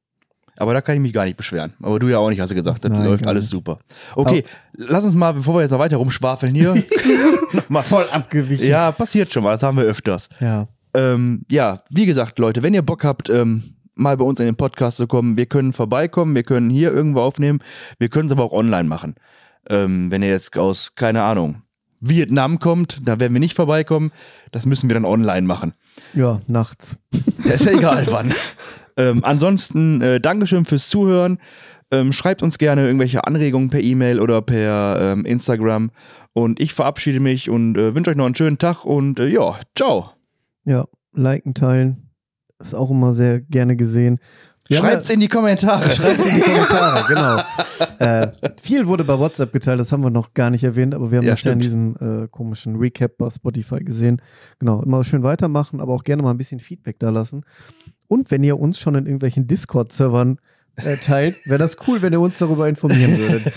Aber 0.56 0.74
da 0.74 0.80
kann 0.80 0.94
ich 0.94 1.00
mich 1.00 1.12
gar 1.12 1.24
nicht 1.24 1.36
beschweren. 1.36 1.72
Aber 1.82 1.98
du 1.98 2.08
ja 2.08 2.18
auch 2.18 2.28
nicht, 2.28 2.40
hast 2.40 2.50
du 2.50 2.54
gesagt. 2.54 2.84
Das 2.84 2.92
Nein, 2.92 3.04
läuft 3.04 3.26
alles 3.26 3.44
nicht. 3.44 3.50
super. 3.50 3.78
Okay, 4.14 4.44
lass 4.74 5.04
uns 5.04 5.14
mal, 5.14 5.32
bevor 5.32 5.54
wir 5.54 5.62
jetzt 5.62 5.70
noch 5.70 5.78
weiter 5.78 5.96
rumschwafeln 5.96 6.54
hier, 6.54 6.82
mal 7.68 7.82
Voll 7.82 8.04
abgewichen. 8.10 8.66
Ja, 8.66 8.92
passiert 8.92 9.32
schon 9.32 9.42
mal, 9.42 9.52
das 9.52 9.62
haben 9.62 9.78
wir 9.78 9.84
öfters. 9.84 10.28
Ja. 10.40 10.68
Ähm, 10.92 11.42
ja, 11.50 11.82
wie 11.90 12.06
gesagt, 12.06 12.38
Leute, 12.38 12.62
wenn 12.62 12.74
ihr 12.74 12.82
Bock 12.82 13.04
habt, 13.04 13.30
ähm, 13.30 13.62
mal 13.94 14.16
bei 14.16 14.24
uns 14.24 14.40
in 14.40 14.46
den 14.46 14.56
Podcast 14.56 14.96
zu 14.96 15.06
kommen, 15.06 15.36
wir 15.36 15.46
können 15.46 15.72
vorbeikommen, 15.72 16.34
wir 16.34 16.42
können 16.42 16.70
hier 16.70 16.92
irgendwo 16.92 17.20
aufnehmen, 17.20 17.60
wir 17.98 18.08
können 18.08 18.26
es 18.26 18.32
aber 18.32 18.44
auch 18.44 18.52
online 18.52 18.88
machen. 18.88 19.14
Ähm, 19.68 20.10
wenn 20.10 20.22
ihr 20.22 20.30
jetzt 20.30 20.58
aus, 20.58 20.94
keine 20.94 21.22
Ahnung, 21.22 21.62
Vietnam 22.00 22.58
kommt, 22.58 23.00
da 23.04 23.20
werden 23.20 23.34
wir 23.34 23.40
nicht 23.40 23.54
vorbeikommen, 23.54 24.10
das 24.52 24.66
müssen 24.66 24.88
wir 24.88 24.94
dann 24.94 25.04
online 25.04 25.46
machen. 25.46 25.74
Ja, 26.14 26.40
nachts. 26.46 26.96
Ja, 27.44 27.52
ist 27.54 27.66
ja 27.66 27.72
egal 27.72 28.06
wann. 28.10 28.34
Ähm, 29.00 29.24
ansonsten, 29.24 30.00
äh, 30.00 30.20
Dankeschön 30.20 30.64
fürs 30.64 30.88
Zuhören. 30.88 31.38
Ähm, 31.92 32.12
schreibt 32.12 32.42
uns 32.42 32.58
gerne 32.58 32.86
irgendwelche 32.86 33.24
Anregungen 33.26 33.68
per 33.68 33.80
E-Mail 33.80 34.20
oder 34.20 34.42
per 34.42 34.98
ähm, 35.00 35.24
Instagram. 35.24 35.90
Und 36.32 36.60
ich 36.60 36.72
verabschiede 36.74 37.18
mich 37.18 37.50
und 37.50 37.76
äh, 37.76 37.94
wünsche 37.94 38.10
euch 38.10 38.16
noch 38.16 38.26
einen 38.26 38.36
schönen 38.36 38.58
Tag 38.58 38.84
und 38.84 39.18
äh, 39.18 39.26
ja, 39.26 39.56
ciao. 39.76 40.10
Ja, 40.64 40.86
liken, 41.12 41.54
teilen. 41.54 42.10
Ist 42.60 42.74
auch 42.74 42.90
immer 42.90 43.12
sehr 43.12 43.40
gerne 43.40 43.74
gesehen. 43.74 44.18
Wir 44.68 44.76
Schreibt's 44.80 45.10
in 45.10 45.18
die 45.18 45.26
Kommentare. 45.26 45.88
ja, 45.88 45.90
schreibt 45.90 46.20
in 46.20 46.34
die 46.36 46.40
Kommentare, 46.42 47.04
genau. 47.08 47.42
Äh, 47.98 48.28
viel 48.62 48.86
wurde 48.86 49.02
bei 49.02 49.18
WhatsApp 49.18 49.52
geteilt, 49.52 49.80
das 49.80 49.90
haben 49.90 50.04
wir 50.04 50.10
noch 50.10 50.32
gar 50.32 50.50
nicht 50.50 50.62
erwähnt, 50.62 50.94
aber 50.94 51.10
wir 51.10 51.18
haben 51.18 51.24
Ja, 51.26 51.32
das 51.32 51.42
ja 51.42 51.52
in 51.52 51.58
diesem 51.58 51.96
äh, 52.00 52.28
komischen 52.28 52.76
Recap 52.76 53.18
bei 53.18 53.28
Spotify 53.30 53.80
gesehen. 53.80 54.22
Genau, 54.60 54.80
immer 54.82 55.02
schön 55.02 55.24
weitermachen, 55.24 55.80
aber 55.80 55.92
auch 55.92 56.04
gerne 56.04 56.22
mal 56.22 56.30
ein 56.30 56.38
bisschen 56.38 56.60
Feedback 56.60 57.00
da 57.00 57.10
lassen. 57.10 57.42
Und 58.10 58.32
wenn 58.32 58.42
ihr 58.42 58.58
uns 58.58 58.80
schon 58.80 58.96
in 58.96 59.04
irgendwelchen 59.06 59.46
Discord-Servern 59.46 60.40
äh, 60.74 60.96
teilt, 60.96 61.36
wäre 61.46 61.60
das 61.60 61.76
cool, 61.86 62.02
wenn 62.02 62.12
ihr 62.12 62.20
uns 62.20 62.38
darüber 62.38 62.68
informieren 62.68 63.16
würdet. 63.16 63.52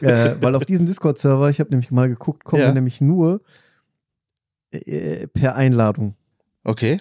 äh, 0.00 0.36
weil 0.40 0.54
auf 0.54 0.64
diesen 0.64 0.86
Discord-Server, 0.86 1.50
ich 1.50 1.58
habe 1.58 1.70
nämlich 1.70 1.90
mal 1.90 2.08
geguckt, 2.08 2.44
kommen 2.44 2.62
Ja. 2.62 2.68
wir 2.68 2.74
nämlich 2.74 3.00
nur 3.00 3.40
äh, 4.70 5.26
per 5.26 5.56
Einladung. 5.56 6.14
Okay. 6.62 6.98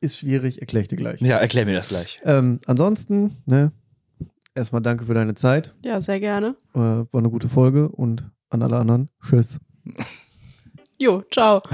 Ist 0.00 0.16
schwierig, 0.16 0.62
erkläre 0.62 0.82
ich 0.84 0.88
dir 0.88 0.96
gleich. 0.96 1.20
Ja, 1.20 1.36
erklär 1.36 1.66
mir 1.66 1.74
das 1.74 1.88
gleich. 1.88 2.18
Ähm, 2.24 2.60
ansonsten, 2.64 3.36
ne, 3.44 3.70
erstmal 4.54 4.80
danke 4.80 5.04
für 5.04 5.12
deine 5.14 5.34
Zeit. 5.34 5.74
Ja, 5.84 6.00
sehr 6.00 6.18
gerne. 6.18 6.56
Äh, 6.74 6.78
war 6.78 7.06
eine 7.12 7.28
gute 7.28 7.50
Folge 7.50 7.90
und 7.90 8.24
an 8.48 8.62
alle 8.62 8.78
anderen, 8.78 9.10
tschüss. 9.22 9.58
Jo, 10.98 11.22
ciao. 11.30 11.60